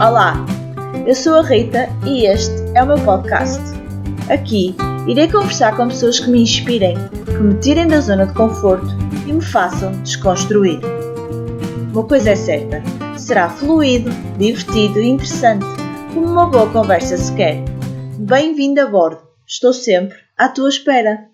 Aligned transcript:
Olá, 0.00 0.34
eu 1.08 1.12
sou 1.12 1.34
a 1.34 1.42
Rita 1.42 1.88
e 2.06 2.24
este 2.24 2.54
é 2.76 2.84
o 2.84 2.86
meu 2.86 3.04
podcast. 3.04 3.58
Aqui 4.32 4.76
irei 5.08 5.28
conversar 5.28 5.76
com 5.76 5.88
pessoas 5.88 6.20
que 6.20 6.30
me 6.30 6.40
inspirem, 6.40 6.94
que 7.24 7.42
me 7.42 7.58
tirem 7.58 7.88
da 7.88 7.98
zona 7.98 8.24
de 8.24 8.34
conforto 8.34 8.86
e 9.26 9.32
me 9.32 9.42
façam 9.42 9.90
desconstruir. 10.04 10.78
Uma 11.92 12.06
coisa 12.06 12.30
é 12.30 12.36
certa, 12.36 12.80
será 13.18 13.50
fluido, 13.50 14.08
divertido 14.38 15.00
e 15.00 15.08
interessante, 15.08 15.66
como 16.14 16.28
uma 16.28 16.48
boa 16.48 16.72
conversa 16.72 17.16
se 17.16 17.34
quer. 17.34 17.56
Bem-vindo 18.20 18.80
a 18.80 18.86
bordo, 18.86 19.20
estou 19.48 19.72
sempre 19.72 20.16
à 20.36 20.48
tua 20.48 20.68
espera. 20.68 21.28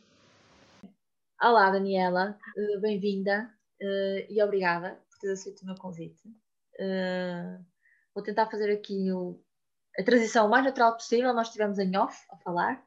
Olá, 1.39 1.71
Daniela, 1.71 2.39
uh, 2.57 2.81
bem-vinda 2.81 3.47
uh, 3.83 4.27
e 4.33 4.43
obrigada 4.43 4.99
por 5.11 5.19
ter 5.21 5.33
aceito 5.33 5.65
o 5.65 5.67
meu 5.67 5.75
convite. 5.75 6.23
Uh, 8.15 8.21
vou 8.21 8.23
tentar 8.23 8.47
fazer 8.47 8.73
aqui 8.73 9.11
o, 9.13 9.41
a 9.99 10.03
transição 10.03 10.47
o 10.47 10.51
mais 10.51 10.65
natural 10.65 10.95
possível. 10.95 11.35
Nós 11.35 11.49
estivemos 11.49 11.79
em 11.79 11.97
off 11.97 12.17
a 12.31 12.37
falar, 12.39 12.83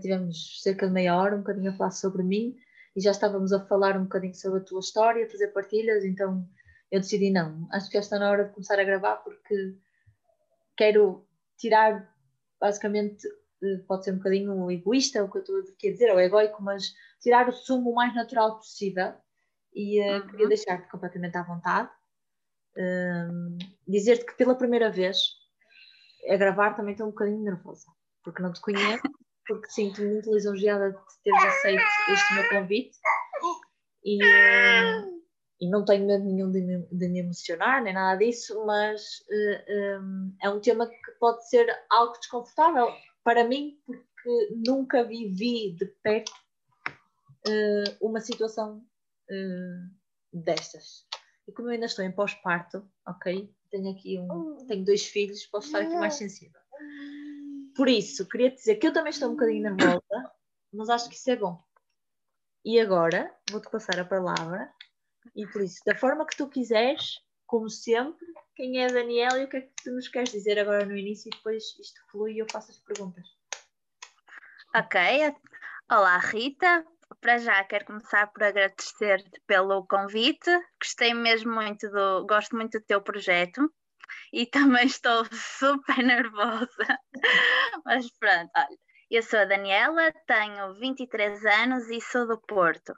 tivemos 0.00 0.62
cerca 0.62 0.86
de 0.86 0.92
meia 0.92 1.16
hora, 1.16 1.36
um 1.36 1.40
bocadinho 1.40 1.70
a 1.70 1.74
falar 1.74 1.90
sobre 1.90 2.22
mim 2.22 2.56
e 2.96 3.00
já 3.00 3.12
estávamos 3.12 3.52
a 3.52 3.64
falar 3.66 3.96
um 3.96 4.04
bocadinho 4.04 4.34
sobre 4.34 4.60
a 4.60 4.64
tua 4.64 4.80
história, 4.80 5.24
a 5.24 5.30
fazer 5.30 5.48
partilhas, 5.48 6.04
então 6.04 6.44
eu 6.90 7.00
decidi 7.00 7.30
não, 7.30 7.68
acho 7.70 7.86
que 7.86 7.94
já 7.94 8.00
está 8.00 8.18
na 8.18 8.30
hora 8.30 8.46
de 8.46 8.54
começar 8.54 8.78
a 8.78 8.84
gravar 8.84 9.16
porque 9.18 9.76
quero 10.76 11.24
tirar 11.56 12.12
basicamente 12.60 13.28
pode 13.86 14.04
ser 14.04 14.12
um 14.12 14.16
bocadinho 14.16 14.70
egoísta 14.70 15.22
o 15.22 15.30
que 15.30 15.38
eu 15.38 15.42
estou 15.42 15.58
a 15.58 15.90
dizer, 15.90 16.12
ou 16.12 16.20
egoico, 16.20 16.62
mas 16.62 16.94
tirar 17.20 17.48
o 17.48 17.52
sumo 17.52 17.90
o 17.90 17.94
mais 17.94 18.14
natural 18.14 18.56
possível 18.56 19.14
e 19.74 20.00
uh, 20.00 20.14
uhum. 20.14 20.26
queria 20.28 20.48
deixar-te 20.48 20.88
completamente 20.88 21.36
à 21.36 21.42
vontade. 21.42 21.90
Um, 22.76 23.58
Dizer-te 23.86 24.26
que 24.26 24.36
pela 24.36 24.54
primeira 24.54 24.90
vez 24.90 25.18
a 26.28 26.36
gravar 26.36 26.74
também 26.74 26.92
estou 26.92 27.06
um 27.06 27.10
bocadinho 27.10 27.42
nervosa, 27.42 27.86
porque 28.22 28.42
não 28.42 28.52
te 28.52 28.60
conheço, 28.60 29.02
porque 29.46 29.70
sinto-me 29.70 30.12
muito 30.12 30.32
lisonjeada 30.32 30.90
de 30.90 30.98
teres 31.24 31.44
aceito 31.44 31.82
este 32.12 32.34
meu 32.34 32.48
convite 32.50 32.96
e, 34.04 34.22
uh, 34.22 35.22
e 35.60 35.70
não 35.70 35.84
tenho 35.84 36.06
medo 36.06 36.24
nenhum 36.24 36.50
de 36.50 36.60
me, 36.60 36.86
de 36.92 37.08
me, 37.08 37.20
emocionar, 37.20 37.82
nem 37.82 37.94
nada 37.94 38.18
disso, 38.18 38.64
mas 38.66 39.24
um, 40.00 40.36
é 40.42 40.50
um 40.50 40.60
tema 40.60 40.86
que 40.86 41.10
pode 41.18 41.48
ser 41.48 41.66
algo 41.90 42.12
desconfortável 42.18 42.88
para 43.24 43.44
mim, 43.44 43.80
porque 43.84 44.54
nunca 44.66 45.04
vivi 45.04 45.72
de 45.72 45.86
perto 46.02 46.32
uh, 47.48 48.06
uma 48.06 48.20
situação 48.20 48.84
uh, 49.30 49.90
destas. 50.32 51.06
E 51.48 51.52
como 51.52 51.68
eu 51.68 51.72
ainda 51.72 51.86
estou 51.86 52.04
em 52.04 52.12
pós-parto, 52.12 52.86
ok? 53.06 53.50
Tenho 53.70 53.90
aqui 53.90 54.18
um, 54.18 54.54
tenho 54.66 54.84
dois 54.84 55.06
filhos, 55.06 55.46
posso 55.46 55.68
estar 55.68 55.80
aqui 55.80 55.96
mais 55.96 56.14
sensível. 56.14 56.60
Por 57.74 57.88
isso, 57.88 58.28
queria 58.28 58.50
te 58.50 58.56
dizer 58.56 58.76
que 58.76 58.86
eu 58.86 58.92
também 58.92 59.10
estou 59.10 59.30
um 59.30 59.32
bocadinho 59.32 59.62
nervosa, 59.62 60.30
mas 60.70 60.90
acho 60.90 61.08
que 61.08 61.14
isso 61.14 61.30
é 61.30 61.36
bom. 61.36 61.58
E 62.62 62.78
agora 62.78 63.34
vou-te 63.50 63.70
passar 63.70 63.98
a 63.98 64.04
palavra, 64.04 64.70
e 65.34 65.46
por 65.46 65.62
isso, 65.62 65.80
da 65.86 65.96
forma 65.96 66.26
que 66.26 66.36
tu 66.36 66.48
quiseres, 66.48 67.18
como 67.46 67.70
sempre, 67.70 68.26
quem 68.54 68.82
é 68.82 68.84
a 68.84 68.92
Daniela 68.92 69.38
e 69.38 69.44
o 69.44 69.48
que 69.48 69.56
é 69.56 69.60
que 69.62 69.72
tu 69.82 69.92
nos 69.92 70.08
queres 70.08 70.30
dizer 70.30 70.58
agora 70.58 70.84
no 70.84 70.94
início 70.94 71.30
e 71.30 71.36
depois 71.36 71.64
isto 71.78 71.98
flui 72.10 72.34
e 72.34 72.38
eu 72.40 72.46
faço 72.52 72.72
as 72.72 72.78
perguntas. 72.78 73.26
Ok. 74.74 75.00
Olá, 75.90 76.18
Rita 76.18 76.84
para 77.20 77.38
já 77.38 77.64
quero 77.64 77.86
começar 77.86 78.26
por 78.28 78.42
agradecer-te 78.42 79.40
pelo 79.46 79.86
convite. 79.86 80.50
Gostei 80.80 81.14
mesmo 81.14 81.52
muito 81.54 81.88
do, 81.90 82.26
gosto 82.26 82.56
muito 82.56 82.78
do 82.78 82.84
teu 82.84 83.00
projeto 83.00 83.72
e 84.32 84.46
também 84.80 84.86
estou 84.86 85.24
super 85.32 85.98
nervosa. 85.98 86.98
Mas 87.84 88.10
pronto, 88.18 88.50
olha, 88.56 88.78
eu 89.10 89.22
sou 89.22 89.40
a 89.40 89.44
Daniela, 89.44 90.12
tenho 90.26 90.74
23 90.74 91.44
anos 91.44 91.88
e 91.88 92.00
sou 92.00 92.26
do 92.26 92.38
Porto. 92.40 92.92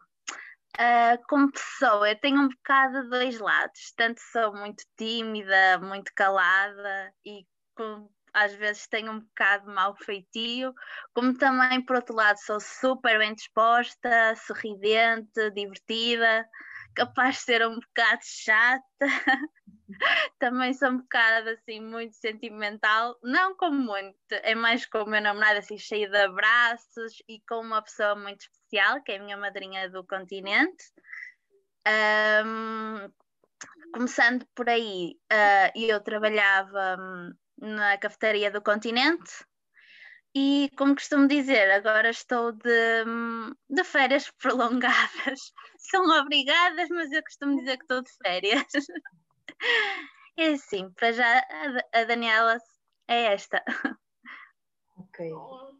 Uh, 0.76 1.20
como 1.28 1.50
pessoa, 1.52 2.08
eu 2.08 2.20
tenho 2.20 2.40
um 2.40 2.48
bocado 2.48 3.02
de 3.02 3.10
dois 3.10 3.38
lados. 3.38 3.92
Tanto 3.96 4.20
sou 4.32 4.54
muito 4.54 4.84
tímida, 4.96 5.78
muito 5.78 6.12
calada 6.14 7.12
e 7.24 7.44
com 7.76 8.08
às 8.34 8.54
vezes 8.54 8.86
tenho 8.86 9.12
um 9.12 9.20
bocado 9.20 9.70
mau 9.70 9.94
feitio, 9.96 10.74
como 11.14 11.36
também, 11.36 11.84
por 11.84 11.96
outro 11.96 12.14
lado, 12.14 12.38
sou 12.38 12.60
super 12.60 13.18
bem 13.18 13.34
disposta, 13.34 14.34
sorridente, 14.36 15.50
divertida, 15.52 16.46
capaz 16.94 17.36
de 17.36 17.42
ser 17.42 17.66
um 17.66 17.74
bocado 17.74 18.20
chata, 18.22 18.84
também 20.38 20.72
sou 20.74 20.90
um 20.90 20.98
bocado 20.98 21.50
assim, 21.50 21.80
muito 21.80 22.14
sentimental, 22.16 23.16
não 23.22 23.56
como 23.56 23.78
muito, 23.78 24.16
é 24.30 24.54
mais 24.54 24.86
com 24.86 25.02
o 25.02 25.08
meu 25.08 25.20
namorado, 25.20 25.58
assim, 25.58 25.78
cheio 25.78 26.10
de 26.10 26.16
abraços 26.16 27.22
e 27.28 27.40
com 27.48 27.60
uma 27.60 27.82
pessoa 27.82 28.14
muito 28.14 28.42
especial, 28.42 29.02
que 29.02 29.12
é 29.12 29.16
a 29.16 29.22
minha 29.22 29.36
madrinha 29.36 29.88
do 29.90 30.04
continente. 30.04 30.84
Um, 31.86 33.10
começando 33.92 34.46
por 34.54 34.68
aí, 34.68 35.16
uh, 35.32 35.72
eu 35.74 36.00
trabalhava 36.00 36.96
hum, 36.98 37.32
na 37.60 37.98
cafetaria 37.98 38.50
do 38.50 38.62
continente. 38.62 39.44
E, 40.34 40.70
como 40.76 40.94
costumo 40.94 41.26
dizer, 41.26 41.70
agora 41.70 42.10
estou 42.10 42.52
de, 42.52 43.04
de 43.68 43.84
férias 43.84 44.30
prolongadas. 44.40 45.52
São 45.78 46.08
obrigadas, 46.20 46.88
mas 46.88 47.10
eu 47.10 47.22
costumo 47.22 47.58
dizer 47.58 47.76
que 47.76 47.84
estou 47.84 48.02
de 48.02 48.10
férias. 48.22 48.64
É 50.38 50.52
assim, 50.52 50.90
para 50.92 51.12
já 51.12 51.46
a 51.92 52.04
Daniela 52.04 52.56
é 53.06 53.34
esta. 53.34 53.62
Ok, 54.96 55.30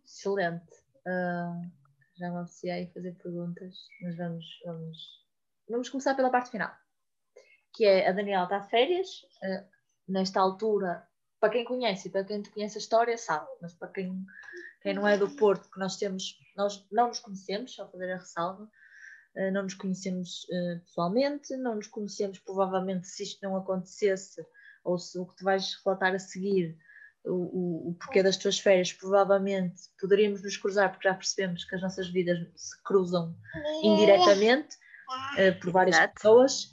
excelente. 0.04 0.70
Uh, 1.06 1.70
já 2.18 2.30
me 2.30 2.42
oficiei 2.42 2.90
fazer 2.92 3.14
perguntas, 3.22 3.74
mas 4.02 4.16
vamos, 4.18 4.44
vamos, 4.66 4.98
vamos 5.66 5.88
começar 5.88 6.14
pela 6.14 6.30
parte 6.30 6.50
final. 6.50 6.70
Que 7.72 7.86
é 7.86 8.08
a 8.08 8.12
Daniela 8.12 8.44
está 8.44 8.58
de 8.58 8.68
férias. 8.68 9.22
Uh, 9.42 9.66
nesta 10.08 10.40
altura 10.40 11.08
para 11.40 11.50
quem 11.50 11.64
conhece, 11.64 12.10
para 12.10 12.24
quem 12.24 12.42
conhece 12.42 12.76
a 12.76 12.80
história, 12.80 13.16
sabe, 13.16 13.48
mas 13.62 13.72
para 13.74 13.88
quem, 13.88 14.24
quem 14.82 14.94
não 14.94 15.08
é 15.08 15.16
do 15.16 15.30
Porto, 15.30 15.70
que 15.70 15.80
nós 15.80 15.96
temos, 15.96 16.38
nós 16.56 16.86
não 16.92 17.08
nos 17.08 17.18
conhecemos, 17.18 17.74
só 17.74 17.88
fazer 17.88 18.12
a 18.12 18.18
ressalva, 18.18 18.70
eh, 19.34 19.50
não 19.50 19.62
nos 19.62 19.74
conhecemos 19.74 20.44
uh, 20.44 20.80
pessoalmente, 20.80 21.56
não 21.56 21.76
nos 21.76 21.86
conhecemos, 21.86 22.38
provavelmente, 22.38 23.08
se 23.08 23.22
isto 23.22 23.38
não 23.42 23.56
acontecesse, 23.56 24.44
ou 24.84 24.98
se 24.98 25.18
o 25.18 25.26
que 25.26 25.36
tu 25.36 25.44
vais 25.44 25.80
relatar 25.84 26.14
a 26.14 26.18
seguir, 26.18 26.76
o, 27.24 27.32
o, 27.32 27.90
o 27.90 27.94
porquê 27.94 28.22
das 28.22 28.36
tuas 28.36 28.58
férias, 28.58 28.92
provavelmente 28.92 29.82
poderíamos 30.00 30.42
nos 30.42 30.56
cruzar, 30.56 30.90
porque 30.90 31.08
já 31.08 31.14
percebemos 31.14 31.64
que 31.64 31.74
as 31.74 31.82
nossas 31.82 32.08
vidas 32.08 32.38
se 32.56 32.82
cruzam 32.82 33.36
indiretamente 33.82 34.76
uh, 34.76 35.60
por 35.60 35.70
várias 35.70 35.96
Exato. 35.96 36.14
pessoas. 36.14 36.72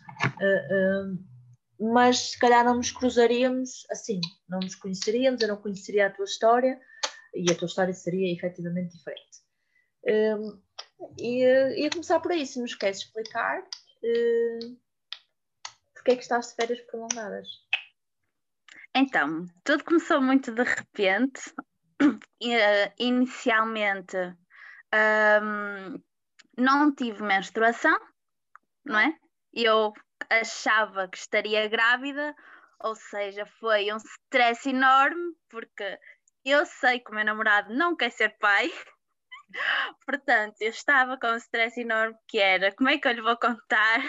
Mas 1.79 2.31
se 2.31 2.39
calhar 2.39 2.65
não 2.65 2.75
nos 2.75 2.91
cruzaríamos 2.91 3.85
assim, 3.91 4.19
não 4.49 4.59
nos 4.59 4.75
conheceríamos, 4.75 5.41
eu 5.41 5.47
não 5.47 5.57
conheceria 5.57 6.07
a 6.07 6.11
tua 6.11 6.25
história 6.25 6.79
e 7.35 7.51
a 7.51 7.55
tua 7.55 7.67
história 7.67 7.93
seria 7.93 8.33
efetivamente 8.33 8.97
diferente. 8.97 9.37
Um, 10.05 10.61
e 11.19 11.43
ia 11.43 11.89
começar 11.89 12.19
por 12.19 12.31
aí, 12.31 12.45
se 12.45 12.59
nos 12.59 12.73
queres 12.73 12.99
explicar 12.99 13.59
uh, 13.61 14.77
porque 15.93 16.11
é 16.11 16.15
que 16.15 16.21
estás 16.21 16.47
de 16.47 16.55
férias 16.55 16.81
prolongadas. 16.81 17.47
Então, 18.95 19.45
tudo 19.63 19.83
começou 19.83 20.21
muito 20.21 20.51
de 20.51 20.63
repente. 20.63 21.53
Uh, 22.01 22.17
inicialmente 22.97 24.17
um, 24.93 26.01
não 26.57 26.95
tive 26.95 27.23
menstruação, 27.23 27.99
não 28.85 28.99
é? 28.99 29.17
Eu 29.53 29.93
achava 30.29 31.07
que 31.07 31.17
estaria 31.17 31.67
grávida, 31.67 32.35
ou 32.79 32.95
seja, 32.95 33.45
foi 33.59 33.91
um 33.91 33.97
stress 33.97 34.69
enorme, 34.69 35.33
porque 35.49 35.97
eu 36.45 36.65
sei 36.65 36.99
que 36.99 37.11
o 37.11 37.15
meu 37.15 37.25
namorado 37.25 37.73
não 37.73 37.95
quer 37.95 38.11
ser 38.11 38.37
pai, 38.37 38.71
portanto, 40.05 40.55
eu 40.61 40.69
estava 40.69 41.17
com 41.17 41.27
um 41.27 41.37
stress 41.37 41.79
enorme 41.79 42.17
que 42.27 42.39
era 42.39 42.73
como 42.75 42.89
é 42.89 42.97
que 42.97 43.07
eu 43.07 43.13
lhe 43.13 43.21
vou 43.21 43.37
contar, 43.37 44.01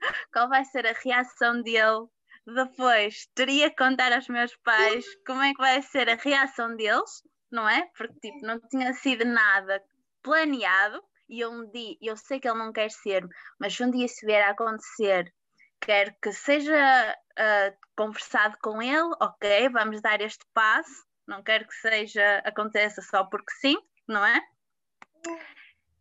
qual 0.32 0.48
vai 0.48 0.64
ser 0.64 0.86
a 0.86 0.92
reação 0.92 1.62
dele. 1.62 2.06
Depois 2.46 3.26
teria 3.34 3.70
que 3.70 3.76
contar 3.76 4.12
aos 4.12 4.26
meus 4.28 4.56
pais 4.64 5.04
como 5.26 5.42
é 5.42 5.52
que 5.52 5.60
vai 5.60 5.82
ser 5.82 6.08
a 6.08 6.16
reação 6.16 6.74
deles, 6.74 7.22
não 7.50 7.68
é? 7.68 7.86
Porque 7.96 8.18
tipo, 8.20 8.44
não 8.44 8.58
tinha 8.68 8.92
sido 8.94 9.24
nada 9.24 9.80
planeado 10.22 11.02
e 11.28 11.44
um 11.46 11.70
dia, 11.70 11.96
eu 12.00 12.16
sei 12.16 12.40
que 12.40 12.48
ele 12.48 12.58
não 12.58 12.72
quer 12.72 12.90
ser, 12.90 13.24
mas 13.58 13.78
um 13.80 13.90
dia 13.90 14.08
se 14.08 14.26
vier 14.26 14.42
a 14.42 14.50
acontecer 14.50 15.32
quero 15.80 16.14
que 16.22 16.32
seja 16.32 17.16
uh, 17.38 17.76
conversado 17.96 18.56
com 18.62 18.82
ele, 18.82 19.10
ok, 19.20 19.68
vamos 19.70 20.00
dar 20.00 20.20
este 20.20 20.44
passo, 20.52 21.04
não 21.26 21.42
quero 21.42 21.66
que 21.66 21.74
seja, 21.74 22.38
aconteça 22.44 23.02
só 23.02 23.24
porque 23.24 23.52
sim, 23.60 23.76
não 24.06 24.24
é? 24.24 24.40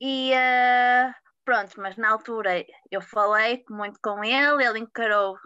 E 0.02 0.31
uh, 0.34 1.14
pronto, 1.46 1.80
mas 1.80 1.98
na 1.98 2.10
altura 2.10 2.66
eu 2.92 3.02
falei 3.02 3.64
muito 3.70 4.00
com 4.02 4.24
ele, 4.24 4.66
ele 4.66 4.80
encarou 4.80 5.38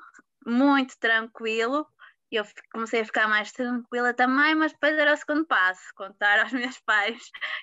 muito 0.45 0.97
tranquilo 0.99 1.87
eu 2.35 2.45
comecei 2.71 3.01
a 3.01 3.05
ficar 3.05 3.27
mais 3.27 3.51
tranquila 3.51 4.13
também, 4.13 4.55
mas 4.55 4.71
depois 4.71 4.97
era 4.97 5.13
o 5.13 5.17
segundo 5.17 5.45
passo, 5.45 5.81
contar 5.95 6.39
aos 6.39 6.51
meus 6.53 6.79
pais. 6.81 7.21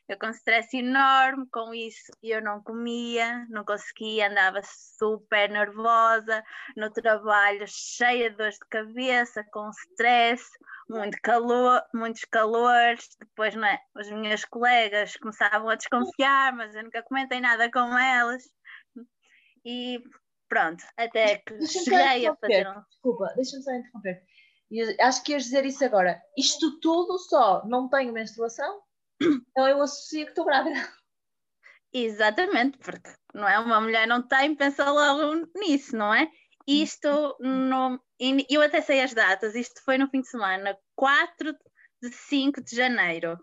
Eu 0.08 0.18
com 0.18 0.28
stress 0.30 0.76
enorme, 0.76 1.46
com 1.52 1.74
isso 1.74 2.12
eu 2.22 2.42
não 2.42 2.62
comia, 2.62 3.46
não 3.48 3.64
conseguia, 3.64 4.28
andava 4.30 4.60
super 4.64 5.50
nervosa, 5.50 6.42
no 6.76 6.90
trabalho 6.90 7.64
cheia 7.66 8.30
de 8.30 8.36
dores 8.36 8.54
de 8.54 8.68
cabeça, 8.68 9.44
com 9.52 9.70
stress, 9.70 10.44
muito 10.88 11.18
calor, 11.22 11.82
muitos 11.94 12.24
calores, 12.24 13.08
depois 13.18 13.54
não 13.54 13.66
é, 13.66 13.80
as 13.96 14.10
minhas 14.10 14.44
colegas 14.44 15.16
começavam 15.16 15.68
a 15.68 15.76
desconfiar, 15.76 16.52
mas 16.52 16.74
eu 16.74 16.82
nunca 16.82 17.02
comentei 17.02 17.40
nada 17.40 17.70
com 17.70 17.96
elas. 17.96 18.42
E 19.64 20.02
pronto, 20.48 20.84
até 20.96 21.38
que 21.38 21.66
cheguei 21.66 22.26
a 22.26 22.34
fazer 22.34 22.68
um... 22.68 22.82
Desculpa, 22.90 23.32
deixa-me 23.36 23.62
só 23.62 23.72
interromper. 23.72 24.22
E 24.70 25.02
acho 25.02 25.22
que 25.24 25.32
ias 25.32 25.44
dizer 25.44 25.66
isso 25.66 25.84
agora. 25.84 26.20
Isto 26.36 26.78
tudo 26.80 27.18
só 27.18 27.66
não 27.66 27.88
tenho 27.88 28.12
menstruação, 28.12 28.80
então 29.20 29.68
eu 29.68 29.82
associo 29.82 30.24
que 30.24 30.30
estou 30.30 30.44
grávida. 30.44 30.88
Exatamente, 31.92 32.78
porque 32.78 33.10
não 33.34 33.48
é 33.48 33.58
uma 33.58 33.80
mulher 33.80 34.06
não 34.06 34.22
tem, 34.22 34.54
pensa 34.54 34.88
logo 34.90 35.48
nisso, 35.56 35.96
não 35.96 36.14
é? 36.14 36.30
Isto 36.66 37.36
no, 37.40 38.00
eu 38.48 38.62
até 38.62 38.80
sei 38.80 39.00
as 39.00 39.12
datas, 39.12 39.56
isto 39.56 39.82
foi 39.84 39.98
no 39.98 40.08
fim 40.08 40.20
de 40.20 40.28
semana, 40.28 40.78
4 40.94 41.52
de 42.00 42.12
5 42.12 42.62
de 42.62 42.76
janeiro, 42.76 43.36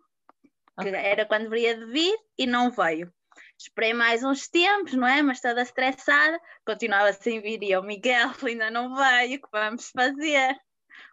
que 0.80 0.88
okay. 0.88 0.94
era 0.94 1.26
quando 1.26 1.44
deveria 1.44 1.76
de 1.76 1.86
vir 1.88 2.18
e 2.38 2.48
não 2.48 2.72
veio. 2.72 3.12
Esperei 3.60 3.94
mais 3.94 4.24
uns 4.24 4.48
tempos, 4.48 4.94
não 4.94 5.08
é? 5.08 5.22
Mas 5.22 5.42
toda 5.42 5.62
estressada, 5.62 6.40
continuava 6.66 7.12
sem 7.12 7.42
vir 7.42 7.62
e 7.64 7.76
o 7.76 7.84
Miguel 7.84 8.32
ainda 8.46 8.72
não 8.72 8.96
veio, 8.96 9.40
o 9.40 9.42
que 9.42 9.50
vamos 9.52 9.90
fazer? 9.90 10.56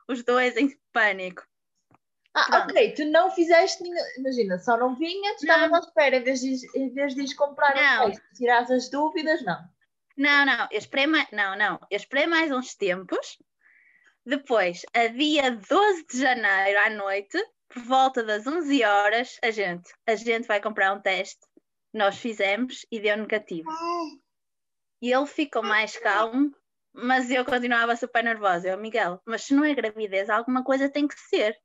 Os 0.09 0.23
dois 0.23 0.57
em 0.57 0.77
pânico. 0.93 1.47
Ah, 2.35 2.47
Pronto. 2.47 2.71
ok, 2.71 2.95
tu 2.95 3.05
não 3.07 3.31
fizeste 3.31 3.83
nenhum. 3.83 3.97
Imagina, 4.19 4.59
só 4.59 4.77
não 4.77 4.95
vinha, 4.97 5.37
tu 5.37 5.45
estavas 5.45 5.73
à 5.73 5.79
espera, 5.79 6.17
em 6.17 6.23
vez 6.23 6.41
de, 6.41 6.57
em 6.75 6.93
vez 6.93 7.15
de 7.15 7.35
comprar 7.37 7.75
não. 7.75 8.09
um 8.09 8.13
tirar 8.35 8.63
as 8.63 8.91
dúvidas, 8.91 9.45
não. 9.45 9.59
Não, 10.17 10.47
não, 10.47 10.69
eu 10.71 10.79
esperei 10.79 11.07
mais, 11.07 11.29
não, 11.33 11.57
não, 11.57 11.79
eu 11.91 11.97
esperei 11.97 12.27
mais 12.27 12.51
uns 12.51 12.75
tempos. 12.75 13.39
Depois, 14.27 14.83
a 14.95 15.07
dia 15.09 15.51
12 15.51 16.07
de 16.07 16.21
janeiro 16.21 16.79
à 16.81 16.91
noite, 16.91 17.39
por 17.69 17.83
volta 17.83 18.23
das 18.23 18.47
11 18.47 18.85
horas, 18.85 19.39
a 19.43 19.51
gente, 19.51 19.93
a 20.07 20.15
gente 20.15 20.47
vai 20.47 20.61
comprar 20.61 20.93
um 20.93 21.01
teste. 21.01 21.41
Nós 21.93 22.17
fizemos 22.17 22.87
e 22.91 23.01
deu 23.01 23.17
negativo. 23.17 23.71
E 25.03 25.13
ele 25.13 25.27
ficou 25.27 25.63
mais 25.63 25.97
calmo 25.99 26.53
mas 26.95 27.29
eu 27.31 27.45
continuava 27.45 27.97
super 27.97 28.23
nervosa. 28.23 28.69
Eu, 28.69 28.79
Miguel, 28.79 29.21
mas 29.27 29.43
se 29.43 29.55
não 29.55 29.65
é 29.65 29.75
gravidez, 29.75 30.31
alguma 30.31 30.63
coisa 30.63 30.89
tem 30.89 31.09
que 31.09 31.19
ser. 31.19 31.59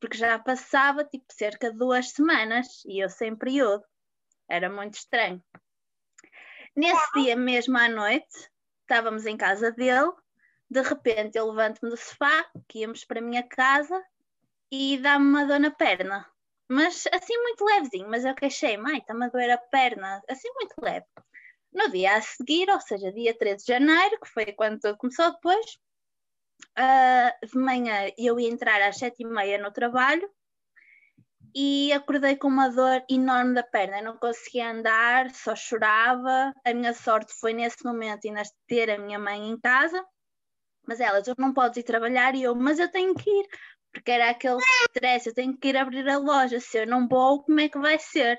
Porque 0.00 0.16
já 0.16 0.38
passava 0.38 1.04
tipo 1.04 1.24
cerca 1.32 1.72
de 1.72 1.76
duas 1.76 2.10
semanas 2.10 2.84
e 2.86 3.02
eu 3.02 3.10
sem 3.10 3.34
período. 3.34 3.84
Era 4.48 4.70
muito 4.70 4.94
estranho. 4.94 5.42
Nesse 6.76 7.12
dia 7.14 7.34
mesmo 7.34 7.76
à 7.76 7.88
noite, 7.88 8.50
estávamos 8.82 9.26
em 9.26 9.36
casa 9.36 9.72
dele. 9.72 10.12
De 10.70 10.82
repente 10.82 11.36
eu 11.36 11.50
levanto-me 11.50 11.90
do 11.90 11.96
sofá, 11.96 12.46
que 12.68 12.80
íamos 12.80 13.04
para 13.04 13.18
a 13.18 13.22
minha 13.22 13.42
casa, 13.42 14.00
e 14.70 14.98
dá-me 14.98 15.26
uma 15.26 15.46
dor 15.46 15.58
na 15.58 15.70
perna. 15.70 16.28
Mas 16.68 17.04
assim 17.12 17.36
muito 17.42 17.64
levezinho, 17.64 18.08
mas 18.10 18.24
eu 18.24 18.34
queixei, 18.34 18.76
mãe, 18.76 18.98
está-me 18.98 19.26
a 19.26 19.28
doer 19.28 19.50
a 19.52 19.58
perna, 19.58 20.22
assim 20.28 20.52
muito 20.54 20.74
leve. 20.80 21.06
No 21.76 21.90
dia 21.90 22.16
a 22.16 22.22
seguir, 22.22 22.70
ou 22.70 22.80
seja, 22.80 23.12
dia 23.12 23.36
13 23.36 23.66
de 23.66 23.72
janeiro, 23.74 24.18
que 24.18 24.30
foi 24.30 24.46
quando 24.52 24.80
tudo 24.80 24.96
começou 24.96 25.30
depois, 25.30 25.66
uh, 26.78 27.46
de 27.46 27.58
manhã 27.58 28.10
eu 28.16 28.40
ia 28.40 28.48
entrar 28.48 28.80
às 28.80 28.96
sete 28.96 29.22
e 29.22 29.26
meia 29.26 29.58
no 29.58 29.70
trabalho 29.70 30.26
e 31.54 31.92
acordei 31.92 32.34
com 32.36 32.48
uma 32.48 32.70
dor 32.70 33.04
enorme 33.10 33.52
da 33.54 33.62
perna, 33.62 33.98
eu 33.98 34.04
não 34.04 34.16
conseguia 34.16 34.70
andar, 34.70 35.30
só 35.34 35.54
chorava. 35.54 36.50
A 36.64 36.72
minha 36.72 36.94
sorte 36.94 37.34
foi 37.38 37.52
nesse 37.52 37.84
momento 37.84 38.26
ainda 38.26 38.42
ter 38.66 38.90
a 38.90 38.98
minha 38.98 39.18
mãe 39.18 39.46
em 39.46 39.60
casa, 39.60 40.02
mas 40.86 40.98
ela, 40.98 41.22
tu 41.22 41.34
não 41.36 41.52
podes 41.52 41.76
ir 41.78 41.82
trabalhar 41.82 42.34
e 42.34 42.42
eu, 42.42 42.54
mas 42.54 42.78
eu 42.78 42.90
tenho 42.90 43.14
que 43.14 43.28
ir, 43.28 43.48
porque 43.92 44.10
era 44.10 44.30
aquele 44.30 44.60
stress, 44.88 45.28
eu 45.28 45.34
tenho 45.34 45.56
que 45.58 45.68
ir 45.68 45.76
abrir 45.76 46.08
a 46.08 46.16
loja, 46.16 46.58
se 46.58 46.78
eu 46.78 46.86
não 46.86 47.06
vou, 47.06 47.42
como 47.42 47.60
é 47.60 47.68
que 47.68 47.78
vai 47.78 47.98
ser? 47.98 48.38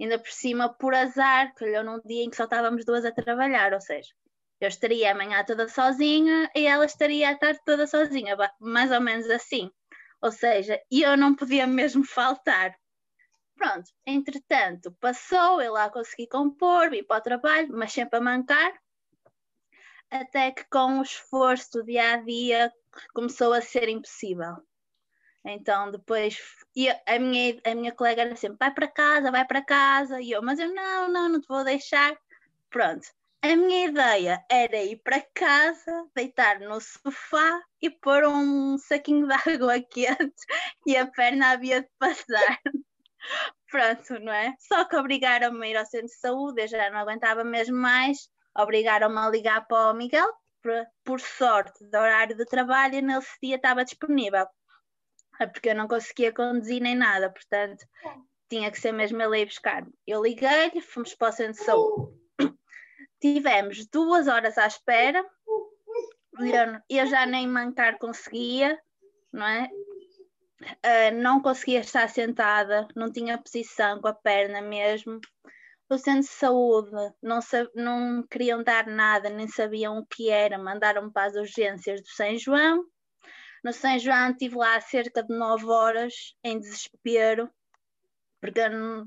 Ainda 0.00 0.18
por 0.18 0.30
cima 0.30 0.68
por 0.72 0.94
azar, 0.94 1.54
calhou 1.54 1.84
num 1.84 2.00
dia 2.04 2.24
em 2.24 2.30
que 2.30 2.36
só 2.36 2.44
estávamos 2.44 2.84
duas 2.84 3.04
a 3.04 3.12
trabalhar, 3.12 3.72
ou 3.72 3.80
seja, 3.80 4.12
eu 4.60 4.68
estaria 4.68 5.12
amanhã 5.12 5.44
toda 5.44 5.68
sozinha 5.68 6.50
e 6.54 6.66
ela 6.66 6.84
estaria 6.84 7.30
à 7.30 7.36
tarde 7.36 7.60
toda 7.64 7.86
sozinha, 7.86 8.36
mais 8.60 8.90
ou 8.90 9.00
menos 9.00 9.28
assim. 9.28 9.70
Ou 10.22 10.32
seja, 10.32 10.80
eu 10.90 11.16
não 11.16 11.34
podia 11.34 11.66
mesmo 11.66 12.04
faltar. 12.04 12.74
Pronto, 13.56 13.90
entretanto, 14.06 14.90
passou, 15.00 15.60
eu 15.60 15.72
lá 15.72 15.90
consegui 15.90 16.26
compor, 16.26 16.90
vim 16.90 17.04
para 17.04 17.18
o 17.18 17.22
trabalho, 17.22 17.68
mas 17.70 17.92
sempre 17.92 18.18
a 18.18 18.22
mancar, 18.22 18.72
até 20.10 20.50
que 20.50 20.64
com 20.70 20.98
o 20.98 21.02
esforço 21.02 21.70
do 21.72 21.84
dia 21.84 22.14
a 22.14 22.16
dia 22.16 22.72
começou 23.12 23.52
a 23.52 23.60
ser 23.60 23.88
impossível. 23.88 24.56
Então 25.44 25.90
depois 25.90 26.38
e 26.74 26.88
a 26.88 27.18
minha, 27.18 27.60
a 27.64 27.74
minha 27.74 27.92
colega 27.92 28.22
era 28.22 28.36
sempre 28.36 28.58
vai 28.58 28.72
para 28.72 28.88
casa, 28.88 29.30
vai 29.30 29.46
para 29.46 29.64
casa, 29.64 30.20
e 30.20 30.32
eu, 30.32 30.42
mas 30.42 30.58
eu 30.58 30.72
não, 30.74 31.08
não, 31.08 31.28
não 31.28 31.40
te 31.40 31.46
vou 31.48 31.64
deixar. 31.64 32.16
Pronto. 32.70 33.06
A 33.42 33.56
minha 33.56 33.86
ideia 33.88 34.42
era 34.50 34.82
ir 34.82 34.96
para 35.04 35.20
casa, 35.34 36.08
deitar 36.16 36.58
no 36.60 36.80
sofá 36.80 37.60
e 37.80 37.90
pôr 37.90 38.24
um 38.24 38.78
saquinho 38.78 39.26
de 39.28 39.34
água 39.34 39.80
quente 39.90 40.44
e 40.86 40.96
a 40.96 41.06
perna 41.06 41.50
havia 41.50 41.82
de 41.82 41.88
passar. 41.98 42.58
Pronto, 43.70 44.18
não 44.20 44.32
é? 44.32 44.54
Só 44.58 44.84
que 44.86 44.96
obrigaram-me 44.96 45.66
a 45.66 45.70
ir 45.70 45.76
ao 45.76 45.86
centro 45.86 46.06
de 46.06 46.18
saúde, 46.18 46.62
eu 46.62 46.68
já 46.68 46.90
não 46.90 47.00
aguentava 47.00 47.44
mesmo 47.44 47.76
mais, 47.76 48.28
obrigaram-me 48.56 49.18
a 49.18 49.28
ligar 49.28 49.66
para 49.66 49.90
o 49.90 49.94
Miguel, 49.94 50.32
por, 50.62 50.72
por 51.04 51.20
sorte, 51.20 51.84
do 51.84 51.98
horário 51.98 52.36
de 52.36 52.46
trabalho, 52.46 53.02
nesse 53.02 53.36
dia 53.42 53.56
estava 53.56 53.84
disponível. 53.84 54.46
É 55.40 55.46
porque 55.46 55.70
eu 55.70 55.74
não 55.74 55.88
conseguia 55.88 56.32
conduzir 56.32 56.80
nem 56.80 56.94
nada, 56.94 57.30
portanto 57.30 57.84
tinha 58.48 58.70
que 58.70 58.80
ser 58.80 58.92
mesmo 58.92 59.20
ele 59.20 59.40
ir 59.40 59.46
buscar. 59.46 59.86
Eu 60.06 60.22
liguei-lhe, 60.22 60.80
fomos 60.80 61.14
para 61.14 61.28
o 61.28 61.32
centro 61.32 61.54
de 61.54 61.64
saúde. 61.64 62.12
Tivemos 63.20 63.86
duas 63.86 64.28
horas 64.28 64.58
à 64.58 64.66
espera, 64.66 65.24
eu, 66.38 66.80
eu 66.88 67.06
já 67.06 67.26
nem 67.26 67.48
mancar 67.48 67.98
conseguia, 67.98 68.78
não 69.32 69.46
é? 69.46 69.68
Uh, 70.62 71.14
não 71.20 71.40
conseguia 71.40 71.80
estar 71.80 72.08
sentada, 72.08 72.86
não 72.94 73.10
tinha 73.10 73.38
posição 73.38 74.00
com 74.00 74.08
a 74.08 74.14
perna 74.14 74.60
mesmo. 74.60 75.20
O 75.90 75.98
centro 75.98 76.22
de 76.22 76.28
saúde 76.28 76.90
não, 77.22 77.40
não 77.74 78.26
queriam 78.26 78.62
dar 78.62 78.86
nada, 78.86 79.28
nem 79.28 79.46
sabiam 79.48 79.98
o 79.98 80.06
que 80.06 80.30
era, 80.30 80.58
mandaram-me 80.58 81.12
para 81.12 81.26
as 81.28 81.36
urgências 81.36 82.00
do 82.00 82.08
São 82.08 82.38
João 82.38 82.84
no 83.64 83.72
São 83.72 83.98
João 83.98 84.30
estive 84.30 84.56
lá 84.56 84.78
cerca 84.82 85.22
de 85.22 85.34
nove 85.34 85.64
horas 85.64 86.36
em 86.44 86.60
desespero, 86.60 87.50
porque 88.38 88.60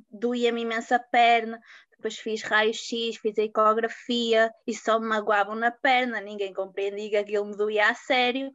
doía-me 0.09 0.61
imensa 0.61 0.97
perna. 0.97 1.61
Depois 1.91 2.17
fiz 2.17 2.41
raio-x, 2.41 3.17
fiz 3.17 3.37
ecografia 3.37 4.51
e 4.65 4.73
só 4.73 4.99
me 4.99 5.05
magoavam 5.05 5.55
na 5.55 5.69
perna. 5.69 6.19
Ninguém 6.19 6.53
compreendia 6.53 7.09
que 7.09 7.17
aquilo 7.17 7.45
me 7.45 7.55
doía 7.55 7.89
a 7.89 7.93
sério. 7.93 8.51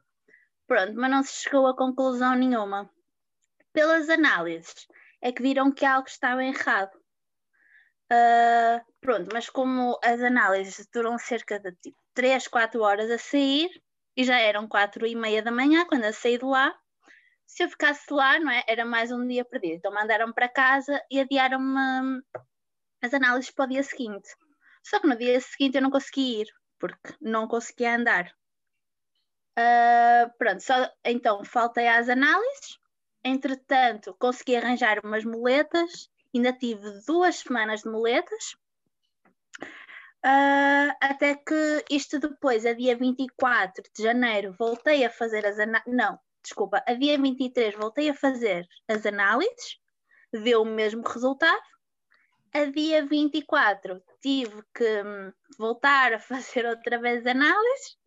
Pronto, 0.67 0.95
mas 0.97 1.11
não 1.11 1.23
se 1.23 1.35
chegou 1.35 1.69
a 1.69 1.77
conclusão 1.77 2.35
nenhuma. 2.35 2.91
Pelas 3.73 4.09
análises, 4.09 4.89
é 5.21 5.31
que 5.31 5.43
viram 5.43 5.71
que 5.71 5.85
algo 5.85 6.09
estava 6.09 6.45
errado. 6.45 6.97
Uh, 8.11 8.85
pronto, 9.01 9.29
mas 9.33 9.49
como 9.49 9.99
as 10.03 10.21
análises 10.21 10.87
duram 10.93 11.17
cerca 11.17 11.61
de 11.61 11.73
tipo, 11.77 11.99
3, 12.13 12.49
4 12.49 12.83
horas 12.83 13.11
a 13.11 13.19
sair, 13.19 13.71
e 14.17 14.25
já 14.25 14.39
eram 14.39 14.69
quatro 14.69 15.07
e 15.07 15.15
meia 15.15 15.43
da 15.43 15.51
manhã 15.51 15.85
quando 15.87 16.05
eu 16.05 16.13
saí 16.13 16.39
de 16.39 16.45
lá. 16.45 16.75
Se 17.47 17.65
eu 17.65 17.69
ficasse 17.69 18.13
lá, 18.13 18.39
não 18.39 18.51
é? 18.51 18.63
Era 18.67 18.85
mais 18.85 19.13
um 19.13 19.27
dia 19.27 19.45
perdido. 19.45 19.75
Então 19.77 19.93
mandaram-me 19.93 20.33
para 20.33 20.49
casa 20.49 21.03
e 21.11 21.21
adiaram-me 21.21 22.23
as 23.03 23.13
análises 23.13 23.51
para 23.51 23.65
o 23.65 23.69
dia 23.69 23.83
seguinte. 23.83 24.29
Só 24.83 24.99
que 25.01 25.07
no 25.07 25.17
dia 25.17 25.41
seguinte 25.41 25.77
eu 25.77 25.83
não 25.83 25.91
consegui 25.91 26.41
ir, 26.41 26.47
porque 26.79 27.15
não 27.21 27.47
conseguia 27.47 27.97
andar. 27.97 28.33
Uh, 29.59 30.33
pronto, 30.39 30.61
só, 30.63 30.91
então 31.05 31.45
faltei 31.45 31.87
às 31.89 32.09
análises. 32.09 32.79
Entretanto, 33.25 34.17
consegui 34.19 34.57
arranjar 34.57 35.01
umas 35.05 35.25
moletas. 35.25 36.11
Ainda 36.35 36.53
tive 36.53 36.89
duas 37.07 37.37
semanas 37.37 37.83
de 37.83 37.91
moletas. 37.91 38.57
Uh, 40.25 40.95
até 41.01 41.35
que 41.35 41.85
isto 41.91 42.19
depois, 42.21 42.65
a 42.65 42.73
dia 42.73 42.97
24 42.97 43.83
de 43.95 44.03
janeiro, 44.03 44.55
voltei 44.57 45.05
a 45.05 45.11
fazer 45.11 45.45
as 45.45 45.59
análises. 45.59 45.93
Não, 45.93 46.19
desculpa, 46.43 46.83
a 46.87 46.95
dia 46.95 47.19
23 47.19 47.75
voltei 47.75 48.09
a 48.09 48.15
fazer 48.15 48.69
as 48.87 49.05
análises, 49.05 49.79
deu 50.33 50.63
o 50.63 50.67
mesmo 50.67 51.03
resultado. 51.03 51.63
A 52.55 52.67
dia 52.67 53.05
24 53.05 54.01
tive 54.21 54.63
que 54.75 55.03
hum, 55.03 55.33
voltar 55.59 56.13
a 56.13 56.19
fazer 56.21 56.67
outra 56.67 57.01
vez 57.01 57.27
análises. 57.27 57.99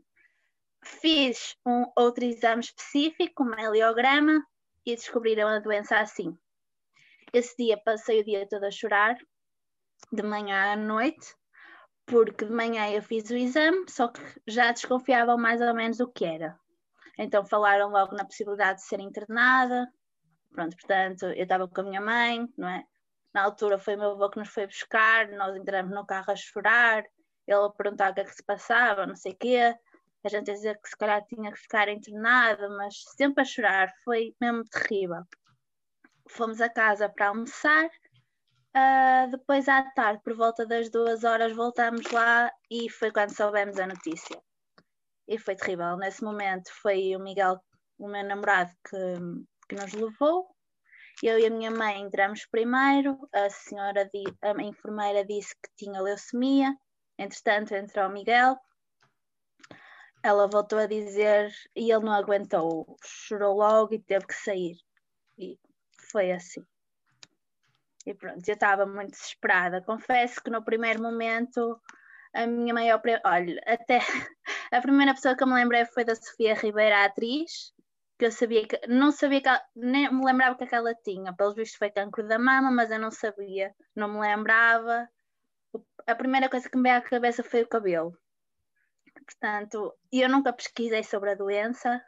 fiz 0.84 1.58
um 1.66 1.92
outro 1.98 2.24
exame 2.24 2.62
específico, 2.62 3.44
um 3.44 3.60
heliograma, 3.60 4.46
e 4.86 4.96
descobriram 4.96 5.48
a 5.48 5.60
doença 5.60 5.98
assim. 5.98 6.38
Esse 7.34 7.58
dia 7.58 7.78
passei 7.78 8.22
o 8.22 8.24
dia 8.24 8.48
todo 8.48 8.64
a 8.64 8.72
chorar, 8.72 9.18
de 10.12 10.24
manhã 10.24 10.74
à 10.74 10.76
noite, 10.76 11.36
porque 12.06 12.46
de 12.46 12.52
manhã 12.52 12.90
eu 12.92 13.02
fiz 13.02 13.30
o 13.30 13.36
exame, 13.36 13.86
só 13.90 14.08
que 14.08 14.22
já 14.48 14.72
desconfiavam 14.72 15.38
mais 15.38 15.62
ou 15.62 15.74
menos 15.74 16.00
o 16.00 16.08
que 16.08 16.26
era. 16.26 16.58
Então 17.18 17.46
falaram 17.46 17.90
logo 17.90 18.16
na 18.16 18.26
possibilidade 18.26 18.80
de 18.80 18.86
ser 18.86 19.00
internada. 19.00 19.92
Pronto, 20.52 20.76
portanto, 20.78 21.26
eu 21.26 21.44
estava 21.44 21.68
com 21.68 21.82
a 21.82 21.84
minha 21.84 22.02
mãe, 22.02 22.48
não 22.58 22.68
é? 22.68 22.84
Na 23.34 23.44
altura 23.44 23.78
foi 23.78 23.96
o 23.96 24.00
meu 24.00 24.12
avô 24.12 24.30
que 24.30 24.40
nos 24.40 24.50
foi 24.50 24.66
buscar, 24.66 25.28
nós 25.30 25.56
entramos 25.58 25.94
no 25.94 26.06
carro 26.06 26.32
a 26.32 26.36
chorar, 26.36 27.04
ele 27.46 27.66
a 27.66 27.70
perguntar 27.70 28.12
o 28.12 28.14
que 28.14 28.22
é 28.22 28.24
que 28.24 28.36
se 28.36 28.44
passava, 28.44 29.06
não 29.06 29.16
sei 29.16 29.34
o 29.34 29.38
quê. 29.38 29.76
A 30.24 30.30
gente 30.30 30.50
a 30.50 30.54
dizer 30.54 30.80
que 30.82 30.90
se 30.90 30.98
calhar 30.98 31.24
tinha 31.26 31.52
que 31.52 31.60
ficar 31.60 31.90
internada, 31.90 32.70
mas 32.70 33.04
sempre 33.16 33.42
a 33.42 33.46
chorar, 33.46 33.94
foi 34.04 34.34
mesmo 34.40 34.64
terrível. 34.66 35.22
Fomos 36.30 36.62
a 36.62 36.70
casa 36.70 37.10
para 37.10 37.28
almoçar, 37.28 37.90
uh, 38.76 39.32
depois 39.32 39.68
à 39.68 39.84
tarde, 39.92 40.22
por 40.24 40.36
volta 40.36 40.66
das 40.66 40.90
duas 40.90 41.24
horas, 41.24 41.56
voltamos 41.56 42.10
lá 42.12 42.52
e 42.70 42.90
foi 42.90 43.12
quando 43.12 43.36
soubemos 43.36 43.80
a 43.80 43.88
notícia. 43.88 44.42
E 45.28 45.38
foi 45.40 45.56
terrível. 45.56 45.98
Nesse 45.98 46.24
momento 46.24 46.72
foi 46.82 47.16
o 47.16 47.20
Miguel, 47.20 47.60
o 47.98 48.08
meu 48.08 48.24
namorado, 48.24 48.72
que, 48.88 48.98
que 49.70 49.76
nos 49.76 49.94
levou 49.94 50.56
eu 51.24 51.40
e 51.40 51.46
a 51.46 51.50
minha 51.50 51.72
mãe 51.72 52.02
entramos 52.02 52.46
primeiro, 52.46 53.18
a 53.34 53.50
senhora, 53.50 54.10
a 54.42 54.64
enfermeira 54.64 55.24
disse 55.26 55.56
que 55.56 55.70
tinha 55.78 56.02
leucemia, 56.02 56.76
entretanto 57.18 57.74
entrou 57.74 58.10
o 58.10 58.12
Miguel, 58.12 58.58
ela 60.22 60.48
voltou 60.48 60.80
a 60.80 60.88
dizer 60.88 61.52
e 61.76 61.92
ele 61.92 62.04
não 62.04 62.14
aguentou, 62.14 62.98
chorou 63.04 63.58
logo 63.58 63.94
e 63.94 64.00
teve 64.00 64.26
que 64.28 64.34
sair. 64.34 64.76
E 65.38 65.58
foi 66.12 66.32
assim. 66.32 66.62
E 68.06 68.14
pronto, 68.14 68.48
eu 68.48 68.54
estava 68.54 68.86
muito 68.86 69.12
desesperada. 69.12 69.82
Confesso 69.82 70.42
que 70.44 70.52
no 70.52 70.64
primeiro 70.64 71.02
momento 71.02 71.82
a 72.34 72.46
minha 72.46 72.74
maior. 72.74 73.02
Olha, 73.26 73.62
até 73.66 74.00
a 74.72 74.82
primeira 74.82 75.14
pessoa 75.14 75.36
que 75.36 75.44
eu 75.44 75.48
me 75.48 75.56
lembrei 75.56 75.86
foi 75.86 76.04
da 76.04 76.16
Sofia 76.16 76.54
Ribeira, 76.54 76.98
a 77.00 77.06
atriz, 77.06 77.74
que 78.20 78.26
eu 78.26 78.32
sabia 78.32 78.68
que 78.68 78.80
não 78.88 79.12
sabia 79.12 79.42
que 79.42 79.48
ela, 79.48 79.62
nem 79.76 80.12
me 80.14 80.24
lembrava 80.24 80.56
que 80.56 80.76
ela 80.76 80.94
tinha. 80.94 81.34
Pelos 81.34 81.56
vistos 81.56 81.78
foi 81.78 81.90
cancro 81.90 82.28
da 82.28 82.38
mama, 82.38 82.70
mas 82.72 82.92
eu 82.92 83.00
não 83.00 83.10
sabia, 83.12 83.74
não 83.96 84.08
me 84.08 84.20
lembrava. 84.20 85.08
A 86.06 86.16
primeira 86.16 86.50
coisa 86.50 86.70
que 86.70 86.78
me 86.78 86.84
veio 86.84 86.98
à 86.98 87.02
cabeça 87.02 87.44
foi 87.44 87.64
o 87.64 87.68
cabelo. 87.68 88.16
Portanto, 89.26 89.94
eu 90.12 90.30
nunca 90.30 90.54
pesquisei 90.54 91.04
sobre 91.04 91.32
a 91.32 91.36
doença. 91.36 92.02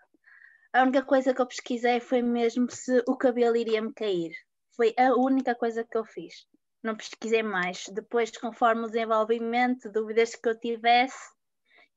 A 0.71 0.83
única 0.83 1.03
coisa 1.03 1.33
que 1.33 1.41
eu 1.41 1.47
pesquisei 1.47 1.99
foi 1.99 2.21
mesmo 2.21 2.69
se 2.69 3.03
o 3.07 3.17
cabelo 3.17 3.55
iria 3.55 3.81
me 3.81 3.93
cair. 3.93 4.33
Foi 4.77 4.93
a 4.97 5.13
única 5.13 5.53
coisa 5.53 5.83
que 5.83 5.97
eu 5.97 6.05
fiz. 6.05 6.47
Não 6.81 6.95
pesquisei 6.95 7.43
mais. 7.43 7.85
Depois, 7.91 8.31
conforme 8.37 8.83
o 8.83 8.87
desenvolvimento, 8.87 9.91
dúvidas 9.91 10.35
que 10.35 10.47
eu 10.47 10.57
tivesse, 10.57 11.33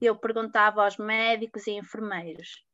eu 0.00 0.16
perguntava 0.16 0.82
aos 0.82 0.96
médicos 0.96 1.68
e 1.68 1.72
enfermeiros 1.72 2.64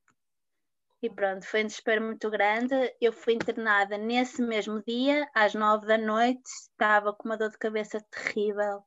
e 1.02 1.10
pronto, 1.10 1.46
foi 1.46 1.62
um 1.62 1.66
desespero 1.66 2.02
muito 2.02 2.30
grande. 2.30 2.74
Eu 3.00 3.12
fui 3.12 3.34
internada 3.34 3.96
nesse 3.96 4.42
mesmo 4.42 4.82
dia, 4.82 5.28
às 5.34 5.54
nove 5.54 5.86
da 5.86 5.98
noite, 5.98 6.42
estava 6.46 7.12
com 7.12 7.28
uma 7.28 7.36
dor 7.36 7.50
de 7.50 7.58
cabeça 7.58 8.00
terrível, 8.10 8.82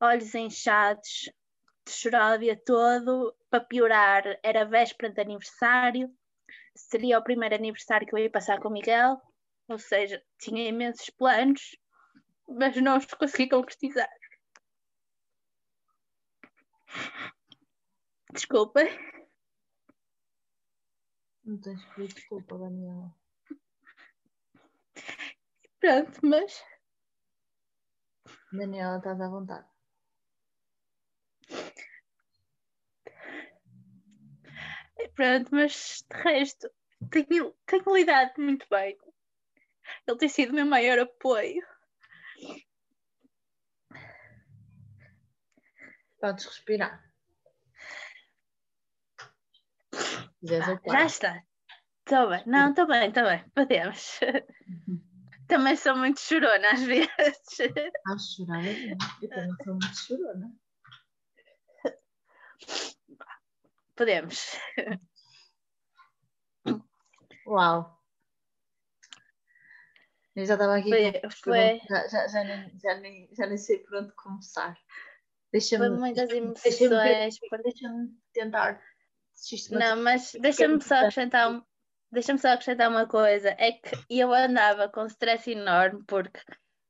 olhos 0.00 0.34
inchados, 0.34 1.30
chorava 1.88 2.36
o 2.36 2.38
dia 2.38 2.60
todo. 2.64 3.34
Para 3.50 3.60
piorar, 3.60 4.38
era 4.42 4.64
véspera 4.64 5.12
de 5.12 5.20
aniversário, 5.20 6.10
seria 6.74 7.18
o 7.18 7.24
primeiro 7.24 7.54
aniversário 7.54 8.06
que 8.06 8.14
eu 8.14 8.18
ia 8.18 8.30
passar 8.30 8.60
com 8.60 8.68
o 8.68 8.72
Miguel, 8.72 9.20
ou 9.68 9.78
seja, 9.78 10.22
tinha 10.38 10.68
imensos 10.68 11.10
planos, 11.10 11.76
mas 12.48 12.76
não 12.76 12.98
os 12.98 13.06
consegui 13.06 13.48
concretizar. 13.48 14.10
Desculpa. 18.32 18.80
Não 21.44 21.58
tens 21.60 21.84
que 21.84 21.94
pedir 21.94 22.14
desculpa, 22.14 22.58
Daniela. 22.58 23.14
Pronto, 25.80 26.20
mas. 26.22 26.64
Daniela, 28.52 28.98
estás 28.98 29.20
à 29.20 29.28
vontade. 29.28 29.66
Pronto, 35.14 35.48
mas 35.52 36.04
de 36.10 36.16
resto, 36.22 36.70
tenho, 37.10 37.54
tenho 37.66 37.96
lidado 37.96 38.32
muito 38.38 38.66
bem. 38.70 38.96
Ele 40.06 40.18
tem 40.18 40.28
sido 40.28 40.50
o 40.50 40.54
meu 40.54 40.66
maior 40.66 40.98
apoio. 40.98 41.62
Podes 46.20 46.46
respirar. 46.46 47.02
Já 50.42 51.04
está. 51.04 51.42
Estou 52.00 52.28
bem. 52.28 52.42
Não, 52.46 52.70
estou 52.70 52.86
bem, 52.86 53.08
estou 53.08 53.24
bem. 53.24 53.48
Podemos. 53.50 54.20
Também 55.48 55.76
sou 55.76 55.96
muito 55.96 56.20
chorona 56.20 56.70
às 56.72 56.82
vezes. 56.82 57.10
Ah, 58.06 58.18
chorar 58.18 58.64
é. 58.64 58.92
Eu 59.22 59.28
também 59.28 59.56
sou 59.64 59.74
muito 59.74 59.96
chorona. 59.96 60.52
Podemos. 63.94 64.56
Uau. 67.46 68.01
Eu 70.34 70.46
já 70.46 70.54
estava 70.54 70.76
aqui. 70.76 70.90
Foi, 70.90 71.20
foi. 71.30 71.80
Já, 71.88 72.08
já, 72.08 72.28
já, 72.28 72.44
nem, 72.44 72.78
já, 72.78 72.94
nem, 72.96 73.28
já 73.32 73.46
nem 73.46 73.58
sei 73.58 73.78
por 73.78 73.98
onde 73.98 74.12
começar. 74.14 74.76
Deixa-me. 75.52 75.88
Foi 75.88 75.98
muitas 75.98 76.30
emoções. 76.30 76.62
Deixa-me 76.62 77.62
deixa 77.62 77.88
tentar 78.32 78.80
não, 79.70 79.96
mas 80.02 80.32
deixa-me 80.40 80.80
só 80.80 80.96
acrescentar 80.96 81.50
um, 81.50 81.62
deixa-me 82.10 82.38
só 82.38 82.48
acrescentar 82.48 82.88
uma 82.88 83.06
coisa, 83.06 83.54
é 83.58 83.72
que 83.72 83.90
eu 84.08 84.32
andava 84.32 84.88
com 84.88 85.06
stress 85.06 85.50
enorme 85.50 86.04
porque 86.06 86.40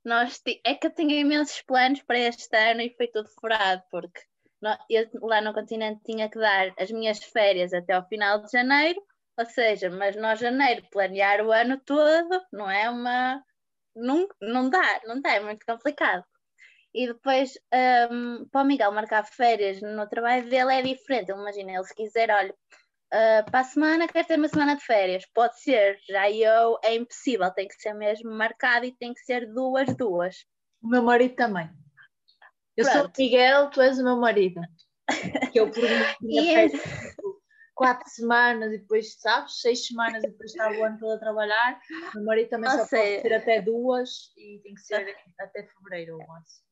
nós 0.05 0.41
é 0.65 0.75
que 0.75 0.87
eu 0.87 0.95
tinha 0.95 1.21
imensos 1.21 1.63
planos 1.63 2.03
para 2.03 2.19
este 2.19 2.55
ano 2.57 2.83
e 2.83 2.95
foi 2.97 3.07
tudo 3.09 3.29
furado, 3.41 3.83
porque 3.91 4.21
eu 4.91 5.09
lá 5.23 5.41
no 5.41 5.55
continente 5.55 6.03
tinha 6.05 6.29
que 6.29 6.39
dar 6.39 6.75
as 6.79 6.91
minhas 6.91 7.23
férias 7.23 7.73
até 7.73 7.95
ao 7.95 8.07
final 8.07 8.43
de 8.43 8.51
janeiro, 8.51 9.01
ou 9.39 9.47
seja, 9.47 9.91
mas 9.91 10.17
nós 10.17 10.39
janeiro 10.39 10.87
planear 10.91 11.45
o 11.45 11.53
ano 11.53 11.81
todo 11.85 12.43
não 12.53 12.71
é 12.71 12.89
uma 12.91 13.43
não, 13.95 14.27
não 14.41 14.71
dá, 14.71 15.01
não 15.05 15.21
dá, 15.21 15.35
é 15.35 15.41
muito 15.41 15.65
complicado. 15.67 16.25
E 16.95 17.07
depois, 17.07 17.59
um, 18.11 18.47
para 18.51 18.62
o 18.62 18.65
Miguel 18.65 18.93
marcar 18.93 19.25
férias 19.25 19.81
no 19.81 20.07
trabalho 20.07 20.49
dele 20.49 20.75
é 20.75 20.83
diferente. 20.83 21.31
Imagina, 21.31 21.73
ele 21.73 21.85
se 21.85 21.95
quiser, 21.95 22.31
olha, 22.31 22.53
uh, 22.53 23.51
para 23.51 23.61
a 23.61 23.65
semana 23.65 24.09
quer 24.09 24.27
ter 24.27 24.39
uma 24.39 24.49
semana 24.49 24.77
de 24.77 24.85
férias, 24.85 25.25
pode 25.35 25.59
ser, 25.61 25.99
já 26.07 26.31
eu 26.31 26.79
é 26.85 26.95
impossível, 26.95 27.51
tem 27.51 27.67
que 27.67 27.75
ser 27.75 27.95
mesmo 27.95 28.31
marcado 28.31 28.85
e 28.85 28.97
tem 28.97 29.15
que 29.15 29.21
ser 29.21 29.51
duas, 29.53 29.95
duas. 29.97 30.45
O 30.83 30.89
meu 30.89 31.03
marido 31.03 31.35
também. 31.35 31.71
Eu 32.77 32.85
Pronto. 32.85 32.99
sou 32.99 33.07
o 33.07 33.12
Miguel, 33.19 33.71
tu 33.71 33.81
és 33.81 33.99
o 33.99 34.05
meu 34.05 34.17
marido. 34.17 34.61
Que 35.53 35.61
eu 35.61 35.71
por 35.71 35.83
tinha 36.21 36.69
quatro 37.83 38.09
semanas 38.11 38.73
e 38.73 38.79
depois, 38.79 39.15
sabes, 39.21 39.61
seis 39.61 39.87
semanas 39.87 40.23
e 40.25 40.29
depois 40.29 40.51
estava 40.51 40.75
o 40.75 40.85
ano 40.85 40.99
todo 40.99 41.12
a 41.12 41.19
trabalhar. 41.19 41.81
O 42.12 42.17
meu 42.17 42.25
marido 42.25 42.49
também 42.49 42.71
só 42.71 42.85
sei. 42.87 43.17
pode 43.17 43.23
ser 43.23 43.35
até 43.35 43.61
duas 43.61 44.33
e 44.37 44.61
tem 44.62 44.75
que 44.75 44.81
ser 44.81 45.17
até 45.41 45.65
fevereiro 45.65 46.19
ou 46.19 46.27
março. 46.27 46.62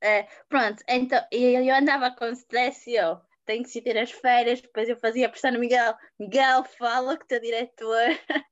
É, 0.00 0.28
pronto, 0.48 0.82
então 0.88 1.20
eu, 1.32 1.64
eu 1.64 1.74
andava 1.74 2.10
com 2.12 2.30
stress 2.30 2.88
e 2.88 2.94
eu 2.94 3.20
tenho 3.44 3.64
que 3.64 3.82
ter 3.82 3.98
as 3.98 4.12
férias, 4.12 4.60
depois 4.60 4.88
eu 4.88 4.96
fazia 4.96 5.28
pressão 5.28 5.50
no 5.50 5.58
Miguel, 5.58 5.96
Miguel, 6.20 6.62
fala 6.78 7.18
que 7.18 7.26
teu 7.26 7.40
diretor 7.40 8.06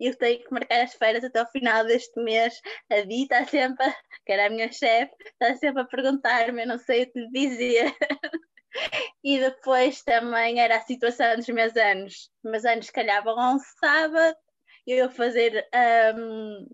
eu 0.00 0.16
tenho 0.16 0.42
que 0.42 0.52
marcar 0.52 0.80
as 0.80 0.94
férias 0.94 1.22
até 1.22 1.42
o 1.42 1.46
final 1.46 1.84
deste 1.84 2.18
mês. 2.20 2.60
A 2.90 3.02
Di 3.02 3.22
está 3.22 3.44
sempre, 3.46 3.86
que 4.24 4.32
era 4.32 4.46
a 4.46 4.50
minha 4.50 4.70
chefe, 4.72 5.14
está 5.20 5.54
sempre 5.56 5.82
a 5.82 5.84
perguntar-me, 5.84 6.62
eu 6.62 6.68
não 6.68 6.78
sei 6.78 7.04
o 7.04 7.12
que 7.12 7.20
lhe 7.20 7.30
dizer. 7.30 7.94
E 9.22 9.38
depois 9.38 10.02
também 10.02 10.60
era 10.60 10.76
a 10.76 10.82
situação 10.82 11.36
dos 11.36 11.48
meus 11.48 11.76
anos. 11.76 12.30
Meus 12.42 12.64
anos 12.64 12.90
calhavam 12.90 13.36
um 13.54 13.58
sábado, 13.58 14.36
eu 14.86 15.10
fazer 15.10 15.68
um, 16.16 16.66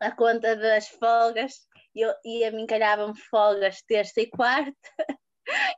a 0.00 0.10
conta 0.10 0.56
das 0.56 0.88
folgas, 0.88 1.66
eu, 1.94 2.12
e 2.24 2.44
a 2.44 2.50
mim 2.50 2.66
calhavam 2.66 3.14
folgas 3.14 3.82
terça 3.82 4.20
e 4.20 4.26
quarta. 4.26 4.74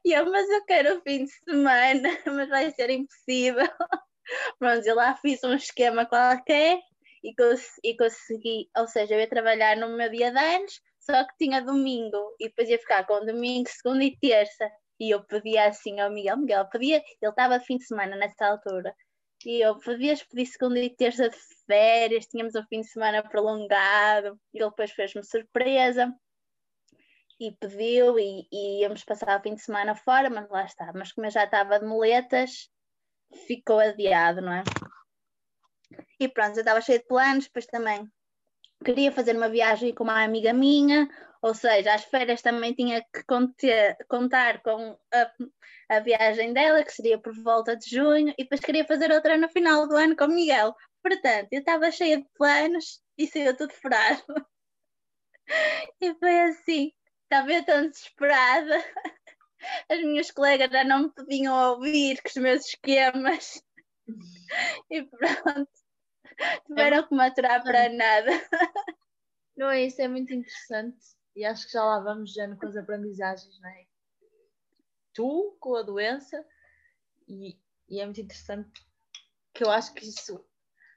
E 0.04 0.12
eu, 0.12 0.30
mas 0.30 0.50
eu 0.50 0.62
quero 0.66 0.98
o 0.98 1.00
fim 1.00 1.24
de 1.24 1.30
semana, 1.30 2.10
mas 2.26 2.48
vai 2.50 2.70
ser 2.72 2.90
impossível. 2.90 3.66
Pronto, 4.58 4.86
eu 4.86 4.94
lá 4.94 5.16
fiz 5.16 5.42
um 5.44 5.54
esquema 5.54 6.04
qualquer 6.04 6.78
e, 7.24 7.34
cons 7.34 7.64
e 7.82 7.96
consegui, 7.96 8.68
ou 8.76 8.86
seja, 8.86 9.14
eu 9.14 9.20
ia 9.20 9.28
trabalhar 9.28 9.76
no 9.78 9.96
meu 9.96 10.10
dia 10.10 10.30
de 10.30 10.38
anos, 10.38 10.78
só 11.00 11.24
que 11.24 11.36
tinha 11.38 11.62
domingo 11.62 12.36
e 12.38 12.48
depois 12.48 12.68
ia 12.68 12.78
ficar 12.78 13.06
com 13.06 13.24
domingo, 13.24 13.66
segunda 13.70 14.04
e 14.04 14.14
terça 14.18 14.70
E 15.02 15.10
eu 15.10 15.20
pedia 15.24 15.66
assim 15.66 15.98
ao 15.98 16.12
Miguel, 16.12 16.36
Miguel, 16.36 16.64
pedia, 16.66 16.98
ele 17.20 17.28
estava 17.28 17.58
fim 17.58 17.76
de 17.76 17.84
semana 17.84 18.14
nessa 18.14 18.46
altura, 18.46 18.94
e 19.44 19.60
eu 19.60 19.76
pedias 19.80 20.22
pedir 20.22 20.46
segunda 20.46 20.78
e 20.78 20.94
terça 20.94 21.28
de 21.28 21.36
férias, 21.66 22.26
tínhamos 22.26 22.54
o 22.54 22.62
fim 22.68 22.82
de 22.82 22.86
semana 22.86 23.20
prolongado, 23.20 24.38
e 24.54 24.58
ele 24.58 24.70
depois 24.70 24.92
fez-me 24.92 25.24
surpresa 25.24 26.14
e 27.40 27.50
pediu 27.58 28.16
e, 28.16 28.46
e 28.52 28.82
íamos 28.82 29.02
passar 29.02 29.40
o 29.40 29.42
fim 29.42 29.56
de 29.56 29.62
semana 29.62 29.96
fora, 29.96 30.30
mas 30.30 30.48
lá 30.48 30.64
está. 30.64 30.92
Mas 30.94 31.10
como 31.10 31.26
eu 31.26 31.32
já 31.32 31.42
estava 31.42 31.80
de 31.80 31.84
moletas, 31.84 32.70
ficou 33.48 33.80
adiado, 33.80 34.40
não 34.40 34.52
é? 34.52 34.62
E 36.20 36.28
pronto, 36.28 36.54
eu 36.54 36.60
estava 36.60 36.80
cheia 36.80 37.00
de 37.00 37.06
planos, 37.06 37.46
depois 37.46 37.66
também 37.66 38.08
queria 38.84 39.10
fazer 39.10 39.36
uma 39.36 39.48
viagem 39.48 39.92
com 39.92 40.04
uma 40.04 40.22
amiga 40.22 40.52
minha, 40.52 41.08
ou 41.42 41.54
seja, 41.54 41.92
as 41.92 42.04
férias 42.04 42.40
também 42.40 42.72
tinha 42.72 43.02
que 43.12 43.24
conter, 43.24 43.96
contar 44.08 44.62
com 44.62 44.96
a, 45.12 45.32
a, 45.96 46.00
viagem 46.00 46.52
dela, 46.52 46.84
que 46.84 46.92
seria 46.92 47.18
por 47.18 47.34
volta 47.42 47.76
de 47.76 47.90
junho, 47.90 48.32
e 48.38 48.44
depois 48.44 48.60
queria 48.60 48.84
fazer 48.84 49.10
outra 49.10 49.36
no 49.36 49.48
final 49.48 49.88
do 49.88 49.96
ano 49.96 50.16
com 50.16 50.26
o 50.26 50.28
Miguel. 50.28 50.72
Portanto, 51.02 51.48
eu 51.50 51.58
estava 51.58 51.90
cheia 51.90 52.18
de 52.18 52.28
planos 52.36 53.02
e 53.18 53.26
saiu 53.26 53.56
tudo 53.56 53.72
furado. 53.74 54.22
e 56.00 56.14
foi 56.14 56.40
assim, 56.42 56.92
estava 57.24 57.52
eu 57.52 57.64
tão 57.64 57.88
desesperada. 57.88 58.76
As 59.90 60.00
minhas 60.00 60.30
colegas 60.30 60.70
já 60.70 60.84
não 60.84 61.04
me 61.04 61.12
podiam 61.12 61.54
ouvir 61.72 62.22
com 62.22 62.28
os 62.28 62.36
meus 62.36 62.66
esquemas. 62.66 63.62
E 64.90 65.02
pronto 65.04 65.70
tiveram 66.66 66.98
é 66.98 67.02
que 67.06 67.14
maturar 67.14 67.62
para 67.62 67.88
nada. 67.88 68.30
Não 69.56 69.70
é 69.70 69.84
isso, 69.84 70.00
é 70.00 70.08
muito 70.08 70.32
interessante 70.32 70.96
e 71.34 71.44
acho 71.44 71.66
que 71.66 71.72
já 71.72 71.84
lá 71.84 72.00
vamos 72.00 72.32
já 72.32 72.54
com 72.56 72.66
as 72.66 72.76
aprendizagens, 72.76 73.60
não 73.60 73.68
é? 73.68 73.86
Tu 75.14 75.56
com 75.60 75.76
a 75.76 75.82
doença 75.82 76.44
e, 77.28 77.58
e 77.88 78.00
é 78.00 78.04
muito 78.04 78.20
interessante 78.20 78.70
que 79.54 79.64
eu 79.64 79.70
acho 79.70 79.92
que 79.94 80.06
isso, 80.06 80.38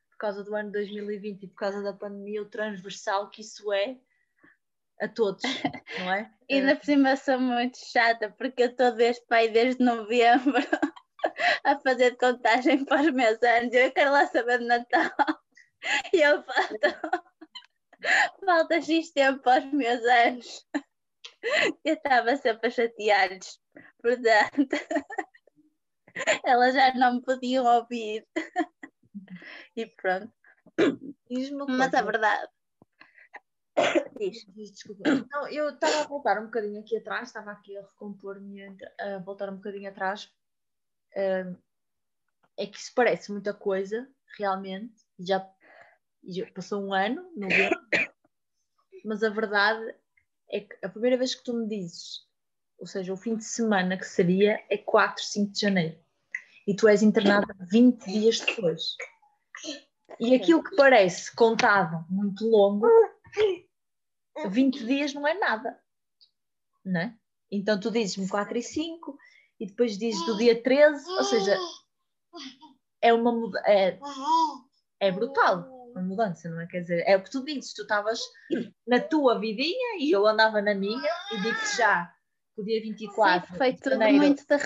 por 0.09 0.17
causa 0.17 0.43
do 0.43 0.55
ano 0.55 0.71
2020 0.71 1.43
e 1.43 1.47
por 1.47 1.55
causa 1.55 1.81
da 1.83 1.93
pandemia, 1.93 2.41
o 2.41 2.49
transversal 2.49 3.29
que 3.29 3.41
isso 3.41 3.71
é 3.73 3.97
a 5.01 5.07
todos, 5.09 5.41
não 5.99 6.13
é? 6.13 6.31
e 6.47 6.55
ainda 6.55 6.75
por 6.75 6.85
cima 6.85 7.15
sou 7.17 7.37
muito 7.39 7.77
chata 7.77 8.29
porque 8.31 8.63
eu 8.63 8.69
estou 8.69 8.91
desde 8.93 9.25
pai 9.25 9.49
desde 9.49 9.83
novembro 9.83 10.53
a 11.63 11.79
fazer 11.79 12.11
de 12.11 12.17
contagem 12.17 12.85
para 12.85 13.01
os 13.01 13.11
meus 13.11 13.41
anos. 13.43 13.73
Eu 13.73 13.91
quero 13.91 14.11
lá 14.11 14.25
saber 14.27 14.59
de 14.59 14.65
Natal. 14.65 15.11
E 16.11 16.19
eu 16.19 16.41
falta, 16.41 17.23
falta 18.45 18.81
X 18.81 19.11
tempo 19.11 19.41
para 19.41 19.65
os 19.65 19.73
meus 19.73 20.03
anos. 20.03 20.67
Eu 21.83 21.95
estava 21.95 22.35
sempre 22.37 22.67
a 22.67 22.71
chatear-lhes. 22.71 23.59
Portanto, 24.01 24.69
elas 26.45 26.73
já 26.73 26.93
não 26.93 27.15
me 27.15 27.21
podiam 27.21 27.65
ouvir. 27.65 28.27
E 29.75 29.85
pronto. 29.85 30.33
Mas 31.67 31.93
a 31.93 32.01
verdade. 32.01 32.49
Diz. 34.17 34.45
Desculpa. 34.47 35.03
Não, 35.29 35.47
eu 35.49 35.69
estava 35.69 36.01
a 36.01 36.07
voltar 36.07 36.39
um 36.39 36.45
bocadinho 36.45 36.79
aqui 36.79 36.97
atrás, 36.97 37.27
estava 37.27 37.51
aqui 37.51 37.77
a 37.77 37.81
recompor-me, 37.81 38.63
a 38.99 39.19
voltar 39.19 39.49
um 39.49 39.57
bocadinho 39.57 39.89
atrás 39.89 40.31
é 42.57 42.65
que 42.67 42.77
isso 42.77 42.91
parece 42.93 43.31
muita 43.31 43.53
coisa, 43.53 44.07
realmente, 44.37 44.93
já, 45.19 45.39
já 46.27 46.45
passou 46.51 46.83
um 46.83 46.93
ano, 46.93 47.29
não 47.35 47.47
é? 47.47 47.69
mas 49.05 49.23
a 49.23 49.29
verdade 49.29 49.95
é 50.49 50.61
que 50.61 50.77
a 50.83 50.89
primeira 50.89 51.17
vez 51.17 51.35
que 51.35 51.43
tu 51.43 51.53
me 51.53 51.67
dizes, 51.67 52.25
ou 52.77 52.87
seja, 52.87 53.13
o 53.13 53.17
fim 53.17 53.35
de 53.35 53.43
semana 53.43 53.97
que 53.97 54.05
seria, 54.05 54.63
é 54.69 54.77
4, 54.77 55.23
5 55.23 55.51
de 55.51 55.59
janeiro. 55.59 55.97
E 56.67 56.75
tu 56.75 56.87
és 56.87 57.03
internada 57.03 57.55
20 57.71 58.05
dias 58.05 58.39
depois. 58.39 58.95
E 60.19 60.33
aquilo 60.33 60.63
que 60.63 60.75
parece 60.75 61.33
contado 61.35 62.05
muito 62.09 62.47
longo, 62.47 62.87
20 64.49 64.85
dias 64.85 65.13
não 65.13 65.27
é 65.27 65.37
nada. 65.37 65.79
Não 66.83 67.01
é? 67.01 67.17
Então 67.51 67.79
tu 67.79 67.91
dizes-me 67.91 68.27
4 68.27 68.57
e 68.57 68.63
5, 68.63 69.17
e 69.59 69.67
depois 69.67 69.97
diz 69.97 70.17
do 70.25 70.37
dia 70.37 70.61
13, 70.61 71.07
ou 71.09 71.23
seja, 71.23 71.57
é 73.01 73.13
uma 73.13 73.51
é, 73.65 73.99
é 74.99 75.11
brutal 75.11 75.74
a 75.95 76.01
mudança, 76.01 76.49
não 76.49 76.61
é? 76.61 76.67
Quer 76.67 76.81
dizer, 76.81 77.03
é 77.07 77.15
o 77.15 77.23
que 77.23 77.31
tu 77.31 77.43
dizes, 77.43 77.73
tu 77.73 77.83
estavas 77.83 78.19
na 78.87 78.99
tua 78.99 79.39
vidinha 79.39 79.97
e 79.99 80.11
eu 80.11 80.25
andava 80.27 80.61
na 80.61 80.75
minha 80.75 81.11
e 81.31 81.41
digo-te 81.41 81.77
já 81.77 82.11
que 82.53 82.61
o 82.61 82.65
dia 82.65 82.81
24 82.81 83.47
Sim, 83.49 83.57
foi 83.57 83.73
tudo 83.73 83.91
janeiro, 83.93 84.17
muito 84.17 84.45
de, 84.45 84.57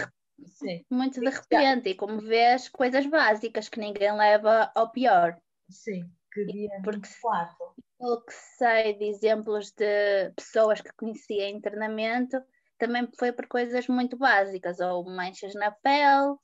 Sim. 0.48 0.86
muito 0.90 1.20
de 1.20 1.30
repente 1.30 1.90
e 1.90 1.96
como 1.96 2.22
vês, 2.22 2.70
coisas 2.70 3.06
básicas 3.06 3.70
que 3.70 3.80
ninguém 3.80 4.16
leva 4.16 4.72
ao 4.76 4.92
pior. 4.92 5.38
Sim, 5.70 6.10
que 6.32 6.46
dia 6.46 6.70
Porque 6.84 7.08
24. 7.08 7.56
O 8.00 8.22
que 8.22 8.34
sei 8.58 8.94
de 8.94 9.06
exemplos 9.06 9.72
de 9.72 10.32
pessoas 10.36 10.80
que 10.82 10.94
conhecia 10.94 11.50
em 11.50 11.60
treinamento 11.60 12.42
também 12.78 13.10
foi 13.20 13.34
por 13.34 13.46
coisas 13.48 13.88
muito 13.88 14.18
básicas, 14.18 14.80
ou 14.80 15.04
manchas 15.04 15.54
na 15.54 15.70
pele, 15.70 16.38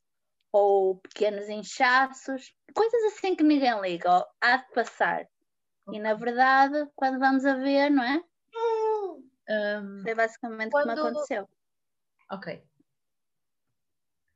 ou 0.56 0.96
pequenos 1.00 1.50
inchaços, 1.50 2.56
coisas 2.74 3.04
assim 3.14 3.36
que 3.36 3.44
ninguém 3.44 3.78
liga, 3.82 4.26
há 4.40 4.56
de 4.56 4.72
passar. 4.72 5.28
E 5.92 6.00
na 6.00 6.14
verdade, 6.14 6.90
quando 6.96 7.20
vamos 7.20 7.46
a 7.46 7.56
ver, 7.56 7.90
não 7.90 8.02
é? 8.02 8.24
Um, 9.50 10.02
foi 10.02 10.16
basicamente 10.16 10.72
quando... 10.72 10.96
como 10.96 11.08
aconteceu. 11.08 11.50
Ok. 12.32 12.64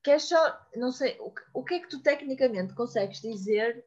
Queres 0.04 0.24
só, 0.24 0.68
não 0.76 0.92
sei, 0.92 1.18
o, 1.22 1.34
o 1.54 1.64
que 1.64 1.76
é 1.76 1.80
que 1.80 1.88
tu 1.88 2.02
tecnicamente 2.02 2.76
consegues 2.76 3.22
dizer 3.22 3.86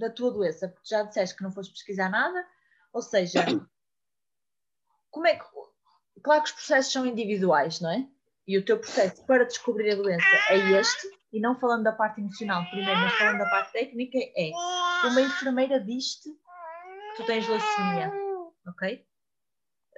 da 0.00 0.10
tua 0.10 0.32
doença? 0.32 0.68
Porque 0.68 0.88
já 0.88 1.02
disseste 1.02 1.36
que 1.36 1.42
não 1.42 1.52
foste 1.52 1.72
pesquisar 1.72 2.08
nada, 2.08 2.46
ou 2.94 3.02
seja, 3.02 3.44
como 5.10 5.26
é 5.26 5.36
que 5.36 5.44
claro 6.22 6.42
que 6.42 6.48
os 6.48 6.54
processos 6.54 6.92
são 6.92 7.04
individuais, 7.04 7.78
não 7.78 7.92
é? 7.92 8.08
E 8.46 8.56
o 8.56 8.64
teu 8.64 8.78
processo 8.78 9.22
para 9.26 9.44
descobrir 9.44 9.90
a 9.90 9.96
doença 9.96 10.26
é 10.48 10.56
este, 10.80 11.17
e 11.32 11.40
não 11.40 11.58
falando 11.58 11.84
da 11.84 11.92
parte 11.92 12.20
emocional 12.20 12.64
primeiro, 12.70 12.98
mas 13.00 13.12
falando 13.14 13.38
da 13.38 13.50
parte 13.50 13.72
técnica, 13.72 14.18
é 14.36 14.50
uma 15.06 15.20
enfermeira 15.20 15.80
diz-te 15.80 16.30
que 16.30 17.16
tu 17.16 17.26
tens 17.26 17.46
leucemia, 17.46 18.12
ok? 18.66 19.06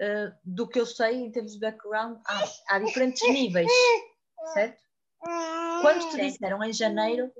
Uh, 0.00 0.32
do 0.44 0.66
que 0.66 0.80
eu 0.80 0.86
sei 0.86 1.16
em 1.16 1.30
termos 1.30 1.52
de 1.52 1.60
background, 1.60 2.18
há, 2.26 2.44
há 2.68 2.78
diferentes 2.78 3.22
níveis, 3.28 3.70
certo? 4.54 4.82
Quando 5.82 6.10
te 6.10 6.16
disseram 6.16 6.64
em 6.64 6.72
janeiro, 6.72 7.30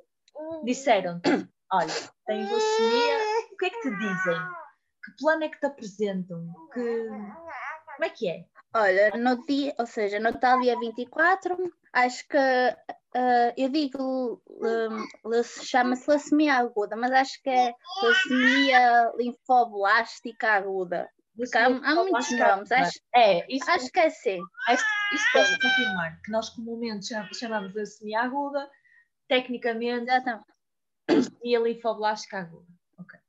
disseram-te, 0.64 1.31
olha, 1.72 1.92
tens 2.26 2.50
leucemia, 2.50 3.18
o 3.53 3.57
que 3.57 3.66
é 3.66 3.70
que 3.70 3.81
te 3.81 3.90
dizem? 3.90 4.38
Que 5.03 5.16
plano 5.18 5.44
é 5.44 5.48
que 5.48 5.59
te 5.59 5.66
apresentam? 5.66 6.46
Que... 6.74 7.07
Como 7.07 8.05
é 8.05 8.11
que 8.11 8.29
é? 8.29 8.44
Olha, 8.74 9.11
no 9.16 9.44
dia, 9.46 9.74
ou 9.79 9.87
seja, 9.87 10.20
no 10.20 10.38
tal 10.38 10.61
dia 10.61 10.79
24, 10.79 11.57
acho 11.92 12.29
que 12.29 12.38
uh, 13.14 13.53
eu 13.57 13.68
digo 13.68 14.42
um, 14.49 15.42
chama-se 15.44 16.09
leucemia 16.09 16.55
aguda, 16.55 16.96
mas 16.96 17.12
acho 17.12 17.42
que 17.42 17.51
é 17.51 17.75
leucemia 18.03 19.12
linfoblástica 19.16 20.53
aguda. 20.53 21.09
Porque 21.37 21.57
há, 21.57 21.66
há 21.66 21.94
muitos 21.94 22.31
nomes, 22.33 22.73
acho, 22.73 23.01
é, 23.14 23.46
isso, 23.55 23.70
acho 23.70 23.90
que 23.90 24.01
é 24.01 24.07
assim. 24.07 24.40
Isso 24.68 25.25
posso 25.33 25.59
confirmar, 25.59 26.20
que 26.23 26.31
nós 26.31 26.51
comumente 26.51 27.09
chamamos 27.35 27.75
leucemia 27.75 28.20
aguda, 28.20 28.68
tecnicamente, 29.29 30.11
leucemia 31.09 31.61
linfoblástica 31.61 32.40
aguda. 32.40 32.66
Okay. 32.99 33.20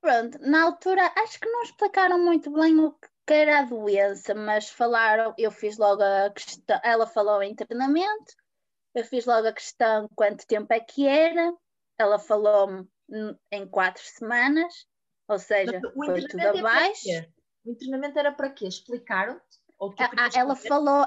Pronto, 0.00 0.38
na 0.40 0.64
altura 0.64 1.10
acho 1.16 1.40
que 1.40 1.48
não 1.48 1.62
explicaram 1.62 2.18
muito 2.18 2.50
bem 2.50 2.78
o 2.78 2.92
que 2.92 3.08
que 3.26 3.32
era 3.32 3.60
a 3.60 3.62
doença, 3.62 4.34
mas 4.34 4.68
falaram, 4.68 5.34
eu 5.38 5.50
fiz 5.50 5.78
logo 5.78 6.02
a 6.02 6.30
questão, 6.30 6.78
ela 6.82 7.06
falou 7.06 7.42
em 7.42 7.54
treinamento, 7.54 8.34
eu 8.94 9.04
fiz 9.04 9.26
logo 9.26 9.46
a 9.46 9.52
questão 9.52 10.08
quanto 10.14 10.46
tempo 10.46 10.72
é 10.72 10.80
que 10.80 11.06
era, 11.06 11.52
ela 11.98 12.18
falou-me 12.18 12.88
em 13.50 13.66
quatro 13.68 14.02
semanas, 14.02 14.86
ou 15.28 15.38
seja, 15.38 15.80
foi 15.94 16.26
tudo 16.26 16.40
é 16.40 16.58
abaixo. 16.58 17.10
É 17.10 17.28
o 17.64 17.74
treinamento 17.74 18.18
era 18.18 18.30
para 18.30 18.50
quê? 18.50 18.66
Explicaram-te? 18.66 19.60
Ah, 19.98 20.10
ah 20.18 20.28
ela 20.34 20.54
falou, 20.54 21.06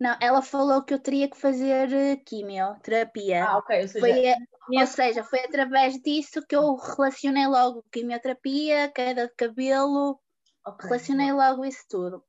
não, 0.00 0.16
ela 0.20 0.42
falou 0.42 0.82
que 0.82 0.92
eu 0.92 0.98
teria 0.98 1.28
que 1.28 1.36
fazer 1.36 1.92
eh, 1.92 2.16
quimioterapia. 2.16 3.44
Ah, 3.44 3.58
ok. 3.58 3.82
Ou 3.82 3.88
seja, 3.88 4.00
foi, 4.00 4.80
ou 4.80 4.86
seja, 4.86 5.24
foi 5.24 5.40
através 5.40 5.94
disso 6.02 6.44
que 6.46 6.56
eu 6.56 6.74
relacionei 6.74 7.46
logo 7.46 7.84
quimioterapia, 7.92 8.88
queda 8.88 9.28
de 9.28 9.34
cabelo, 9.34 10.20
Okay. 10.64 10.88
Relacionei 10.88 11.32
logo 11.32 11.64
isso 11.64 11.84
tudo. 11.88 12.24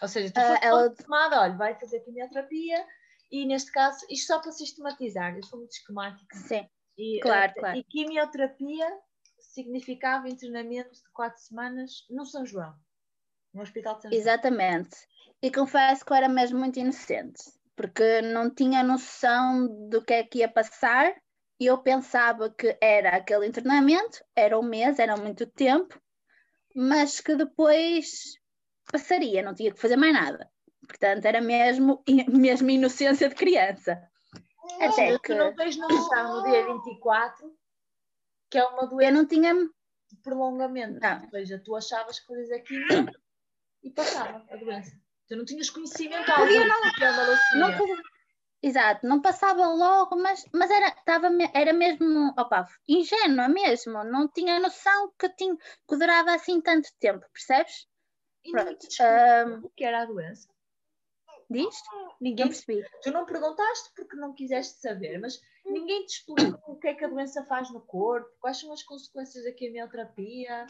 Ou 0.00 0.08
seja, 0.08 0.32
tu 0.32 0.40
uh, 0.40 0.58
ela... 0.62 0.90
tomada, 0.94 1.40
olha, 1.40 1.56
vai 1.56 1.74
fazer 1.78 2.00
quimioterapia 2.00 2.86
e 3.30 3.46
neste 3.46 3.70
caso, 3.72 4.04
isto 4.08 4.26
só 4.26 4.40
para 4.40 4.52
sistematizar, 4.52 5.36
eu 5.36 5.42
sou 5.44 5.58
muito 5.58 5.72
esquemática. 5.72 6.36
Sim, 6.36 6.68
e, 6.96 7.20
claro, 7.20 7.52
uh, 7.52 7.60
claro. 7.60 7.78
E 7.78 7.84
quimioterapia 7.84 8.86
significava 9.38 10.28
internamento 10.28 10.92
de 10.92 11.10
quatro 11.12 11.40
semanas 11.40 12.06
no 12.10 12.24
São 12.24 12.44
João. 12.44 12.74
No 13.52 13.62
hospital 13.62 13.96
de 13.96 14.02
Santos 14.02 14.18
Exatamente. 14.18 14.96
E 15.42 15.50
confesso 15.50 16.04
que 16.04 16.12
eu 16.12 16.16
era 16.16 16.28
mesmo 16.28 16.58
muito 16.58 16.78
inocente, 16.78 17.42
porque 17.76 18.22
não 18.22 18.50
tinha 18.50 18.82
noção 18.82 19.88
do 19.88 20.02
que 20.04 20.14
é 20.14 20.24
que 20.24 20.38
ia 20.38 20.48
passar 20.48 21.14
e 21.60 21.66
eu 21.66 21.78
pensava 21.78 22.50
que 22.50 22.76
era 22.80 23.16
aquele 23.16 23.46
internamento, 23.46 24.24
era 24.34 24.58
um 24.58 24.62
mês, 24.62 24.98
era 24.98 25.16
muito 25.16 25.46
tempo, 25.46 26.00
mas 26.74 27.20
que 27.20 27.34
depois 27.36 28.34
passaria, 28.90 29.42
não 29.42 29.54
tinha 29.54 29.72
que 29.72 29.80
fazer 29.80 29.96
mais 29.96 30.12
nada. 30.12 30.50
Portanto, 30.88 31.24
era 31.26 31.40
mesmo, 31.40 32.02
mesmo 32.28 32.70
inocência 32.70 33.28
de 33.28 33.36
criança. 33.36 34.02
Até 34.80 35.18
que... 35.18 35.28
Tu 35.32 35.34
não 35.34 35.54
tens 35.54 35.76
noção 35.76 36.36
no 36.36 36.50
dia 36.50 36.66
24 36.66 37.56
que 38.50 38.58
é 38.58 38.64
uma 38.64 38.86
doença 38.86 39.10
eu 39.10 39.14
não 39.14 39.26
tinha... 39.26 39.54
de 39.54 40.16
prolongamento. 40.22 40.98
Não. 41.00 41.22
Ou 41.22 41.30
seja, 41.30 41.62
tu 41.62 41.76
achavas 41.76 42.18
que 42.18 42.26
fazias 42.26 42.50
aquilo 42.50 42.86
e 43.82 43.90
passava 43.90 44.44
a 44.50 44.56
doença. 44.56 44.98
Tu 45.28 45.36
não 45.36 45.44
tinhas 45.44 45.68
conhecimento 45.68 46.30
algum 46.30 46.66
não, 46.66 46.92
que 46.94 47.04
é 47.04 47.10
uma 47.10 47.26
não, 47.54 48.02
Exato, 48.60 49.06
não 49.06 49.20
passava 49.20 49.66
logo, 49.68 50.16
mas, 50.16 50.44
mas 50.52 50.68
era, 50.70 50.90
tava, 51.04 51.28
era 51.54 51.72
mesmo 51.72 52.34
opa, 52.36 52.66
ingênua 52.88 53.48
mesmo, 53.48 54.02
não 54.02 54.26
tinha 54.26 54.58
noção 54.58 55.12
que, 55.16 55.28
tinha, 55.36 55.56
que 55.56 55.96
durava 55.96 56.34
assim 56.34 56.60
tanto 56.60 56.88
tempo, 56.98 57.24
percebes? 57.32 57.86
E 58.44 58.50
Pronto. 58.50 58.86
Um, 59.00 59.66
o 59.66 59.70
que 59.70 59.84
era 59.84 60.02
a 60.02 60.06
doença? 60.06 60.48
Diz? 61.50 61.82
Ninguém 62.20 62.46
não 62.46 62.52
percebi. 62.52 62.84
Tu 63.02 63.10
não 63.10 63.24
perguntaste 63.24 63.90
porque 63.96 64.16
não 64.16 64.34
quiseste 64.34 64.80
saber, 64.80 65.18
mas 65.18 65.40
ninguém 65.64 66.04
te 66.04 66.18
explicou 66.18 66.74
o 66.74 66.78
que 66.78 66.88
é 66.88 66.94
que 66.94 67.04
a 67.04 67.08
doença 67.08 67.44
faz 67.44 67.70
no 67.70 67.80
corpo, 67.80 68.30
quais 68.40 68.58
são 68.58 68.72
as 68.72 68.82
consequências 68.82 69.44
da 69.44 69.52
quimioterapia. 69.52 70.66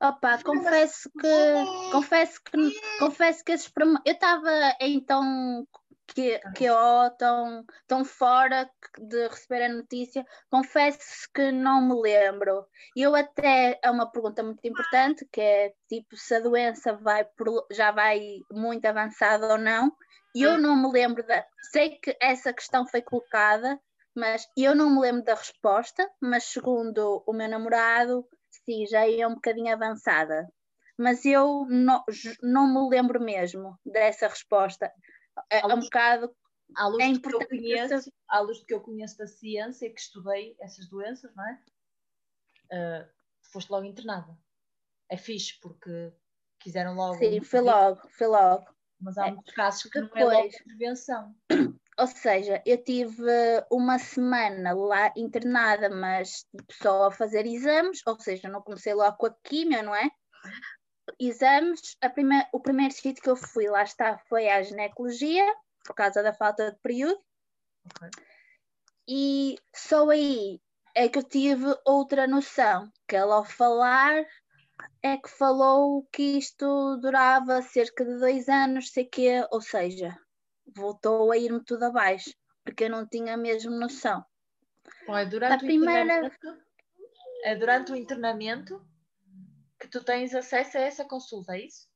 Opa, 0.00 0.42
confesso 0.42 1.10
que, 1.10 1.90
confesso 1.92 2.40
que, 2.42 2.98
confesso 2.98 3.44
que 3.44 3.52
esses, 3.52 3.70
eu 4.04 4.12
estava 4.12 4.50
então 4.80 5.66
que, 6.14 6.40
que 6.56 6.64
eu 6.64 6.76
tão, 7.18 7.64
tão 7.86 8.04
fora 8.04 8.68
de 8.98 9.28
receber 9.28 9.64
a 9.64 9.68
notícia, 9.68 10.24
confesso 10.50 11.28
que 11.34 11.52
não 11.52 11.82
me 11.82 12.00
lembro. 12.00 12.66
Eu 12.96 13.14
até, 13.14 13.78
é 13.82 13.90
uma 13.90 14.10
pergunta 14.10 14.42
muito 14.42 14.64
importante, 14.64 15.26
que 15.30 15.40
é 15.40 15.72
tipo 15.88 16.16
se 16.16 16.34
a 16.34 16.40
doença 16.40 16.94
vai 16.94 17.26
já 17.70 17.90
vai 17.90 18.20
muito 18.50 18.86
avançada 18.86 19.46
ou 19.48 19.58
não, 19.58 19.92
e 20.34 20.42
eu 20.42 20.58
não 20.58 20.76
me 20.76 20.90
lembro 20.92 21.26
da. 21.26 21.44
Sei 21.72 21.98
que 21.98 22.16
essa 22.20 22.52
questão 22.52 22.86
foi 22.86 23.02
colocada, 23.02 23.78
mas 24.14 24.46
eu 24.56 24.74
não 24.74 24.90
me 24.90 25.00
lembro 25.00 25.24
da 25.24 25.34
resposta, 25.34 26.08
mas 26.20 26.44
segundo 26.44 27.22
o 27.26 27.32
meu 27.32 27.48
namorado, 27.48 28.26
sim, 28.64 28.86
já 28.86 29.06
ia 29.06 29.28
um 29.28 29.34
bocadinho 29.34 29.72
avançada. 29.72 30.46
Mas 30.98 31.24
eu 31.24 31.64
não, 31.68 32.04
não 32.42 32.66
me 32.66 32.90
lembro 32.90 33.20
mesmo 33.20 33.78
dessa 33.86 34.26
resposta 34.26 34.92
é, 35.50 35.60
é 35.60 35.66
um 35.66 35.80
bocado. 35.80 36.34
À 36.76 36.86
luz, 36.86 37.02
é 37.02 37.12
do 37.12 37.20
que 37.20 37.34
eu 37.34 37.48
conheço, 37.48 38.12
à 38.28 38.40
luz 38.40 38.58
do 38.60 38.66
que 38.66 38.74
eu 38.74 38.80
conheço 38.80 39.16
da 39.16 39.26
ciência, 39.26 39.90
que 39.90 40.00
estudei 40.00 40.54
essas 40.60 40.86
doenças, 40.86 41.34
não 41.34 41.48
é? 41.48 41.62
Uh, 42.70 43.08
foste 43.52 43.70
logo 43.70 43.86
internada. 43.86 44.38
É 45.08 45.16
fixe, 45.16 45.58
porque 45.60 46.12
quiseram 46.58 46.94
logo. 46.94 47.16
Sim, 47.18 47.40
foi 47.40 47.60
logo, 47.60 48.08
foi 48.10 48.26
logo. 48.26 48.66
Mas 49.00 49.16
há 49.16 49.28
é, 49.28 49.30
muitos 49.30 49.54
casos 49.54 49.82
que 49.84 50.00
depois, 50.00 50.24
não 50.24 50.30
é 50.30 50.34
logo 50.34 50.48
intervenção. 50.48 51.36
Ou 51.98 52.06
seja, 52.06 52.62
eu 52.64 52.82
tive 52.82 53.24
uma 53.70 53.98
semana 53.98 54.72
lá 54.72 55.12
internada, 55.16 55.88
mas 55.88 56.46
só 56.70 57.06
a 57.06 57.10
fazer 57.10 57.44
exames, 57.46 58.02
ou 58.06 58.18
seja, 58.20 58.48
não 58.48 58.62
comecei 58.62 58.94
logo 58.94 59.16
com 59.16 59.26
a 59.26 59.34
químio, 59.42 59.82
não 59.82 59.94
é? 59.94 60.08
Exames, 61.18 61.96
o 62.52 62.60
primeiro 62.60 62.94
sítio 62.94 63.22
que 63.22 63.30
eu 63.30 63.36
fui, 63.36 63.68
lá 63.68 63.82
está, 63.82 64.18
foi 64.28 64.48
à 64.48 64.62
ginecologia, 64.62 65.44
por 65.84 65.94
causa 65.94 66.22
da 66.22 66.32
falta 66.32 66.72
de 66.72 66.78
período. 66.80 67.20
Okay. 67.86 68.10
E 69.08 69.58
só 69.74 70.10
aí 70.10 70.60
é 70.94 71.08
que 71.08 71.18
eu 71.18 71.22
tive 71.22 71.66
outra 71.84 72.26
noção, 72.26 72.92
que 73.06 73.16
ela 73.16 73.36
ao 73.36 73.44
falar 73.44 74.26
é 75.02 75.16
que 75.16 75.30
falou 75.30 76.06
que 76.12 76.38
isto 76.38 76.96
durava 76.98 77.62
cerca 77.62 78.04
de 78.04 78.18
dois 78.18 78.48
anos, 78.48 78.90
sei 78.90 79.04
que, 79.04 79.46
ou 79.50 79.60
seja, 79.60 80.16
voltou 80.76 81.32
a 81.32 81.36
ir-me 81.36 81.64
tudo 81.64 81.84
abaixo, 81.84 82.32
porque 82.64 82.84
eu 82.84 82.90
não 82.90 83.06
tinha 83.06 83.34
a 83.34 83.36
mesma 83.36 83.76
noção. 83.76 84.24
Bom, 85.06 85.16
é 85.16 85.24
durante, 85.24 85.54
a 85.54 85.58
primeira... 85.58 86.30
é 87.44 87.56
durante 87.56 87.92
o 87.92 87.96
internamento 87.96 88.84
que 89.88 89.98
tu 89.98 90.04
tens 90.04 90.34
acesso 90.34 90.76
a 90.76 90.82
essa 90.82 91.04
consulta, 91.04 91.56
é 91.56 91.64
isso? 91.64 91.88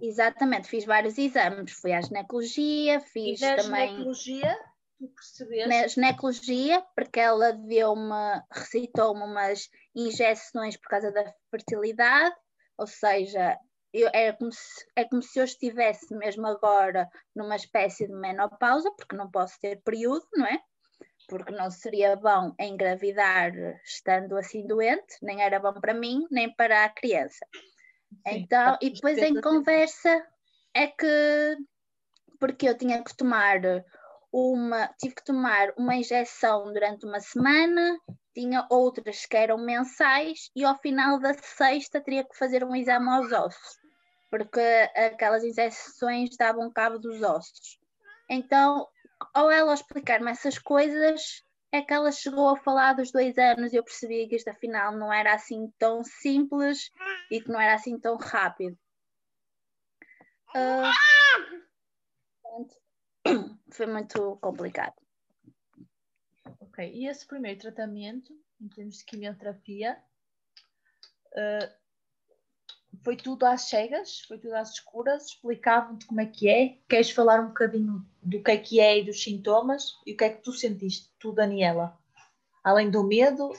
Exatamente, 0.00 0.68
fiz 0.68 0.84
vários 0.84 1.16
exames, 1.16 1.72
fui 1.72 1.92
à 1.92 2.00
ginecologia, 2.00 3.00
fiz 3.00 3.40
e 3.40 3.56
também. 3.56 3.88
ginecologia, 3.88 4.58
tu 4.98 5.08
percebeste? 5.08 5.68
Na 5.68 5.86
ginecologia, 5.86 6.86
porque 6.94 7.20
ela 7.20 7.52
deu-me, 7.52 8.42
recitou-me 8.50 9.22
umas 9.22 9.68
injeções 9.94 10.76
por 10.76 10.88
causa 10.88 11.12
da 11.12 11.32
fertilidade, 11.50 12.34
ou 12.78 12.86
seja, 12.86 13.58
eu, 13.92 14.08
é, 14.12 14.32
como 14.32 14.52
se, 14.52 14.86
é 14.94 15.04
como 15.04 15.22
se 15.22 15.38
eu 15.38 15.44
estivesse 15.44 16.14
mesmo 16.14 16.46
agora 16.46 17.08
numa 17.34 17.56
espécie 17.56 18.06
de 18.06 18.12
menopausa, 18.12 18.90
porque 18.92 19.16
não 19.16 19.30
posso 19.30 19.58
ter 19.60 19.82
período, 19.82 20.26
não 20.34 20.46
é? 20.46 20.60
Porque 21.28 21.52
não 21.52 21.70
seria 21.70 22.16
bom 22.16 22.54
engravidar 22.58 23.52
estando 23.84 24.36
assim 24.36 24.66
doente, 24.66 25.16
nem 25.22 25.42
era 25.42 25.58
bom 25.58 25.74
para 25.74 25.94
mim, 25.94 26.26
nem 26.30 26.52
para 26.54 26.84
a 26.84 26.88
criança. 26.88 27.46
Sim, 28.26 28.40
então, 28.40 28.78
e 28.80 28.90
depois 28.90 29.18
em 29.18 29.40
conversa 29.40 30.26
é 30.74 30.86
que 30.86 31.56
porque 32.38 32.68
eu 32.68 32.76
tinha 32.76 33.02
que 33.02 33.16
tomar 33.16 33.60
uma, 34.32 34.88
tive 34.98 35.14
que 35.14 35.24
tomar 35.24 35.72
uma 35.76 35.96
injeção 35.96 36.72
durante 36.72 37.06
uma 37.06 37.20
semana, 37.20 37.98
tinha 38.34 38.66
outras 38.70 39.24
que 39.24 39.36
eram 39.36 39.56
mensais 39.56 40.50
e 40.54 40.64
ao 40.64 40.78
final 40.78 41.18
da 41.18 41.32
sexta 41.34 42.00
teria 42.00 42.24
que 42.24 42.36
fazer 42.36 42.62
um 42.62 42.76
exame 42.76 43.08
aos 43.08 43.32
ossos, 43.32 43.78
porque 44.30 44.60
aquelas 44.94 45.42
injeções 45.42 46.36
davam 46.36 46.70
cabo 46.70 46.98
dos 46.98 47.22
ossos. 47.22 47.78
Então, 48.28 48.86
ao 49.32 49.50
ela 49.50 49.74
explicar-me 49.74 50.30
essas 50.30 50.58
coisas, 50.58 51.44
é 51.72 51.82
que 51.82 51.92
ela 51.92 52.12
chegou 52.12 52.48
a 52.48 52.56
falar 52.56 52.94
dos 52.94 53.10
dois 53.10 53.36
anos 53.38 53.72
e 53.72 53.76
eu 53.76 53.84
percebi 53.84 54.26
que 54.28 54.36
isto 54.36 54.48
afinal 54.48 54.96
não 54.96 55.12
era 55.12 55.34
assim 55.34 55.72
tão 55.78 56.02
simples 56.04 56.90
e 57.30 57.40
que 57.40 57.48
não 57.48 57.60
era 57.60 57.74
assim 57.74 57.98
tão 57.98 58.16
rápido. 58.16 58.78
Uh, 60.54 60.92
foi 63.72 63.86
muito 63.86 64.36
complicado. 64.36 64.94
Ok, 66.60 66.90
e 66.92 67.06
esse 67.06 67.26
primeiro 67.26 67.60
tratamento, 67.60 68.32
em 68.60 68.68
termos 68.68 68.98
de 68.98 69.04
quimioterapia, 69.04 69.98
uh, 71.32 71.85
foi 73.04 73.16
tudo 73.16 73.44
às 73.44 73.62
cegas, 73.62 74.20
foi 74.26 74.38
tudo 74.38 74.54
às 74.54 74.70
escuras, 74.72 75.26
explicavam-te 75.26 76.06
como 76.06 76.20
é 76.20 76.26
que 76.26 76.48
é. 76.48 76.78
Queres 76.88 77.10
falar 77.10 77.40
um 77.40 77.48
bocadinho 77.48 78.04
do 78.22 78.42
que 78.42 78.50
é 78.50 78.56
que 78.56 78.80
é 78.80 78.98
e 78.98 79.04
dos 79.04 79.22
sintomas? 79.22 79.92
E 80.06 80.12
o 80.12 80.16
que 80.16 80.24
é 80.24 80.30
que 80.30 80.42
tu 80.42 80.52
sentiste, 80.52 81.10
tu, 81.18 81.32
Daniela? 81.32 81.96
Além 82.62 82.90
do 82.90 83.04
medo, 83.04 83.52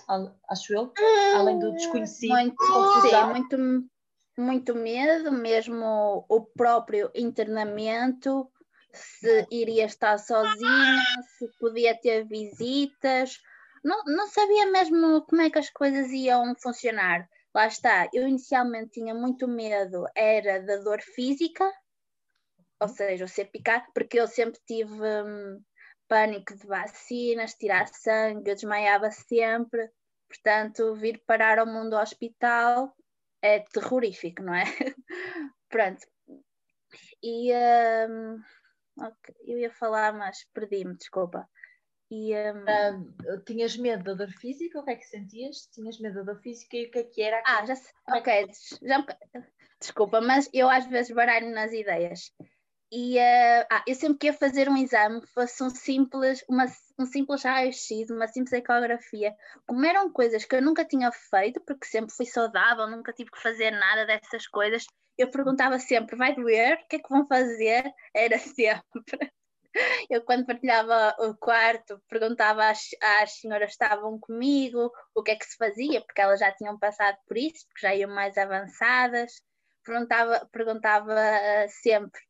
acho 0.49 0.73
eu, 0.73 0.91
além 1.35 1.59
do 1.59 1.71
desconhecido, 1.71 2.33
muito, 2.33 3.01
sim, 3.01 3.23
muito, 3.31 3.89
muito 4.37 4.75
medo, 4.75 5.31
mesmo 5.31 6.25
o 6.27 6.41
próprio 6.41 7.09
internamento, 7.15 8.51
se 8.93 9.47
iria 9.49 9.85
estar 9.85 10.17
sozinha, 10.17 11.03
se 11.37 11.47
podia 11.57 11.95
ter 11.95 12.25
visitas, 12.25 13.39
não, 13.81 14.03
não 14.05 14.27
sabia 14.27 14.65
mesmo 14.65 15.21
como 15.21 15.41
é 15.41 15.49
que 15.49 15.59
as 15.59 15.69
coisas 15.69 16.11
iam 16.11 16.53
funcionar 16.61 17.29
lá 17.57 17.65
está, 17.65 18.07
eu 18.13 18.27
inicialmente 18.27 18.91
tinha 18.91 19.15
muito 19.15 19.47
medo, 19.47 20.05
era 20.15 20.61
da 20.61 20.77
dor 20.77 21.01
física, 21.01 21.67
ou 22.79 22.87
seja, 22.87 23.25
o 23.25 23.27
ser 23.27 23.45
picado, 23.45 23.83
porque 23.95 24.19
eu 24.19 24.27
sempre 24.27 24.59
tive 24.67 24.93
hum, 24.93 25.59
pânico 26.07 26.55
de 26.55 26.67
vacinas, 26.67 27.55
tirar 27.55 27.87
sangue, 27.87 28.51
eu 28.51 28.53
desmaiava 28.53 29.09
sempre, 29.09 29.89
portanto, 30.29 30.93
vir 30.97 31.19
parar 31.25 31.57
ao 31.57 31.65
mundo 31.65 31.95
ao 31.95 32.03
hospital 32.03 32.95
é 33.41 33.61
terrorífico, 33.61 34.43
não 34.43 34.53
é? 34.53 34.63
Pronto. 35.67 36.05
E 37.23 37.51
um, 38.07 38.39
okay, 39.03 39.35
eu 39.47 39.57
ia 39.57 39.71
falar, 39.71 40.13
mas 40.13 40.45
perdi-me, 40.53 40.95
desculpa. 40.95 41.49
E, 42.09 42.33
um... 42.33 43.01
uh, 43.01 43.43
tinhas 43.45 43.75
medo 43.77 44.03
da 44.03 44.13
dor 44.13 44.31
física? 44.31 44.79
O 44.79 44.83
que 44.83 44.91
é 44.91 44.95
que 44.95 45.05
sentias? 45.05 45.67
Tinhas 45.73 45.99
medo 45.99 46.15
da 46.15 46.33
dor 46.33 46.41
física 46.41 46.77
e 46.77 46.85
o 46.85 46.91
que 46.91 46.99
é 46.99 47.03
que 47.03 47.21
era? 47.21 47.41
Ah, 47.45 47.65
já 47.65 47.75
sei. 47.75 47.93
É 48.07 48.13
ok, 48.13 48.47
já 48.81 49.05
desculpa, 49.79 50.21
mas 50.21 50.49
eu 50.53 50.69
às 50.69 50.85
vezes 50.87 51.13
baralho 51.13 51.51
nas 51.51 51.71
ideias. 51.71 52.31
E 52.89 53.17
uh, 53.17 53.67
ah, 53.69 53.83
eu 53.85 53.93
sempre 53.95 54.17
que 54.17 54.27
ia 54.27 54.33
fazer 54.33 54.69
um 54.69 54.77
exame, 54.77 55.21
fosse 55.33 55.61
um 55.61 55.69
simples, 55.69 56.43
uma, 56.49 56.65
um 56.97 57.05
simples 57.05 57.43
raio-x, 57.43 58.09
uma 58.09 58.27
simples 58.27 58.53
ecografia, 58.53 59.35
como 59.67 59.85
eram 59.85 60.09
coisas 60.09 60.45
que 60.45 60.55
eu 60.55 60.61
nunca 60.61 60.85
tinha 60.85 61.11
feito, 61.11 61.59
porque 61.61 61.85
sempre 61.85 62.15
fui 62.15 62.25
saudável, 62.25 62.87
nunca 62.87 63.11
tive 63.11 63.29
que 63.29 63.41
fazer 63.41 63.71
nada 63.71 64.05
dessas 64.05 64.47
coisas, 64.47 64.85
eu 65.17 65.29
perguntava 65.29 65.77
sempre: 65.79 66.15
vai 66.15 66.33
doer? 66.33 66.79
O 66.81 66.87
que 66.87 66.95
é 66.95 66.99
que 66.99 67.09
vão 67.09 67.27
fazer? 67.27 67.91
Era 68.13 68.37
sempre. 68.39 69.33
Eu, 70.09 70.21
quando 70.23 70.45
partilhava 70.45 71.15
o 71.19 71.35
quarto, 71.35 72.01
perguntava 72.09 72.69
às, 72.69 72.89
às 73.21 73.39
senhoras 73.39 73.75
que 73.75 73.83
estavam 73.83 74.19
comigo 74.19 74.91
o 75.13 75.23
que 75.23 75.31
é 75.31 75.35
que 75.35 75.45
se 75.45 75.57
fazia, 75.57 76.01
porque 76.01 76.21
elas 76.21 76.39
já 76.39 76.51
tinham 76.51 76.77
passado 76.79 77.17
por 77.27 77.37
isso, 77.37 77.65
porque 77.67 77.87
já 77.87 77.95
iam 77.95 78.09
mais 78.09 78.37
avançadas. 78.37 79.41
Perguntava, 79.83 80.47
perguntava 80.51 81.13
uh, 81.13 81.69
sempre. 81.81 82.21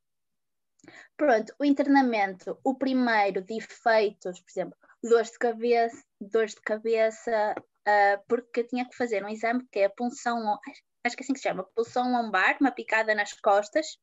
Pronto, 1.16 1.54
o 1.60 1.66
internamento, 1.66 2.60
o 2.64 2.76
primeiro 2.76 3.42
de 3.42 3.58
efeitos, 3.58 4.40
por 4.40 4.52
exemplo, 4.52 4.78
dores 5.04 5.32
de 5.32 5.40
cabeça, 5.40 6.04
dores 6.20 6.54
de 6.54 6.62
cabeça, 6.62 7.56
uh, 7.58 8.24
porque 8.28 8.62
eu 8.62 8.68
tinha 8.68 8.88
que 8.88 8.96
fazer 8.96 9.24
um 9.24 9.30
exame 9.30 9.68
que 9.72 9.80
é 9.80 9.86
a 9.86 9.90
punção, 9.90 10.38
acho 11.06 11.16
que 11.16 11.24
é 11.24 11.24
assim 11.24 11.34
que 11.34 11.40
se 11.40 11.48
chama, 11.48 11.68
punção 11.76 12.12
lombar, 12.12 12.58
uma 12.62 12.72
picada 12.72 13.14
nas 13.16 13.34
costas, 13.34 13.98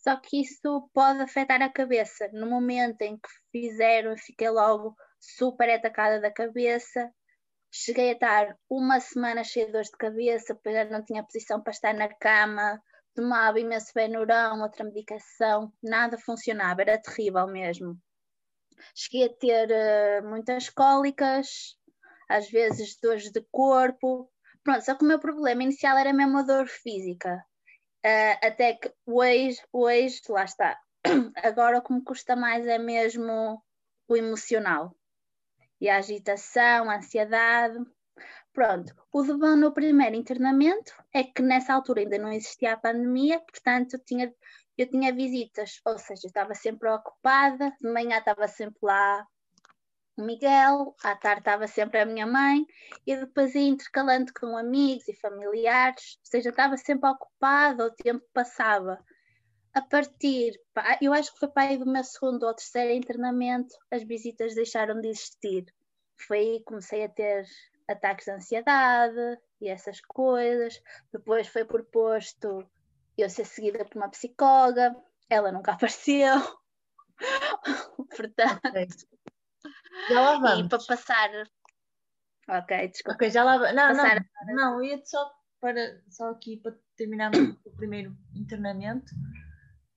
só 0.00 0.16
que 0.16 0.40
isso 0.40 0.90
pode 0.94 1.20
afetar 1.20 1.60
a 1.62 1.68
cabeça. 1.68 2.28
No 2.32 2.48
momento 2.48 3.02
em 3.02 3.18
que 3.18 3.28
fizeram, 3.52 4.16
fiquei 4.16 4.48
logo 4.48 4.96
super 5.18 5.68
atacada 5.70 6.20
da 6.20 6.32
cabeça. 6.32 7.12
Cheguei 7.70 8.10
a 8.10 8.12
estar 8.14 8.56
uma 8.68 8.98
semana 8.98 9.44
cheia 9.44 9.66
de 9.66 9.72
dores 9.72 9.90
de 9.90 9.96
cabeça, 9.96 10.58
pois 10.62 10.74
já 10.74 10.84
não 10.86 11.04
tinha 11.04 11.22
posição 11.22 11.62
para 11.62 11.72
estar 11.72 11.94
na 11.94 12.08
cama, 12.08 12.82
tomava 13.14 13.60
imenso 13.60 13.92
Benurão, 13.94 14.62
outra 14.62 14.84
medicação, 14.84 15.72
nada 15.82 16.18
funcionava, 16.18 16.80
era 16.80 17.00
terrível 17.00 17.46
mesmo. 17.46 17.96
Cheguei 18.94 19.26
a 19.26 19.34
ter 19.34 19.68
uh, 19.70 20.28
muitas 20.28 20.70
cólicas, 20.70 21.76
às 22.28 22.50
vezes 22.50 22.98
dores 23.00 23.30
de 23.30 23.44
corpo. 23.52 24.30
Pronto, 24.64 24.84
só 24.84 24.94
que 24.94 25.04
o 25.04 25.08
meu 25.08 25.20
problema 25.20 25.62
inicial 25.62 25.96
era 25.98 26.12
mesmo 26.12 26.38
a 26.38 26.42
dor 26.42 26.66
física. 26.66 27.44
Uh, 28.04 28.46
até 28.46 28.74
que 28.74 28.92
hoje, 29.06 29.60
hoje, 29.72 30.20
lá 30.28 30.44
está. 30.44 30.80
Agora 31.42 31.78
o 31.78 31.82
que 31.82 31.92
me 31.92 32.02
custa 32.02 32.34
mais 32.34 32.66
é 32.66 32.78
mesmo 32.78 33.62
o 34.08 34.16
emocional. 34.16 34.96
E 35.80 35.88
a 35.88 35.98
agitação, 35.98 36.90
a 36.90 36.96
ansiedade. 36.96 37.78
Pronto, 38.52 38.94
o 39.12 39.22
de 39.22 39.34
bom 39.34 39.54
no 39.54 39.72
primeiro 39.72 40.16
internamento 40.16 40.92
é 41.14 41.22
que 41.22 41.40
nessa 41.40 41.72
altura 41.72 42.00
ainda 42.00 42.18
não 42.18 42.32
existia 42.32 42.72
a 42.72 42.76
pandemia, 42.76 43.38
portanto 43.40 43.96
tinha, 44.04 44.34
eu 44.76 44.90
tinha 44.90 45.14
visitas, 45.14 45.80
ou 45.84 45.98
seja, 45.98 46.26
estava 46.26 46.54
sempre 46.54 46.88
ocupada, 46.90 47.72
de 47.80 47.92
manhã 47.92 48.18
estava 48.18 48.48
sempre 48.48 48.78
lá 48.82 49.24
o 50.16 50.22
Miguel, 50.22 50.94
à 51.02 51.14
tarde 51.16 51.40
estava 51.40 51.66
sempre 51.66 52.00
a 52.00 52.06
minha 52.06 52.26
mãe, 52.26 52.66
e 53.06 53.16
depois 53.16 53.54
ia 53.54 53.62
intercalando 53.62 54.32
com 54.38 54.56
amigos 54.56 55.08
e 55.08 55.14
familiares, 55.14 56.18
ou 56.18 56.30
seja, 56.30 56.50
estava 56.50 56.76
sempre 56.76 57.08
ocupada, 57.08 57.86
o 57.86 57.90
tempo 57.90 58.24
passava. 58.32 58.98
A 59.72 59.80
partir, 59.80 60.60
eu 61.00 61.12
acho 61.12 61.32
que 61.32 61.38
foi 61.38 61.48
para 61.48 61.68
aí 61.68 61.78
do 61.78 61.86
meu 61.86 62.02
segundo 62.02 62.44
ou 62.44 62.54
terceiro 62.54 62.92
internamento, 62.92 63.74
as 63.90 64.02
visitas 64.02 64.54
deixaram 64.54 65.00
de 65.00 65.08
existir. 65.08 65.64
Foi 66.26 66.38
aí 66.38 66.58
que 66.58 66.64
comecei 66.64 67.04
a 67.04 67.08
ter 67.08 67.46
ataques 67.88 68.24
de 68.24 68.32
ansiedade 68.32 69.38
e 69.60 69.68
essas 69.68 70.00
coisas. 70.00 70.82
Depois 71.12 71.46
foi 71.46 71.64
proposto 71.64 72.68
eu 73.16 73.30
ser 73.30 73.44
seguida 73.44 73.84
por 73.84 73.96
uma 73.96 74.08
psicóloga, 74.08 74.96
ela 75.28 75.52
nunca 75.52 75.72
apareceu. 75.72 76.36
Portanto, 78.16 78.66
okay. 78.66 78.88
Já 80.08 80.20
lá 80.20 80.38
vamos. 80.38 80.66
E 80.66 80.68
para 80.68 80.84
passar. 80.84 81.30
Ok, 82.48 82.88
desculpa. 82.88 83.14
Ok, 83.16 83.30
já 83.30 83.44
lá 83.44 83.58
vamos. 83.58 83.74
Não, 83.74 83.88
passar... 83.88 84.26
não, 84.46 84.54
não, 84.54 84.82
ia 84.82 85.00
só, 85.04 85.30
para, 85.60 86.02
só 86.08 86.30
aqui 86.30 86.56
para 86.56 86.74
terminar 86.96 87.30
o 87.64 87.70
primeiro 87.76 88.16
internamento, 88.34 89.12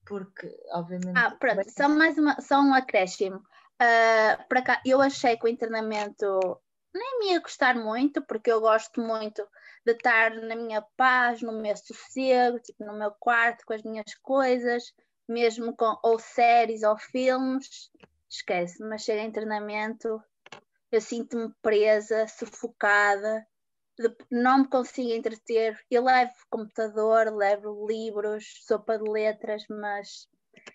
porque 0.05 0.55
obviamente. 0.71 1.17
Ah, 1.17 1.31
pronto, 1.31 1.69
só 1.69 1.89
mais 1.89 2.17
uma, 2.17 2.39
só 2.41 2.59
um 2.61 2.73
acréscimo. 2.73 3.37
Uh, 3.37 4.47
para 4.47 4.61
cá, 4.61 4.81
eu 4.85 5.01
achei 5.01 5.35
que 5.35 5.45
o 5.45 5.49
internamento 5.49 6.61
nem 6.93 7.19
me 7.19 7.31
ia 7.31 7.39
gostar 7.39 7.75
muito, 7.75 8.21
porque 8.21 8.51
eu 8.51 8.61
gosto 8.61 9.01
muito 9.01 9.45
de 9.85 9.93
estar 9.93 10.31
na 10.35 10.55
minha 10.55 10.81
paz, 10.95 11.41
no 11.41 11.51
meu 11.51 11.75
sossego, 11.75 12.59
tipo, 12.59 12.85
no 12.85 12.93
meu 12.93 13.11
quarto 13.11 13.65
com 13.65 13.73
as 13.73 13.81
minhas 13.81 14.13
coisas, 14.21 14.93
mesmo 15.27 15.75
com 15.75 15.97
ou 16.03 16.19
séries 16.19 16.83
ou 16.83 16.97
filmes 16.97 17.89
esquece, 18.35 18.83
mas 18.83 19.03
chega 19.03 19.21
a 19.21 19.25
internamento, 19.25 20.21
eu 20.91 21.01
sinto-me 21.01 21.53
presa, 21.61 22.27
sufocada, 22.27 23.45
não 24.31 24.59
me 24.59 24.67
consigo 24.67 25.11
entreter. 25.11 25.79
Eu 25.89 26.03
levo 26.03 26.33
computador, 26.49 27.33
levo 27.33 27.85
livros, 27.87 28.45
sopa 28.65 28.97
de 28.97 29.09
letras, 29.09 29.63
mas 29.69 30.27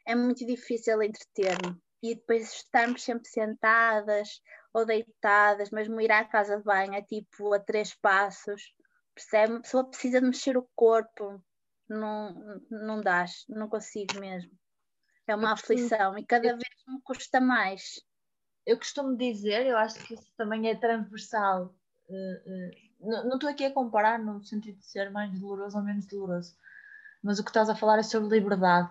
é 0.06 0.14
muito 0.14 0.46
difícil 0.46 1.02
entreter-me. 1.02 1.76
E 2.02 2.14
depois 2.14 2.52
estarmos 2.52 3.02
sempre 3.02 3.28
sentadas 3.28 4.40
ou 4.72 4.86
deitadas, 4.86 5.70
mesmo 5.70 6.00
ir 6.00 6.12
à 6.12 6.24
casa 6.24 6.58
de 6.58 6.62
banho 6.62 6.94
é 6.94 7.02
tipo 7.02 7.52
a 7.52 7.58
três 7.58 7.94
passos, 7.94 8.72
percebe? 9.14 9.56
A 9.56 9.60
pessoa 9.60 9.88
precisa 9.88 10.20
de 10.20 10.26
mexer 10.26 10.56
o 10.56 10.68
corpo, 10.76 11.42
não, 11.88 12.60
não 12.70 13.00
dá, 13.00 13.24
não 13.48 13.68
consigo 13.68 14.20
mesmo. 14.20 14.50
É 15.28 15.36
uma 15.36 15.52
aflição 15.52 16.16
e 16.16 16.24
cada 16.24 16.48
vez 16.48 16.74
me 16.88 17.00
custa 17.02 17.38
mais. 17.38 18.00
Eu 18.66 18.78
costumo 18.78 19.16
dizer, 19.16 19.66
eu 19.66 19.76
acho 19.76 20.02
que 20.04 20.14
isso 20.14 20.32
também 20.36 20.68
é 20.68 20.74
transversal. 20.74 21.74
Uh, 22.08 23.06
uh, 23.06 23.24
não 23.28 23.34
estou 23.34 23.48
aqui 23.50 23.64
a 23.64 23.72
comparar 23.72 24.18
no 24.18 24.42
sentido 24.42 24.78
de 24.78 24.86
ser 24.86 25.10
mais 25.10 25.30
doloroso 25.38 25.76
ou 25.76 25.84
menos 25.84 26.06
doloroso, 26.06 26.56
mas 27.22 27.38
o 27.38 27.44
que 27.44 27.50
estás 27.50 27.68
a 27.68 27.74
falar 27.74 27.98
é 27.98 28.02
sobre 28.02 28.38
liberdade 28.38 28.90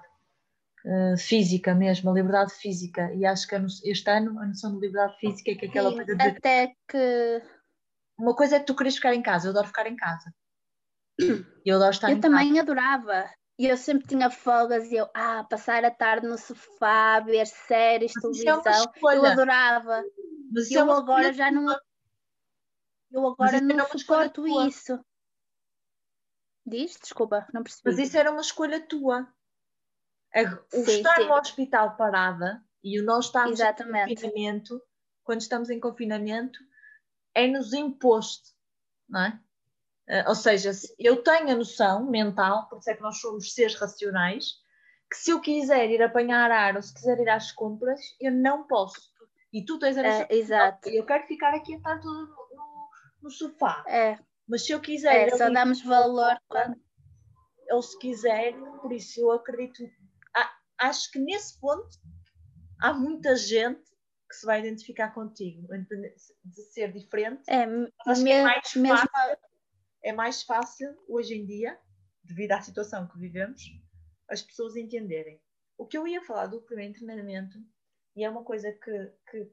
uh, 0.86 1.18
física 1.18 1.74
mesmo, 1.74 2.10
a 2.10 2.14
liberdade 2.14 2.54
física. 2.54 3.12
E 3.14 3.26
acho 3.26 3.48
que 3.48 3.56
este 3.90 4.10
ano 4.10 4.40
a 4.40 4.46
noção 4.46 4.74
de 4.74 4.80
liberdade 4.80 5.18
física 5.20 5.52
é 5.52 5.56
que 5.56 5.66
aquela 5.66 5.90
Sim, 5.90 5.96
coisa 5.96 6.16
de. 6.16 6.24
Até 6.24 6.74
que. 6.88 7.42
Uma 8.20 8.36
coisa 8.36 8.56
é 8.56 8.60
que 8.60 8.66
tu 8.66 8.76
queres 8.76 8.96
ficar 8.96 9.14
em 9.14 9.22
casa, 9.22 9.48
eu 9.48 9.52
adoro 9.52 9.68
ficar 9.68 9.88
em 9.88 9.96
casa. 9.96 10.32
Eu 11.66 11.76
adoro 11.76 11.92
estar 11.92 12.10
eu 12.10 12.22
também 12.22 12.50
casa. 12.50 12.62
adorava. 12.62 13.30
E 13.60 13.66
eu 13.66 13.76
sempre 13.76 14.08
tinha 14.08 14.30
folgas 14.30 14.92
e 14.92 14.96
eu, 14.96 15.10
ah, 15.16 15.44
passar 15.44 15.84
a 15.84 15.90
tarde 15.90 16.28
no 16.28 16.38
sofá, 16.38 17.20
ver 17.20 17.48
séries, 17.48 18.14
Mas 18.16 18.24
é 18.24 18.44
televisão, 18.44 18.62
é 18.66 19.16
eu 19.16 19.26
adorava. 19.26 20.04
Mas 20.52 20.70
eu 20.70 20.90
é 20.90 20.98
agora 20.98 21.34
já 21.34 21.52
não. 21.52 21.76
Eu 23.12 23.28
agora 23.28 23.60
não 23.60 23.88
suporto 23.88 24.48
isso. 24.68 25.04
Diz? 26.66 26.98
Desculpa, 27.02 27.48
não 27.54 27.64
percebi. 27.64 27.84
Mas 27.86 27.98
isso 27.98 28.18
era 28.18 28.30
uma 28.32 28.42
escolha 28.42 28.80
tua. 28.80 29.28
O 30.74 30.86
sim, 30.86 30.98
estar 30.98 31.16
sim. 31.16 31.28
no 31.28 31.34
hospital 31.34 31.96
parada 31.96 32.64
e 32.84 33.00
o 33.00 33.04
não 33.04 33.20
estarmos 33.20 33.60
Exatamente. 33.60 34.12
em 34.12 34.16
confinamento, 34.16 34.82
quando 35.24 35.42
estamos 35.42 35.70
em 35.70 35.80
confinamento, 35.80 36.60
é-nos 37.34 37.74
imposto, 37.74 38.50
não 39.10 39.22
é? 39.22 39.42
Uh, 40.10 40.30
ou 40.30 40.36
seja, 40.36 40.72
eu 40.98 41.22
tenho 41.22 41.52
a 41.52 41.56
noção 41.56 42.10
mental, 42.10 42.70
por 42.70 42.80
isso 42.80 42.90
é 42.90 42.96
que 42.96 43.02
nós 43.02 43.20
somos 43.20 43.54
seres 43.54 43.76
racionais, 43.76 44.54
que 45.10 45.18
se 45.18 45.32
eu 45.32 45.42
quiser 45.42 45.90
ir 45.90 46.02
apanhar 46.02 46.50
ar 46.50 46.76
ou 46.76 46.82
se 46.82 46.94
quiser 46.94 47.20
ir 47.20 47.30
às 47.30 47.52
compras, 47.52 48.00
eu 48.20 48.32
não 48.32 48.66
posso. 48.66 49.12
E 49.52 49.66
tu 49.66 49.80
tens 49.80 49.98
a 49.98 50.04
noção. 50.04 50.28
É, 50.30 50.36
exato. 50.36 50.90
Eu 50.90 51.06
quero 51.06 51.26
ficar 51.28 51.54
aqui 51.54 51.74
a 51.74 51.78
estar 51.78 52.00
tudo 52.00 52.28
no, 52.28 52.90
no, 53.24 53.30
sofá. 53.30 53.84
É. 53.88 54.18
Mas 54.48 54.66
se 54.66 54.72
eu 54.72 54.80
quiser. 54.80 55.28
É, 55.28 55.38
só 55.38 55.50
damos 55.50 55.82
valor 55.82 56.38
quando. 56.48 56.76
Ou 57.72 57.82
se 57.82 57.98
quiser, 58.00 58.54
por 58.82 58.94
isso 58.94 59.20
eu 59.20 59.32
acredito. 59.32 59.84
acho 60.78 61.12
que 61.12 61.20
nesse 61.20 61.60
ponto 61.60 61.98
há 62.80 62.94
muita 62.94 63.36
gente 63.36 63.82
que 64.30 64.36
se 64.36 64.46
vai 64.46 64.60
identificar 64.60 65.14
contigo, 65.14 65.68
de 66.44 66.62
ser 66.72 66.94
diferente. 66.94 67.42
É, 67.50 67.64
acho 68.06 68.24
mesmo, 68.24 68.24
que 68.24 68.32
é 68.32 68.44
mais 68.44 68.58
fácil. 68.60 68.82
Mesmo 68.82 69.10
é 70.04 70.14
mais 70.14 70.44
fácil 70.44 70.96
hoje 71.08 71.36
em 71.36 71.46
dia, 71.46 71.80
devido 72.24 72.52
à 72.54 72.62
situação 72.62 73.08
que 73.08 73.18
vivemos, 73.18 73.62
as 74.30 74.42
pessoas 74.42 74.76
entenderem. 74.76 75.42
O 75.78 75.86
que 75.86 75.98
eu 75.98 76.08
ia 76.08 76.24
falar 76.24 76.48
do 76.48 76.62
primeiro 76.62 76.94
treinamento, 76.94 77.58
e 78.16 78.24
é 78.24 78.30
uma 78.30 78.44
coisa 78.44 78.72
que, 78.72 79.14
que 79.30 79.52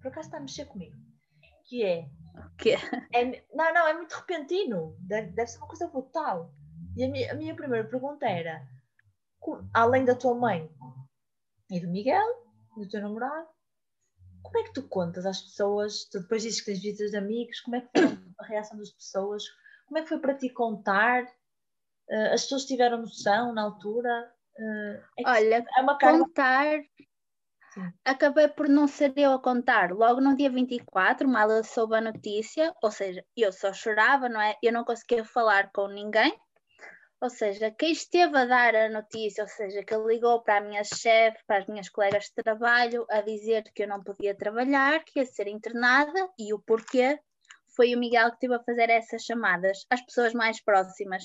por 0.00 0.08
acaso 0.08 0.28
está 0.28 0.36
a 0.36 0.40
mexer 0.40 0.66
comigo, 0.66 0.96
que 1.64 1.84
é. 1.84 2.08
É 3.12 3.24
não, 3.54 3.74
não, 3.74 3.88
é 3.88 3.94
muito 3.94 4.14
repentino, 4.14 4.96
deve, 5.00 5.32
deve 5.32 5.50
ser 5.50 5.58
uma 5.58 5.68
coisa 5.68 5.88
brutal. 5.88 6.52
E 6.96 7.04
a 7.04 7.08
minha, 7.08 7.32
a 7.32 7.34
minha 7.34 7.54
primeira 7.54 7.88
pergunta 7.88 8.26
era: 8.26 8.66
além 9.72 10.04
da 10.04 10.14
tua 10.14 10.34
mãe 10.34 10.70
e 11.70 11.80
do 11.80 11.88
Miguel, 11.88 12.26
do 12.76 12.88
teu 12.88 13.00
namorado, 13.00 13.48
como 14.46 14.58
é 14.58 14.62
que 14.64 14.72
tu 14.72 14.88
contas 14.88 15.26
às 15.26 15.42
pessoas? 15.42 16.04
Tu 16.04 16.20
depois 16.20 16.42
dizes 16.42 16.60
que 16.60 16.66
tens 16.66 16.80
visitas 16.80 17.10
de 17.10 17.16
amigos, 17.16 17.60
como 17.60 17.76
é 17.76 17.80
que 17.80 17.88
foi 17.92 18.18
a 18.38 18.44
reação 18.46 18.78
das 18.78 18.90
pessoas? 18.90 19.42
Como 19.86 19.98
é 19.98 20.02
que 20.02 20.08
foi 20.08 20.18
para 20.18 20.36
ti 20.36 20.48
contar? 20.48 21.24
Uh, 22.08 22.32
as 22.32 22.42
pessoas 22.42 22.64
tiveram 22.64 22.98
noção 22.98 23.52
na 23.52 23.62
altura? 23.62 24.32
Uh, 24.58 25.02
é 25.18 25.22
Olha, 25.26 25.66
é 25.76 25.82
uma 25.82 25.98
carga... 25.98 26.18
contar. 26.20 26.80
Sim. 27.74 27.92
Acabei 28.04 28.48
por 28.48 28.68
não 28.68 28.86
ser 28.86 29.12
eu 29.16 29.32
a 29.32 29.42
contar. 29.42 29.92
Logo 29.92 30.20
no 30.20 30.34
dia 30.34 30.48
24, 30.48 31.28
mal 31.28 31.50
eu 31.50 31.62
soube 31.62 31.96
a 31.96 32.00
notícia, 32.00 32.74
ou 32.82 32.90
seja, 32.90 33.22
eu 33.36 33.52
só 33.52 33.72
chorava, 33.72 34.28
não 34.28 34.40
é? 34.40 34.56
Eu 34.62 34.72
não 34.72 34.84
conseguia 34.84 35.24
falar 35.24 35.70
com 35.72 35.88
ninguém, 35.88 36.32
Ou 37.20 37.30
seja, 37.30 37.70
quem 37.70 37.92
esteve 37.92 38.36
a 38.36 38.44
dar 38.44 38.74
a 38.74 38.90
notícia, 38.90 39.42
ou 39.42 39.48
seja, 39.48 39.82
que 39.82 39.96
ligou 39.96 40.42
para 40.42 40.58
a 40.58 40.60
minha 40.60 40.84
chefe, 40.84 41.38
para 41.46 41.58
as 41.58 41.66
minhas 41.66 41.88
colegas 41.88 42.24
de 42.24 42.42
trabalho, 42.42 43.06
a 43.08 43.22
dizer 43.22 43.64
que 43.74 43.84
eu 43.84 43.88
não 43.88 44.02
podia 44.02 44.36
trabalhar, 44.36 45.02
que 45.02 45.18
ia 45.18 45.24
ser 45.26 45.48
internada 45.48 46.28
e 46.38 46.52
o 46.52 46.58
porquê, 46.58 47.18
foi 47.74 47.94
o 47.94 47.98
Miguel 47.98 48.28
que 48.30 48.36
esteve 48.36 48.54
a 48.54 48.62
fazer 48.62 48.90
essas 48.90 49.22
chamadas 49.22 49.86
às 49.90 50.02
pessoas 50.02 50.34
mais 50.34 50.62
próximas. 50.62 51.24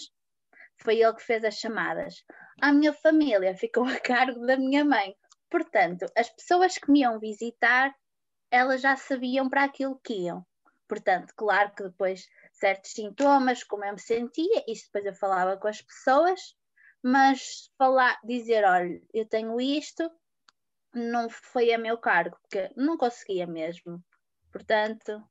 Foi 0.77 0.99
ele 0.99 1.13
que 1.13 1.23
fez 1.23 1.43
as 1.43 1.55
chamadas. 1.55 2.23
A 2.61 2.71
minha 2.71 2.93
família 2.93 3.55
ficou 3.55 3.85
a 3.85 3.99
cargo 3.99 4.45
da 4.45 4.57
minha 4.57 4.85
mãe. 4.85 5.15
Portanto, 5.49 6.05
as 6.17 6.29
pessoas 6.29 6.77
que 6.77 6.89
me 6.89 7.01
iam 7.01 7.19
visitar, 7.19 7.93
elas 8.49 8.81
já 8.81 8.95
sabiam 8.95 9.49
para 9.49 9.65
aquilo 9.65 9.99
que 10.03 10.13
iam. 10.13 10.45
Portanto, 10.87 11.33
claro 11.35 11.73
que 11.75 11.83
depois 11.83 12.27
certos 12.61 12.91
sintomas, 12.91 13.63
como 13.63 13.83
eu 13.83 13.93
me 13.93 13.99
sentia, 13.99 14.63
isso 14.67 14.85
depois 14.85 15.05
eu 15.05 15.15
falava 15.15 15.57
com 15.57 15.67
as 15.67 15.81
pessoas, 15.81 16.39
mas 17.03 17.71
falar, 17.77 18.19
dizer, 18.23 18.63
olha, 18.63 19.01
eu 19.11 19.27
tenho 19.27 19.59
isto, 19.59 20.09
não 20.93 21.27
foi 21.27 21.73
a 21.73 21.77
meu 21.77 21.97
cargo, 21.97 22.37
porque 22.41 22.71
não 22.77 22.97
conseguia 22.97 23.47
mesmo. 23.47 23.99
Portanto, 24.51 25.23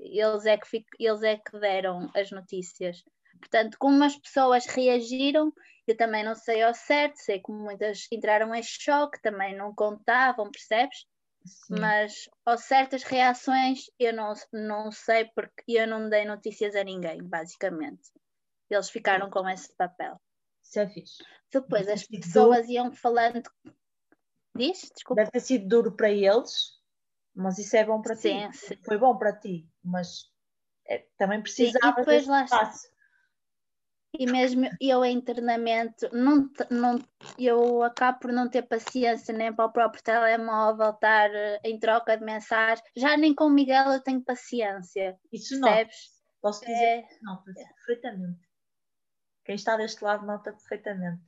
eles 0.00 0.44
é 0.44 0.58
que, 0.58 0.66
fico, 0.66 0.88
eles 0.98 1.22
é 1.22 1.36
que 1.36 1.58
deram 1.58 2.10
as 2.14 2.32
notícias. 2.32 3.02
Portanto, 3.38 3.76
como 3.78 4.02
as 4.02 4.16
pessoas 4.18 4.66
reagiram, 4.66 5.52
eu 5.86 5.96
também 5.96 6.24
não 6.24 6.34
sei 6.34 6.62
ao 6.62 6.74
certo, 6.74 7.16
sei 7.18 7.40
que 7.40 7.52
muitas 7.52 8.08
entraram 8.10 8.52
em 8.52 8.62
choque, 8.62 9.22
também 9.22 9.56
não 9.56 9.72
contavam, 9.72 10.50
percebes? 10.50 11.06
Sim. 11.46 11.80
Mas 11.80 12.28
ao 12.44 12.58
certas 12.58 13.02
reações 13.02 13.90
eu 13.98 14.12
não, 14.12 14.34
não 14.52 14.90
sei 14.90 15.26
porque 15.34 15.72
eu 15.72 15.86
não 15.86 16.08
dei 16.08 16.24
notícias 16.24 16.74
a 16.74 16.82
ninguém, 16.82 17.22
basicamente. 17.22 18.10
Eles 18.68 18.90
ficaram 18.90 19.30
com 19.30 19.48
esse 19.48 19.72
papel. 19.76 20.20
Isso 20.62 20.80
é 20.80 20.88
fixe. 20.88 21.24
Depois 21.52 21.88
as 21.88 22.06
pessoas 22.06 22.68
iam 22.68 22.92
falando. 22.92 23.42
Diz? 24.54 24.90
Desculpa. 24.92 25.22
Deve 25.22 25.30
ter 25.30 25.40
sido 25.40 25.68
duro 25.68 25.92
para 25.96 26.10
eles, 26.10 26.72
mas 27.34 27.58
isso 27.58 27.76
é 27.76 27.84
bom 27.84 28.02
para 28.02 28.16
sim, 28.16 28.50
ti. 28.50 28.56
Sim. 28.56 28.76
Foi 28.84 28.98
bom 28.98 29.16
para 29.16 29.32
ti, 29.38 29.68
mas 29.84 30.30
é, 30.88 31.06
também 31.16 31.40
precisava 31.42 32.02
sim, 32.02 32.10
desse 32.10 32.30
espaço. 32.30 32.88
E 34.18 34.26
mesmo 34.26 34.68
eu 34.80 35.04
em 35.04 35.20
treinamento, 35.20 36.08
não, 36.12 36.48
não, 36.70 36.98
eu 37.38 37.82
acabo 37.82 38.20
por 38.20 38.32
não 38.32 38.48
ter 38.48 38.62
paciência 38.62 39.34
nem 39.34 39.52
para 39.52 39.66
o 39.66 39.72
próprio 39.72 40.02
telemóvel 40.02 40.90
estar 40.90 41.30
eh, 41.34 41.60
em 41.64 41.78
troca 41.78 42.16
de 42.16 42.24
mensagem. 42.24 42.84
Já 42.96 43.16
nem 43.16 43.34
com 43.34 43.44
o 43.44 43.50
Miguel 43.50 43.92
eu 43.92 44.02
tenho 44.02 44.22
paciência. 44.22 45.18
Isso 45.32 45.58
não. 45.58 45.70
Posso 46.40 46.60
dizer 46.60 46.72
é... 46.74 47.02
que 47.02 47.22
nota 47.22 47.52
perfeitamente. 47.54 48.40
Quem 49.44 49.54
está 49.54 49.76
deste 49.76 50.02
lado 50.02 50.26
nota 50.26 50.52
perfeitamente. 50.52 51.22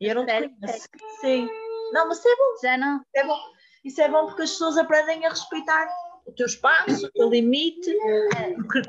E 0.00 0.06
eu 0.06 0.14
não 0.14 0.26
te 0.26 0.48
conheço. 0.48 0.88
Sim. 1.20 1.48
Não, 1.92 2.08
mas 2.08 2.18
isso 2.18 2.28
é 2.28 2.36
bom. 2.36 2.60
Já 2.62 2.78
não? 2.78 2.96
Isso 3.00 3.10
é 3.14 3.24
bom. 3.24 3.40
Isso 3.84 4.00
é 4.00 4.08
bom 4.08 4.26
porque 4.26 4.42
as 4.42 4.50
pessoas 4.50 4.76
aprendem 4.76 5.24
a 5.26 5.30
respeitar 5.30 5.88
o 6.26 6.32
teu 6.32 6.46
espaço, 6.46 7.06
o 7.06 7.12
teu 7.12 7.28
limite. 7.28 7.90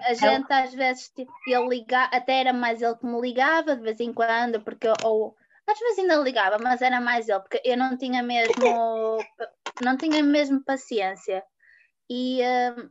A 0.06 0.14
gente 0.14 0.52
às 0.52 0.74
vezes 0.74 1.10
tipo, 1.10 1.32
ele 1.48 1.68
liga, 1.68 2.04
até 2.06 2.42
era 2.42 2.54
mais 2.54 2.82
ele 2.82 2.96
que 2.96 3.06
me 3.06 3.20
ligava 3.20 3.76
de 3.76 3.82
vez 3.82 4.00
em 4.00 4.14
quando, 4.14 4.62
porque 4.62 4.88
ou 5.04 5.36
às 5.68 5.80
vezes 5.80 6.00
ainda 6.00 6.18
ligava, 6.18 6.58
mas 6.60 6.82
era 6.82 7.00
mais 7.00 7.30
ele, 7.30 7.40
porque 7.40 7.62
eu 7.64 7.78
não 7.78 7.98
tinha 7.98 8.22
mesmo 8.22 9.18
não 9.84 9.98
tinha 9.98 10.22
mesmo 10.24 10.64
paciência. 10.64 11.44
E 12.10 12.42
hum, 12.78 12.90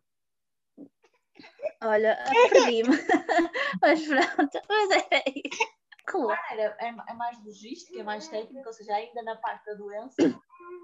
olha, 1.82 2.18
perdi-me. 2.30 2.88
mas 3.82 4.06
pronto, 4.06 4.60
mas 4.68 4.90
é 5.10 5.22
isso. 5.26 5.80
Claro, 6.06 6.60
é, 6.60 6.94
é 7.08 7.14
mais 7.14 7.44
logística, 7.44 8.00
é 8.00 8.02
mais 8.02 8.26
técnica, 8.26 8.68
ou 8.68 8.72
seja, 8.72 8.94
ainda 8.94 9.22
na 9.22 9.36
parte 9.36 9.64
da 9.66 9.74
doença 9.74 10.40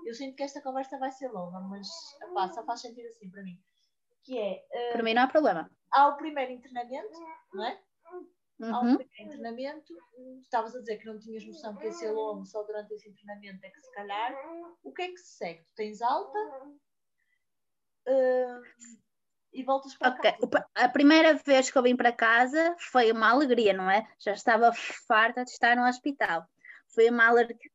eu 0.06 0.14
sinto 0.14 0.36
que 0.36 0.42
esta 0.42 0.62
conversa 0.62 0.98
vai 0.98 1.10
ser 1.10 1.28
longa, 1.28 1.60
mas 1.60 1.88
epá, 2.22 2.48
só 2.52 2.64
faz 2.64 2.80
sentido 2.80 3.08
assim 3.08 3.28
para 3.28 3.42
mim. 3.42 3.58
Que 4.22 4.38
é. 4.38 4.64
Uh, 4.70 4.92
para 4.92 5.02
mim 5.02 5.14
não 5.14 5.22
há 5.22 5.26
problema. 5.26 5.70
Há 5.92 6.08
o 6.08 6.16
primeiro 6.16 6.52
internamento, 6.52 7.18
não 7.52 7.64
é? 7.64 7.80
Uhum. 8.60 8.74
Há 8.74 8.78
o 8.78 8.96
primeiro 8.96 9.10
internamento. 9.18 9.94
Estavas 10.42 10.74
a 10.74 10.80
dizer 10.80 10.98
que 10.98 11.06
não 11.06 11.18
tinhas 11.18 11.44
noção 11.44 11.76
que 11.76 11.86
ia 11.86 11.92
ser 11.92 12.12
longo, 12.12 12.44
só 12.44 12.62
durante 12.62 12.94
esse 12.94 13.08
internamento 13.08 13.64
é 13.64 13.70
que 13.70 13.80
se 13.80 13.92
calhar. 13.92 14.34
O 14.82 14.92
que 14.92 15.02
é 15.02 15.08
que 15.08 15.18
se 15.18 15.36
segue? 15.36 15.64
Tu 15.64 15.74
tens 15.74 16.00
alta? 16.00 16.38
Uh, 18.08 18.62
e 19.52 19.64
voltas 19.64 19.94
para 19.96 20.14
okay. 20.14 20.32
casa. 20.32 20.68
A 20.74 20.88
primeira 20.88 21.34
vez 21.34 21.70
que 21.70 21.78
eu 21.78 21.82
vim 21.82 21.96
para 21.96 22.12
casa 22.12 22.76
foi 22.78 23.10
uma 23.10 23.30
alegria, 23.30 23.72
não 23.72 23.90
é? 23.90 24.06
Já 24.18 24.32
estava 24.32 24.72
farta 24.72 25.44
de 25.44 25.50
estar 25.50 25.76
no 25.76 25.86
hospital 25.86 26.46
foi 26.96 27.10
uma 27.10 27.30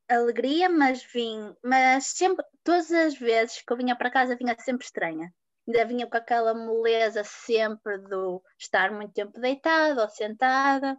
alegria, 0.10 0.68
mas 0.68 1.04
vim, 1.14 1.56
mas 1.64 2.08
sempre, 2.08 2.44
todas 2.64 2.92
as 2.92 3.14
vezes 3.14 3.62
que 3.62 3.72
eu 3.72 3.78
vinha 3.78 3.96
para 3.96 4.10
casa, 4.10 4.36
vinha 4.36 4.56
sempre 4.60 4.84
estranha. 4.84 5.32
Ainda 5.68 5.86
vinha 5.86 6.08
com 6.08 6.18
aquela 6.18 6.56
moleza 6.56 7.24
sempre 7.24 8.00
do 8.00 8.42
estar 8.60 8.92
muito 8.92 9.14
tempo 9.14 9.40
deitada 9.40 10.02
ou 10.02 10.10
sentada. 10.10 10.98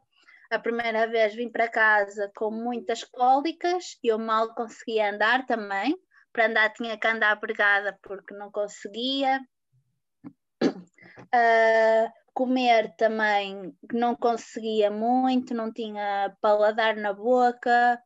A 0.53 0.59
primeira 0.59 1.09
vez 1.09 1.35
vim 1.35 1.51
para 1.51 1.69
casa 1.69 2.31
com 2.37 2.53
muitas 2.53 3.03
cólicas 3.03 3.99
e 4.05 4.09
eu 4.09 4.19
mal 4.21 4.55
conseguia 4.55 5.11
andar 5.11 5.45
também. 5.45 5.97
Para 6.33 6.47
andar 6.47 6.73
tinha 6.73 6.97
que 6.97 7.07
andar 7.09 7.41
pregada 7.41 7.99
porque 8.03 8.35
não 8.35 8.53
conseguia. 8.53 9.41
Uh, 10.63 12.09
comer 12.35 12.95
também 12.97 13.77
não 13.93 14.15
conseguia 14.15 14.91
muito, 14.91 15.55
não 15.55 15.73
tinha 15.73 16.35
paladar 16.41 16.97
na 16.97 17.13
boca, 17.13 18.01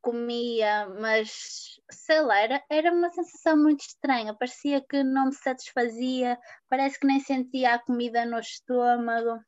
comia, 0.00 0.88
mas 1.00 1.80
sei 1.90 2.20
lá, 2.20 2.38
era, 2.38 2.62
era 2.70 2.92
uma 2.92 3.10
sensação 3.10 3.56
muito 3.56 3.80
estranha, 3.80 4.34
parecia 4.34 4.80
que 4.80 5.02
não 5.02 5.26
me 5.26 5.34
satisfazia, 5.34 6.38
parece 6.68 6.98
que 6.98 7.06
nem 7.06 7.20
sentia 7.20 7.74
a 7.74 7.78
comida 7.78 8.24
no 8.24 8.38
estômago. 8.38 9.40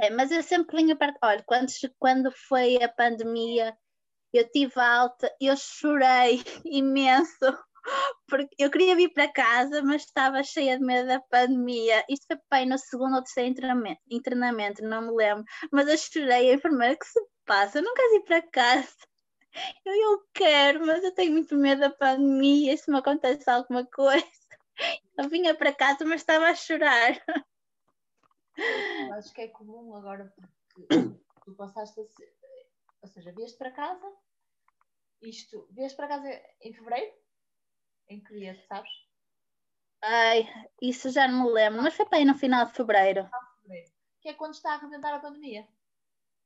É, 0.00 0.10
mas 0.10 0.30
eu 0.30 0.42
sempre 0.42 0.76
vinha 0.76 0.96
para. 0.96 1.14
Olha, 1.22 1.42
quando, 1.46 1.68
quando 1.98 2.32
foi 2.48 2.82
a 2.82 2.88
pandemia, 2.88 3.76
eu 4.32 4.48
tive 4.50 4.80
alta, 4.80 5.30
eu 5.40 5.56
chorei 5.56 6.42
imenso, 6.64 7.58
porque 8.28 8.54
eu 8.58 8.70
queria 8.70 8.96
vir 8.96 9.12
para 9.12 9.32
casa, 9.32 9.82
mas 9.82 10.02
estava 10.02 10.42
cheia 10.42 10.78
de 10.78 10.84
medo 10.84 11.08
da 11.08 11.20
pandemia. 11.20 12.04
Isto 12.08 12.26
foi 12.28 12.38
bem 12.50 12.66
no 12.66 12.78
segundo 12.78 13.16
ou 13.16 13.22
terceiro 13.22 13.50
internamento, 13.50 14.00
internamento, 14.10 14.82
não 14.82 15.02
me 15.02 15.12
lembro, 15.12 15.44
mas 15.72 15.88
eu 15.88 15.98
chorei, 15.98 16.50
a 16.50 16.54
enfermeira, 16.54 16.96
que 16.96 17.06
se 17.06 17.20
passa? 17.44 17.78
Eu 17.78 17.82
não 17.82 17.94
quero 17.94 18.14
ir 18.16 18.24
para 18.24 18.42
casa. 18.50 19.09
Eu, 19.84 19.94
eu 19.94 20.26
quero, 20.32 20.86
mas 20.86 21.02
eu 21.02 21.14
tenho 21.14 21.32
muito 21.32 21.54
medo 21.56 21.80
da 21.80 21.90
pandemia. 21.90 22.76
Se 22.76 22.90
me 22.90 22.98
acontece 22.98 23.48
alguma 23.48 23.84
coisa, 23.86 24.26
eu 25.18 25.28
vinha 25.28 25.54
para 25.54 25.74
casa, 25.74 26.04
mas 26.04 26.20
estava 26.20 26.46
a 26.46 26.54
chorar. 26.54 27.22
Eu 28.56 29.12
acho 29.14 29.32
que 29.32 29.42
é 29.42 29.48
comum 29.48 29.94
agora, 29.96 30.32
porque 30.76 30.86
tu 31.44 31.54
passaste 31.54 32.00
a 32.00 32.04
ser, 32.04 32.36
ou 33.02 33.08
seja, 33.08 33.32
vieste 33.32 33.56
para 33.56 33.70
casa, 33.70 34.06
isto, 35.22 35.66
vieste 35.70 35.96
para 35.96 36.08
casa 36.08 36.28
em 36.62 36.72
fevereiro? 36.72 37.14
Em 38.08 38.22
que 38.22 38.34
dia, 38.34 38.56
sabes? 38.66 38.90
Ai, 40.02 40.48
isso 40.80 41.10
já 41.10 41.28
não 41.28 41.44
me 41.44 41.52
lembro, 41.52 41.82
mas 41.82 41.94
foi 41.94 42.06
para 42.06 42.18
aí 42.18 42.24
no 42.24 42.34
final 42.34 42.66
de 42.66 42.72
fevereiro. 42.72 43.28
fevereiro. 43.62 43.92
Que 44.20 44.30
é 44.30 44.34
quando 44.34 44.54
está 44.54 44.72
a 44.72 44.74
arrebentar 44.74 45.14
a 45.14 45.20
pandemia. 45.20 45.68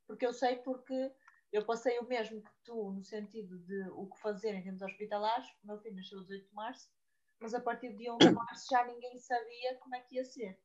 Porque 0.06 0.26
eu 0.26 0.32
sei 0.32 0.56
porque 0.56 1.12
eu 1.54 1.64
passei 1.64 1.96
o 2.00 2.04
mesmo 2.04 2.42
que 2.42 2.50
tu, 2.64 2.90
no 2.90 3.04
sentido 3.04 3.56
de 3.60 3.88
o 3.90 4.08
que 4.08 4.20
fazer 4.20 4.52
em 4.56 4.62
termos 4.62 4.82
hospitalares. 4.82 5.46
O 5.62 5.68
meu 5.68 5.78
filho 5.78 5.94
nasceu 5.94 6.20
18 6.20 6.48
de 6.48 6.52
março, 6.52 6.90
mas 7.38 7.54
a 7.54 7.60
partir 7.60 7.96
de 7.96 8.10
1 8.10 8.18
de 8.18 8.30
março 8.32 8.66
já 8.68 8.84
ninguém 8.84 9.16
sabia 9.20 9.76
como 9.76 9.94
é 9.94 10.00
que 10.00 10.16
ia 10.16 10.24
ser. 10.24 10.58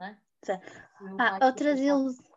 É? 0.00 0.16
Ah, 1.20 1.38
outras 1.46 1.78
ilusões. 1.78 2.34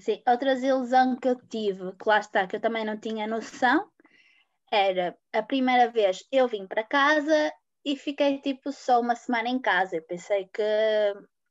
Sim, 0.00 0.22
outras 0.26 0.62
ilusões 0.62 1.18
que 1.20 1.28
eu 1.28 1.36
tive, 1.48 1.92
que 1.96 2.08
lá 2.08 2.18
está, 2.18 2.46
que 2.46 2.56
eu 2.56 2.60
também 2.60 2.84
não 2.84 2.98
tinha 2.98 3.26
noção, 3.26 3.92
era 4.72 5.16
a 5.34 5.42
primeira 5.42 5.90
vez 5.90 6.26
eu 6.32 6.48
vim 6.48 6.66
para 6.66 6.82
casa 6.82 7.52
e 7.84 7.94
fiquei 7.94 8.40
tipo 8.40 8.72
só 8.72 9.00
uma 9.02 9.14
semana 9.14 9.50
em 9.50 9.60
casa. 9.60 9.96
Eu 9.96 10.02
pensei 10.02 10.46
que, 10.46 10.62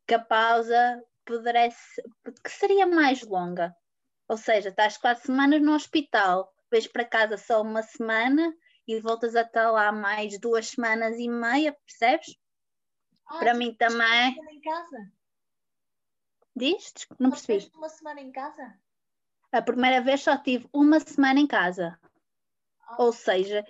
que 0.08 0.16
a 0.16 0.20
pausa 0.20 1.04
pudesse, 1.24 2.02
que 2.44 2.50
seria 2.50 2.88
mais 2.88 3.22
longa. 3.22 3.74
Ou 4.28 4.38
seja, 4.38 4.70
estás 4.70 4.98
quatro 4.98 5.26
semanas 5.26 5.62
no 5.62 5.74
hospital, 5.74 6.54
vais 6.72 6.88
para 6.88 7.06
casa 7.06 7.38
só 7.38 7.62
uma 7.62 7.84
semana 7.84 8.54
e 8.88 9.00
voltas 9.00 9.36
a 9.36 9.42
estar 9.42 9.72
lá 9.72 9.92
mais 9.92 10.40
duas 10.40 10.70
semanas 10.70 11.18
e 11.18 11.28
meia, 11.28 11.74
percebes? 11.86 12.38
Ah, 13.28 13.40
para 13.40 13.54
mim 13.54 13.74
também. 13.74 14.40
Uma 14.40 14.52
em 14.52 14.62
casa? 14.62 15.12
Diz? 16.56 16.94
Não 17.20 17.32
percebi. 17.32 17.70
Uma 17.76 17.90
semana 17.90 18.22
em 18.22 18.32
casa? 18.32 18.80
A 19.52 19.62
primeira 19.62 20.02
vez 20.02 20.22
só 20.22 20.38
tive 20.38 20.68
uma 20.74 21.00
semana 21.00 21.40
em 21.40 21.48
casa. 21.48 22.00
Ah. 22.82 23.04
Ou 23.04 23.12
seja, 23.12 23.66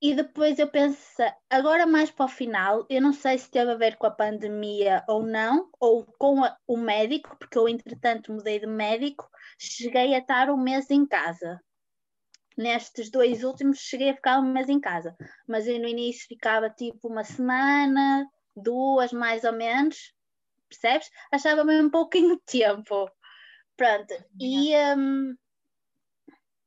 e 0.00 0.14
depois 0.14 0.58
eu 0.58 0.68
penso, 0.68 1.00
agora 1.48 1.86
mais 1.86 2.10
para 2.10 2.26
o 2.26 2.28
final, 2.28 2.86
eu 2.88 3.00
não 3.00 3.12
sei 3.12 3.38
se 3.38 3.50
teve 3.50 3.70
a 3.70 3.76
ver 3.76 3.96
com 3.96 4.06
a 4.06 4.10
pandemia 4.10 5.02
ou 5.08 5.22
não, 5.22 5.70
ou 5.80 6.04
com 6.18 6.44
a, 6.44 6.56
o 6.66 6.76
médico, 6.76 7.34
porque 7.38 7.56
eu 7.56 7.68
entretanto 7.68 8.32
mudei 8.32 8.60
de 8.60 8.66
médico, 8.66 9.28
cheguei 9.58 10.14
a 10.14 10.18
estar 10.18 10.50
um 10.50 10.56
mês 10.56 10.90
em 10.90 11.06
casa. 11.06 11.60
Nestes 12.56 13.10
dois 13.10 13.42
últimos 13.42 13.78
cheguei 13.78 14.10
a 14.10 14.14
ficar 14.14 14.38
um 14.38 14.52
mês 14.52 14.68
em 14.68 14.80
casa, 14.80 15.16
mas 15.48 15.66
eu 15.66 15.78
no 15.78 15.88
início 15.88 16.26
ficava 16.28 16.68
tipo 16.68 17.08
uma 17.08 17.24
semana, 17.24 18.28
duas 18.54 19.12
mais 19.12 19.44
ou 19.44 19.52
menos, 19.52 20.14
percebes? 20.68 21.10
Achava 21.32 21.64
mesmo 21.64 21.88
um 21.88 21.90
pouquinho 21.90 22.36
de 22.36 22.42
tempo. 22.44 23.10
Pronto, 23.76 24.14
e. 24.38 24.74
Um... 24.94 25.36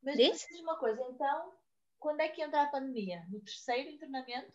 Mas 0.01 0.15
diz 0.15 0.61
uma 0.61 0.77
coisa, 0.77 1.01
então, 1.09 1.58
quando 1.99 2.21
é 2.21 2.29
que 2.29 2.41
entra 2.41 2.63
a 2.63 2.67
pandemia? 2.67 3.25
No 3.29 3.39
terceiro 3.41 3.89
internamento? 3.89 4.51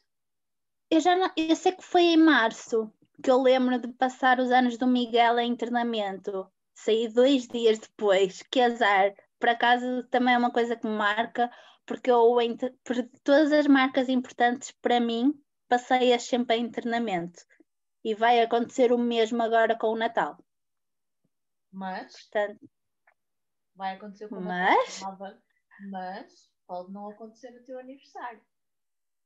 Eu 0.91 1.01
já 1.01 1.17
não, 1.17 1.31
eu 1.37 1.57
sei 1.57 1.73
que 1.73 1.83
foi 1.83 2.03
em 2.03 2.17
março 2.17 2.93
que 3.23 3.31
eu 3.31 3.41
lembro 3.41 3.79
de 3.79 3.89
passar 3.93 4.41
os 4.41 4.51
anos 4.51 4.77
do 4.77 4.87
Miguel 4.87 5.39
em 5.39 5.51
internamento. 5.51 6.51
Saí 6.75 7.09
dois 7.09 7.47
dias 7.47 7.79
depois, 7.79 8.43
que 8.43 8.61
azar. 8.61 9.15
Por 9.39 9.49
acaso 9.49 10.05
também 10.05 10.35
é 10.35 10.39
uma 10.39 10.53
coisa 10.53 10.77
que 10.77 10.87
me 10.87 10.97
marca, 10.97 11.51
porque 11.87 12.11
eu, 12.11 12.37
por 12.83 12.97
todas 13.23 13.53
as 13.53 13.67
marcas 13.67 14.09
importantes 14.09 14.73
para 14.73 14.99
mim, 14.99 15.33
passei-as 15.69 16.25
sempre 16.25 16.57
em 16.57 16.65
internamento. 16.65 17.45
E 18.03 18.15
vai 18.15 18.41
acontecer 18.41 18.93
o 18.93 18.99
mesmo 18.99 19.43
agora 19.43 19.77
com 19.79 19.89
o 19.89 19.97
Natal. 19.97 20.37
Mas. 21.73 22.13
Portanto, 22.13 22.71
vai 23.75 23.97
acontecer 23.97 24.29
com 24.29 24.37
o 24.37 24.41
mas, 24.41 25.01
Natal. 25.01 25.39
Mas 25.91 26.54
pode 26.67 26.93
não 26.93 27.11
acontecer 27.11 27.51
no 27.51 27.63
teu 27.63 27.79
aniversário. 27.79 28.41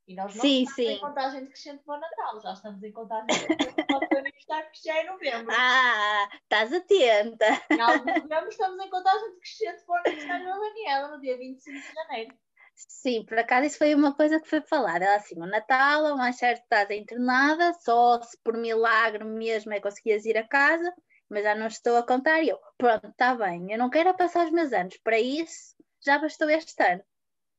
E 0.09 0.15
nós 0.15 0.35
não 0.35 0.41
sim, 0.41 0.63
estamos 0.63 0.75
sim. 0.75 0.97
em 0.97 1.01
contagem 1.01 1.41
decrescente 1.43 1.85
para 1.85 1.99
o 1.99 2.01
Natal, 2.01 2.41
já 2.41 2.53
estamos 2.55 2.83
em 2.83 2.93
contagem 2.93 3.27
decrescente 3.27 3.87
para 3.87 3.97
o 3.97 4.09
teu 4.09 4.19
aniversário, 4.19 4.71
que 4.73 4.85
já 4.85 4.97
é 4.97 5.05
novembro. 5.05 5.55
Ah, 5.61 6.29
estás 6.43 6.73
atenta. 6.73 7.47
Em 7.71 7.81
algum 7.81 8.07
novembro 8.07 8.49
estamos 8.49 8.83
em 8.83 8.89
contagem 8.89 9.35
decrescente 9.35 9.85
para 9.85 9.95
o 9.95 9.99
aniversário 9.99 10.47
da 10.47 10.59
Daniela, 10.59 11.09
no 11.09 11.21
dia 11.21 11.37
25 11.37 11.79
de 11.79 11.95
janeiro. 11.95 12.35
Sim, 12.75 13.27
por 13.27 13.39
acaso 13.39 13.67
isso 13.67 13.77
foi 13.77 13.95
uma 13.95 14.15
coisa 14.15 14.41
que 14.41 14.49
foi 14.49 14.63
falada. 14.63 15.05
Ela 15.05 15.17
assim, 15.17 15.39
o 15.39 15.47
Natal, 15.47 16.15
o 16.15 16.17
mais 16.17 16.37
certo 16.37 16.63
estás 16.63 16.89
internada, 16.91 17.75
só 17.75 18.23
se 18.23 18.39
por 18.43 18.57
milagre 18.57 19.25
mesmo 19.25 19.75
é 19.75 19.81
conseguias 19.81 20.25
ir 20.25 20.39
a 20.39 20.49
casa, 20.49 20.91
mas 21.29 21.43
já 21.43 21.55
não 21.55 21.67
estou 21.67 21.99
a 21.99 22.07
contar. 22.07 22.43
E 22.43 22.49
eu, 22.49 22.59
pronto, 22.79 23.09
está 23.09 23.35
bem, 23.35 23.71
eu 23.71 23.79
não 23.79 23.91
quero 23.91 24.17
passar 24.17 24.47
os 24.47 24.53
meus 24.53 24.73
anos, 24.73 24.97
para 25.05 25.19
isso 25.19 25.77
já 26.01 26.19
bastou 26.19 26.49
este 26.49 26.83
ano 26.83 27.03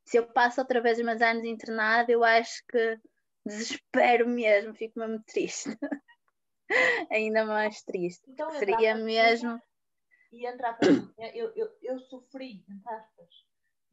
se 0.10 0.18
eu 0.18 0.26
passo 0.26 0.60
outra 0.60 0.82
vez 0.82 0.98
os 0.98 1.06
meus 1.06 1.22
anos 1.22 1.44
internado, 1.44 2.12
eu 2.12 2.24
acho 2.24 2.66
que 2.66 3.00
desespero 3.46 4.28
mesmo, 4.28 4.74
fico 4.74 4.98
mesmo 4.98 5.22
triste. 5.24 5.70
Ainda 7.12 7.46
mais 7.46 7.84
triste. 7.84 8.28
Então, 8.28 8.50
Seria 8.54 8.96
mesmo. 8.96 9.62
E 10.32 10.48
entrar 10.48 10.74
para 10.74 10.88
eu, 11.36 11.54
eu, 11.56 11.78
eu 11.84 12.00
sofri, 12.00 12.66
entre 12.68 12.90
aspas, 12.92 13.30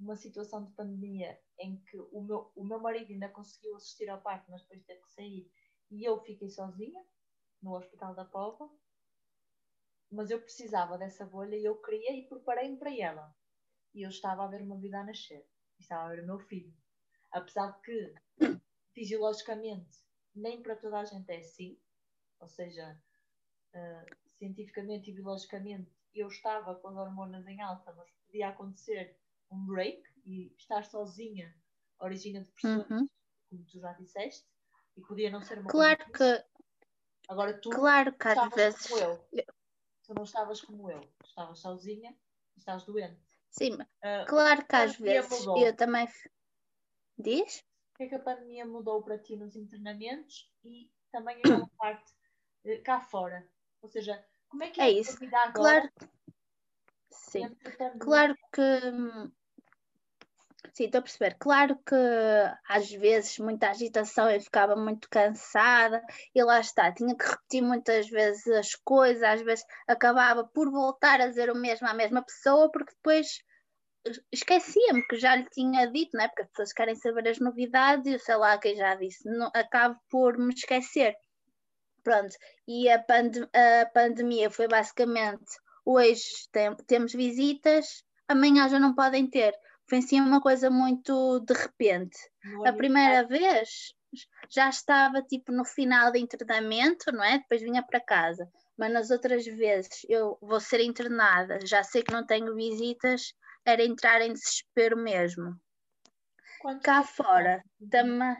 uma 0.01 0.17
situação 0.17 0.65
de 0.65 0.73
pandemia 0.73 1.39
em 1.61 1.77
que 1.83 1.99
o 1.99 2.23
meu, 2.23 2.51
o 2.57 2.65
meu 2.65 2.81
marido 2.81 3.13
ainda 3.13 3.29
conseguiu 3.29 3.77
assistir 3.77 4.09
ao 4.09 4.23
parto, 4.23 4.51
mas 4.51 4.63
depois 4.63 4.85
teve 4.85 5.03
que 5.03 5.13
sair, 5.13 5.51
e 5.91 6.03
eu 6.03 6.19
fiquei 6.23 6.49
sozinha 6.49 7.05
no 7.61 7.77
Hospital 7.77 8.15
da 8.15 8.25
Pova. 8.25 8.71
Mas 10.11 10.31
eu 10.31 10.41
precisava 10.41 10.97
dessa 10.97 11.27
bolha 11.27 11.57
e 11.57 11.65
eu 11.65 11.77
queria 11.83 12.17
e 12.17 12.27
preparei-me 12.27 12.79
para 12.79 12.97
ela. 12.97 13.37
E 13.93 14.01
eu 14.01 14.09
estava 14.09 14.45
a 14.45 14.49
ver 14.49 14.63
uma 14.63 14.79
vida 14.79 14.99
a 14.99 15.05
nascer 15.05 15.47
estava 15.81 16.05
a 16.05 16.09
ver 16.15 16.23
o 16.23 16.27
meu 16.27 16.39
filho. 16.39 16.75
Apesar 17.33 17.73
de 17.73 17.81
que, 17.83 18.15
fisiologicamente, 18.93 19.99
nem 20.35 20.63
para 20.63 20.77
toda 20.77 21.01
a 21.01 21.05
gente 21.05 21.31
é 21.31 21.39
assim, 21.39 21.79
ou 22.41 22.49
seja, 22.49 22.99
uh, 23.75 24.17
cientificamente 24.39 25.11
e 25.11 25.15
biologicamente, 25.15 25.91
eu 26.15 26.29
estava 26.29 26.75
com 26.77 26.89
as 26.89 26.97
hormonas 26.97 27.47
em 27.47 27.61
alta, 27.61 27.93
mas 27.93 28.11
podia 28.27 28.49
acontecer 28.49 29.19
um 29.51 29.67
break 29.67 30.03
e 30.25 30.53
estar 30.57 30.85
sozinha 30.85 31.55
origina 31.99 32.41
depressões, 32.41 32.91
uhum. 32.91 33.09
como 33.49 33.65
tu 33.65 33.81
já 33.81 33.93
disseste, 33.95 34.47
e 34.97 35.01
podia 35.01 35.31
não 35.31 35.43
ser 35.43 35.59
uma 35.59 35.71
Claro 35.71 36.05
que. 36.13 36.45
Agora 37.29 37.59
tu 37.59 37.71
claro 37.71 38.13
que 38.13 38.29
às 38.29 38.55
vezes. 38.55 38.87
Como 38.87 39.01
eu. 39.01 39.29
Tu 40.05 40.15
não 40.15 40.23
estavas 40.23 40.61
como 40.61 40.91
eu, 40.91 41.01
estavas 41.25 41.59
sozinha 41.59 42.17
e 42.55 42.59
estás 42.59 42.85
doente. 42.85 43.21
Sim, 43.59 43.73
uh, 43.75 44.27
claro 44.29 44.65
que 44.67 44.77
às 44.77 44.97
vezes 44.97 45.47
mudou? 45.47 45.65
eu 45.65 45.75
também. 45.75 46.07
Diz? 47.19 47.65
O 47.95 47.97
que 47.97 48.05
é 48.05 48.09
que 48.09 48.15
a 48.15 48.19
pandemia 48.19 48.67
mudou 48.67 49.03
para 49.03 49.19
ti 49.19 49.37
nos 49.37 49.57
internamentos 49.57 50.51
e 50.63 50.91
também 51.11 51.39
aquela 51.39 51.67
parte 51.79 52.13
uh, 52.67 52.83
cá 52.83 53.01
fora? 53.01 53.49
Ou 53.81 53.89
seja, 53.89 54.23
como 54.49 54.63
é 54.65 54.71
que 54.71 54.81
é, 54.81 54.85
é 54.85 54.91
isso? 54.91 55.17
Agora 55.25 55.53
claro. 55.53 55.93
Sim. 57.11 57.57
Claro 57.99 58.37
que 58.53 58.61
hum, 58.61 59.33
Sim, 60.77 60.85
estou 60.85 60.99
a 60.99 61.03
perceber. 61.03 61.37
Claro 61.39 61.79
que 61.87 61.95
às 62.69 62.91
vezes 62.91 63.39
muita 63.39 63.71
agitação 63.71 64.31
eu 64.31 64.39
ficava 64.39 64.77
muito 64.77 65.09
cansada 65.09 66.03
e 66.35 66.43
lá 66.43 66.61
está, 66.61 66.93
tinha 66.93 67.17
que 67.17 67.25
repetir 67.25 67.63
muitas 67.63 68.07
vezes 68.11 68.47
as 68.49 68.75
coisas, 68.75 69.23
às 69.23 69.41
vezes 69.41 69.65
acabava 69.89 70.45
por 70.45 70.71
voltar 70.71 71.19
a 71.19 71.29
dizer 71.29 71.51
o 71.51 71.55
mesmo 71.55 71.89
à 71.89 71.95
mesma 71.95 72.23
pessoa, 72.23 72.71
porque 72.71 72.93
depois 72.93 73.39
esquecia-me 74.33 75.07
que 75.07 75.17
já 75.17 75.37
lhe 75.37 75.47
tinha 75.51 75.87
dito, 75.87 76.11
não 76.15 76.25
é? 76.25 76.29
Porque 76.29 76.43
as 76.43 76.49
pessoas 76.49 76.73
querem 76.73 76.95
saber 76.97 77.29
as 77.29 77.39
novidades 77.39 78.07
e 78.07 78.15
eu 78.15 78.19
sei 78.19 78.37
lá 78.37 78.59
quem 78.59 78.77
já 78.77 78.95
disse, 78.95 79.29
não, 79.29 79.51
acabo 79.55 79.99
por 80.11 80.39
me 80.39 80.53
esquecer. 80.55 81.15
Pronto, 82.03 82.35
e 82.69 82.89
a, 82.89 83.03
pande 83.03 83.41
a 83.53 83.87
pandemia 83.87 84.49
foi 84.49 84.69
basicamente 84.69 85.45
hoje 85.85 86.23
tem, 86.53 86.75
temos 86.87 87.13
visitas, 87.13 88.05
amanhã 88.29 88.69
já 88.69 88.79
não 88.79 88.95
podem 88.95 89.29
ter 89.29 89.55
foi 89.89 89.99
assim 89.99 90.21
uma 90.21 90.41
coisa 90.41 90.69
muito 90.69 91.41
de 91.41 91.55
repente. 91.55 92.19
a 92.65 92.73
primeira 92.73 93.27
vez 93.27 93.95
já 94.51 94.69
estava 94.69 95.23
tipo 95.23 95.53
no 95.53 95.65
final 95.65 96.11
de 96.11 96.19
internamento, 96.19 97.13
não 97.13 97.23
é? 97.23 97.39
Depois 97.39 97.61
vinha 97.61 97.83
para 97.83 98.01
casa. 98.01 98.49
Mas 98.77 98.93
nas 98.93 99.11
outras 99.11 99.45
vezes 99.45 100.05
eu 100.09 100.39
vou 100.41 100.61
ser 100.61 100.81
internada, 100.81 101.59
já 101.65 101.83
sei 101.83 102.03
que 102.03 102.13
não 102.13 102.27
tenho 102.27 102.55
visitas, 102.55 103.33
era 103.67 103.85
entrar 103.85 104.23
em 104.23 104.33
desespero 104.33 104.97
mesmo. 104.97 105.55
Quanto 106.61 106.83
Cá 106.83 107.03
fora, 107.03 107.63
também 107.91 108.37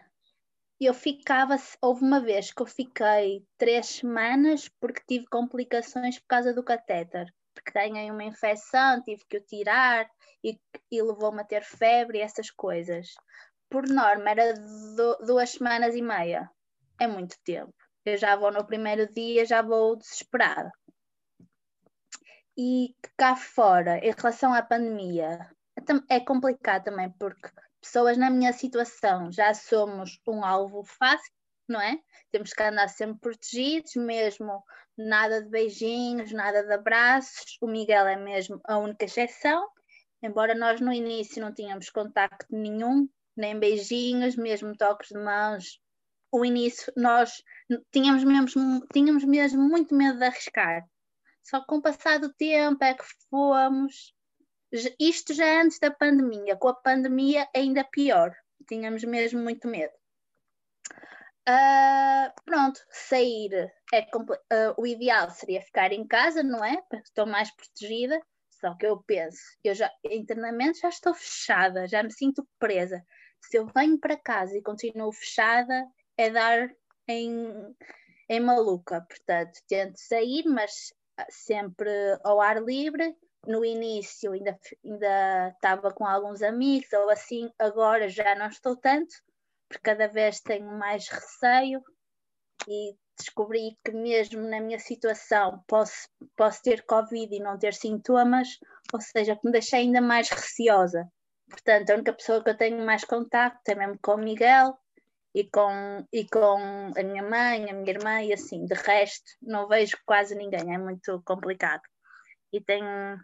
eu 0.81 0.95
ficava, 0.95 1.57
houve 1.83 2.03
uma 2.03 2.21
vez 2.21 2.53
que 2.53 2.63
eu 2.63 2.67
fiquei 2.67 3.45
três 3.59 3.87
semanas 3.87 4.69
porque 4.81 5.03
tive 5.07 5.27
complicações 5.27 6.19
por 6.19 6.27
causa 6.29 6.55
do 6.55 6.63
catéter 6.63 7.27
porque 7.57 7.73
ganhei 7.73 8.11
uma 8.11 8.25
infecção, 8.25 9.03
tive 9.03 9.25
que 9.29 9.39
o 9.39 9.45
tirar 9.45 10.09
e, 10.45 10.59
e 10.91 11.03
levou-me 11.03 11.41
a 11.41 11.45
ter 11.45 11.65
febre 11.65 12.19
e 12.19 12.21
essas 12.21 12.51
coisas. 12.51 13.09
Por 13.71 13.89
norma, 13.89 14.31
era 14.31 14.53
do, 14.53 15.17
duas 15.27 15.51
semanas 15.51 15.95
e 15.95 16.03
meia. 16.03 16.49
É 17.01 17.07
muito 17.07 17.37
tempo. 17.45 17.73
Eu 18.05 18.17
já 18.17 18.37
vou 18.37 18.53
no 18.53 18.65
primeiro 18.65 19.13
dia, 19.13 19.45
já 19.45 19.63
vou 19.63 19.97
desesperada. 19.97 20.71
E 22.59 22.95
cá 23.19 23.37
fora, 23.37 23.99
em 23.99 24.13
relação 24.17 24.55
à 24.55 24.63
pandemia, 24.63 25.51
é 26.09 26.19
complicado 26.19 26.85
também, 26.85 27.11
porque 27.19 27.51
pessoas 27.83 28.17
na 28.17 28.31
minha 28.31 28.53
situação 28.53 29.31
já 29.31 29.53
somos 29.53 30.19
um 30.27 30.43
alvo 30.43 30.83
fácil, 30.83 31.31
não 31.69 31.81
é? 31.81 31.99
Temos 32.33 32.55
que 32.55 32.63
andar 32.63 32.89
sempre 32.89 33.21
protegidos, 33.21 33.95
mesmo 33.97 34.65
nada 34.97 35.43
de 35.43 35.51
beijinhos, 35.51 36.33
nada 36.33 36.63
de 36.65 36.73
abraços. 36.73 37.59
O 37.61 37.67
Miguel 37.67 38.07
é 38.07 38.17
mesmo 38.17 38.59
a 38.65 38.79
única 38.79 39.05
exceção, 39.05 39.69
embora 40.23 40.55
nós 40.55 40.81
no 40.81 40.93
início 40.93 41.43
não 41.43 41.53
tínhamos 41.53 41.91
contacto 41.91 42.47
nenhum, 42.51 43.07
nem 43.37 43.59
beijinhos, 43.59 44.35
mesmo 44.35 44.75
toques 44.77 45.09
de 45.09 45.19
mãos. 45.19 45.79
O 46.33 46.43
início 46.43 46.91
nós 46.97 47.43
tínhamos 47.93 48.25
mesmo, 48.25 48.81
tínhamos 48.93 49.25
mesmo 49.25 49.63
muito 49.63 49.95
medo 49.95 50.19
de 50.19 50.25
arriscar. 50.25 50.87
Só 51.49 51.65
com 51.65 51.77
o 51.77 51.83
passar 51.83 52.19
do 52.19 52.33
tempo 52.35 52.83
é 52.83 52.93
que 52.93 53.05
fomos. 53.31 54.13
Isto 54.99 55.33
já 55.33 55.63
antes 55.63 55.79
da 55.79 55.93
pandemia, 55.93 56.57
com 56.57 56.67
a 56.67 56.75
pandemia 56.75 57.49
ainda 57.55 57.85
pior. 57.85 58.35
Tínhamos 58.69 59.05
mesmo 59.05 59.41
muito 59.41 59.69
medo. 59.69 59.93
Uh, 61.49 62.43
pronto, 62.45 62.81
sair 62.91 63.73
é 63.95 64.01
uh, 64.01 64.75
o 64.77 64.85
ideal 64.85 65.31
seria 65.31 65.63
ficar 65.63 65.93
em 65.93 66.05
casa, 66.05 66.43
não 66.43 66.65
é? 66.65 66.83
Estou 67.05 67.25
mais 67.25 67.49
protegida. 67.55 68.21
Só 68.51 68.75
que 68.75 68.87
eu 68.87 69.01
penso, 69.05 69.39
eu 69.63 69.75
já 69.75 69.89
internamente 70.03 70.81
já 70.81 70.89
estou 70.89 71.15
fechada, 71.15 71.87
já 71.87 72.03
me 72.03 72.11
sinto 72.11 72.45
presa. 72.59 73.05
Se 73.41 73.59
eu 73.59 73.67
venho 73.67 74.01
para 74.01 74.17
casa 74.17 74.57
e 74.59 74.63
continuo 74.63 75.13
fechada, 75.13 75.87
é 76.17 76.29
dar 76.29 76.69
em, 77.07 77.53
em 78.29 78.41
maluca. 78.41 79.01
Portanto, 79.03 79.61
tento 79.69 79.97
sair, 79.99 80.45
mas 80.47 80.93
sempre 81.29 81.91
ao 82.25 82.41
ar 82.41 82.63
livre. 82.63 83.17
No 83.47 83.65
início 83.65 84.33
ainda, 84.33 84.59
ainda 84.85 85.51
estava 85.51 85.93
com 85.93 86.05
alguns 86.05 86.43
amigos, 86.43 86.93
ou 86.93 87.09
assim, 87.09 87.49
agora 87.59 88.09
já 88.09 88.35
não 88.35 88.49
estou 88.49 88.77
tanto 88.77 89.15
porque 89.69 89.83
cada 89.83 90.09
vez 90.09 90.41
tenho 90.41 90.67
mais 90.79 91.09
receio 91.09 91.83
e 92.69 92.95
descobri 93.19 93.77
que 93.85 93.93
mesmo 93.93 94.43
na 94.43 94.61
minha 94.61 94.79
situação 94.79 95.63
posso, 95.67 96.09
posso 96.37 96.63
ter 96.63 96.83
Covid 96.83 97.35
e 97.35 97.41
não 97.41 97.59
ter 97.59 97.75
sintomas, 97.75 98.59
ou 98.93 99.01
seja, 99.01 99.37
que 99.37 99.47
me 99.47 99.53
deixei 99.53 99.81
ainda 99.81 100.01
mais 100.01 100.29
receosa. 100.29 101.09
Portanto, 101.49 101.91
a 101.91 101.95
única 101.95 102.13
pessoa 102.13 102.43
que 102.43 102.51
eu 102.51 102.57
tenho 102.57 102.85
mais 102.85 103.05
contato 103.05 103.61
é 103.69 103.75
mesmo 103.75 103.99
com 104.03 104.15
o 104.15 104.19
Miguel 104.19 104.77
e 105.37 105.45
com, 105.51 106.03
e 106.11 106.27
com 106.27 106.93
a 106.97 107.03
minha 107.03 107.23
mãe, 107.23 107.71
a 107.71 107.75
minha 107.75 107.91
irmã 107.91 108.23
e 108.23 108.33
assim. 108.33 108.65
De 108.65 108.73
resto, 108.73 109.23
não 109.43 109.69
vejo 109.69 109.99
quase 110.07 110.35
ninguém, 110.35 110.75
é 110.75 110.79
muito 110.79 111.23
complicado. 111.27 111.83
E 112.51 112.59
tenho, 112.59 113.19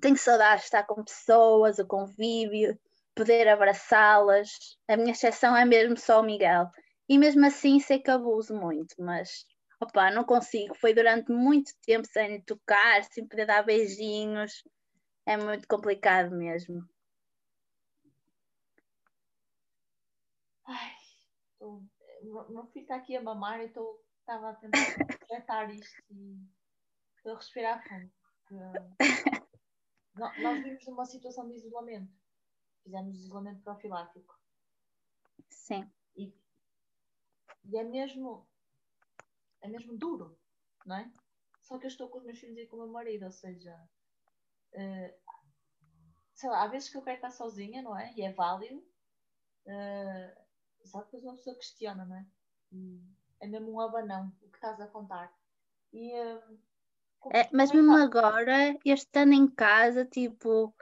tenho 0.00 0.16
saudades 0.16 0.62
de 0.62 0.66
estar 0.68 0.84
com 0.84 1.04
pessoas, 1.04 1.78
o 1.78 1.86
convívio, 1.86 2.78
poder 3.14 3.46
abraçá-las. 3.48 4.48
A 4.88 4.96
minha 4.96 5.12
exceção 5.12 5.54
é 5.54 5.66
mesmo 5.66 5.98
só 5.98 6.20
o 6.20 6.24
Miguel. 6.24 6.66
E 7.10 7.18
mesmo 7.18 7.44
assim 7.44 7.78
sei 7.78 7.98
que 7.98 8.10
abuso 8.10 8.54
muito, 8.54 8.94
mas 8.98 9.44
opa, 9.82 10.10
não 10.10 10.24
consigo. 10.24 10.74
Foi 10.74 10.94
durante 10.94 11.30
muito 11.30 11.72
tempo 11.84 12.06
sem 12.10 12.40
tocar, 12.42 13.04
sem 13.04 13.28
poder 13.28 13.46
dar 13.46 13.62
beijinhos. 13.64 14.62
É 15.26 15.36
muito 15.36 15.68
complicado 15.68 16.30
mesmo. 16.30 16.82
Ai, 20.66 20.92
meu 22.22 22.66
filho 22.66 22.82
está 22.82 22.96
aqui 22.96 23.16
a 23.16 23.22
mamar 23.22 23.60
e 23.60 23.66
estava 23.66 24.50
a 24.50 24.54
tentar 24.54 24.78
tratar 25.28 25.74
isto 25.74 26.02
e 26.10 26.38
estou 27.16 27.32
a 27.32 27.36
respirar 27.36 27.82
fundo. 27.88 28.12
Porque, 28.46 28.54
nós 30.42 30.62
vimos 30.62 30.86
numa 30.86 31.06
situação 31.06 31.48
de 31.48 31.56
isolamento. 31.56 32.12
Fizemos 32.82 33.16
isolamento 33.16 33.62
profilático. 33.62 34.38
Sim. 35.50 35.90
E, 36.16 36.32
e 37.64 37.78
é 37.78 37.84
mesmo 37.84 38.46
é 39.62 39.68
mesmo 39.68 39.96
duro, 39.96 40.38
não 40.84 40.96
é? 40.96 41.10
Só 41.62 41.78
que 41.78 41.86
eu 41.86 41.88
estou 41.88 42.10
com 42.10 42.18
os 42.18 42.24
meus 42.24 42.38
filhos 42.38 42.58
e 42.58 42.66
com 42.66 42.76
o 42.76 42.80
meu 42.80 42.88
marido, 42.88 43.24
ou 43.24 43.32
seja, 43.32 43.74
uh, 44.74 45.34
sei 46.34 46.50
lá, 46.50 46.62
há 46.62 46.66
vezes 46.68 46.90
que 46.90 46.98
eu 46.98 47.02
quero 47.02 47.16
estar 47.16 47.30
sozinha, 47.30 47.80
não 47.80 47.98
é? 47.98 48.12
E 48.14 48.22
é 48.22 48.30
válido. 48.30 48.86
Uh, 49.66 50.43
só 50.86 51.00
que 51.00 51.06
depois 51.06 51.24
uma 51.24 51.36
pessoa 51.36 51.56
questiona, 51.56 52.04
não 52.04 52.16
é? 52.16 52.26
E 52.72 53.00
é 53.40 53.46
mesmo 53.46 53.72
um 53.72 53.80
abanão 53.80 54.32
o 54.42 54.48
que 54.48 54.56
estás 54.56 54.80
a 54.80 54.86
contar. 54.86 55.32
E, 55.92 56.12
uh, 56.12 56.58
é, 57.32 57.48
mas 57.52 57.72
mesmo 57.72 57.96
agora, 57.96 58.76
este 58.84 59.18
ano 59.18 59.32
em 59.32 59.46
casa, 59.46 60.04
tipo, 60.04 60.74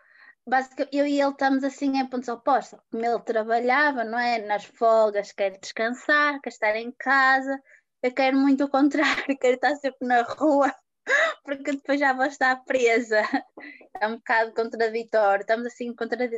basicamente 0.46 0.96
eu 0.96 1.06
e 1.06 1.20
ele 1.20 1.30
estamos 1.30 1.62
assim 1.64 1.98
em 1.98 2.06
pontos 2.06 2.28
opostos. 2.28 2.78
Como 2.90 3.04
ele 3.04 3.20
trabalhava, 3.20 4.04
não 4.04 4.18
é? 4.18 4.38
Nas 4.38 4.64
folgas, 4.64 5.32
quer 5.32 5.58
descansar, 5.58 6.40
quer 6.40 6.50
estar 6.50 6.76
em 6.76 6.90
casa. 6.92 7.60
Eu 8.02 8.12
quero 8.12 8.36
muito 8.36 8.64
o 8.64 8.70
contrário, 8.70 9.38
quero 9.40 9.54
estar 9.54 9.76
sempre 9.76 10.06
na 10.06 10.22
rua, 10.22 10.74
porque 11.44 11.72
depois 11.72 12.00
já 12.00 12.12
vou 12.12 12.26
estar 12.26 12.56
presa. 12.64 13.22
É 14.00 14.08
um 14.08 14.16
bocado 14.16 14.52
contraditório. 14.52 15.42
Estamos 15.42 15.66
assim 15.66 15.94
contra, 15.94 16.28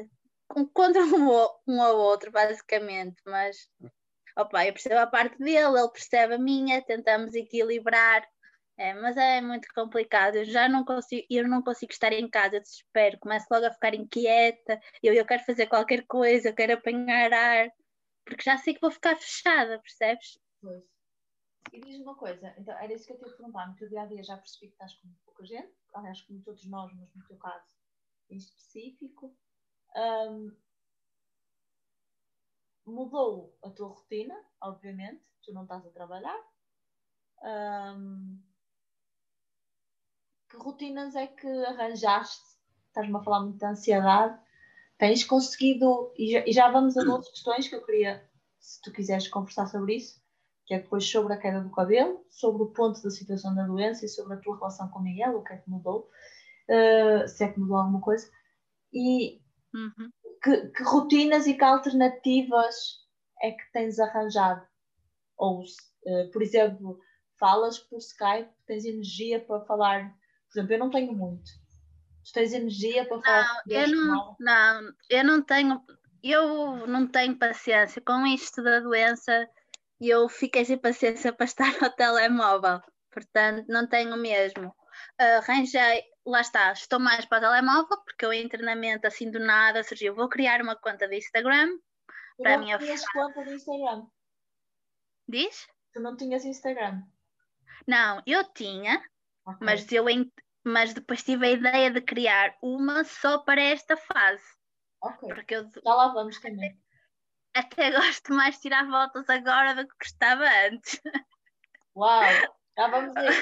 contra 0.73 1.03
um, 1.05 1.29
um 1.67 1.83
ao 1.83 1.97
outro, 1.97 2.31
basicamente. 2.31 3.17
Mas, 3.27 3.69
opa, 4.37 4.67
eu 4.67 4.73
percebo 4.73 4.99
a 4.99 5.07
parte 5.07 5.39
dele, 5.39 5.79
ele 5.79 5.91
percebe 5.91 6.35
a 6.35 6.39
minha, 6.39 6.83
tentamos 6.83 7.35
equilibrar 7.35 8.27
é, 8.77 8.93
mas 8.95 9.17
é 9.17 9.41
muito 9.41 9.69
complicado. 9.75 10.37
Eu 10.37 10.45
já 10.45 10.69
não 10.69 10.85
consigo, 10.85 11.27
eu 11.31 11.47
não 11.47 11.63
consigo 11.63 11.93
estar 11.93 12.13
em 12.13 12.29
casa, 12.29 12.57
eu 12.57 12.61
desespero, 12.61 13.19
começo 13.21 13.47
logo 13.51 13.67
a 13.67 13.73
ficar 13.73 13.95
inquieta, 13.95 14.81
eu, 15.03 15.15
eu 15.15 15.25
quero 15.25 15.45
fazer 15.45 15.67
qualquer 15.69 16.05
coisa, 16.07 16.49
eu 16.49 16.55
quero 16.55 16.75
apanhar 16.75 17.33
ar, 17.33 17.71
porque 18.25 18.43
já 18.43 18.57
sei 18.59 18.75
que 18.75 18.81
vou 18.81 18.91
ficar 18.91 19.17
fechada, 19.17 19.81
percebes? 19.81 20.39
Pois. 20.61 20.83
E 21.73 21.81
diz 21.81 21.99
uma 22.01 22.17
coisa, 22.17 22.55
então 22.59 22.77
era 22.79 22.93
isso 22.93 23.07
que 23.07 23.13
eu 23.13 23.19
te 23.19 23.25
ia 23.25 23.37
perguntar, 23.37 23.67
no 23.67 23.77
teu 23.77 23.89
dia 23.89 24.03
a 24.03 24.07
dia 24.07 24.23
já 24.23 24.37
percebi 24.37 24.67
que 24.67 24.75
estás 24.75 24.95
com 24.95 25.09
pouca 25.25 25.45
gente, 25.45 25.73
aliás, 25.95 26.21
como 26.23 26.43
todos 26.43 26.65
nós, 26.67 26.93
mas 26.95 27.15
no 27.15 27.25
teu 27.27 27.37
caso 27.39 27.65
em 28.29 28.37
específico. 28.37 29.37
Um, 29.97 30.53
mudou 32.87 33.57
a 33.63 33.71
tua 33.71 33.89
rotina, 33.89 34.35
obviamente, 34.61 35.23
tu 35.43 35.53
não 35.53 35.63
estás 35.63 35.87
a 35.87 35.91
trabalhar. 35.91 36.39
Um, 37.43 38.41
que 40.51 40.57
rotinas 40.57 41.15
é 41.15 41.27
que 41.27 41.47
arranjaste? 41.65 42.45
Estás-me 42.89 43.17
a 43.17 43.23
falar 43.23 43.41
muito 43.41 43.59
de 43.59 43.67
ansiedade. 43.67 44.39
Tens 44.99 45.25
conseguido, 45.25 46.13
e 46.17 46.33
já, 46.33 46.47
e 46.47 46.53
já 46.53 46.71
vamos 46.71 46.97
a 46.97 47.03
outras 47.03 47.31
questões 47.31 47.69
que 47.69 47.75
eu 47.75 47.85
queria, 47.85 48.29
se 48.59 48.81
tu 48.81 48.93
quiseres 48.93 49.29
conversar 49.29 49.67
sobre 49.67 49.97
isso, 49.97 50.23
que 50.67 50.75
é 50.75 50.79
depois 50.79 51.05
sobre 51.05 51.35
a 51.35 51.37
queda 51.37 51.61
do 51.61 51.71
cabelo, 51.71 52.25
sobre 52.31 52.63
o 52.63 52.71
ponto 52.71 53.03
da 53.03 53.11
situação 53.11 53.55
da 53.55 53.67
doença 53.67 54.05
e 54.05 54.09
sobre 54.09 54.35
a 54.35 54.41
tua 54.41 54.57
relação 54.57 54.89
com 54.89 55.01
o 55.01 55.03
Miguel, 55.03 55.37
o 55.37 55.43
que 55.43 55.53
é 55.53 55.57
que 55.57 55.69
mudou, 55.69 56.09
uh, 56.69 57.29
se 57.29 57.45
é 57.45 57.53
que 57.53 57.59
mudou 57.59 57.77
alguma 57.77 58.01
coisa, 58.01 58.31
e 58.93 59.44
uhum. 59.75 60.11
que, 60.43 60.69
que, 60.69 60.83
rotinas 60.83 61.47
e 61.47 61.55
que 61.55 61.65
alternativas 61.65 63.01
é 63.43 63.51
que 63.51 63.73
tens 63.73 63.99
arranjado? 63.99 64.67
Ou, 65.37 65.63
uh, 65.63 66.31
por 66.33 66.43
exemplo, 66.43 66.99
falas 67.39 67.79
por 67.79 67.99
Skype, 67.99 68.51
tens 68.67 68.85
energia 68.85 69.41
para 69.41 69.65
falar 69.65 70.15
por 70.55 70.61
exemplo, 70.61 70.75
eu 70.75 70.79
não 70.79 70.91
tenho 70.91 71.13
muito. 71.13 71.51
Tu 72.25 72.33
tens 72.33 72.53
energia 72.53 73.05
para 73.07 73.21
falar 73.21 73.63
não, 73.67 73.77
eu 73.77 73.89
não, 73.89 74.37
não, 74.39 74.95
eu 75.11 75.25
não 75.25 75.43
tenho, 75.43 75.83
eu 76.23 76.87
não 76.87 77.09
tenho 77.09 77.37
paciência 77.37 78.01
com 78.01 78.25
isto 78.25 78.63
da 78.63 78.79
doença 78.79 79.49
e 80.01 80.09
eu 80.09 80.29
fiquei 80.29 80.65
sem 80.65 80.79
paciência 80.79 81.33
para 81.35 81.45
estar 81.45 81.81
no 81.81 81.91
telemóvel, 81.91 82.81
portanto 83.13 83.67
não 83.69 83.87
tenho 83.87 84.17
mesmo. 84.17 84.73
Arranjei, 85.19 86.05
lá 86.27 86.41
está, 86.41 86.73
estou 86.73 86.99
mais 86.99 87.25
para 87.25 87.39
o 87.39 87.41
telemóvel 87.41 88.03
porque 88.05 88.25
eu 88.25 88.33
em 88.33 88.49
treinamento 88.49 89.07
assim 89.07 89.31
do 89.31 89.39
nada 89.39 89.83
surgiu, 89.83 90.15
vou 90.15 90.29
criar 90.29 90.61
uma 90.61 90.77
conta 90.77 91.07
de 91.09 91.17
Instagram 91.17 91.79
para 92.39 92.55
a 92.55 92.59
minha 92.59 92.79
tinhas 92.79 93.05
conta 93.13 93.45
de 93.45 93.55
Instagram? 93.55 94.07
Diz? 95.29 95.67
Tu 95.93 96.01
não 96.01 96.17
tinhas 96.17 96.45
Instagram? 96.45 97.03
Não, 97.87 98.23
eu 98.27 98.45
tinha, 98.53 99.03
okay. 99.47 99.59
mas 99.61 99.93
eu, 99.93 100.05
mas 100.65 100.95
depois 100.95 101.23
tive 101.23 101.47
a 101.47 101.51
ideia 101.51 101.91
de 101.91 102.01
criar 102.01 102.57
uma 102.63 103.05
só 103.05 103.39
para 103.39 103.61
esta 103.61 103.97
fase. 103.97 104.45
Ok. 105.03 105.29
Porque 105.29 105.55
eu, 105.55 105.71
Já 105.71 105.95
lá 105.95 106.09
vamos 106.09 106.41
também. 106.41 106.77
Até, 107.55 107.89
até 107.89 107.91
gosto 108.01 108.33
mais 108.33 108.57
de 108.57 108.63
tirar 108.63 108.87
voltas 108.87 109.29
agora 109.29 109.75
do 109.75 109.87
que 109.87 109.95
gostava 110.01 110.45
antes. 110.67 111.01
Uau! 111.97 112.23
Já 112.77 112.89
vamos 112.89 113.15
ver. 113.15 113.33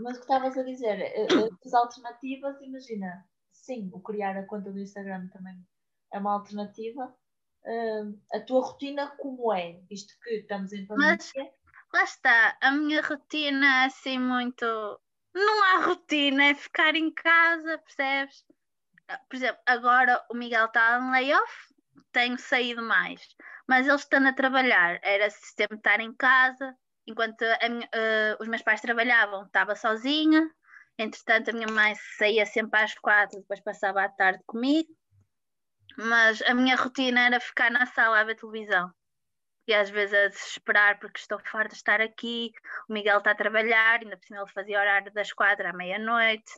Mas 0.00 0.16
o 0.16 0.20
que 0.20 0.24
estavas 0.26 0.56
a 0.56 0.62
dizer, 0.62 1.00
eh, 1.00 1.22
eh, 1.22 1.48
as 1.64 1.74
alternativas, 1.74 2.60
imagina, 2.60 3.24
sim, 3.52 3.90
o 3.92 4.00
criar 4.00 4.36
a 4.36 4.46
conta 4.46 4.70
do 4.70 4.78
Instagram 4.78 5.28
também 5.28 5.56
é 6.12 6.18
uma 6.18 6.34
alternativa. 6.34 7.14
Uh, 7.64 8.18
a 8.32 8.40
tua 8.40 8.64
rotina 8.64 9.08
como 9.18 9.52
é? 9.52 9.80
Visto 9.90 10.14
que 10.22 10.36
estamos 10.36 10.72
em 10.72 10.86
pandemia. 10.86 11.16
Mas 11.16 11.32
lá 11.92 12.04
está, 12.04 12.56
a 12.60 12.70
minha 12.70 13.02
rotina 13.02 13.82
é 13.82 13.86
assim 13.86 14.18
muito. 14.18 14.64
Não 15.34 15.64
há 15.64 15.84
rotina, 15.84 16.44
é 16.44 16.54
ficar 16.54 16.94
em 16.94 17.12
casa, 17.12 17.78
percebes? 17.78 18.44
Por 19.28 19.36
exemplo, 19.36 19.60
agora 19.66 20.24
o 20.30 20.34
Miguel 20.34 20.66
está 20.66 20.98
em 20.98 21.10
layoff, 21.10 21.52
tenho 22.12 22.38
saído 22.38 22.82
mais, 22.82 23.20
mas 23.66 23.86
ele 23.86 23.96
estando 23.96 24.28
a 24.28 24.32
trabalhar, 24.32 24.98
era 25.02 25.30
sempre 25.30 25.78
estar 25.78 26.00
em 26.00 26.12
casa, 26.14 26.76
enquanto 27.08 27.42
minha, 27.70 27.86
uh, 27.86 28.36
os 28.42 28.48
meus 28.48 28.62
pais 28.62 28.82
trabalhavam, 28.82 29.46
estava 29.46 29.74
sozinha, 29.74 30.48
entretanto 30.98 31.48
a 31.48 31.52
minha 31.54 31.68
mãe 31.68 31.94
saía 32.18 32.44
sempre 32.44 32.80
às 32.80 32.94
quatro, 32.94 33.40
depois 33.40 33.60
passava 33.60 34.04
a 34.04 34.08
tarde 34.10 34.42
comigo, 34.46 34.88
mas 35.96 36.42
a 36.42 36.54
minha 36.54 36.76
rotina 36.76 37.26
era 37.26 37.40
ficar 37.40 37.70
na 37.70 37.86
sala 37.86 38.20
a 38.20 38.24
ver 38.24 38.36
televisão. 38.36 38.92
E 39.66 39.74
às 39.74 39.90
vezes 39.90 40.14
a 40.14 40.28
desesperar 40.28 40.98
porque 40.98 41.18
estou 41.18 41.38
farta 41.40 41.70
de 41.70 41.76
estar 41.76 42.00
aqui, 42.00 42.52
o 42.88 42.92
Miguel 42.92 43.18
está 43.18 43.30
a 43.32 43.34
trabalhar, 43.34 44.00
ainda 44.00 44.16
por 44.16 44.24
cima 44.26 44.40
ele 44.40 44.52
fazia 44.52 44.78
horário 44.78 45.12
das 45.12 45.32
quatro 45.32 45.66
à 45.66 45.72
meia-noite, 45.72 46.52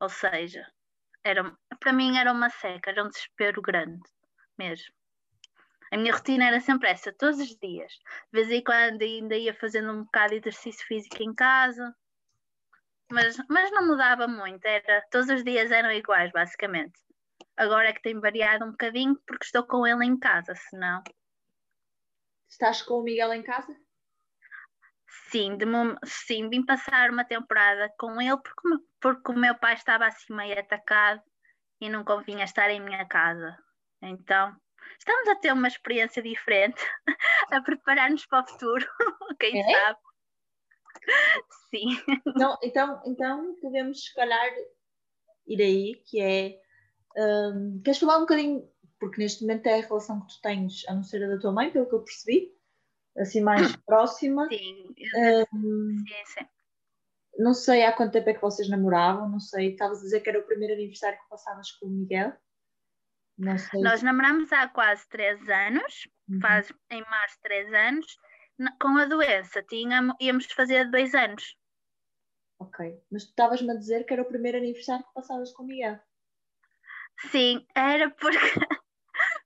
ou 0.00 0.08
seja, 0.08 0.66
era, 1.22 1.54
para 1.78 1.92
mim 1.92 2.16
era 2.16 2.32
uma 2.32 2.50
seca, 2.50 2.90
era 2.90 3.04
um 3.04 3.08
desespero 3.08 3.60
grande 3.60 4.02
mesmo. 4.58 5.01
A 5.92 5.96
minha 5.98 6.14
rotina 6.14 6.46
era 6.46 6.58
sempre 6.58 6.88
essa, 6.88 7.12
todos 7.12 7.38
os 7.38 7.54
dias. 7.56 7.92
De 8.32 8.40
vez 8.40 8.50
em 8.50 8.64
quando 8.64 9.02
ainda 9.02 9.36
ia 9.36 9.52
fazendo 9.52 9.92
um 9.92 10.04
bocado 10.04 10.30
de 10.30 10.48
exercício 10.48 10.86
físico 10.86 11.22
em 11.22 11.34
casa, 11.34 11.94
mas, 13.10 13.36
mas 13.48 13.70
não 13.72 13.86
mudava 13.86 14.26
muito, 14.26 14.64
era, 14.64 15.06
todos 15.10 15.28
os 15.28 15.44
dias 15.44 15.70
eram 15.70 15.92
iguais, 15.92 16.32
basicamente. 16.32 16.98
Agora 17.58 17.90
é 17.90 17.92
que 17.92 18.00
tem 18.00 18.18
variado 18.18 18.64
um 18.64 18.70
bocadinho 18.70 19.20
porque 19.26 19.44
estou 19.44 19.66
com 19.66 19.86
ele 19.86 20.06
em 20.06 20.18
casa, 20.18 20.54
senão 20.54 21.02
Estás 22.48 22.82
com 22.82 23.00
o 23.00 23.02
Miguel 23.02 23.32
em 23.34 23.42
casa? 23.42 23.74
Sim, 25.30 25.56
de, 25.56 25.66
sim, 26.04 26.48
vim 26.48 26.64
passar 26.64 27.10
uma 27.10 27.24
temporada 27.24 27.90
com 27.98 28.20
ele 28.20 28.36
porque, 28.36 28.84
porque 29.00 29.32
o 29.32 29.38
meu 29.38 29.54
pai 29.58 29.74
estava 29.74 30.06
assim 30.06 30.34
meio 30.34 30.58
atacado 30.58 31.22
e 31.80 31.88
não 31.88 32.04
convinha 32.04 32.44
estar 32.44 32.70
em 32.70 32.80
minha 32.80 33.06
casa. 33.06 33.56
Então, 34.02 34.54
estamos 34.98 35.28
a 35.28 35.36
ter 35.36 35.52
uma 35.52 35.68
experiência 35.68 36.22
diferente, 36.22 36.82
a 37.50 37.60
preparar-nos 37.60 38.26
para 38.26 38.44
o 38.44 38.46
futuro, 38.46 38.86
quem 39.40 39.60
é? 39.60 39.72
sabe. 39.72 39.98
Sim. 41.70 41.88
Então, 42.26 42.58
então, 42.62 43.02
então 43.06 43.56
podemos, 43.60 44.04
se 44.04 44.14
calhar, 44.14 44.50
ir 45.46 45.62
aí, 45.62 46.02
que 46.06 46.20
é. 46.20 46.60
Um, 47.16 47.80
queres 47.82 47.98
falar 47.98 48.18
um 48.18 48.22
bocadinho, 48.22 48.68
porque 48.98 49.20
neste 49.20 49.42
momento 49.42 49.66
é 49.66 49.80
a 49.80 49.82
relação 49.82 50.20
que 50.20 50.34
tu 50.34 50.40
tens, 50.40 50.86
a 50.88 50.94
não 50.94 51.02
ser 51.02 51.24
a 51.24 51.28
da 51.28 51.38
tua 51.38 51.52
mãe, 51.52 51.70
pelo 51.70 51.88
que 51.88 51.94
eu 51.94 52.02
percebi, 52.02 52.54
assim 53.18 53.40
mais 53.40 53.74
próxima. 53.84 54.48
Sim, 54.48 54.94
um, 55.54 55.98
sim, 55.98 56.24
sim. 56.26 56.46
Não 57.38 57.54
sei 57.54 57.84
há 57.84 57.92
quanto 57.92 58.12
tempo 58.12 58.28
é 58.28 58.34
que 58.34 58.40
vocês 58.40 58.68
namoravam, 58.68 59.28
não 59.28 59.40
sei, 59.40 59.72
estavas 59.72 60.00
a 60.00 60.02
dizer 60.02 60.20
que 60.20 60.28
era 60.28 60.38
o 60.38 60.46
primeiro 60.46 60.74
aniversário 60.74 61.18
que 61.18 61.28
passavas 61.28 61.70
com 61.72 61.86
o 61.86 61.90
Miguel. 61.90 62.32
Nós 63.38 64.02
namoramos 64.02 64.52
há 64.52 64.68
quase 64.68 65.08
três 65.08 65.48
anos, 65.48 66.08
uhum. 66.28 66.40
faz 66.40 66.72
em 66.90 67.00
março 67.02 67.38
três 67.42 67.72
anos, 67.72 68.06
com 68.80 68.96
a 68.98 69.04
doença, 69.06 69.62
tínhamos, 69.62 70.14
íamos 70.20 70.46
fazer 70.52 70.90
dois 70.90 71.14
anos. 71.14 71.56
Ok, 72.60 73.02
mas 73.10 73.24
tu 73.24 73.30
estavas-me 73.30 73.72
a 73.72 73.76
dizer 73.76 74.04
que 74.04 74.12
era 74.12 74.22
o 74.22 74.28
primeiro 74.28 74.58
aniversário 74.58 75.04
que 75.04 75.14
passavas 75.14 75.52
com 75.52 75.64
o 75.64 75.66
Miguel. 75.66 75.98
Sim, 77.30 77.66
era 77.74 78.10
porque, 78.10 78.38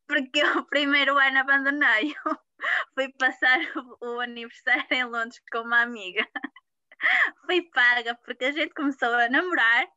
porque 0.06 0.40
eu 0.40 0.58
o 0.58 0.66
primeiro 0.66 1.16
ano 1.18 1.38
abandonei-o. 1.38 2.14
Fui 2.94 3.12
passar 3.12 3.58
o, 4.00 4.06
o 4.06 4.20
aniversário 4.20 4.86
em 4.90 5.04
Londres 5.04 5.40
com 5.50 5.60
uma 5.60 5.82
amiga. 5.82 6.26
Fui 7.46 7.62
paga 7.70 8.14
porque 8.24 8.46
a 8.46 8.52
gente 8.52 8.74
começou 8.74 9.12
a 9.12 9.28
namorar 9.28 9.88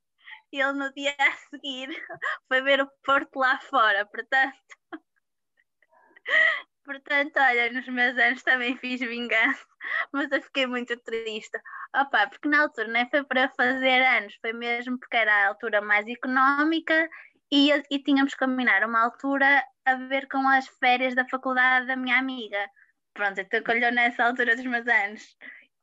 e 0.51 0.61
ele 0.61 0.73
no 0.73 0.91
dia 0.93 1.15
a 1.19 1.31
seguir 1.49 1.89
foi 2.47 2.61
ver 2.61 2.81
o 2.81 2.91
Porto 3.03 3.39
lá 3.39 3.59
fora, 3.59 4.05
portanto. 4.05 4.57
Portanto, 6.89 7.37
olha, 7.37 7.71
nos 7.71 7.87
meus 7.87 8.17
anos 8.17 8.41
também 8.41 8.75
fiz 8.77 8.99
vingança, 8.99 9.63
mas 10.11 10.31
eu 10.31 10.41
fiquei 10.41 10.65
muito 10.65 10.97
triste. 11.01 11.55
Opa, 11.95 12.27
porque 12.27 12.49
na 12.49 12.63
altura 12.63 12.87
nem 12.87 13.07
foi 13.11 13.23
para 13.23 13.47
fazer 13.49 14.01
anos, 14.01 14.35
foi 14.41 14.53
mesmo 14.53 14.97
porque 14.97 15.17
era 15.17 15.31
a 15.31 15.47
altura 15.49 15.81
mais 15.81 16.07
económica 16.07 17.07
e, 17.51 17.71
e 17.91 17.99
tínhamos 18.03 18.33
que 18.33 18.43
combinar 18.43 18.83
uma 18.83 19.03
altura 19.03 19.63
a 19.85 19.95
ver 20.07 20.27
com 20.29 20.47
as 20.47 20.67
férias 20.79 21.13
da 21.13 21.27
faculdade 21.27 21.85
da 21.85 21.95
minha 21.95 22.17
amiga. 22.17 22.67
Pronto, 23.13 23.39
então 23.39 23.63
colheu 23.63 23.91
nessa 23.91 24.23
altura 24.25 24.55
dos 24.55 24.65
meus 24.65 24.87
anos. 24.87 25.37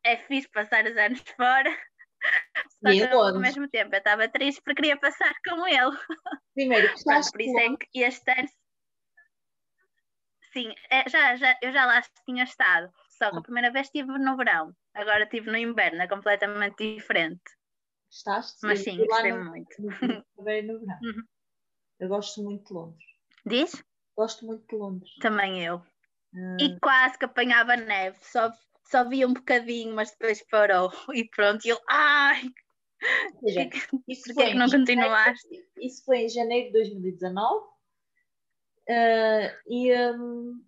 É 0.04 0.16
fixe 0.16 0.48
passar 0.48 0.86
os 0.86 0.96
anos 0.96 1.22
fora, 1.36 1.70
só 2.82 2.90
que 2.90 3.02
ao 3.04 3.38
mesmo 3.38 3.68
tempo 3.68 3.94
eu 3.94 3.98
estava 3.98 4.28
triste 4.28 4.60
porque 4.62 4.82
queria 4.82 4.96
passar 4.96 5.34
com 5.48 5.66
ele. 5.66 5.96
Primeiro, 6.54 6.94
Pronto, 7.04 7.30
por 7.30 7.40
isso 7.40 7.58
é 7.58 7.76
que 7.76 8.02
este 8.02 8.30
ano. 8.30 8.48
Sim, 10.52 10.74
é, 10.90 11.08
já, 11.08 11.36
já, 11.36 11.56
eu 11.62 11.72
já 11.72 11.84
lá 11.84 12.02
tinha 12.24 12.44
estado. 12.44 12.90
Só 13.10 13.30
que 13.30 13.38
a 13.38 13.42
primeira 13.42 13.70
vez 13.70 13.86
estive 13.86 14.18
no 14.18 14.36
verão, 14.36 14.74
agora 14.94 15.24
estive 15.24 15.50
no 15.50 15.56
inverno, 15.56 16.02
é 16.02 16.08
completamente 16.08 16.96
diferente. 16.96 17.42
Estás? 18.10 18.56
Mas 18.62 18.80
sim, 18.80 18.98
gostei 19.06 19.32
no, 19.32 19.44
muito. 19.44 19.74
No, 19.78 19.88
no 20.36 20.44
verão. 20.44 20.98
Uhum. 21.02 21.24
Eu 21.98 22.08
gosto 22.08 22.42
muito 22.42 22.68
de 22.68 22.74
Londres. 22.74 23.04
Diz? 23.46 23.84
Gosto 24.16 24.46
muito 24.46 24.66
de 24.66 24.76
Londres. 24.76 25.10
Também 25.20 25.64
eu. 25.64 25.82
Hum. 26.34 26.56
E 26.60 26.78
quase 26.80 27.18
que 27.18 27.24
apanhava 27.24 27.76
neve, 27.76 28.18
só, 28.20 28.52
só 28.90 29.08
via 29.08 29.26
um 29.26 29.34
bocadinho, 29.34 29.94
mas 29.94 30.10
depois 30.10 30.42
parou. 30.48 30.90
E 31.12 31.24
pronto, 31.24 31.64
e 31.64 31.70
eu, 31.70 31.80
ai! 31.88 32.42
Seja, 33.40 33.68
isso 34.08 34.34
Porquê 34.34 34.50
que 34.50 34.54
não 34.54 34.70
continuaste? 34.70 35.68
Isso 35.78 36.04
foi 36.04 36.20
em 36.20 36.28
janeiro 36.28 36.66
de 36.68 36.72
2019. 36.72 37.66
Uh, 38.88 39.50
e 39.66 39.92
um, 40.12 40.64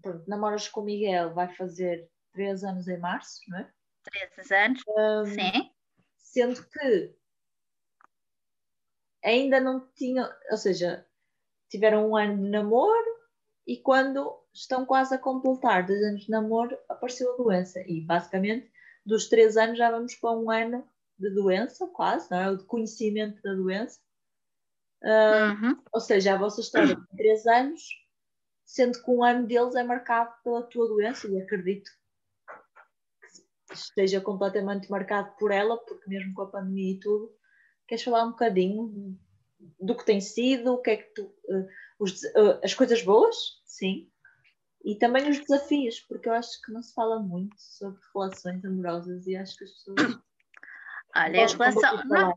pronto, 0.00 0.24
namoras 0.26 0.68
com 0.68 0.80
o 0.80 0.84
Miguel, 0.84 1.34
vai 1.34 1.54
fazer 1.54 2.10
três 2.32 2.64
anos 2.64 2.88
em 2.88 2.98
março, 2.98 3.40
não 3.48 3.58
é? 3.58 3.72
Três 4.02 4.50
anos, 4.50 4.82
um, 4.88 5.26
sim. 5.26 5.70
Sendo 6.16 6.66
que 6.68 7.14
ainda 9.22 9.60
não 9.60 9.86
tinham, 9.92 10.28
ou 10.50 10.56
seja, 10.56 11.06
tiveram 11.68 12.08
um 12.08 12.16
ano 12.16 12.42
de 12.42 12.48
namoro 12.48 13.20
e 13.66 13.76
quando 13.76 14.39
estão 14.52 14.84
quase 14.84 15.14
a 15.14 15.18
completar 15.18 15.86
dois 15.86 16.02
anos 16.02 16.24
de 16.24 16.30
namoro, 16.30 16.76
apareceu 16.88 17.32
a 17.32 17.36
doença. 17.36 17.80
E 17.86 18.00
basicamente, 18.00 18.70
dos 19.04 19.28
três 19.28 19.56
anos 19.56 19.78
já 19.78 19.90
vamos 19.90 20.14
para 20.14 20.36
um 20.36 20.50
ano 20.50 20.86
de 21.18 21.30
doença, 21.30 21.86
quase, 21.88 22.30
não 22.30 22.40
é? 22.40 22.50
O 22.50 22.56
de 22.56 22.64
conhecimento 22.64 23.40
da 23.42 23.54
doença. 23.54 23.98
Uh, 25.02 25.66
uhum. 25.66 25.82
Ou 25.92 26.00
seja, 26.00 26.34
a 26.34 26.38
vossa 26.38 26.60
história 26.60 26.94
tem 26.94 27.16
três 27.16 27.46
anos, 27.46 27.82
sendo 28.64 29.02
que 29.02 29.10
um 29.10 29.24
ano 29.24 29.46
deles 29.46 29.74
é 29.74 29.82
marcado 29.82 30.32
pela 30.42 30.62
tua 30.62 30.88
doença, 30.88 31.28
e 31.28 31.40
acredito 31.40 31.90
que 33.68 33.74
esteja 33.74 34.20
completamente 34.20 34.90
marcado 34.90 35.34
por 35.38 35.50
ela, 35.50 35.76
porque 35.78 36.08
mesmo 36.08 36.34
com 36.34 36.42
a 36.42 36.50
pandemia 36.50 36.92
e 36.92 37.00
tudo, 37.00 37.32
queres 37.86 38.04
falar 38.04 38.24
um 38.24 38.30
bocadinho 38.30 39.18
do 39.78 39.96
que 39.96 40.04
tem 40.04 40.20
sido, 40.20 40.74
o 40.74 40.78
que 40.78 40.90
é 40.90 40.96
que 40.96 41.14
tu, 41.14 41.24
uh, 41.24 41.68
os, 41.98 42.22
uh, 42.22 42.60
as 42.62 42.74
coisas 42.74 43.02
boas, 43.02 43.36
sim, 43.64 44.10
e 44.84 44.96
também 44.96 45.28
os 45.28 45.38
desafios, 45.38 46.00
porque 46.00 46.28
eu 46.28 46.34
acho 46.34 46.60
que 46.62 46.72
não 46.72 46.82
se 46.82 46.94
fala 46.94 47.20
muito 47.20 47.54
sobre 47.58 48.00
relações 48.14 48.64
amorosas 48.64 49.26
e 49.26 49.36
acho 49.36 49.56
que 49.56 49.64
as 49.64 49.70
pessoas. 49.70 49.96
Olha, 51.16 51.44
as 51.44 51.52
relações. 51.52 52.34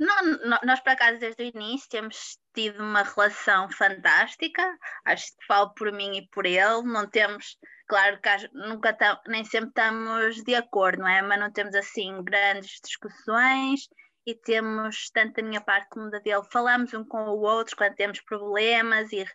Não, 0.00 0.22
não, 0.22 0.58
nós, 0.64 0.80
por 0.80 0.92
acaso, 0.92 1.18
desde 1.18 1.42
o 1.42 1.46
início 1.54 1.86
temos 1.90 2.38
tido 2.54 2.82
uma 2.82 3.02
relação 3.02 3.70
fantástica. 3.70 4.62
Acho 5.04 5.26
que 5.26 5.46
falo 5.46 5.74
por 5.74 5.92
mim 5.92 6.16
e 6.16 6.28
por 6.30 6.46
ele. 6.46 6.82
Não 6.84 7.06
temos, 7.06 7.58
claro 7.86 8.18
que 8.18 8.48
nunca 8.54 8.94
tam, 8.94 9.20
nem 9.26 9.44
sempre 9.44 9.68
estamos 9.68 10.42
de 10.42 10.54
acordo, 10.54 11.00
não 11.00 11.08
é? 11.08 11.20
Mas 11.20 11.38
não 11.38 11.52
temos 11.52 11.74
assim 11.74 12.24
grandes 12.24 12.80
discussões 12.82 13.88
e 14.26 14.34
temos, 14.34 15.10
tanto 15.12 15.34
da 15.34 15.46
minha 15.46 15.60
parte 15.60 15.88
como 15.90 16.10
da 16.10 16.18
dele, 16.18 16.48
falamos 16.50 16.94
um 16.94 17.04
com 17.04 17.22
o 17.24 17.40
outro 17.40 17.76
quando 17.76 17.94
temos 17.94 18.22
problemas 18.22 19.12
e 19.12 19.26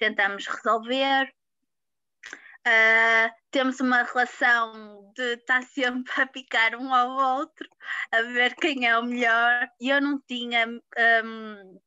tentamos 0.00 0.46
resolver. 0.46 1.32
Uh, 2.66 3.32
temos 3.50 3.80
uma 3.80 4.02
relação 4.02 5.12
de 5.14 5.34
estar 5.34 5.62
sempre 5.62 6.12
a 6.20 6.26
picar 6.26 6.74
um 6.74 6.92
ao 6.92 7.38
outro, 7.38 7.68
a 8.12 8.22
ver 8.22 8.54
quem 8.56 8.86
é 8.86 8.98
o 8.98 9.04
melhor. 9.04 9.68
E 9.80 9.90
eu 9.90 10.00
não 10.00 10.20
tinha 10.20 10.66
um, 10.66 11.80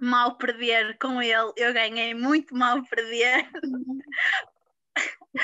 mal 0.00 0.36
perder 0.36 0.98
com 0.98 1.22
ele, 1.22 1.52
eu 1.56 1.72
ganhei 1.72 2.14
muito 2.14 2.54
mal 2.54 2.82
perder. 2.84 3.48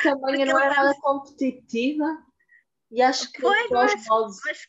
Também 0.02 0.42
eu 0.42 0.46
não 0.46 0.58
era 0.58 0.74
nada 0.74 0.94
competitiva 1.00 2.26
e 2.90 3.02
acho 3.02 3.30
que 3.32 3.40
foi, 3.40 3.68
mas, 3.70 3.94
mas, 4.44 4.68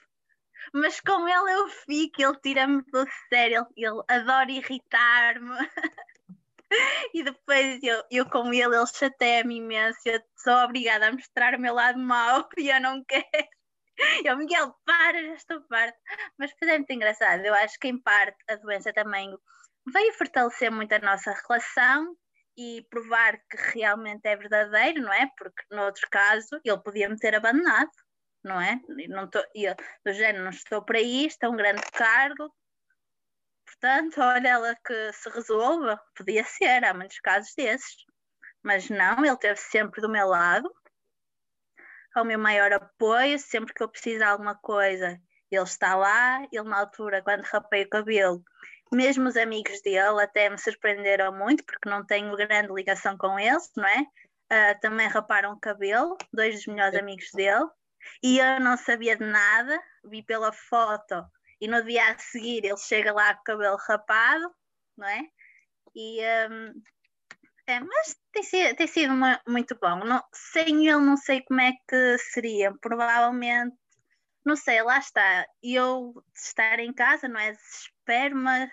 mas, 0.73 0.99
com 0.99 1.27
ele 1.27 1.53
eu 1.53 1.67
fico, 1.69 2.21
ele 2.21 2.39
tira-me 2.41 2.81
do 2.91 3.07
sério, 3.29 3.65
ele, 3.75 3.87
ele 3.87 4.03
adora 4.07 4.51
irritar-me. 4.51 5.49
e 7.13 7.23
depois 7.23 7.81
eu, 7.83 8.03
eu 8.11 8.29
com 8.29 8.53
ele, 8.53 8.75
ele 8.75 8.87
chateia-me 8.87 9.57
imenso, 9.57 9.99
eu 10.05 10.21
sou 10.37 10.53
obrigada 10.63 11.07
a 11.07 11.11
mostrar 11.11 11.55
o 11.55 11.59
meu 11.59 11.73
lado 11.73 11.99
mau 11.99 12.47
e 12.57 12.69
eu 12.69 12.81
não 12.81 13.03
quero. 13.05 13.25
Eu, 14.23 14.37
Miguel, 14.37 14.75
para, 14.85 15.23
já 15.23 15.33
estou 15.33 15.61
parte. 15.67 15.97
Mas 16.37 16.51
depois 16.51 16.71
é 16.71 16.77
muito 16.77 16.91
engraçado, 16.91 17.43
eu 17.45 17.53
acho 17.53 17.79
que 17.79 17.87
em 17.87 18.01
parte 18.01 18.37
a 18.49 18.55
doença 18.55 18.93
também 18.93 19.35
veio 19.91 20.13
fortalecer 20.13 20.71
muito 20.71 20.93
a 20.93 20.99
nossa 20.99 21.33
relação 21.47 22.15
e 22.57 22.85
provar 22.89 23.37
que 23.49 23.57
realmente 23.73 24.25
é 24.25 24.35
verdadeiro, 24.35 25.01
não 25.01 25.13
é? 25.13 25.29
Porque 25.37 25.63
no 25.71 25.83
outro 25.83 26.07
caso 26.09 26.59
ele 26.63 26.81
podia 26.81 27.07
me 27.07 27.17
ter 27.17 27.35
abandonado, 27.35 27.91
não 28.43 28.59
é? 28.59 28.79
Não 29.07 29.29
tô, 29.29 29.39
eu, 29.53 29.75
do 30.05 30.13
género, 30.13 30.43
não 30.43 30.49
estou 30.49 30.83
para 30.83 30.99
isto, 30.99 31.43
é 31.43 31.49
um 31.49 31.55
grande 31.55 31.83
cargo, 31.93 32.51
Portanto, 33.67 34.21
olha 34.21 34.47
ela 34.47 34.75
que 34.75 35.13
se 35.13 35.29
resolva, 35.29 36.01
podia 36.15 36.43
ser, 36.45 36.85
há 36.85 36.93
muitos 36.93 37.19
casos 37.19 37.53
desses. 37.53 38.05
Mas 38.63 38.89
não, 38.89 39.19
ele 39.19 39.33
esteve 39.33 39.59
sempre 39.59 40.01
do 40.01 40.09
meu 40.09 40.27
lado, 40.27 40.73
ao 42.15 42.25
meu 42.25 42.39
maior 42.39 42.71
apoio, 42.71 43.37
sempre 43.37 43.73
que 43.73 43.83
eu 43.83 43.89
preciso 43.89 44.19
de 44.19 44.23
alguma 44.23 44.55
coisa, 44.55 45.21
ele 45.51 45.63
está 45.63 45.95
lá. 45.95 46.41
Ele, 46.51 46.63
na 46.63 46.79
altura, 46.79 47.21
quando 47.21 47.43
rapei 47.43 47.83
o 47.83 47.89
cabelo, 47.89 48.43
mesmo 48.91 49.27
os 49.27 49.37
amigos 49.37 49.81
dele 49.81 50.21
até 50.21 50.49
me 50.49 50.57
surpreenderam 50.57 51.31
muito, 51.33 51.63
porque 51.65 51.89
não 51.89 52.05
tenho 52.05 52.35
grande 52.35 52.73
ligação 52.73 53.17
com 53.17 53.37
eles, 53.37 53.69
não 53.75 53.85
é? 53.85 54.01
Uh, 54.49 54.79
também 54.79 55.07
raparam 55.07 55.51
o 55.53 55.59
cabelo, 55.59 56.17
dois 56.33 56.55
dos 56.55 56.67
melhores 56.67 56.97
amigos 56.97 57.29
dele, 57.33 57.67
e 58.23 58.39
eu 58.39 58.61
não 58.61 58.77
sabia 58.77 59.17
de 59.17 59.25
nada, 59.25 59.77
vi 60.05 60.23
pela 60.23 60.53
foto 60.53 61.25
e 61.59 61.67
no 61.67 61.83
dia 61.83 62.11
a 62.11 62.17
seguir 62.19 62.65
ele 62.65 62.77
chega 62.77 63.13
lá 63.13 63.33
com 63.35 63.41
o 63.41 63.43
cabelo 63.43 63.77
rapado, 63.87 64.53
não 64.97 65.07
é? 65.07 65.21
E, 65.95 66.21
um, 66.49 66.81
é 67.67 67.79
mas 67.79 68.15
tem 68.31 68.43
sido, 68.43 68.75
tem 68.75 68.87
sido 68.87 69.13
muito 69.47 69.77
bom. 69.81 69.97
Não, 70.05 70.23
sem 70.33 70.87
ele 70.87 71.01
não 71.01 71.17
sei 71.17 71.41
como 71.41 71.61
é 71.61 71.73
que 71.87 72.17
seria, 72.19 72.73
provavelmente, 72.81 73.75
não 74.45 74.55
sei, 74.55 74.81
lá 74.81 74.97
está. 74.99 75.45
Eu 75.61 76.13
estar 76.35 76.79
em 76.79 76.93
casa, 76.93 77.27
não 77.27 77.39
é 77.39 77.51
desespero, 77.51 78.35
mas, 78.37 78.69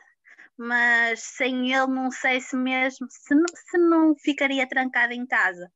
mas 0.56 1.22
sem 1.22 1.72
ele 1.74 1.88
não 1.88 2.10
sei 2.10 2.40
se 2.40 2.56
mesmo, 2.56 3.06
se 3.10 3.34
não, 3.34 3.46
se 3.48 3.78
não 3.78 4.14
ficaria 4.16 4.68
trancada 4.68 5.14
em 5.14 5.26
casa 5.26 5.70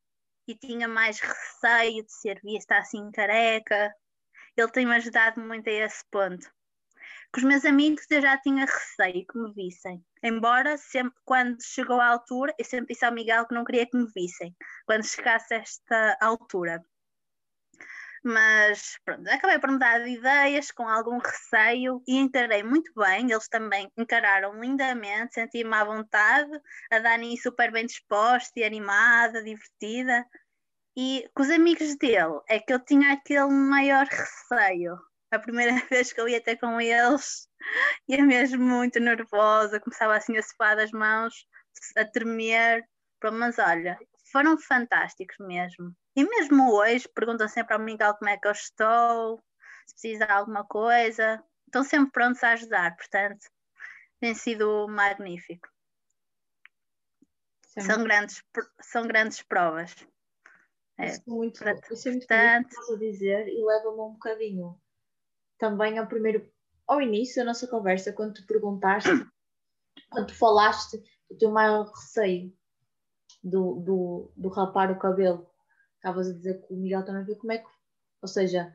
e 0.47 0.55
tinha 0.55 0.89
mais 0.89 1.21
receio 1.21 2.05
de 2.05 2.13
ser 2.13 2.41
vista 2.43 2.79
assim 2.79 3.11
careca. 3.13 3.93
Ele 4.57 4.71
tem-me 4.71 4.95
ajudado 4.97 5.41
muito 5.41 5.69
a 5.69 5.73
esse 5.73 6.05
ponto. 6.11 6.49
Com 7.33 7.41
os 7.41 7.45
meus 7.45 7.65
amigos 7.67 8.07
eu 8.11 8.23
já 8.23 8.39
tinha 8.39 8.65
receio 8.65 9.27
que 9.27 9.39
me 9.39 9.53
vissem. 9.53 10.03
Embora 10.23 10.79
sempre, 10.79 11.15
quando 11.25 11.63
chegou 11.63 12.01
à 12.01 12.07
altura, 12.07 12.55
eu 12.59 12.65
sempre 12.65 12.95
disse 12.95 13.05
ao 13.05 13.13
Miguel 13.13 13.47
que 13.47 13.55
não 13.55 13.65
queria 13.65 13.87
que 13.87 13.97
me 13.97 14.07
vissem, 14.15 14.57
quando 14.87 15.05
chegasse 15.05 15.53
a 15.55 15.59
esta 15.59 16.17
altura. 16.23 16.83
Mas 18.25 18.99
pronto, 19.05 19.29
acabei 19.29 19.59
por 19.59 19.71
mudar 19.71 20.01
de 20.01 20.11
ideias 20.11 20.71
com 20.71 20.89
algum 20.89 21.19
receio 21.19 22.03
e 22.09 22.17
encarei 22.17 22.63
muito 22.63 22.93
bem. 22.97 23.31
Eles 23.31 23.49
também 23.49 23.91
encararam 23.97 24.59
lindamente, 24.59 25.35
senti-me 25.35 25.75
à 25.75 25.85
vontade, 25.85 26.51
a 26.91 26.99
Dani 26.99 27.39
super 27.39 27.71
bem 27.71 27.87
disposta 27.87 28.59
e 28.59 28.65
animada, 28.65 29.43
divertida. 29.43 30.27
E 30.97 31.29
com 31.35 31.43
os 31.43 31.51
amigos 31.51 31.97
dele 31.97 32.41
é 32.49 32.59
que 32.59 32.73
eu 32.73 32.81
tinha 32.81 33.13
aquele 33.13 33.51
maior 33.51 34.07
receio. 34.07 34.99
A 35.31 35.39
primeira 35.39 35.73
vez 35.91 36.13
que 36.13 36.21
eu 36.21 36.29
ia 36.29 36.41
ter 36.41 36.57
com 36.57 36.81
eles, 36.81 37.49
ia 38.09 38.25
mesmo 38.25 38.65
muito 38.65 38.99
nervosa, 38.99 39.81
começava 39.81 40.17
assim 40.17 40.37
a 40.37 40.43
suar 40.43 40.77
das 40.77 40.91
mãos, 40.91 41.47
a 41.97 42.05
tremer. 42.05 42.85
Mas 43.33 43.59
olha, 43.59 43.99
foram 44.31 44.57
fantásticos 44.59 45.37
mesmo. 45.41 45.95
E 46.15 46.25
mesmo 46.25 46.73
hoje 46.73 47.09
perguntam 47.09 47.49
sempre 47.49 47.75
ao 47.75 47.81
Miguel 47.81 48.15
como 48.15 48.31
é 48.31 48.37
que 48.37 48.47
eu 48.47 48.53
estou, 48.53 49.43
se 49.87 49.95
precisa 49.95 50.27
de 50.27 50.33
alguma 50.33 50.65
coisa. 50.65 51.43
Estão 51.67 51.85
sempre 51.85 52.13
prontos 52.13 52.43
a 52.45 52.53
ajudar, 52.53 52.97
portanto, 52.97 53.47
tem 54.21 54.35
sido 54.35 54.87
magnífico. 54.89 55.69
São 57.81 58.03
grandes, 58.03 58.43
são 58.81 59.07
grandes 59.07 59.43
provas. 59.43 59.95
É, 60.99 61.07
isso 61.07 61.23
é 61.27 61.31
muito, 61.31 61.65
isso 61.93 62.09
é 62.09 62.11
muito 62.11 62.27
portanto, 62.27 62.77
a 62.93 62.97
dizer 62.97 63.47
e 63.47 63.65
leva-me 63.65 64.01
um 64.01 64.13
bocadinho 64.13 64.81
também 65.59 65.99
ao 65.99 66.07
primeiro, 66.07 66.49
ao 66.87 67.01
início 67.01 67.37
da 67.37 67.47
nossa 67.47 67.67
conversa, 67.67 68.13
quando 68.13 68.35
tu 68.35 68.47
perguntaste, 68.47 69.11
quando 70.11 70.29
tu 70.29 70.35
falaste 70.35 71.03
do 71.31 71.37
teu 71.37 71.51
maior 71.51 71.91
receio 71.91 72.53
do, 73.43 73.75
do, 73.81 74.33
do 74.37 74.49
rapar 74.49 74.91
o 74.91 74.99
cabelo. 74.99 75.49
Estavas 75.97 76.29
a 76.29 76.33
dizer 76.33 76.63
que 76.63 76.73
o 76.73 76.77
Miguel 76.77 77.05
também 77.05 77.25
viu 77.25 77.37
como 77.37 77.53
é 77.53 77.59
que. 77.59 77.69
Ou 78.23 78.29
seja. 78.29 78.75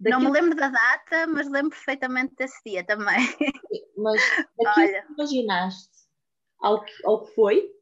Não 0.00 0.20
me 0.20 0.30
lembro 0.30 0.54
da 0.54 0.68
data, 0.68 1.26
mas 1.26 1.48
lembro 1.48 1.70
perfeitamente 1.70 2.34
desse 2.34 2.60
dia 2.64 2.84
também. 2.84 3.16
Mas 3.96 4.20
daquilo 4.58 4.86
Olha. 4.86 5.06
que 5.06 5.12
imaginaste 5.14 5.90
ao 6.60 6.84
que, 6.84 6.92
ao 7.06 7.24
que 7.24 7.34
foi 7.34 7.72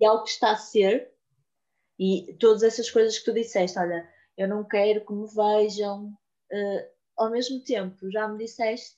e 0.00 0.06
ao 0.06 0.22
que 0.22 0.30
está 0.30 0.52
a 0.52 0.56
ser, 0.56 1.12
e 1.98 2.36
todas 2.38 2.62
essas 2.62 2.88
coisas 2.88 3.18
que 3.18 3.24
tu 3.24 3.34
disseste, 3.34 3.76
olha, 3.76 4.08
eu 4.36 4.46
não 4.46 4.62
quero 4.62 5.04
que 5.04 5.12
me 5.12 5.26
vejam, 5.26 6.06
uh, 6.52 6.95
ao 7.16 7.30
mesmo 7.30 7.62
tempo 7.62 8.10
já 8.10 8.28
me 8.28 8.38
disseste 8.38 8.96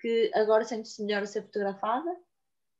que 0.00 0.30
agora 0.34 0.64
sentes-te 0.64 1.02
melhor 1.02 1.22
a 1.22 1.26
ser 1.26 1.42
fotografada. 1.42 2.10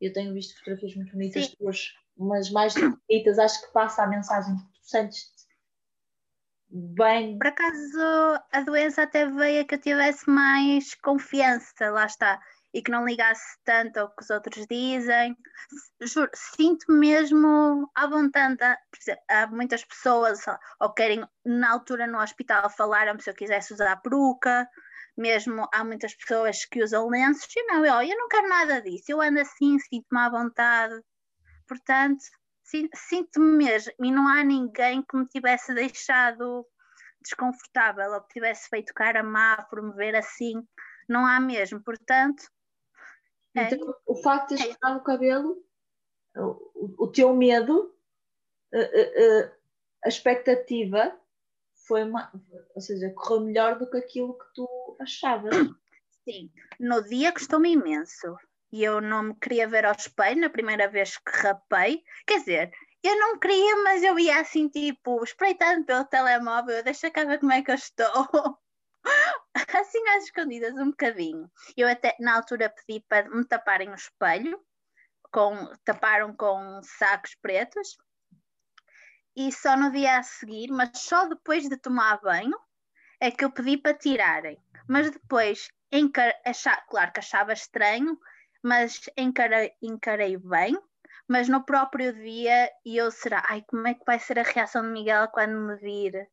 Eu 0.00 0.12
tenho 0.12 0.34
visto 0.34 0.58
fotografias 0.58 0.96
muito 0.96 1.12
bonitas 1.12 1.48
tuas 1.54 1.94
mas 2.16 2.50
mais 2.50 2.74
bonitas, 2.74 3.38
acho 3.38 3.66
que 3.66 3.72
passa 3.72 4.02
a 4.02 4.06
mensagem 4.06 4.56
que 4.56 4.64
tu 4.64 4.78
sentes 4.82 5.30
bem. 6.68 7.38
Por 7.38 7.46
acaso 7.46 8.00
a 8.50 8.60
doença 8.62 9.02
até 9.02 9.26
veio 9.26 9.62
a 9.62 9.64
que 9.64 9.74
eu 9.74 9.80
tivesse 9.80 10.28
mais 10.28 10.94
confiança, 10.94 11.90
lá 11.90 12.06
está, 12.06 12.40
e 12.74 12.82
que 12.82 12.90
não 12.90 13.04
ligasse 13.04 13.58
tanto 13.64 13.98
ao 13.98 14.10
que 14.14 14.22
os 14.22 14.30
outros 14.30 14.66
dizem. 14.66 15.36
Juro, 16.00 16.30
sinto 16.34 16.90
mesmo 16.92 17.90
à 17.94 18.06
vontade. 18.06 18.56
Há 19.28 19.46
muitas 19.46 19.84
pessoas 19.84 20.40
ou 20.80 20.92
querem, 20.92 21.26
na 21.44 21.70
altura 21.70 22.06
no 22.06 22.18
hospital, 22.18 22.70
falaram 22.70 23.18
se 23.18 23.30
eu 23.30 23.34
quisesse 23.34 23.74
usar 23.74 23.96
peruca. 23.96 24.68
Mesmo 25.16 25.68
há 25.74 25.84
muitas 25.84 26.14
pessoas 26.14 26.64
que 26.64 26.82
usam 26.82 27.08
lenços, 27.08 27.46
e 27.54 27.62
não, 27.66 27.84
eu, 27.84 28.00
eu 28.00 28.16
não 28.16 28.28
quero 28.28 28.48
nada 28.48 28.80
disso, 28.80 29.04
eu 29.08 29.20
ando 29.20 29.40
assim, 29.40 29.78
sinto-me 29.78 30.18
à 30.18 30.30
vontade 30.30 31.02
portanto, 31.72 32.22
sinto-me 32.94 33.56
mesmo, 33.56 33.92
e 34.02 34.12
não 34.12 34.28
há 34.28 34.44
ninguém 34.44 35.02
que 35.02 35.16
me 35.16 35.26
tivesse 35.26 35.74
deixado 35.74 36.66
desconfortável 37.22 38.12
ou 38.12 38.20
que 38.22 38.34
tivesse 38.34 38.68
feito 38.68 38.92
cara 38.92 39.22
má 39.22 39.62
por 39.70 39.82
me 39.82 39.94
ver 39.94 40.14
assim, 40.14 40.54
não 41.08 41.26
há 41.26 41.40
mesmo, 41.40 41.82
portanto. 41.82 42.42
É. 43.54 43.64
Então, 43.64 43.94
o 44.06 44.14
facto 44.16 44.54
de 44.54 44.62
teres 44.62 44.76
é. 44.82 44.88
o 44.88 45.00
cabelo, 45.00 45.62
o, 46.36 47.04
o 47.04 47.08
teu 47.08 47.34
medo, 47.34 47.94
a, 48.72 48.78
a, 48.78 49.52
a 50.04 50.08
expectativa 50.08 51.14
foi 51.86 52.04
uma, 52.04 52.32
ou 52.74 52.80
seja, 52.80 53.12
correu 53.14 53.40
melhor 53.40 53.78
do 53.78 53.90
que 53.90 53.96
aquilo 53.96 54.38
que 54.38 54.44
tu 54.54 54.96
achavas. 55.00 55.54
Sim, 56.24 56.50
no 56.78 57.02
dia 57.02 57.32
custou-me 57.32 57.72
imenso 57.72 58.36
e 58.72 58.82
eu 58.82 59.00
não 59.00 59.22
me 59.22 59.34
queria 59.34 59.68
ver 59.68 59.84
ao 59.84 59.92
espelho 59.92 60.40
na 60.40 60.48
primeira 60.48 60.88
vez 60.88 61.18
que 61.18 61.30
rapei. 61.30 62.02
Quer 62.26 62.38
dizer, 62.38 62.72
eu 63.02 63.18
não 63.18 63.38
queria, 63.38 63.76
mas 63.82 64.02
eu 64.02 64.18
ia 64.18 64.40
assim, 64.40 64.68
tipo, 64.68 65.22
espreitando 65.22 65.84
pelo 65.84 66.04
telemóvel, 66.04 66.82
deixa 66.82 67.10
cá 67.10 67.24
ver 67.24 67.40
como 67.40 67.52
é 67.52 67.62
que 67.62 67.70
eu 67.70 67.74
estou. 67.74 68.06
assim 69.80 70.08
às 70.10 70.24
escondidas, 70.24 70.74
um 70.74 70.90
bocadinho. 70.90 71.50
Eu 71.76 71.88
até 71.88 72.16
na 72.20 72.36
altura 72.36 72.70
pedi 72.70 73.04
para 73.08 73.28
me 73.28 73.44
taparem 73.44 73.90
o 73.90 73.94
espelho, 73.94 74.60
com, 75.30 75.54
taparam 75.84 76.34
com 76.34 76.80
sacos 76.82 77.34
pretos, 77.36 77.96
e 79.34 79.50
só 79.50 79.76
no 79.76 79.90
dia 79.90 80.18
a 80.18 80.22
seguir, 80.22 80.70
mas 80.70 80.90
só 80.94 81.26
depois 81.26 81.68
de 81.68 81.76
tomar 81.76 82.20
banho, 82.20 82.58
é 83.18 83.30
que 83.30 83.44
eu 83.44 83.50
pedi 83.50 83.78
para 83.78 83.94
tirarem. 83.94 84.58
Mas 84.86 85.10
depois, 85.10 85.70
achar, 86.44 86.84
claro 86.86 87.12
que 87.12 87.20
achava 87.20 87.52
estranho, 87.52 88.18
mas 88.62 89.00
encarei, 89.16 89.72
encarei 89.80 90.36
bem. 90.36 90.76
Mas 91.26 91.48
no 91.48 91.64
próprio 91.64 92.12
dia 92.12 92.70
eu 92.84 93.10
será, 93.10 93.42
ai, 93.48 93.64
como 93.66 93.86
é 93.86 93.94
que 93.94 94.04
vai 94.04 94.18
ser 94.18 94.38
a 94.38 94.42
reação 94.42 94.82
de 94.82 94.88
Miguel 94.88 95.28
quando 95.28 95.54
me 95.54 95.76
vir? 95.76 96.28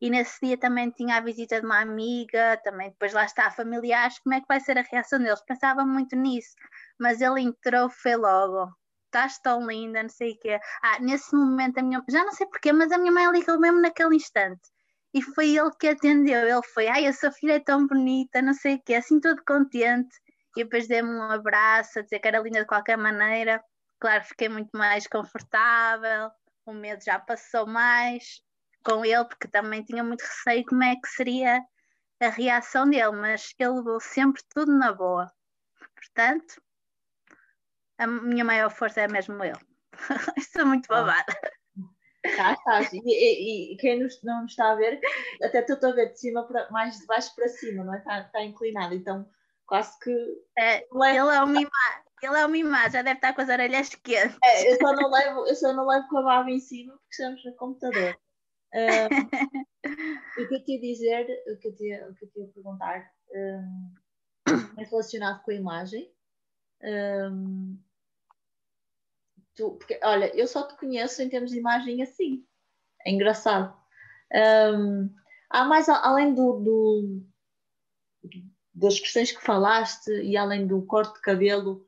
E 0.00 0.10
nesse 0.10 0.38
dia 0.42 0.58
também 0.58 0.90
tinha 0.90 1.16
a 1.16 1.20
visita 1.20 1.60
de 1.60 1.66
uma 1.66 1.80
amiga, 1.80 2.60
também 2.62 2.90
depois 2.90 3.12
lá 3.12 3.24
está 3.24 3.50
familiares, 3.50 4.18
como 4.20 4.34
é 4.34 4.40
que 4.40 4.46
vai 4.48 4.60
ser 4.60 4.78
a 4.78 4.82
reação 4.82 5.18
deles? 5.18 5.42
Pensava 5.46 5.84
muito 5.84 6.16
nisso, 6.16 6.54
mas 6.98 7.20
ele 7.20 7.40
entrou, 7.42 7.88
foi 7.90 8.16
logo, 8.16 8.70
estás 9.06 9.38
tão 9.38 9.66
linda, 9.66 10.02
não 10.02 10.10
sei 10.10 10.32
o 10.32 10.38
quê. 10.38 10.58
Ah, 10.82 10.98
nesse 11.00 11.34
momento 11.34 11.78
a 11.78 11.82
minha, 11.82 12.02
já 12.08 12.24
não 12.24 12.32
sei 12.32 12.46
porquê, 12.46 12.72
mas 12.72 12.92
a 12.92 12.98
minha 12.98 13.12
mãe 13.12 13.30
ligou 13.30 13.58
mesmo 13.58 13.80
naquele 13.80 14.16
instante. 14.16 14.60
E 15.14 15.22
foi 15.22 15.56
ele 15.56 15.70
que 15.78 15.88
atendeu, 15.88 16.40
ele 16.40 16.62
foi, 16.74 16.88
ai, 16.88 17.06
a 17.06 17.12
sua 17.12 17.30
filha 17.30 17.54
é 17.54 17.60
tão 17.60 17.86
bonita, 17.86 18.42
não 18.42 18.52
sei 18.52 18.74
o 18.76 18.82
quê, 18.84 18.94
assim 18.94 19.20
todo 19.20 19.42
contente 19.46 20.14
e 20.56 20.64
depois 20.64 20.86
dei-me 20.86 21.08
um 21.10 21.30
abraço 21.30 21.98
a 21.98 22.02
dizer 22.02 22.20
que 22.20 22.28
era 22.28 22.40
linda 22.40 22.60
de 22.60 22.66
qualquer 22.66 22.96
maneira. 22.96 23.62
Claro, 24.00 24.24
fiquei 24.24 24.48
muito 24.48 24.70
mais 24.76 25.06
confortável, 25.06 26.30
o 26.66 26.72
medo 26.72 27.02
já 27.02 27.18
passou 27.18 27.66
mais 27.66 28.40
com 28.84 29.04
ele, 29.04 29.24
porque 29.24 29.48
também 29.48 29.82
tinha 29.82 30.04
muito 30.04 30.22
receio 30.22 30.64
como 30.66 30.82
é 30.82 30.94
que 30.96 31.08
seria 31.08 31.60
a 32.20 32.28
reação 32.28 32.88
dele, 32.88 33.12
mas 33.12 33.54
ele 33.58 33.70
levou 33.70 34.00
sempre 34.00 34.42
tudo 34.54 34.76
na 34.76 34.92
boa. 34.92 35.32
Portanto, 35.94 36.62
a 37.98 38.06
minha 38.06 38.44
maior 38.44 38.70
força 38.70 39.00
é 39.00 39.08
mesmo 39.08 39.42
ele. 39.42 39.58
Estou 40.36 40.66
muito 40.66 40.86
babada. 40.88 41.32
Tá, 42.36 42.54
estás. 42.54 42.90
E, 42.92 43.02
e, 43.04 43.74
e, 43.74 43.76
quem 43.76 44.02
nos, 44.02 44.22
não 44.22 44.42
nos 44.42 44.52
está 44.52 44.72
a 44.72 44.74
ver, 44.74 44.98
até 45.42 45.58
estou 45.60 45.90
a 45.90 45.94
ver 45.94 46.10
de 46.12 46.18
cima 46.18 46.46
para, 46.46 46.70
mais 46.70 46.98
de 46.98 47.06
baixo 47.06 47.34
para 47.34 47.48
cima, 47.48 47.84
não 47.84 47.94
é? 47.94 47.98
Está, 47.98 48.20
está 48.20 48.42
inclinado. 48.42 48.94
Então, 48.94 49.28
quase 49.66 49.98
que. 49.98 50.10
É, 50.58 50.78
ele 50.78 51.34
é 51.34 51.42
um 51.42 51.46
mimado, 51.46 51.68
ele 52.22 52.36
é 52.38 52.46
um 52.46 52.48
mimado, 52.48 52.92
já 52.92 53.02
deve 53.02 53.18
estar 53.18 53.34
com 53.34 53.42
as 53.42 53.48
orelhas 53.50 53.94
quentes. 53.96 54.38
É, 54.42 54.72
eu 54.72 54.76
só 54.76 54.94
não 54.94 55.10
levo, 55.10 55.46
eu 55.46 55.54
só 55.54 55.72
não 55.74 55.86
levo 55.86 56.08
com 56.08 56.18
a 56.18 56.22
barba 56.22 56.50
em 56.50 56.60
cima 56.60 56.94
porque 56.94 57.10
estamos 57.10 57.44
no 57.44 57.54
computador. 57.56 58.18
Um, 58.74 60.42
o 60.42 60.48
que 60.48 60.54
eu 60.54 60.64
te 60.64 60.72
ia 60.72 60.80
dizer, 60.80 61.26
o 61.46 61.56
que 61.58 61.68
eu 61.68 61.76
te, 61.76 61.94
o 62.10 62.14
que 62.14 62.24
eu 62.24 62.30
te 62.30 62.40
ia 62.40 62.48
perguntar 62.48 63.08
um, 63.30 63.94
é 64.78 64.84
relacionado 64.84 65.42
com 65.42 65.52
a 65.52 65.54
imagem. 65.54 66.12
Um, 66.82 67.78
tu, 69.54 69.76
porque, 69.76 70.00
olha, 70.02 70.34
eu 70.36 70.46
só 70.48 70.66
te 70.66 70.76
conheço 70.76 71.22
em 71.22 71.28
termos 71.28 71.52
de 71.52 71.58
imagem 71.58 72.02
assim. 72.02 72.44
É 73.06 73.10
engraçado. 73.10 73.76
Um, 74.32 75.14
há 75.50 75.64
mais, 75.64 75.88
além 75.88 76.34
do, 76.34 76.58
do, 76.60 77.22
das 78.74 78.98
questões 78.98 79.30
que 79.30 79.40
falaste 79.40 80.10
e 80.10 80.36
além 80.36 80.66
do 80.66 80.84
corte 80.84 81.14
de 81.14 81.20
cabelo, 81.20 81.86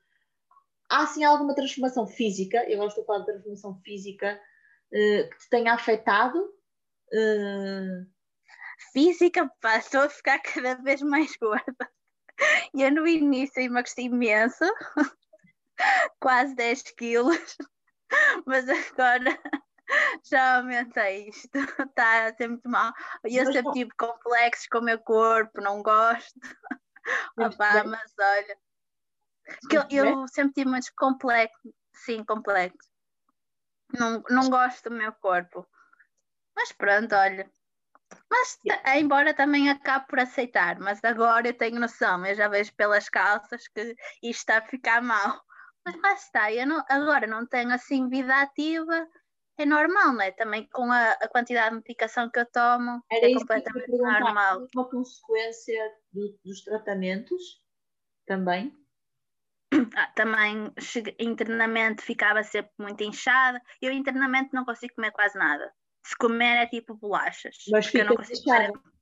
há 0.89 1.03
assim 1.03 1.24
alguma 1.24 1.55
transformação 1.55 2.07
física, 2.07 2.64
eu 2.70 2.78
gosto 2.78 3.01
de 3.01 3.07
falar 3.07 3.20
de 3.20 3.26
transformação 3.26 3.74
física, 3.80 4.41
uh, 4.93 5.30
que 5.30 5.39
te 5.39 5.51
tenha 5.51 5.74
afetado? 5.74 6.55
Uh... 7.13 8.07
Física, 8.93 9.51
pá, 9.61 9.79
estou 9.79 10.03
a 10.03 10.09
ficar 10.09 10.39
cada 10.41 10.75
vez 10.77 11.01
mais 11.03 11.35
gorda. 11.37 11.91
E 12.75 12.83
eu 12.83 12.91
no 12.91 13.07
início 13.07 13.63
emagreci 13.63 14.03
imenso. 14.03 14.65
quase 16.21 16.55
10 16.55 16.83
quilos, 16.97 17.57
mas 18.47 18.67
agora 18.69 19.39
já 20.25 20.57
aumentei 20.57 21.29
isto, 21.29 21.59
está 21.59 22.27
a 22.27 22.35
ser 22.35 22.49
muito 22.49 22.69
mal. 22.69 22.93
E 23.25 23.37
eu 23.37 23.53
sempre 23.53 23.73
tive 23.73 23.91
complexos 23.99 24.67
com 24.69 24.79
o 24.79 24.83
meu 24.83 24.99
corpo, 24.99 25.61
não 25.61 25.83
gosto. 25.83 26.41
Opa, 27.39 27.85
mas 27.85 28.13
olha, 28.19 28.59
que 29.71 29.77
eu, 29.77 29.85
eu 29.91 30.29
sempre 30.29 30.55
tive 30.55 30.71
muitos 30.71 30.91
complexos, 30.91 31.73
sim, 31.93 32.25
complexos. 32.25 32.91
Não, 33.97 34.23
não 34.29 34.51
gosto 34.51 34.91
do 34.91 34.97
meu 34.97 35.13
corpo. 35.13 35.67
Mas 36.57 36.73
pronto, 36.73 37.15
olha. 37.15 37.51
Mas 38.31 38.59
embora 38.97 39.35
também 39.35 39.69
acabe 39.69 40.07
por 40.09 40.21
aceitar, 40.21 40.79
mas 40.79 41.03
agora 41.05 41.49
eu 41.49 41.57
tenho 41.57 41.81
noção, 41.81 42.25
eu 42.25 42.35
já 42.35 42.49
vejo 42.49 42.75
pelas 42.75 43.09
calças 43.09 43.69
que 43.69 43.95
isto 44.23 44.41
está 44.41 44.59
a 44.59 44.67
ficar 44.67 45.03
mal. 45.03 45.41
Mas 45.85 46.01
lá 46.01 46.13
está, 46.15 46.53
eu 46.53 46.67
não, 46.67 46.83
agora 46.89 47.27
não 47.27 47.47
tenho 47.47 47.73
assim 47.73 48.09
vida 48.09 48.43
ativa, 48.43 49.07
é 49.59 49.65
normal, 49.65 50.13
não 50.13 50.21
é? 50.21 50.33
Também 50.33 50.69
com 50.69 50.91
a, 50.91 51.13
a 51.13 51.29
quantidade 51.29 51.71
de 51.71 51.77
medicação 51.77 52.31
que 52.31 52.41
eu 52.41 52.47
tomo, 52.47 53.03
Era 53.11 53.31
é 53.31 53.35
completamente 53.35 53.97
normal. 53.97 54.67
Uma 54.75 54.91
consequência 54.91 55.93
do, 56.13 56.39
dos 56.45 56.63
tratamentos 56.63 57.63
também? 58.27 58.73
Ah, 59.97 60.13
também 60.15 60.73
internamente 61.19 62.03
ficava 62.03 62.43
sempre 62.43 62.73
muito 62.79 63.03
inchada. 63.03 63.61
Eu 63.81 63.93
internamente 63.93 64.51
não 64.53 64.65
consigo 64.65 64.95
comer 64.95 65.11
quase 65.13 65.39
nada. 65.39 65.73
Se 66.07 66.17
comer 66.17 66.63
é 66.63 66.67
tipo 66.67 66.95
bolachas. 66.95 67.57
Mas 67.69 67.87
fica 67.87 67.99
eu 67.99 68.05
não 68.07 68.17
consigo 68.17 68.39
inchada. 68.39 68.73
Comer. 68.73 68.97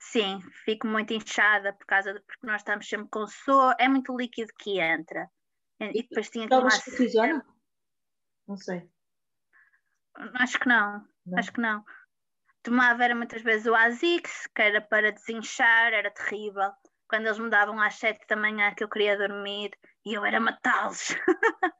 Sim, 0.00 0.40
fico 0.64 0.86
muito 0.86 1.12
inchada 1.12 1.74
por 1.74 1.84
causa 1.84 2.14
de, 2.14 2.20
porque 2.20 2.46
nós 2.46 2.62
estamos 2.62 2.88
sempre 2.88 3.08
com 3.10 3.26
soa, 3.26 3.76
é 3.78 3.88
muito 3.88 4.16
líquido 4.16 4.50
que 4.58 4.80
entra. 4.80 5.28
E, 5.80 6.02
depois 6.02 6.30
tinha 6.30 6.44
que 6.44 6.50
tomar. 6.50 6.70
Não 8.46 8.56
sei. 8.56 8.88
Acho 10.34 10.58
que 10.58 10.66
não, 10.66 11.06
não. 11.26 11.38
acho 11.38 11.52
que 11.52 11.60
não. 11.60 11.84
Tomava 12.62 13.04
era 13.04 13.14
muitas 13.14 13.42
vezes 13.42 13.66
o 13.66 13.74
Azix, 13.74 14.46
que 14.54 14.62
era 14.62 14.80
para 14.80 15.12
desinchar, 15.12 15.92
era 15.92 16.10
terrível. 16.10 16.72
Quando 17.06 17.26
eles 17.26 17.38
me 17.38 17.50
davam 17.50 17.78
às 17.80 17.94
sete 17.96 18.26
da 18.26 18.36
manhã 18.36 18.74
que 18.74 18.82
eu 18.82 18.88
queria 18.88 19.16
dormir 19.16 19.70
e 20.06 20.14
eu 20.14 20.24
era 20.24 20.40
matá-los. 20.40 21.14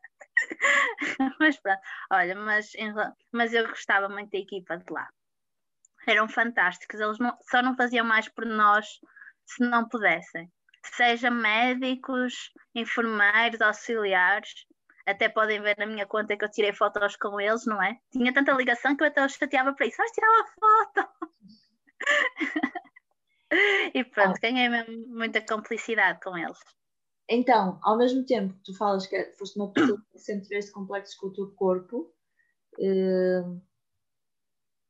mas 1.41 1.59
pronto, 1.59 1.81
olha, 2.11 2.35
mas, 2.35 2.73
mas 3.33 3.53
eu 3.53 3.67
gostava 3.69 4.09
muito 4.09 4.31
da 4.31 4.39
equipa 4.39 4.77
de 4.77 4.93
lá. 4.93 5.09
Eram 6.07 6.29
fantásticos, 6.29 7.01
eles 7.01 7.19
não, 7.19 7.37
só 7.51 7.63
não 7.63 7.77
faziam 7.77 8.05
mais 8.05 8.29
por 8.29 8.47
nós 8.47 9.01
se 9.47 9.63
não 9.63 9.89
pudessem. 9.89 10.51
Seja 10.85 11.31
médicos, 11.31 12.53
enfermeiros, 12.75 13.61
auxiliares, 13.61 14.67
até 15.07 15.29
podem 15.29 15.61
ver 15.61 15.77
na 15.79 15.87
minha 15.87 16.07
conta 16.07 16.37
que 16.37 16.45
eu 16.45 16.51
tirei 16.51 16.73
fotos 16.73 17.17
com 17.17 17.41
eles, 17.41 17.65
não 17.67 17.83
é? 17.83 17.99
Tinha 18.13 18.33
tanta 18.33 18.53
ligação 18.53 18.97
que 18.97 19.03
eu 19.03 19.09
até 19.09 19.25
os 19.25 19.33
chateava 19.33 19.73
para 19.73 19.87
isso. 19.87 19.97
Vais 19.97 20.13
tirar 20.13 20.29
uma 20.29 20.47
foto! 20.47 21.09
e 23.95 24.05
pronto, 24.05 24.37
ah. 24.37 24.41
ganhei 24.41 24.69
muita 25.09 25.41
complicidade 25.41 26.21
com 26.21 26.37
eles. 26.37 26.59
Então, 27.29 27.79
ao 27.83 27.99
mesmo 27.99 28.25
tempo 28.25 28.55
que 28.55 28.65
tu 28.65 28.77
falas 28.77 29.07
que 29.07 29.33
foste 29.39 29.59
uma 29.59 29.71
pessoa 29.71 30.03
que 30.11 30.19
sempre 30.19 30.45
tiveste 30.45 30.73
complexos 30.73 31.15
com 31.17 31.27
o 31.27 31.33
teu 31.33 31.51
corpo, 31.53 32.11
eh, 32.81 33.45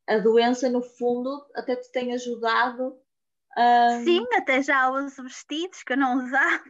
a 0.08 0.18
doença, 0.18 0.70
no 0.70 0.80
fundo, 0.80 1.46
até 1.54 1.76
te 1.76 1.90
tem 1.92 2.14
ajudado 2.14 2.98
a. 3.56 4.00
Sim, 4.04 4.26
até 4.34 4.62
já 4.62 4.90
uso 4.90 5.22
vestidos 5.22 5.82
que 5.82 5.92
eu 5.92 5.96
não 5.96 6.24
usava. 6.24 6.64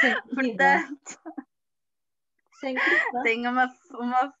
Sim, 0.00 0.14
Portanto. 0.34 1.20
Tenho 3.22 3.50
uma, 3.50 3.72
uma. 3.94 4.34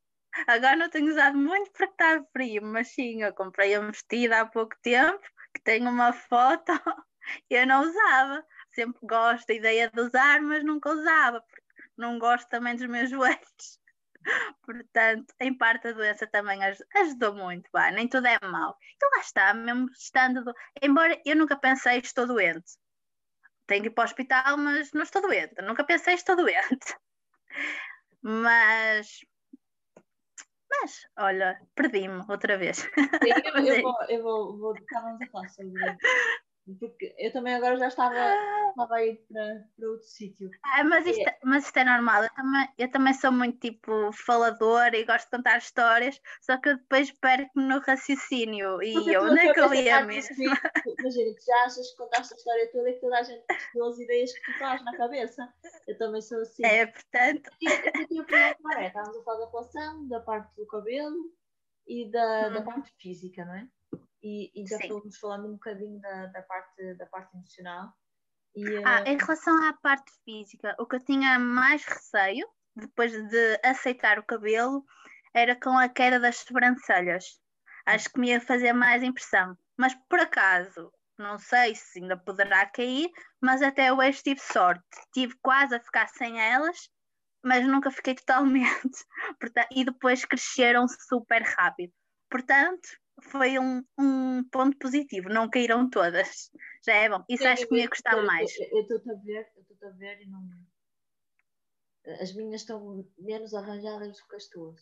Agora 0.46 0.76
não 0.76 0.88
tenho 0.88 1.10
usado 1.10 1.36
muito 1.36 1.70
porque 1.72 1.84
está 1.84 2.24
frio, 2.32 2.62
mas 2.62 2.88
sim, 2.88 3.22
eu 3.22 3.34
comprei 3.34 3.78
um 3.78 3.88
vestido 3.88 4.32
há 4.32 4.46
pouco 4.46 4.74
tempo 4.80 5.22
que 5.54 5.60
tem 5.62 5.86
uma 5.86 6.12
foto 6.12 6.72
e 7.50 7.54
eu 7.54 7.66
não 7.66 7.82
usava. 7.82 8.44
Sempre 8.74 9.06
gosto 9.06 9.46
da 9.46 9.54
ideia 9.54 9.90
de 9.90 10.00
usar, 10.00 10.40
mas 10.40 10.64
nunca 10.64 10.90
usava, 10.90 11.40
porque 11.40 11.62
não 11.96 12.18
gosto 12.18 12.48
também 12.48 12.74
dos 12.74 12.86
meus 12.86 13.10
joelhos. 13.10 13.80
Portanto, 14.64 15.34
em 15.40 15.56
parte 15.56 15.88
a 15.88 15.92
doença 15.92 16.26
também 16.26 16.60
ajudou 16.94 17.34
muito, 17.34 17.68
nem 17.92 18.08
tudo 18.08 18.26
é 18.26 18.38
mau. 18.40 18.76
E 19.00 19.16
lá 19.16 19.20
está, 19.20 19.54
mesmo 19.54 19.90
estando. 19.90 20.44
Do... 20.44 20.54
Embora 20.80 21.20
eu 21.26 21.36
nunca 21.36 21.56
pensei 21.56 21.98
estou 21.98 22.26
doente. 22.26 22.78
Tenho 23.66 23.82
que 23.82 23.88
ir 23.88 23.92
para 23.92 24.02
o 24.02 24.04
hospital, 24.04 24.56
mas 24.58 24.92
não 24.92 25.02
estou 25.02 25.22
doente. 25.22 25.60
nunca 25.62 25.84
pensei 25.84 26.14
estou 26.14 26.36
doente. 26.36 26.96
Mas. 28.22 29.18
Mas, 30.70 31.06
olha, 31.18 31.60
perdi-me 31.74 32.24
outra 32.28 32.56
vez. 32.56 32.78
Sim, 32.78 32.88
eu, 33.44 33.66
eu, 33.66 33.82
vou, 33.82 34.04
eu 34.08 34.22
vou, 34.22 34.58
vou, 34.58 34.76
estávamos 34.76 35.20
a 35.20 35.26
falar 35.26 35.48
sobre 35.48 35.98
porque 36.78 37.14
eu 37.18 37.32
também 37.32 37.54
agora 37.54 37.76
já 37.76 37.88
estava, 37.88 38.14
estava 38.70 38.94
a 38.94 39.04
ir 39.04 39.16
para, 39.28 39.64
para 39.76 39.88
outro 39.88 40.06
sítio. 40.06 40.48
Ah, 40.64 40.84
mas, 40.84 41.06
isto, 41.06 41.28
é. 41.28 41.38
mas 41.42 41.64
isto 41.64 41.76
é 41.76 41.84
normal. 41.84 42.22
Eu 42.22 42.34
também, 42.34 42.68
eu 42.78 42.90
também 42.90 43.14
sou 43.14 43.32
muito 43.32 43.58
tipo 43.58 44.12
faladora 44.12 44.96
e 44.96 45.04
gosto 45.04 45.24
de 45.24 45.36
contar 45.36 45.58
histórias, 45.58 46.20
só 46.40 46.56
que 46.58 46.68
eu 46.68 46.76
depois 46.76 47.10
perco-me 47.10 47.66
no 47.66 47.80
raciocínio 47.80 48.80
e 48.82 48.92
porque 48.92 49.10
eu 49.10 49.34
nem 49.34 49.52
que 49.52 49.60
eu 49.60 49.74
ia 49.74 50.04
mesmo. 50.04 50.36
Imagina, 50.40 51.34
tu 51.34 51.44
já 51.44 51.64
achas 51.64 51.90
que 51.90 51.96
contaste 51.96 52.34
a 52.34 52.36
história 52.36 52.70
toda 52.70 52.90
e 52.90 52.94
que 52.94 53.00
toda 53.00 53.18
a 53.18 53.22
gente 53.22 53.44
percebeu 53.44 53.86
as 53.86 53.98
ideias 53.98 54.32
que 54.32 54.52
tu 54.52 54.58
faz 54.58 54.84
na 54.84 54.96
cabeça. 54.96 55.52
Eu 55.88 55.98
também 55.98 56.22
sou 56.22 56.40
assim. 56.40 56.64
É, 56.64 56.86
portanto. 56.86 57.50
E 57.60 57.68
é, 57.68 58.86
estávamos 58.86 59.18
a 59.18 59.22
falar 59.24 59.38
da 59.44 59.50
relação, 59.50 60.08
da 60.08 60.20
parte 60.20 60.54
do 60.56 60.66
cabelo 60.66 61.32
e 61.86 62.08
da, 62.10 62.50
da 62.50 62.62
parte 62.62 62.92
física, 62.98 63.44
não 63.44 63.54
é? 63.54 63.68
E, 64.22 64.50
e 64.54 64.66
já 64.66 64.78
Sim. 64.78 64.88
fomos 64.88 65.18
falando 65.18 65.48
um 65.48 65.52
bocadinho 65.52 66.00
da, 66.00 66.26
da, 66.26 66.42
parte, 66.42 66.94
da 66.94 67.06
parte 67.06 67.34
emocional. 67.36 67.92
E, 68.54 68.76
ah, 68.84 69.02
uh... 69.02 69.08
Em 69.08 69.16
relação 69.16 69.68
à 69.68 69.72
parte 69.74 70.12
física, 70.24 70.74
o 70.78 70.86
que 70.86 70.96
eu 70.96 71.04
tinha 71.04 71.38
mais 71.38 71.84
receio, 71.84 72.46
depois 72.76 73.12
de 73.12 73.60
aceitar 73.64 74.18
o 74.18 74.24
cabelo, 74.24 74.84
era 75.34 75.58
com 75.58 75.76
a 75.76 75.88
queda 75.88 76.20
das 76.20 76.38
sobrancelhas. 76.38 77.40
Acho 77.86 78.10
que 78.10 78.20
me 78.20 78.28
ia 78.28 78.40
fazer 78.40 78.72
mais 78.72 79.02
impressão. 79.02 79.56
Mas 79.76 79.94
por 80.08 80.20
acaso, 80.20 80.92
não 81.18 81.38
sei 81.38 81.74
se 81.74 82.00
ainda 82.00 82.16
poderá 82.16 82.66
cair, 82.66 83.10
mas 83.40 83.62
até 83.62 83.92
hoje 83.92 84.22
tive 84.22 84.40
sorte. 84.40 84.84
Tive 85.12 85.34
quase 85.42 85.74
a 85.74 85.80
ficar 85.80 86.08
sem 86.08 86.40
elas, 86.40 86.88
mas 87.42 87.66
nunca 87.66 87.90
fiquei 87.90 88.14
totalmente. 88.16 89.04
e 89.72 89.84
depois 89.84 90.24
cresceram 90.24 90.86
super 90.86 91.42
rápido. 91.42 91.92
Portanto, 92.30 92.88
foi 93.20 93.58
um, 93.58 93.84
um 93.98 94.44
ponto 94.50 94.76
positivo, 94.78 95.28
não 95.28 95.48
caíram 95.48 95.88
todas. 95.88 96.50
Já 96.84 96.94
é 96.94 97.08
bom. 97.08 97.24
Isso 97.28 97.46
acho 97.46 97.66
que 97.66 97.74
me 97.74 97.80
ia 97.80 97.88
gostar 97.88 98.22
mais. 98.22 98.50
Eu 98.58 98.80
estou-te 98.80 99.10
a 99.10 99.14
ver, 99.14 99.46
eu 99.56 99.62
estou 99.62 99.88
a 99.88 99.92
ver 99.92 100.20
e 100.22 100.26
não. 100.28 100.42
As 102.20 102.34
minhas 102.34 102.62
estão 102.62 103.04
menos 103.18 103.54
arranjadas 103.54 104.16
do 104.18 104.28
que 104.28 104.36
as 104.36 104.48
tuas. 104.48 104.80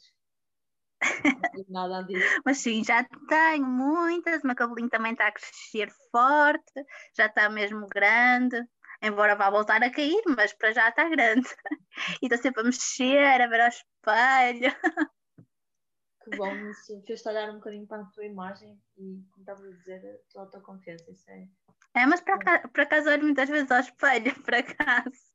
Nada 1.68 2.02
disso. 2.02 2.20
Mas 2.44 2.58
sim, 2.58 2.84
já 2.84 3.04
tenho 3.28 3.66
muitas. 3.66 4.42
O 4.42 4.46
meu 4.46 4.56
cabelinho 4.56 4.88
também 4.88 5.12
está 5.12 5.28
a 5.28 5.32
crescer 5.32 5.90
forte, 6.10 6.84
já 7.16 7.26
está 7.26 7.48
mesmo 7.48 7.86
grande. 7.88 8.62
Embora 9.02 9.34
vá 9.34 9.48
voltar 9.48 9.82
a 9.82 9.90
cair, 9.90 10.22
mas 10.26 10.52
para 10.52 10.72
já 10.72 10.88
está 10.88 11.08
grande. 11.08 11.48
E 12.22 12.26
estou 12.26 12.38
sempre 12.38 12.60
a 12.60 12.64
mexer, 12.64 13.40
a 13.40 13.46
ver 13.46 13.60
ao 13.60 13.68
espelho. 13.68 14.74
que 16.22 16.36
bom, 16.36 16.54
isso 16.70 17.02
fez-te 17.06 17.28
olhar 17.28 17.50
um 17.50 17.54
bocadinho 17.54 17.86
para 17.86 18.02
a 18.02 18.06
tua 18.06 18.24
imagem 18.24 18.80
e, 18.96 19.22
como 19.30 19.40
estava 19.40 19.62
a 19.62 19.70
dizer, 19.70 20.04
a 20.04 20.32
tua 20.32 20.42
autoconfiança. 20.42 21.10
Isso 21.10 21.30
é. 21.30 21.48
É, 21.94 22.06
mas 22.06 22.20
por 22.20 22.34
acaso, 22.34 22.68
por 22.68 22.80
acaso 22.80 23.10
olho 23.10 23.24
muitas 23.24 23.48
vezes 23.48 23.70
ao 23.70 23.80
espelho, 23.80 24.34
por 24.44 24.54
acaso. 24.54 25.30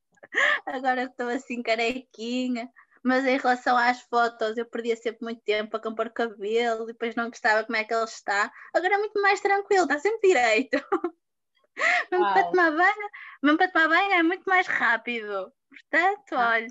Agora 0.66 1.04
estou 1.04 1.28
assim 1.30 1.62
carequinha. 1.62 2.70
Mas 3.04 3.24
em 3.24 3.38
relação 3.38 3.78
às 3.78 4.02
fotos, 4.02 4.58
eu 4.58 4.66
perdia 4.66 4.96
sempre 4.96 5.24
muito 5.24 5.40
tempo 5.44 5.78
a 5.78 5.80
compor 5.80 6.10
cabelo 6.10 6.86
e 6.86 6.88
depois 6.88 7.14
não 7.16 7.30
gostava 7.30 7.64
como 7.64 7.78
é 7.78 7.84
que 7.84 7.94
ele 7.94 8.04
está. 8.04 8.52
Agora 8.74 8.96
é 8.96 8.98
muito 8.98 9.22
mais 9.22 9.40
tranquilo, 9.40 9.84
está 9.84 10.00
sempre 10.00 10.30
direito. 10.30 10.78
mesmo, 12.12 12.34
para 12.34 12.44
tomar 12.46 12.72
banho, 12.72 13.10
mesmo 13.44 13.58
para 13.60 13.72
tomar 13.72 13.90
banho 13.90 14.12
é 14.12 14.24
muito 14.24 14.44
mais 14.46 14.66
rápido. 14.66 15.54
Portanto, 15.70 16.34
ah. 16.34 16.50
olha, 16.54 16.68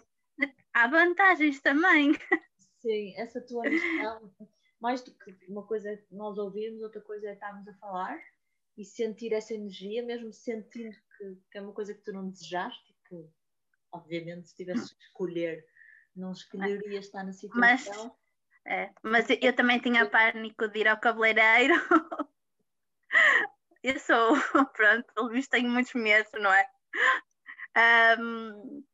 há 0.75 0.89
vantagens 0.89 1.61
também. 1.61 2.19
Sim, 2.85 3.14
essa 3.16 3.41
tua 3.41 3.62
missão, 3.62 4.30
mais 4.78 5.03
do 5.03 5.11
que 5.14 5.35
uma 5.49 5.66
coisa 5.66 5.91
é 5.91 6.05
nós 6.11 6.37
ouvirmos, 6.37 6.82
outra 6.82 7.01
coisa 7.01 7.28
é 7.28 7.32
estarmos 7.32 7.66
a 7.66 7.72
falar 7.78 8.22
e 8.76 8.85
sentir 8.85 9.32
essa 9.32 9.55
energia, 9.55 10.03
mesmo 10.03 10.30
sentindo 10.35 10.95
que, 11.16 11.35
que 11.51 11.57
é 11.57 11.62
uma 11.62 11.72
coisa 11.72 11.95
que 11.95 12.03
tu 12.03 12.12
não 12.12 12.28
desejaste, 12.28 12.95
que 13.09 13.26
obviamente 13.91 14.49
se 14.49 14.55
tivesses 14.55 14.93
que 14.93 15.03
escolher, 15.03 15.66
não 16.14 16.32
escolherias 16.32 17.07
estar 17.07 17.24
na 17.24 17.32
situação. 17.32 17.59
Mas, 17.59 18.66
é, 18.66 18.93
mas 19.03 19.26
eu 19.41 19.57
também 19.57 19.80
tinha 19.80 20.05
pânico 20.05 20.68
de 20.68 20.80
ir 20.80 20.89
ao 20.89 21.01
cabeleireiro. 21.01 21.74
eu 23.82 23.99
sou, 23.99 24.35
pronto, 24.76 25.07
pelo 25.14 25.30
visto 25.30 25.53
tenho 25.53 25.70
muitos 25.70 25.95
medos, 25.95 26.30
não 26.35 26.53
é? 26.53 26.68
Um, 28.20 28.85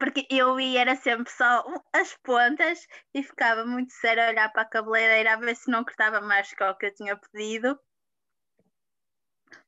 porque 0.00 0.26
eu 0.30 0.58
ia 0.58 0.80
era 0.80 0.96
sempre 0.96 1.30
só 1.30 1.62
as 1.92 2.16
pontas 2.24 2.88
e 3.14 3.22
ficava 3.22 3.66
muito 3.66 3.92
sério 3.92 4.22
a 4.22 4.30
olhar 4.30 4.50
para 4.50 4.62
a 4.62 4.68
cabeleireira 4.68 5.34
a 5.34 5.36
ver 5.36 5.54
se 5.54 5.70
não 5.70 5.84
cortava 5.84 6.22
mais 6.22 6.52
que 6.52 6.64
o 6.64 6.74
que 6.74 6.86
eu 6.86 6.94
tinha 6.94 7.16
pedido. 7.16 7.78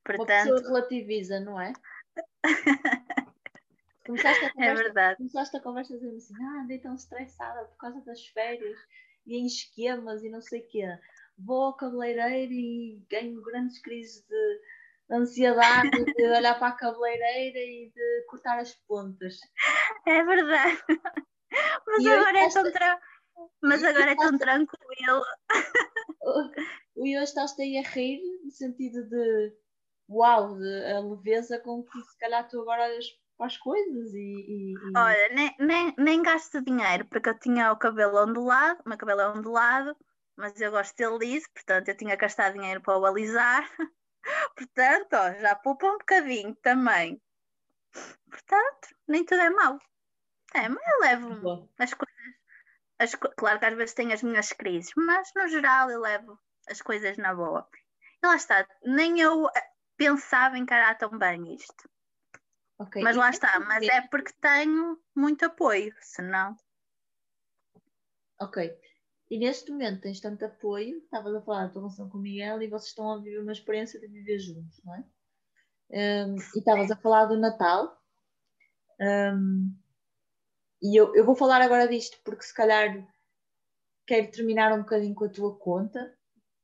Portanto... 0.03 0.49
Uma 0.49 0.57
pessoa 0.57 0.61
relativiza, 0.63 1.39
não 1.41 1.61
é? 1.61 1.75
Começaste 4.07 4.45
a 4.45 4.49
é 4.49 4.51
conversa, 4.53 4.81
é 4.81 4.85
verdade. 4.85 5.17
Começaste 5.19 5.57
a 5.57 5.61
conversa 5.61 5.95
dizendo 5.95 6.17
assim, 6.17 6.35
ah, 6.43 6.63
andei 6.63 6.79
tão 6.79 6.95
estressada 6.95 7.67
por 7.67 7.77
causa 7.77 8.01
das 8.01 8.27
férias 8.29 8.79
e 9.27 9.37
em 9.37 9.47
esquemas 9.47 10.25
e 10.25 10.31
não 10.31 10.41
sei 10.41 10.63
o 10.63 10.69
quê. 10.69 10.99
Vou 11.39 11.65
ao 11.65 11.77
cabeleireiro 11.77 12.53
e 12.53 13.05
ganho 13.11 13.43
grandes 13.43 13.79
crises 13.81 14.25
de 14.27 14.61
ansiedade 15.11 15.91
de 15.91 16.25
olhar 16.25 16.59
para 16.59 16.69
a 16.69 16.77
cabeleireira 16.77 17.59
e 17.59 17.93
de 17.95 18.25
cortar 18.29 18.59
as 18.59 18.75
pontas. 18.87 19.37
É 20.07 20.25
verdade. 20.25 20.79
Mas 21.87 22.03
e 22.03 22.09
agora 22.11 22.39
é 22.39 22.49
tão 22.49 22.73
tra... 22.73 23.01
Mas 23.63 23.85
agora 23.85 24.11
é 24.13 24.17
tão 24.17 24.39
tranquilo. 24.39 25.23
E 26.97 27.17
hoje 27.17 27.25
estás 27.25 27.59
aí 27.59 27.79
a 27.79 27.83
rir, 27.83 28.21
no 28.45 28.51
sentido 28.51 29.09
de 29.09 29.53
uau, 30.09 30.57
de 30.59 30.93
a 30.93 31.01
leveza 31.01 31.59
com 31.61 31.83
que 31.83 32.01
se 32.01 32.19
calhar 32.19 32.47
tu 32.49 32.61
agora 32.61 32.85
olhas 32.85 33.07
para 33.37 33.47
as 33.47 33.57
coisas 33.57 34.15
e. 34.15 34.19
e, 34.19 34.73
e... 34.73 34.97
Olha, 34.97 35.29
nem, 35.35 35.55
nem, 35.59 35.95
nem 35.99 36.23
gasto 36.23 36.63
dinheiro, 36.63 37.07
porque 37.07 37.29
eu 37.29 37.39
tinha 37.39 37.73
o 37.73 37.77
cabelo 37.77 38.23
ondulado, 38.23 38.81
o 38.85 38.89
meu 38.89 38.99
cabelo 38.99 39.21
é 39.21 39.29
ondulado, 39.29 39.97
mas 40.37 40.61
eu 40.61 40.71
gosto 40.71 40.97
dele 40.97 41.19
liso, 41.19 41.47
portanto 41.55 41.89
eu 41.89 41.97
tinha 41.97 42.17
que 42.17 42.23
gastar 42.23 42.53
dinheiro 42.53 42.81
para 42.81 42.99
o 42.99 43.07
alisar. 43.07 43.69
Portanto, 44.57 45.13
ó, 45.15 45.33
já 45.41 45.55
poupa 45.57 45.87
um 45.87 45.99
bocadinho 45.99 46.55
também. 46.57 47.21
Portanto, 48.31 48.89
nem 49.09 49.25
tudo 49.25 49.41
é 49.41 49.51
mau. 49.51 49.79
É, 50.55 50.69
mas 50.69 50.83
eu 50.87 51.01
levo 51.01 51.69
as 51.79 51.95
coisas. 51.95 52.23
As, 52.99 53.15
claro 53.15 53.59
que 53.59 53.67
às 53.67 53.75
vezes 53.75 53.95
tenho 53.95 54.13
as 54.13 54.23
minhas 54.23 54.53
crises, 54.53 54.93
mas 54.97 55.31
no 55.35 55.49
geral 55.49 55.91
eu 55.91 56.01
levo 56.01 56.39
as 56.69 56.81
coisas 56.81 57.17
na 57.17 57.35
boa. 57.35 57.69
E 58.23 58.27
lá 58.27 58.37
está, 58.37 58.67
nem 58.85 59.21
eu 59.21 59.49
eh, 59.49 59.71
pensava 59.97 60.57
encarar 60.57 60.97
tão 60.97 61.19
bem 61.19 61.55
isto. 61.55 61.91
Okay. 62.79 63.03
Mas 63.03 63.17
lá 63.17 63.31
está, 63.31 63.61
mas 63.61 63.87
é 63.89 64.03
porque 64.03 64.33
tenho 64.41 65.01
muito 65.15 65.45
apoio, 65.45 65.95
senão. 66.01 66.57
Ok. 68.41 68.77
E 69.33 69.39
neste 69.39 69.71
momento 69.71 70.03
tens 70.03 70.21
tanto 70.21 70.45
apoio, 70.45 70.99
estavas 70.99 71.35
a 71.35 71.41
falar 71.41 71.65
da 71.65 71.73
tua 71.73 71.81
relação 71.81 72.07
com 72.11 72.19
o 72.19 72.21
Miguel 72.21 72.61
e 72.61 72.69
vocês 72.69 72.91
estão 72.91 73.13
a 73.13 73.17
viver 73.17 73.41
uma 73.41 73.53
experiência 73.53 73.99
de 73.99 74.07
viver 74.07 74.39
juntos, 74.39 74.79
não 74.85 74.95
é? 74.95 75.05
Um, 76.27 76.37
e 76.37 76.59
estavas 76.59 76.91
a 76.91 76.97
falar 76.97 77.25
do 77.25 77.39
Natal. 77.39 77.99
Um, 79.01 79.75
e 80.83 81.01
eu, 81.01 81.17
eu 81.17 81.25
vou 81.25 81.35
falar 81.35 81.63
agora 81.63 81.89
disto 81.89 82.21
porque 82.23 82.43
se 82.43 82.53
calhar 82.53 83.09
quero 84.07 84.31
terminar 84.31 84.71
um 84.75 84.83
bocadinho 84.83 85.15
com 85.15 85.25
a 85.25 85.31
tua 85.31 85.57
conta 85.57 86.15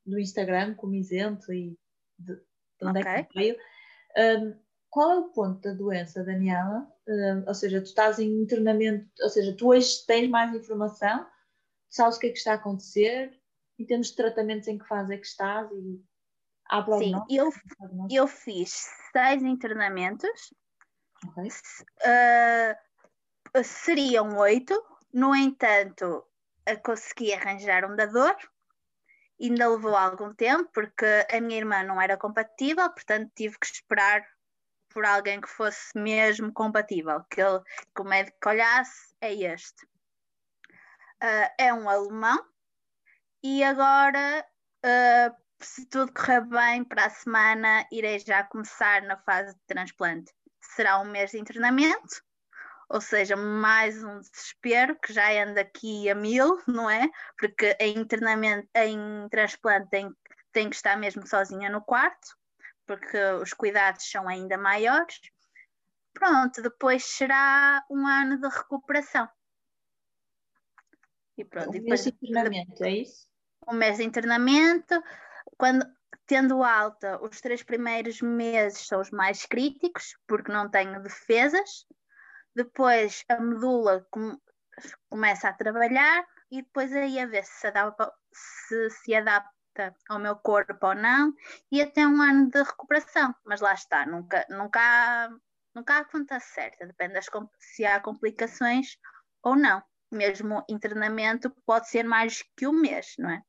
do 0.05 0.19
Instagram 0.19 0.75
como 0.75 0.95
exemplo 0.95 1.51
e 1.55 1.75
de, 2.19 2.35
de 2.35 2.87
onde 2.87 3.01
okay. 3.01 3.13
é 3.13 3.23
que 3.23 3.35
veio. 3.35 3.57
Um, 4.15 4.55
qual 4.91 5.11
é 5.13 5.19
o 5.21 5.31
ponto 5.31 5.63
da 5.63 5.73
doença, 5.73 6.23
Daniela? 6.23 6.87
ou 7.47 7.55
seja, 7.55 7.81
tu 7.81 7.87
estás 7.87 8.19
em 8.19 8.43
internamento, 8.43 9.09
ou 9.23 9.31
seja, 9.31 9.57
tu 9.57 9.69
hoje 9.69 10.05
tens 10.07 10.29
mais 10.29 10.55
informação 10.55 11.27
sabes 11.89 12.17
o 12.17 12.21
que 12.21 12.29
é 12.29 12.31
que 12.31 12.39
está 12.39 12.53
a 12.53 12.57
acontecer, 12.57 13.39
em 13.79 13.87
termos 13.87 14.09
de 14.09 14.17
tratamentos 14.17 14.69
em 14.69 14.79
que 14.79 14.87
fase 14.87 15.15
é 15.15 15.19
que 15.19 15.27
estás 15.27 15.71
e 15.73 16.03
há 16.69 16.85
Sim, 16.99 17.15
eu, 17.31 17.51
eu 18.11 18.27
fiz 18.27 18.89
seis 19.13 19.43
internamentos, 19.43 20.53
okay. 21.27 21.49
uh, 21.49 22.77
seriam 23.65 24.37
oito, 24.37 24.75
no 25.13 25.35
entanto, 25.35 26.25
consegui 26.85 27.33
arranjar 27.33 27.91
um 27.91 27.97
dador, 27.97 28.37
ainda 29.41 29.69
levou 29.69 29.97
algum 29.97 30.35
tempo, 30.35 30.69
porque 30.75 31.07
a 31.33 31.41
minha 31.41 31.59
irmã 31.59 31.83
não 31.85 32.01
era 32.01 32.17
compatível, 32.17 32.91
portanto 32.91 33.31
tive 33.35 33.59
que 33.59 33.67
esperar 33.67 34.27
por 34.91 35.07
alguém 35.07 35.41
que 35.41 35.49
fosse 35.49 35.97
mesmo 35.97 36.53
compatível, 36.53 37.23
que, 37.31 37.41
ele, 37.41 37.61
que 37.95 38.03
o 38.03 38.05
médico 38.05 38.49
olhasse, 38.49 39.15
é 39.21 39.33
este 39.33 39.87
uh, 41.23 41.55
é 41.59 41.73
um 41.73 41.89
alemão 41.89 42.45
e 43.43 43.63
agora, 43.63 44.45
uh, 44.85 45.37
se 45.61 45.87
tudo 45.87 46.13
correr 46.13 46.41
bem, 46.41 46.85
para 46.85 47.07
a 47.07 47.11
semana 47.11 47.87
irei 47.93 48.19
já 48.19 48.43
começar 48.43 49.03
na 49.03 49.17
fase 49.17 49.55
de 49.55 49.61
transplante. 49.67 50.33
Será 50.61 51.01
um 51.01 51.05
mês 51.05 51.31
de 51.31 51.39
internamento, 51.39 52.23
ou 52.89 53.01
seja, 53.01 53.37
mais 53.37 54.03
um 54.03 54.19
desespero 54.19 54.99
que 54.99 55.13
já 55.13 55.31
anda 55.43 55.61
aqui 55.61 56.11
a 56.11 56.15
mil, 56.15 56.61
não 56.67 56.91
é? 56.91 57.09
Porque 57.39 57.77
em 57.79 57.99
internamento, 57.99 58.69
em 58.75 59.29
transplante 59.29 59.89
tem, 59.89 60.13
tem 60.53 60.69
que 60.69 60.77
estar 60.77 60.97
mesmo 60.97 61.27
sozinha 61.27 61.71
no 61.71 61.81
quarto, 61.81 62.37
porque 62.87 63.19
os 63.41 63.53
cuidados 63.53 64.11
são 64.11 64.29
ainda 64.29 64.59
maiores. 64.59 65.21
Pronto, 66.13 66.61
depois 66.61 67.05
será 67.05 67.85
um 67.89 68.05
ano 68.07 68.41
de 68.41 68.49
recuperação. 68.49 69.29
E 71.39 71.45
pronto. 71.45 71.71
Um 71.71 71.83
mês 71.83 72.03
de 72.03 72.09
internamento, 72.11 72.85
é 72.85 72.91
isso? 72.91 73.29
Um 73.69 73.75
mês 73.75 73.97
de 73.97 74.03
internamento. 74.03 75.01
Quando, 75.57 75.87
tendo 76.27 76.65
alta, 76.65 77.23
os 77.23 77.41
três 77.41 77.63
primeiros 77.63 78.21
meses 78.21 78.87
são 78.87 79.01
os 79.01 79.11
mais 79.13 79.47
críticos, 79.47 80.17
porque 80.27 80.51
não 80.51 80.69
tenho 80.69 81.01
defesas. 81.01 81.87
Depois 82.57 83.25
a 83.29 83.41
medula 83.41 84.05
com, 84.11 84.37
começa 85.09 85.49
a 85.49 85.53
trabalhar 85.53 86.27
e 86.51 86.63
depois 86.63 86.93
aí 86.93 87.21
a 87.21 87.27
ver 87.27 87.45
se 87.45 87.61
se 87.61 87.67
adapta, 87.69 88.13
se, 88.33 88.91
se 88.91 89.15
adapta 89.15 89.95
ao 90.09 90.19
meu 90.19 90.35
corpo 90.35 90.89
ou 90.89 90.95
não, 90.95 91.33
e 91.71 91.81
até 91.81 92.05
um 92.05 92.21
ano 92.21 92.51
de 92.51 92.61
recuperação. 92.61 93.33
Mas 93.45 93.61
lá 93.61 93.75
está, 93.75 94.05
nunca, 94.07 94.45
nunca, 94.51 94.81
há, 94.81 95.31
nunca 95.73 95.99
há 95.99 96.05
conta 96.05 96.41
certa, 96.41 96.85
depende 96.85 97.15
das, 97.15 97.27
se 97.61 97.85
há 97.85 98.01
complicações 98.01 98.99
ou 99.41 99.55
não 99.55 99.81
mesmo 100.11 100.65
internamento 100.69 101.51
pode 101.67 101.89
ser 101.89 102.05
mais 102.05 102.43
que 102.57 102.67
um 102.67 102.73
mês, 102.73 103.15
não 103.19 103.31
é? 103.31 103.43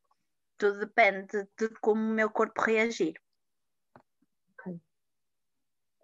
Tudo 0.57 0.79
depende 0.79 1.47
de 1.57 1.69
como 1.81 2.01
o 2.01 2.13
meu 2.13 2.29
corpo 2.29 2.61
reagir. 2.61 3.13
Ok. 4.53 4.79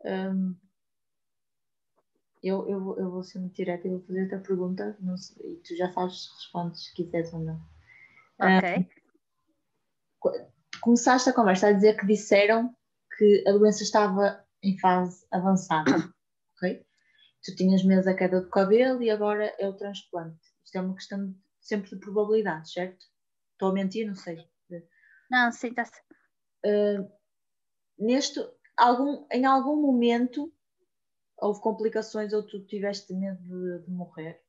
Um, 0.06 0.56
eu, 2.42 2.70
eu, 2.70 3.00
eu 3.00 3.12
vou 3.12 3.24
ser 3.24 3.40
muito 3.40 3.56
direta 3.56 3.88
e 3.88 3.92
vou 3.92 4.02
fazer 4.02 4.34
a 4.34 4.40
pergunta 4.40 4.98
sei, 5.18 5.54
e 5.54 5.56
tu 5.58 5.76
já 5.76 5.92
sabes 5.92 6.24
se 6.24 6.36
respondes 6.36 6.86
se 6.86 6.94
quiseres 6.94 7.34
ou 7.34 7.40
não. 7.40 7.62
Ok. 8.40 8.88
Um, 10.24 10.56
começaste 10.82 11.30
a 11.30 11.34
conversa 11.34 11.68
a 11.68 11.72
dizer 11.74 11.98
que 11.98 12.06
disseram 12.06 12.76
que 13.18 13.44
a 13.48 13.52
doença 13.52 13.84
estava 13.84 14.46
em 14.62 14.78
fase 14.78 15.26
avançada, 15.32 15.92
ok? 16.58 16.86
Tu 17.46 17.56
tinhas 17.56 17.84
medo 17.84 18.04
da 18.04 18.16
queda 18.16 18.42
do 18.42 18.50
cabelo 18.50 19.04
e 19.04 19.10
agora 19.10 19.54
é 19.60 19.68
o 19.68 19.74
transplante. 19.74 20.42
Isto 20.64 20.78
é 20.78 20.82
uma 20.82 20.96
questão 20.96 21.28
de, 21.28 21.38
sempre 21.62 21.92
de 21.92 21.98
probabilidade, 21.98 22.72
certo? 22.72 23.06
Estou 23.54 23.70
a 23.70 23.74
mentir, 23.74 24.08
não 24.08 24.16
sei. 24.16 24.44
Não, 25.30 25.52
sim, 25.52 25.70
está 25.70 25.84
uh, 25.84 27.12
Neste, 27.98 28.40
algum, 28.76 29.26
em 29.32 29.46
algum 29.46 29.76
momento 29.82 30.52
houve 31.38 31.62
complicações 31.62 32.34
ou 32.34 32.44
tu 32.44 32.66
tiveste 32.66 33.14
medo 33.14 33.42
de, 33.44 33.86
de 33.86 33.92
morrer? 33.92 34.42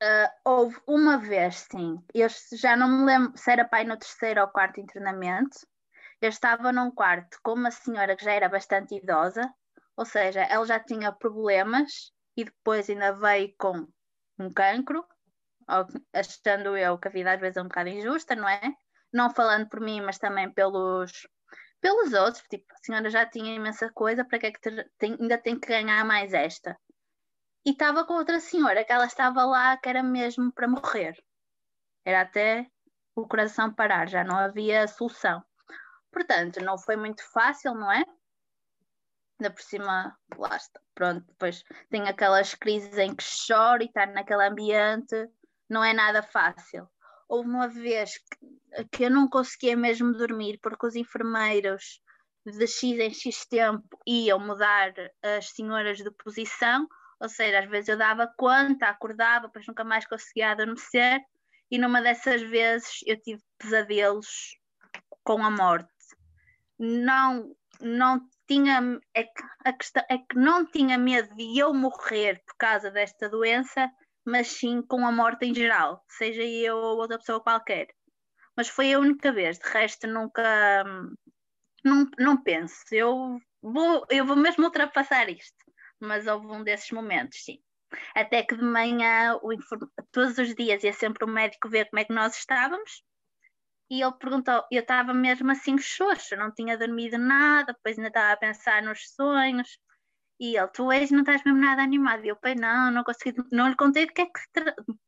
Uh, 0.00 0.30
houve 0.44 0.80
uma 0.86 1.18
vez, 1.18 1.66
sim. 1.70 2.00
Eu 2.14 2.28
já 2.52 2.76
não 2.76 2.88
me 2.88 3.04
lembro 3.04 3.36
se 3.36 3.50
era 3.50 3.64
pai 3.64 3.84
no 3.84 3.96
terceiro 3.96 4.40
ou 4.40 4.48
quarto 4.48 4.80
internamento. 4.80 5.66
Eu 6.20 6.28
estava 6.28 6.72
num 6.72 6.90
quarto 6.90 7.38
com 7.42 7.54
uma 7.54 7.70
senhora 7.70 8.16
que 8.16 8.24
já 8.24 8.32
era 8.32 8.48
bastante 8.48 8.94
idosa, 8.94 9.52
ou 9.98 10.04
seja, 10.04 10.42
ela 10.42 10.64
já 10.64 10.78
tinha 10.78 11.10
problemas 11.10 12.12
e 12.36 12.44
depois 12.44 12.88
ainda 12.88 13.12
veio 13.14 13.52
com 13.58 13.84
um 14.38 14.52
cancro, 14.52 15.04
achando 16.14 16.76
eu 16.76 16.96
que 16.96 17.08
a 17.08 17.10
vida 17.10 17.32
às 17.32 17.40
vezes 17.40 17.56
é 17.56 17.62
um 17.62 17.66
bocado 17.66 17.88
injusta, 17.88 18.36
não 18.36 18.48
é? 18.48 18.60
Não 19.12 19.28
falando 19.28 19.68
por 19.68 19.80
mim, 19.80 20.00
mas 20.00 20.16
também 20.16 20.48
pelos, 20.52 21.26
pelos 21.80 22.12
outros, 22.12 22.44
tipo, 22.48 22.72
a 22.72 22.76
senhora 22.76 23.10
já 23.10 23.26
tinha 23.26 23.52
imensa 23.52 23.90
coisa, 23.92 24.24
para 24.24 24.38
que 24.38 24.46
é 24.46 24.52
que 24.52 24.60
tem, 24.98 25.16
ainda 25.20 25.36
tem 25.36 25.58
que 25.58 25.66
ganhar 25.66 26.04
mais 26.04 26.32
esta? 26.32 26.78
E 27.66 27.70
estava 27.72 28.06
com 28.06 28.14
outra 28.14 28.38
senhora, 28.38 28.84
que 28.84 28.92
ela 28.92 29.06
estava 29.06 29.44
lá, 29.44 29.76
que 29.78 29.88
era 29.88 30.04
mesmo 30.04 30.52
para 30.52 30.68
morrer. 30.68 31.16
Era 32.04 32.20
até 32.20 32.70
o 33.16 33.26
coração 33.26 33.74
parar, 33.74 34.08
já 34.08 34.22
não 34.22 34.36
havia 34.38 34.86
solução. 34.86 35.42
Portanto, 36.12 36.62
não 36.62 36.78
foi 36.78 36.94
muito 36.94 37.28
fácil, 37.32 37.74
não 37.74 37.90
é? 37.90 38.04
Ainda 39.38 39.52
por 39.52 39.62
cima, 39.62 40.16
lá 40.36 40.56
está, 40.56 40.80
pronto, 40.94 41.24
depois 41.26 41.62
tem 41.90 42.08
aquelas 42.08 42.54
crises 42.54 42.96
em 42.98 43.14
que 43.14 43.22
choro 43.22 43.82
e 43.82 43.86
estar 43.86 44.08
naquele 44.08 44.46
ambiente 44.46 45.14
não 45.68 45.84
é 45.84 45.92
nada 45.92 46.22
fácil. 46.22 46.88
Houve 47.28 47.48
uma 47.48 47.68
vez 47.68 48.18
que, 48.18 48.84
que 48.90 49.04
eu 49.04 49.10
não 49.10 49.28
conseguia 49.28 49.76
mesmo 49.76 50.12
dormir 50.12 50.58
porque 50.62 50.86
os 50.86 50.96
enfermeiros 50.96 52.00
de 52.44 52.66
X 52.66 52.82
em 52.82 53.12
X 53.12 53.46
tempo 53.46 53.98
iam 54.06 54.40
mudar 54.40 54.92
as 55.22 55.50
senhoras 55.50 55.98
de 55.98 56.10
posição, 56.12 56.88
ou 57.20 57.28
seja, 57.28 57.60
às 57.60 57.68
vezes 57.68 57.88
eu 57.88 57.98
dava 57.98 58.32
conta, 58.36 58.86
acordava, 58.86 59.46
depois 59.46 59.66
nunca 59.66 59.84
mais 59.84 60.06
conseguia 60.06 60.52
adormecer, 60.52 61.20
e 61.70 61.78
numa 61.78 62.00
dessas 62.00 62.40
vezes 62.42 63.00
eu 63.06 63.20
tive 63.20 63.42
pesadelos 63.58 64.56
com 65.22 65.44
a 65.44 65.50
morte. 65.50 65.92
Não, 66.78 67.54
não 67.80 68.26
tinha, 68.48 68.98
é 69.14 69.24
que, 69.24 69.42
a 69.64 69.72
questão 69.72 70.02
é 70.08 70.18
que 70.18 70.36
não 70.36 70.64
tinha 70.66 70.98
medo 70.98 71.34
de 71.36 71.58
eu 71.58 71.72
morrer 71.74 72.42
por 72.46 72.56
causa 72.56 72.90
desta 72.90 73.28
doença, 73.28 73.88
mas 74.24 74.48
sim 74.48 74.82
com 74.82 75.06
a 75.06 75.12
morte 75.12 75.44
em 75.46 75.54
geral, 75.54 76.02
seja 76.08 76.42
eu 76.42 76.76
ou 76.76 76.98
outra 76.98 77.18
pessoa 77.18 77.40
qualquer. 77.40 77.88
Mas 78.56 78.68
foi 78.68 78.92
a 78.92 78.98
única 78.98 79.30
vez, 79.30 79.58
de 79.58 79.68
resto 79.68 80.06
nunca, 80.06 80.82
não, 81.84 82.08
não 82.18 82.42
penso, 82.42 82.82
eu 82.90 83.38
vou, 83.62 84.04
eu 84.10 84.24
vou 84.24 84.36
mesmo 84.36 84.64
ultrapassar 84.64 85.28
isto, 85.28 85.64
mas 86.00 86.26
houve 86.26 86.46
um 86.46 86.64
desses 86.64 86.90
momentos, 86.90 87.44
sim. 87.44 87.58
Até 88.14 88.42
que 88.42 88.56
de 88.56 88.64
manhã, 88.64 89.38
o, 89.42 89.50
todos 90.10 90.36
os 90.38 90.54
dias, 90.54 90.82
ia 90.84 90.92
sempre 90.92 91.24
o 91.24 91.28
médico 91.28 91.68
ver 91.68 91.88
como 91.88 92.00
é 92.00 92.04
que 92.04 92.12
nós 92.12 92.36
estávamos, 92.36 93.02
e 93.90 94.02
ele 94.02 94.12
perguntou, 94.12 94.64
eu 94.70 94.80
estava 94.80 95.14
mesmo 95.14 95.50
assim 95.50 95.78
xoxa, 95.78 96.36
não 96.36 96.52
tinha 96.52 96.76
dormido 96.76 97.18
nada, 97.18 97.72
depois 97.72 97.96
ainda 97.98 98.08
estava 98.08 98.32
a 98.32 98.36
pensar 98.36 98.82
nos 98.82 99.10
sonhos, 99.14 99.78
e 100.40 100.56
ele, 100.56 100.68
tu 100.68 100.86
hoje 100.86 101.12
não 101.12 101.20
estás 101.20 101.42
mesmo 101.44 101.60
nada 101.60 101.82
animado. 101.82 102.24
E 102.24 102.28
eu, 102.28 102.36
pai, 102.36 102.54
não, 102.54 102.90
não 102.92 103.02
consegui, 103.02 103.36
não 103.50 103.68
lhe 103.68 103.76
contei 103.76 104.04
o 104.04 104.06
que 104.08 104.22
é 104.22 104.26
que 104.26 104.30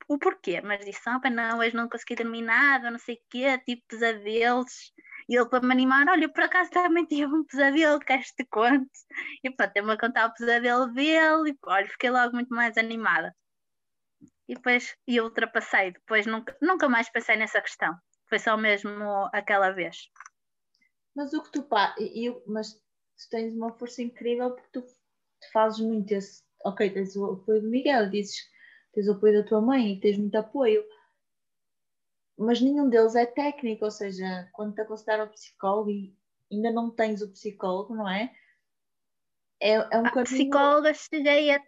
o 0.09 0.19
porquê, 0.19 0.61
mas 0.61 0.85
disse, 0.85 1.09
ah, 1.09 1.21
pai, 1.21 1.31
não, 1.31 1.59
hoje 1.59 1.75
não 1.77 1.89
consegui 1.89 2.17
dormir 2.17 2.43
nada, 2.43 2.91
não 2.91 2.99
sei 2.99 3.15
o 3.15 3.19
quê, 3.31 3.59
tipo 3.59 3.83
pesadelos. 3.89 4.93
E 5.29 5.37
ele 5.37 5.49
para 5.49 5.65
me 5.65 5.73
animar, 5.73 6.09
olha, 6.09 6.29
por 6.29 6.43
acaso 6.43 6.71
também 6.71 7.05
tive 7.07 7.33
um 7.33 7.45
pesadelo, 7.45 8.01
queres 8.01 8.33
te 8.33 8.45
conte? 8.47 8.91
E 9.45 9.51
pronto, 9.51 9.73
tem-me 9.73 9.93
a 9.93 9.99
contar 9.99 10.27
o 10.27 10.35
pesadelo 10.35 10.93
dele, 10.93 11.51
e 11.53 11.59
olha, 11.65 11.89
fiquei 11.89 12.11
logo 12.11 12.35
muito 12.35 12.53
mais 12.55 12.77
animada. 12.77 13.33
E 14.49 14.55
depois 14.55 14.97
eu 15.07 15.25
ultrapassei, 15.25 15.93
depois 15.93 16.27
nunca, 16.27 16.57
nunca 16.61 16.89
mais 16.89 17.09
pensei 17.09 17.37
nessa 17.37 17.61
questão. 17.61 17.95
Foi 18.31 18.39
só 18.39 18.57
mesmo 18.57 19.29
aquela 19.33 19.71
vez. 19.71 20.09
Mas 21.15 21.33
o 21.33 21.43
que 21.43 21.51
tu 21.51 21.67
eu, 22.15 22.43
mas 22.47 22.75
tu 22.75 23.29
tens 23.29 23.53
uma 23.53 23.73
força 23.73 24.01
incrível 24.01 24.53
porque 24.53 24.71
tu, 24.73 24.83
tu 24.83 25.53
fazes 25.53 25.81
muito 25.81 26.11
esse. 26.13 26.43
Ok, 26.65 26.89
tens 26.91 27.17
o 27.17 27.25
apoio 27.25 27.61
do 27.61 27.69
Miguel, 27.69 28.09
dizes 28.09 28.37
tens 28.93 29.09
o 29.09 29.13
apoio 29.13 29.43
da 29.43 29.49
tua 29.49 29.61
mãe 29.61 29.93
e 29.93 30.01
tens 30.01 30.17
muito 30.17 30.37
apoio, 30.37 30.85
mas 32.39 32.61
nenhum 32.61 32.89
deles 32.89 33.15
é 33.15 33.27
técnico, 33.27 33.85
ou 33.85 33.91
seja, 33.91 34.49
quando 34.53 34.75
te 34.75 34.81
aconselhar 34.81 35.21
ao 35.21 35.29
psicólogo 35.29 35.91
e 35.91 36.17
ainda 36.51 36.71
não 36.71 36.91
tens 36.91 37.21
o 37.23 37.31
psicólogo, 37.31 37.95
não 37.95 38.09
é? 38.09 38.33
É, 39.61 39.73
é 39.75 39.99
um 39.99 40.07
a 40.07 40.23
psicóloga 40.23 40.95
cheguei 40.95 41.51
a. 41.53 41.61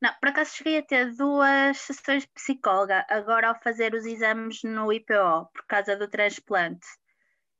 Não, 0.00 0.14
por 0.18 0.30
acaso 0.30 0.54
cheguei 0.56 0.78
a 0.78 0.82
ter 0.82 1.14
duas 1.14 1.76
sessões 1.78 2.22
de 2.22 2.30
psicóloga, 2.30 3.04
agora 3.08 3.48
ao 3.48 3.60
fazer 3.60 3.94
os 3.94 4.06
exames 4.06 4.62
no 4.62 4.90
IPO, 4.90 5.50
por 5.52 5.66
causa 5.66 5.94
do 5.94 6.08
transplante. 6.08 6.86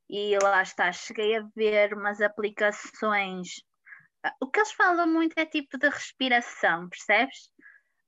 E 0.09 0.37
lá 0.41 0.61
está, 0.63 0.91
cheguei 0.91 1.37
a 1.37 1.47
ver 1.55 1.93
umas 1.93 2.19
aplicações. 2.19 3.61
O 4.41 4.47
que 4.49 4.59
eles 4.59 4.71
falam 4.71 5.07
muito 5.07 5.37
é 5.37 5.45
tipo 5.45 5.77
de 5.77 5.87
respiração, 5.87 6.89
percebes? 6.89 7.51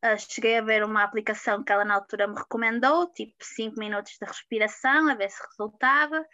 Uh, 0.04 0.18
cheguei 0.18 0.58
a 0.58 0.62
ver 0.62 0.84
uma 0.84 1.04
aplicação 1.04 1.64
que 1.64 1.72
ela 1.72 1.86
na 1.86 1.96
altura 1.96 2.28
me 2.28 2.36
recomendou, 2.36 3.12
tipo 3.14 3.36
5 3.40 3.80
minutos 3.80 4.18
de 4.20 4.26
respiração, 4.26 5.10
a 5.10 5.16
ver 5.16 5.30
se 5.30 5.42
resultava, 5.48 6.26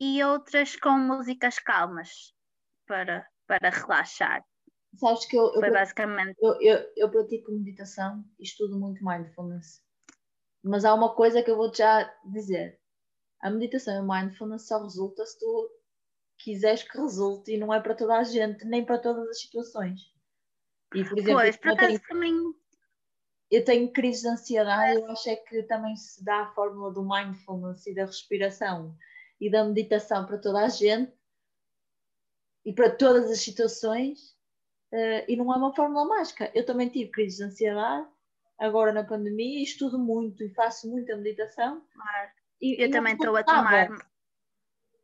e 0.00 0.22
outras 0.24 0.76
com 0.76 0.90
músicas 0.98 1.58
calmas 1.58 2.34
para, 2.86 3.26
para 3.46 3.70
relaxar. 3.70 4.44
Sabes 4.96 5.26
que 5.26 5.36
eu, 5.36 5.52
Foi 5.52 5.68
eu, 5.68 5.72
basicamente. 5.72 6.36
Eu, 6.40 6.60
eu, 6.60 6.92
eu 6.96 7.10
pratico 7.10 7.52
meditação 7.52 8.24
e 8.38 8.42
estudo 8.42 8.78
muito 8.78 9.04
mindfulness. 9.04 9.82
Mas 10.62 10.84
há 10.84 10.94
uma 10.94 11.14
coisa 11.14 11.42
que 11.42 11.50
eu 11.50 11.56
vou 11.56 11.72
já 11.72 12.12
dizer: 12.24 12.80
a 13.40 13.50
meditação 13.50 13.94
e 13.94 14.00
o 14.00 14.08
mindfulness 14.08 14.66
só 14.66 14.82
resulta 14.82 15.24
se 15.24 15.38
tu 15.38 15.70
quiseres 16.38 16.82
que 16.82 16.98
resulte 16.98 17.52
e 17.52 17.58
não 17.58 17.72
é 17.72 17.80
para 17.80 17.94
toda 17.94 18.16
a 18.18 18.24
gente, 18.24 18.64
nem 18.64 18.84
para 18.84 18.98
todas 18.98 19.28
as 19.28 19.40
situações. 19.40 20.00
E, 20.94 21.04
por 21.04 21.18
exemplo, 21.18 21.40
pois, 21.40 21.56
por 21.56 21.72
acaso 21.72 22.00
também 22.08 22.34
eu 23.50 23.64
tenho 23.64 23.92
crise 23.92 24.22
de 24.22 24.28
ansiedade, 24.28 25.00
eu 25.00 25.10
acho 25.10 25.28
é 25.28 25.36
que 25.36 25.62
também 25.64 25.96
se 25.96 26.22
dá 26.24 26.42
a 26.42 26.54
fórmula 26.54 26.92
do 26.92 27.06
mindfulness 27.06 27.86
e 27.86 27.94
da 27.94 28.04
respiração 28.04 28.96
e 29.40 29.50
da 29.50 29.64
meditação 29.64 30.26
para 30.26 30.38
toda 30.38 30.64
a 30.64 30.68
gente 30.68 31.12
e 32.64 32.72
para 32.72 32.90
todas 32.90 33.30
as 33.30 33.40
situações 33.40 34.37
uh, 34.92 35.24
e 35.26 35.36
não 35.36 35.52
é 35.52 35.56
uma 35.56 35.74
fórmula 35.74 36.04
mágica. 36.06 36.50
Eu 36.54 36.64
também 36.64 36.88
tive 36.88 37.10
crise 37.10 37.38
de 37.38 37.44
ansiedade 37.44 38.06
agora 38.58 38.92
na 38.92 39.04
pandemia 39.04 39.60
e 39.60 39.62
estudo 39.62 39.98
muito 39.98 40.42
e 40.42 40.54
faço 40.54 40.88
muita 40.90 41.16
meditação. 41.16 41.82
Claro. 41.94 42.30
E, 42.60 42.82
eu 42.82 42.88
e 42.88 42.90
também 42.90 43.14
estou 43.14 43.36
a 43.36 43.42
tomar 43.42 43.88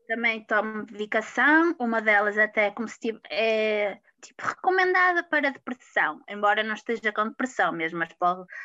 também 0.06 0.44
tomo 0.44 0.86
medicação, 0.90 1.74
uma 1.78 2.00
delas 2.00 2.38
até 2.38 2.70
como 2.70 2.88
se 2.88 2.98
tive, 3.00 3.20
é 3.30 3.98
tipo, 4.20 4.46
recomendada 4.46 5.22
para 5.22 5.50
depressão, 5.50 6.22
embora 6.28 6.62
não 6.62 6.74
esteja 6.74 7.12
com 7.12 7.28
depressão 7.28 7.72
mesmo, 7.72 7.98
mas 7.98 8.10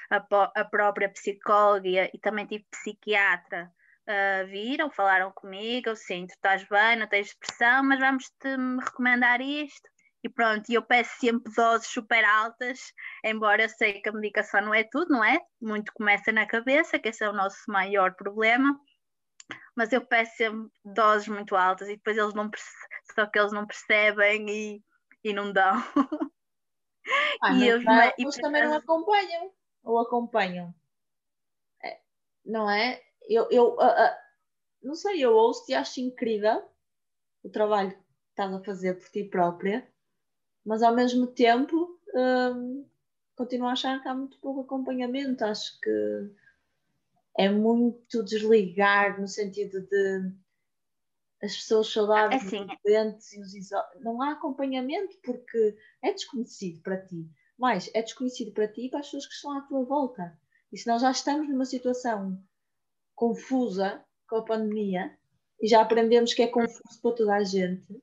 a, 0.09 0.25
a 0.55 0.65
própria 0.65 1.09
psicóloga 1.09 2.09
e 2.13 2.19
também 2.19 2.45
tive 2.45 2.65
psiquiatra 2.71 3.71
uh, 4.07 4.47
viram, 4.47 4.89
falaram 4.89 5.31
comigo, 5.31 5.95
sim, 5.95 6.27
tu 6.27 6.31
estás 6.31 6.63
bem, 6.67 6.97
não 6.97 7.07
tens 7.07 7.33
depressão, 7.33 7.83
mas 7.83 7.99
vamos-te 7.99 8.47
recomendar 8.83 9.41
isto. 9.41 9.89
E 10.23 10.29
pronto, 10.29 10.69
eu 10.69 10.81
peço 10.81 11.17
sempre 11.19 11.51
doses 11.53 11.87
super 11.87 12.23
altas, 12.25 12.79
embora 13.23 13.63
eu 13.63 13.69
sei 13.69 14.01
que 14.01 14.09
a 14.09 14.11
medicação 14.11 14.61
não 14.61 14.73
é 14.73 14.83
tudo, 14.83 15.09
não 15.09 15.23
é? 15.23 15.39
Muito 15.61 15.93
começa 15.93 16.31
na 16.31 16.45
cabeça, 16.45 16.99
que 16.99 17.09
esse 17.09 17.23
é 17.23 17.29
o 17.29 17.33
nosso 17.33 17.59
maior 17.67 18.15
problema 18.15 18.77
mas 19.75 19.93
eu 19.93 20.05
peço 20.05 20.35
sempre 20.35 20.69
doses 20.83 21.27
muito 21.29 21.55
altas 21.55 21.87
e 21.87 21.95
depois 21.95 22.17
eles 22.17 22.33
não 22.33 22.51
só 23.15 23.25
que 23.25 23.39
eles 23.39 23.53
não 23.53 23.65
percebem 23.65 24.49
e, 24.49 24.83
e 25.23 25.33
não 25.33 25.53
dão. 25.53 25.75
Ah, 27.41 27.53
e 27.53 27.67
eu, 27.67 27.81
mas 27.81 28.13
e 28.19 28.41
também 28.41 28.63
não 28.63 28.75
acompanham 28.75 29.51
ou 29.83 29.97
acompanham. 29.99 30.75
É, 31.83 31.99
não 32.45 32.69
é? 32.69 33.01
Eu, 33.27 33.49
eu 33.49 33.69
uh, 33.69 33.77
uh, 33.77 34.15
não 34.83 34.93
sei, 34.93 35.23
eu 35.23 35.33
ouço 35.33 35.63
e 35.71 35.73
acho 35.73 36.01
incrível 36.01 36.61
o 37.41 37.49
trabalho 37.49 37.91
que 37.91 38.03
estás 38.29 38.53
a 38.53 38.63
fazer 38.63 38.99
por 38.99 39.09
ti 39.09 39.23
própria, 39.23 39.91
mas 40.69 40.83
ao 40.83 40.93
mesmo 40.93 41.25
tempo 41.25 41.99
um, 42.13 42.85
continuo 43.35 43.69
a 43.69 43.71
achar 43.71 43.99
que 44.03 44.07
há 44.07 44.13
muito 44.13 44.37
pouco 44.37 44.61
acompanhamento. 44.61 45.43
Acho 45.43 45.79
que 45.81 46.29
é 47.35 47.49
muito 47.49 48.23
desligar 48.23 49.19
no 49.19 49.27
sentido 49.27 49.81
de 49.81 50.31
as 51.41 51.55
pessoas 51.55 51.91
saudáveis, 51.91 52.45
assim, 52.45 52.61
os 52.61 52.77
doentes 52.85 53.33
e 53.33 53.41
os 53.41 53.55
isolados. 53.55 53.99
Não 54.03 54.21
há 54.21 54.33
acompanhamento 54.33 55.17
porque 55.23 55.75
é 56.03 56.13
desconhecido 56.13 56.83
para 56.83 57.03
ti. 57.03 57.27
Mas 57.57 57.89
é 57.95 58.03
desconhecido 58.03 58.51
para 58.51 58.67
ti 58.67 58.85
e 58.85 58.89
para 58.91 58.99
as 58.99 59.07
pessoas 59.07 59.25
que 59.25 59.33
estão 59.33 59.57
à 59.57 59.61
tua 59.61 59.83
volta. 59.83 60.37
E 60.71 60.77
se 60.77 60.85
nós 60.85 61.01
já 61.01 61.09
estamos 61.09 61.49
numa 61.49 61.65
situação 61.65 62.39
confusa 63.15 64.05
com 64.27 64.35
a 64.35 64.45
pandemia 64.45 65.17
e 65.59 65.67
já 65.67 65.81
aprendemos 65.81 66.31
que 66.31 66.43
é 66.43 66.47
confuso 66.47 67.01
para 67.01 67.15
toda 67.15 67.33
a 67.33 67.43
gente, 67.43 67.99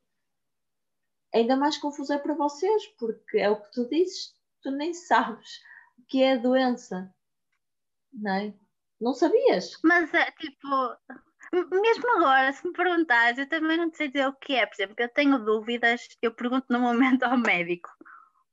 ainda 1.37 1.57
mais 1.57 1.77
confuso 1.79 2.13
é 2.13 2.19
para 2.19 2.35
vocês, 2.35 2.87
porque 2.99 3.39
é 3.39 3.51
o 3.51 3.61
que 3.61 3.73
tu 3.73 3.89
dizes, 3.89 4.35
tu 4.63 4.71
nem 4.71 4.93
sabes 4.95 5.61
o 5.99 6.03
que 6.07 6.23
é 6.23 6.33
a 6.33 6.37
doença. 6.37 7.13
Não 8.13 8.35
é? 8.35 8.55
Não 9.01 9.13
sabias? 9.13 9.79
Mas 9.85 10.13
é 10.15 10.31
tipo, 10.33 10.67
mesmo 11.53 12.17
agora, 12.17 12.53
se 12.53 12.67
me 12.67 12.73
perguntares, 12.73 13.39
eu 13.39 13.49
também 13.49 13.77
não 13.77 13.93
sei 13.93 14.09
dizer 14.09 14.27
o 14.27 14.33
que 14.33 14.55
é. 14.55 14.67
Por 14.67 14.75
exemplo, 14.75 14.97
eu 14.99 15.09
tenho 15.09 15.39
dúvidas, 15.39 16.09
eu 16.23 16.33
pergunto 16.33 16.67
no 16.71 16.81
momento 16.81 17.23
ao 17.25 17.37
médico, 17.37 17.89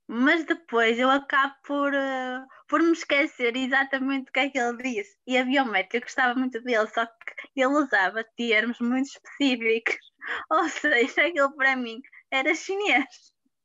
mas 0.08 0.46
depois 0.46 1.00
eu 1.00 1.10
acabo 1.10 1.56
por, 1.66 1.94
uh, 1.94 2.46
por 2.68 2.82
me 2.82 2.92
esquecer 2.92 3.56
exatamente 3.56 4.30
o 4.30 4.34
que 4.34 4.40
é 4.40 4.50
que 4.50 4.60
ele 4.60 4.78
disse. 4.84 5.18
E 5.26 5.38
havia 5.38 5.64
um 5.64 5.72
médico, 5.72 5.98
eu 5.98 6.02
gostava 6.02 6.38
muito 6.38 6.62
dele, 6.62 6.88
só 6.88 7.06
que 7.06 7.14
ele 7.56 7.68
usava 7.68 8.26
termos 8.36 8.80
muito 8.80 9.08
específicos. 9.08 9.98
Ou 10.52 10.70
seja, 10.70 11.28
aquilo 11.28 11.56
para 11.56 11.76
mim 11.76 12.02
era 12.34 12.56
chinês. 12.56 13.06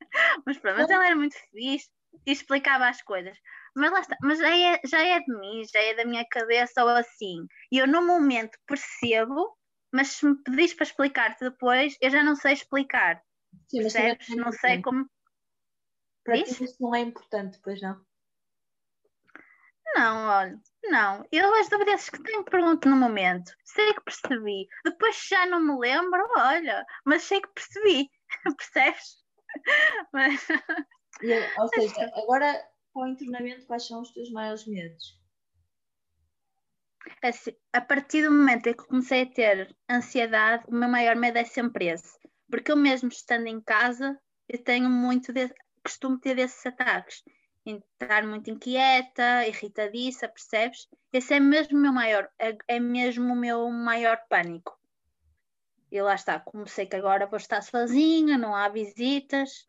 Mas 0.46 0.56
pronto, 0.58 0.76
mas 0.76 0.88
ele 0.88 1.06
era 1.06 1.16
muito 1.16 1.36
fixe 1.50 1.90
e 2.26 2.32
explicava 2.32 2.88
as 2.88 3.02
coisas. 3.02 3.36
Mas 3.76 3.90
lá 3.90 4.00
está, 4.00 4.16
mas 4.22 4.38
já 4.38 4.56
é, 4.56 4.80
já 4.84 5.02
é 5.02 5.20
de 5.20 5.38
mim, 5.38 5.62
já 5.70 5.80
é 5.80 5.94
da 5.94 6.04
minha 6.04 6.24
cabeça 6.30 6.82
ou 6.82 6.90
assim. 6.90 7.46
E 7.70 7.78
eu 7.78 7.86
no 7.86 8.00
momento 8.06 8.58
percebo, 8.66 9.54
mas 9.92 10.08
se 10.08 10.26
me 10.26 10.42
pedis 10.42 10.72
para 10.72 10.84
explicar-te 10.84 11.44
depois, 11.44 11.96
eu 12.00 12.10
já 12.10 12.22
não 12.22 12.34
sei 12.36 12.54
explicar. 12.54 13.22
Sim, 13.68 13.82
mas 13.82 13.92
percebes? 13.92 14.28
Não, 14.30 14.44
não 14.46 14.52
sei 14.52 14.80
como. 14.80 15.08
Para 16.24 16.42
ti 16.42 16.64
isso 16.64 16.76
não 16.80 16.94
é 16.94 17.00
importante, 17.00 17.58
pois 17.62 17.80
não? 17.82 18.00
Não, 19.94 20.28
olha, 20.28 20.60
Não, 20.84 21.26
eu 21.32 21.54
as 21.56 21.68
dúvidas 21.68 22.08
que 22.08 22.22
tenho 22.22 22.44
pergunto 22.44 22.88
no 22.88 22.96
momento. 22.96 23.52
Sei 23.64 23.92
que 23.92 24.00
percebi. 24.02 24.66
Depois 24.84 25.16
já 25.28 25.44
não 25.46 25.60
me 25.60 25.78
lembro, 25.78 26.26
olha, 26.36 26.84
mas 27.04 27.24
sei 27.24 27.40
que 27.40 27.48
percebi. 27.48 28.10
Percebes? 28.56 29.16
Mas... 30.12 30.46
Ou 31.58 31.68
seja, 31.74 32.10
agora 32.14 32.64
com 32.92 33.02
o 33.02 33.08
internamento, 33.08 33.66
quais 33.66 33.86
são 33.86 34.00
os 34.00 34.12
teus 34.12 34.30
maiores 34.30 34.66
medos? 34.66 35.18
Assim, 37.22 37.52
a 37.72 37.80
partir 37.80 38.22
do 38.22 38.30
momento 38.30 38.68
em 38.68 38.74
que 38.74 38.86
comecei 38.86 39.22
a 39.22 39.30
ter 39.30 39.76
ansiedade, 39.90 40.64
o 40.68 40.74
meu 40.74 40.88
maior 40.88 41.16
medo 41.16 41.38
é 41.38 41.44
sempre 41.44 41.86
esse. 41.88 42.18
Porque 42.50 42.72
eu 42.72 42.76
mesmo 42.76 43.08
estando 43.08 43.46
em 43.46 43.60
casa, 43.60 44.18
eu 44.48 44.62
tenho 44.62 44.88
muito, 44.88 45.32
de, 45.32 45.52
costumo 45.82 46.18
ter 46.18 46.34
desses 46.34 46.64
ataques 46.64 47.22
estar 47.76 48.26
muito 48.26 48.50
inquieta, 48.50 49.46
irritadiça, 49.46 50.28
percebes? 50.28 50.88
Esse 51.12 51.34
é 51.34 51.40
mesmo 51.40 51.78
o 51.78 51.80
meu 51.80 51.92
maior, 51.92 52.28
é, 52.38 52.56
é 52.66 52.80
mesmo 52.80 53.32
o 53.32 53.36
meu 53.36 53.70
maior 53.70 54.20
pânico. 54.28 54.78
E 55.90 56.00
lá 56.02 56.14
está, 56.14 56.38
como 56.40 56.66
sei 56.66 56.86
que 56.86 56.96
agora 56.96 57.26
vou 57.26 57.38
estar 57.38 57.62
sozinha, 57.62 58.36
não 58.36 58.54
há 58.54 58.68
visitas, 58.68 59.66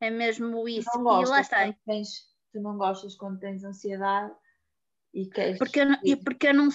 é 0.00 0.10
mesmo 0.10 0.68
isso. 0.68 0.88
Não 0.94 1.02
gostas, 1.02 1.28
e 1.28 1.32
lá 1.32 1.40
está. 1.40 1.78
Tens, 1.84 2.26
tu 2.52 2.60
não 2.60 2.76
gostas 2.76 3.16
quando 3.16 3.40
tens 3.40 3.64
ansiedade 3.64 4.32
e 5.12 5.26
queres. 5.26 5.58
Porque 5.58 5.80
eu, 5.80 5.86
e 6.04 6.16
porque 6.16 6.48
eu 6.48 6.54
não, 6.54 6.68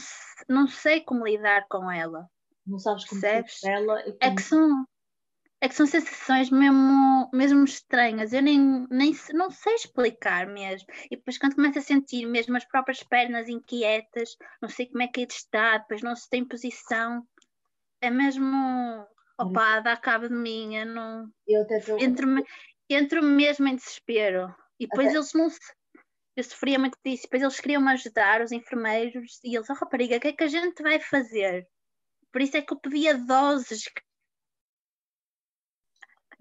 não 0.49 0.67
sei 0.67 1.01
como 1.01 1.25
lidar 1.25 1.67
com 1.69 1.89
ela. 1.89 2.29
Não 2.65 2.79
sabes 2.79 3.05
como 3.05 3.21
percebes? 3.21 3.63
ela. 3.63 4.01
Como... 4.03 4.17
É 4.19 4.35
que 4.35 4.41
são, 4.41 4.85
é 5.63 5.69
que 5.69 5.75
são 5.75 5.87
sensações 5.87 6.49
mesmo, 6.49 7.29
mesmo 7.31 7.63
estranhas, 7.63 8.33
eu 8.33 8.41
nem, 8.41 8.85
nem 8.89 9.15
não 9.31 9.49
sei 9.49 9.75
explicar 9.75 10.45
mesmo. 10.45 10.85
E 11.09 11.15
depois 11.15 11.37
quando 11.37 11.55
começo 11.55 11.79
a 11.79 11.81
sentir 11.81 12.25
mesmo 12.25 12.57
as 12.57 12.65
próprias 12.65 13.01
pernas 13.01 13.47
inquietas, 13.47 14.35
não 14.61 14.67
sei 14.67 14.87
como 14.87 15.03
é 15.03 15.07
que 15.07 15.21
é 15.21 15.25
de 15.25 15.33
estar, 15.33 15.77
depois 15.77 16.01
não 16.01 16.17
se 16.17 16.29
tem 16.29 16.43
posição, 16.43 17.25
é 18.01 18.09
mesmo 18.09 19.07
opa, 19.39 19.79
dá 19.79 19.95
cabo 19.95 20.27
de 20.27 20.35
mim, 20.35 20.75
eu 20.75 20.85
não. 20.85 21.29
Eu 21.47 21.61
até 21.61 21.79
tô... 21.79 21.97
entro, 21.97 22.27
entro 22.89 23.23
mesmo 23.23 23.65
em 23.65 23.77
desespero. 23.77 24.53
E 24.77 24.85
depois 24.85 25.07
até... 25.07 25.15
eles 25.15 25.33
não 25.33 25.47
eu 26.35 26.43
sofria 26.43 26.77
muito 26.77 26.97
disso, 27.05 27.23
depois 27.23 27.41
eles 27.41 27.59
queriam 27.61 27.81
me 27.81 27.91
ajudar, 27.93 28.41
os 28.41 28.51
enfermeiros, 28.51 29.39
e 29.45 29.55
eles, 29.55 29.69
oh 29.69 29.73
rapariga, 29.75 30.17
o 30.17 30.19
que 30.19 30.27
é 30.27 30.33
que 30.33 30.43
a 30.43 30.47
gente 30.47 30.83
vai 30.83 30.99
fazer? 30.99 31.65
Por 32.33 32.41
isso 32.41 32.57
é 32.57 32.61
que 32.61 32.73
eu 32.73 32.79
pedia 32.81 33.17
doses 33.17 33.83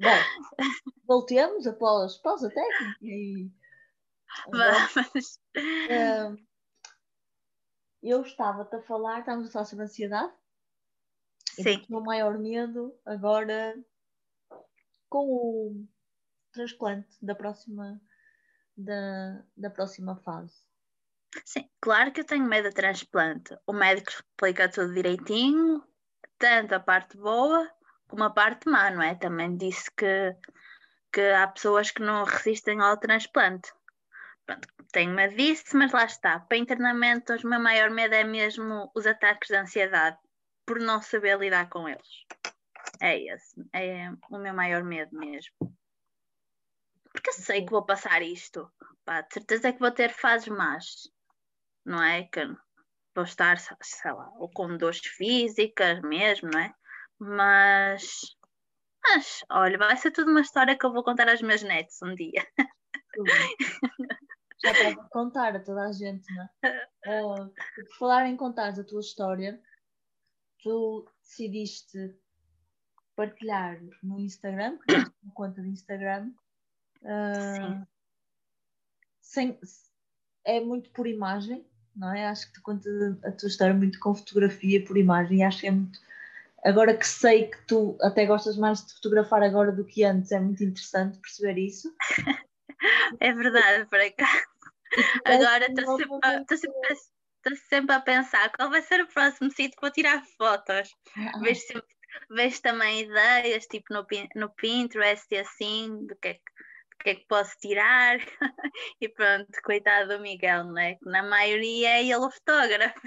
Bom, 0.03 0.67
voltemos 1.07 1.65
após 1.65 2.17
pausa 2.17 2.51
técnica 2.51 2.99
e. 3.01 3.49
Vamos. 4.51 5.39
Uh, 5.57 6.37
eu 8.03 8.23
estava-te 8.23 8.75
a 8.75 8.83
falar, 8.83 9.21
estávamos 9.21 9.49
a 9.49 9.53
falar 9.53 9.65
sobre 9.65 9.85
ansiedade. 9.85 10.33
Sim. 11.51 11.85
O 11.89 11.93
meu 11.93 12.01
maior 12.01 12.37
medo 12.37 12.99
agora 13.05 13.79
com 15.09 15.29
o 15.29 15.89
transplante 16.51 17.17
da 17.25 17.37
próxima, 17.37 18.01
da, 18.77 19.45
da 19.57 19.71
próxima 19.71 20.17
fase. 20.17 20.57
Sim, 21.45 21.71
claro 21.81 22.11
que 22.11 22.23
eu 22.23 22.27
tenho 22.27 22.45
medo 22.45 22.71
de 22.71 22.75
transplante. 22.75 23.57
O 23.67 23.73
médico 23.73 24.11
explica 24.11 24.69
tudo 24.69 24.95
direitinho, 24.95 25.87
tanto 26.39 26.75
a 26.75 26.81
parte 26.81 27.17
boa 27.17 27.71
uma 28.15 28.33
parte 28.33 28.69
má, 28.69 28.91
não 28.91 29.03
é? 29.03 29.15
Também 29.15 29.57
disse 29.57 29.91
que, 29.97 30.37
que 31.13 31.21
há 31.21 31.47
pessoas 31.49 31.91
que 31.91 32.03
não 32.03 32.25
resistem 32.25 32.81
ao 32.81 32.97
transplante. 32.97 33.73
Pronto, 34.47 34.69
tenho 34.93 35.13
medo 35.13 35.37
disso, 35.37 35.77
mas 35.77 35.93
lá 35.93 36.05
está. 36.05 36.41
Para 36.41 36.59
internamento, 36.59 37.33
o 37.35 37.49
meu 37.49 37.61
maior 37.61 37.91
medo 37.91 38.15
é 38.15 38.25
mesmo 38.25 38.91
os 38.95 39.07
ataques 39.07 39.49
de 39.49 39.57
ansiedade, 39.57 40.19
por 40.67 40.79
não 40.81 41.01
saber 41.01 41.39
lidar 41.39 41.69
com 41.69 41.89
eles. 41.89 42.27
É 43.01 43.19
esse, 43.19 43.65
é 43.73 44.11
o 44.31 44.39
meu 44.39 44.55
maior 44.55 44.83
medo 44.83 45.17
mesmo. 45.17 45.55
Porque 47.13 47.31
eu 47.31 47.35
sei 47.35 47.65
que 47.65 47.71
vou 47.71 47.85
passar 47.85 48.23
isto. 48.23 48.71
Pá, 49.05 49.21
de 49.23 49.35
certeza 49.35 49.73
que 49.73 49.81
vou 49.81 49.91
ter 49.91 50.11
fases 50.11 50.49
más, 50.49 51.11
não 51.85 52.03
é? 52.03 52.25
Que 52.25 52.47
vou 53.15 53.25
estar, 53.25 53.59
sei 53.59 54.13
lá, 54.13 54.31
ou 54.37 54.51
com 54.51 54.77
dores 54.77 55.01
físicas 55.01 56.01
mesmo, 56.03 56.51
não 56.51 56.61
é? 56.61 56.75
Mas, 57.25 58.37
mas, 59.01 59.45
olha, 59.49 59.79
vai 59.79 59.97
ser 59.97 60.11
tudo 60.11 60.33
uma 60.33 60.41
história 60.41 60.77
que 60.77 60.85
eu 60.85 60.93
vou 60.93 61.05
contar 61.05 61.29
aos 61.29 61.41
meus 61.41 61.63
netos 61.63 62.03
um 62.03 62.17
dia. 62.17 62.45
Já 64.61 64.75
para 64.75 64.97
contar 65.09 65.55
a 65.55 65.61
toda 65.61 65.87
a 65.87 65.93
gente, 65.93 66.27
não 66.35 66.49
é? 66.65 67.23
Uh, 67.23 67.53
falar 67.97 68.27
em 68.27 68.37
contar 68.37 68.71
a 68.71 68.85
tua 68.85 69.01
história, 69.01 69.63
tu 70.65 71.09
decidiste 71.21 72.13
partilhar 73.15 73.81
no 74.03 74.19
Instagram, 74.19 74.79
criaste 74.79 75.15
uma 75.23 75.35
conta 75.35 75.63
de 75.63 75.69
Instagram. 75.69 76.33
Uh, 77.03 77.87
sem, 79.21 79.61
é 80.45 80.61
muito 80.61 80.91
por 80.91 81.07
imagem, 81.07 81.65
não 81.95 82.13
é? 82.13 82.27
Acho 82.27 82.49
que 82.49 82.55
tu 82.55 82.63
contas 82.63 82.93
a 83.25 83.31
tua 83.31 83.49
história 83.49 83.75
muito 83.75 84.01
com 84.01 84.13
fotografia 84.13 84.85
por 84.85 84.97
imagem 84.97 85.39
e 85.39 85.43
acho 85.45 85.61
que 85.61 85.69
é 85.69 85.71
muito 85.71 86.01
Agora 86.65 86.97
que 86.97 87.07
sei 87.07 87.49
que 87.49 87.67
tu 87.67 87.97
até 88.01 88.25
gostas 88.25 88.57
mais 88.57 88.85
de 88.85 88.95
fotografar 88.95 89.43
agora 89.43 89.73
do 89.73 89.85
que 89.85 90.05
antes, 90.05 90.31
é 90.33 90.41
muito 90.41 90.63
interessante 90.63 91.19
perceber 91.19 91.59
isso. 91.59 91.95
é 93.21 93.33
verdade, 93.33 93.87
por 93.87 94.01
acaso. 94.01 94.53
Agora 95.25 95.67
estou 95.67 95.97
sempre, 95.97 96.47
sempre, 96.57 97.57
sempre, 97.69 97.95
a 97.97 98.01
pensar 98.01 98.53
qual 98.53 98.71
vai 98.71 98.83
ser 98.83 99.01
o 99.01 99.09
próximo 99.09 99.51
sítio 99.51 99.79
para 99.81 99.91
tirar 99.91 100.23
fotos. 100.37 100.95
Ah. 101.17 101.39
Vejo, 101.41 101.61
sempre, 101.63 101.97
vejo 102.31 102.61
também 102.61 103.01
ideias, 103.01 103.65
tipo 103.67 103.93
no, 103.93 104.07
no 104.37 104.51
Pinterest 104.51 105.27
e 105.31 105.39
assim, 105.39 106.07
do 106.07 106.15
que 106.17 106.29
é 106.29 106.35
que 106.35 106.43
que 107.03 107.11
é 107.11 107.15
que 107.17 107.27
posso 107.27 107.57
tirar? 107.59 108.19
e 109.01 109.09
pronto, 109.09 109.51
coitado 109.65 110.17
do 110.17 110.23
Miguel, 110.23 110.65
né? 110.65 110.97
Na 111.03 111.23
maioria 111.23 111.91
é 111.91 112.03
ele 112.03 112.17
o 112.17 112.31
fotógrafo. 112.31 113.01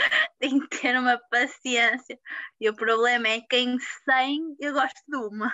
tem 0.38 0.58
que 0.60 0.80
ter 0.80 0.98
uma 0.98 1.18
paciência. 1.30 2.18
E 2.60 2.68
o 2.68 2.74
problema 2.74 3.28
é 3.28 3.40
que 3.40 3.56
em 3.56 3.78
100 3.78 4.56
eu 4.58 4.72
gosto 4.72 5.02
de 5.06 5.16
uma. 5.16 5.52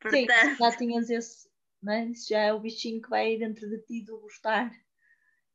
Portanto... 0.00 0.32
Sim, 0.40 0.56
já 0.58 0.76
tinhas 0.76 1.10
esse, 1.10 1.48
né? 1.82 2.12
já 2.28 2.40
é 2.40 2.52
o 2.52 2.60
bichinho 2.60 3.00
que 3.00 3.10
vai 3.10 3.36
dentro 3.36 3.68
de 3.68 3.78
ti 3.82 4.04
do 4.04 4.20
gostar. 4.20 4.70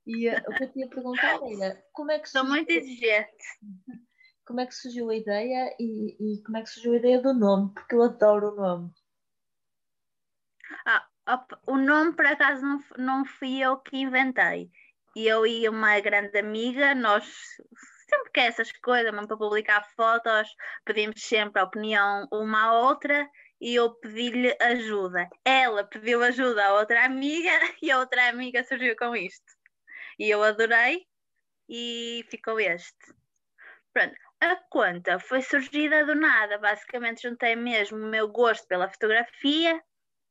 E 0.06 0.30
uh, 0.30 0.42
o 0.48 0.56
que 0.56 0.64
eu 0.64 0.72
tinha 0.72 0.90
perguntado 0.90 1.46
era 1.62 1.84
como 1.92 2.12
é 2.12 2.20
que 2.20 2.30
Sou 2.30 2.44
muito 2.44 2.70
exigente. 2.70 3.44
Como 4.46 4.62
é 4.62 4.66
que 4.66 4.74
surgiu 4.74 5.12
a 5.12 5.16
ideia 5.16 5.76
e, 5.80 6.18
e 6.20 6.42
como 6.42 6.58
é 6.58 6.64
que 6.64 6.70
surgiu 6.72 6.94
a 6.94 6.96
ideia 6.96 7.22
do 7.22 7.36
nome? 7.36 7.72
Porque 7.72 7.94
eu 7.94 8.02
adoro 8.02 8.52
o 8.52 8.56
nome. 8.56 8.92
Ah, 10.88 11.08
o 11.68 11.78
nome 11.78 12.14
por 12.16 12.26
acaso 12.26 12.66
não, 12.66 12.80
não 12.98 13.26
fui 13.26 13.60
eu 13.60 13.78
que 13.78 13.98
inventei 13.98 14.72
e 15.16 15.28
eu 15.28 15.46
e 15.46 15.68
uma 15.68 16.00
grande 16.00 16.38
amiga, 16.38 16.94
nós 16.96 17.26
sempre 18.10 18.32
que 18.32 18.40
é 18.40 18.48
essas 18.48 18.72
coisas, 18.72 19.12
mesmo 19.12 19.28
para 19.28 19.38
publicar 19.38 19.88
fotos, 19.96 20.50
pedimos 20.84 21.22
sempre 21.22 21.62
a 21.62 21.66
opinião 21.66 22.28
uma 22.32 22.64
à 22.64 22.74
outra 22.74 23.30
e 23.62 23.76
eu 23.76 23.94
pedi-lhe 23.96 24.56
ajuda. 24.62 25.28
Ela 25.46 25.84
pediu 25.84 26.24
ajuda 26.24 26.66
a 26.66 26.74
outra 26.74 27.06
amiga 27.06 27.52
e 27.82 27.92
a 27.92 28.00
outra 28.00 28.30
amiga 28.30 28.64
surgiu 28.64 28.96
com 28.96 29.16
isto. 29.16 29.46
E 30.18 30.30
eu 30.30 30.44
adorei 30.44 31.06
e 31.68 32.26
ficou 32.30 32.60
este. 32.60 33.14
Pronto, 33.94 34.16
a 34.42 34.56
conta 34.70 35.20
foi 35.20 35.42
surgida 35.42 36.06
do 36.06 36.16
nada, 36.16 36.58
basicamente 36.58 37.22
juntei 37.22 37.56
mesmo 37.56 37.98
o 37.98 38.10
meu 38.10 38.28
gosto 38.28 38.68
pela 38.68 38.90
fotografia 38.90 39.82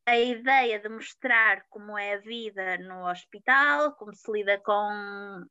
a 0.09 0.19
ideia 0.19 0.79
de 0.81 0.89
mostrar 0.89 1.63
como 1.69 1.99
é 1.99 2.15
a 2.15 2.21
vida 2.21 2.79
no 2.79 3.07
hospital, 3.07 3.93
como 3.97 4.15
se 4.15 4.33
lida 4.33 4.59
com, 4.59 5.45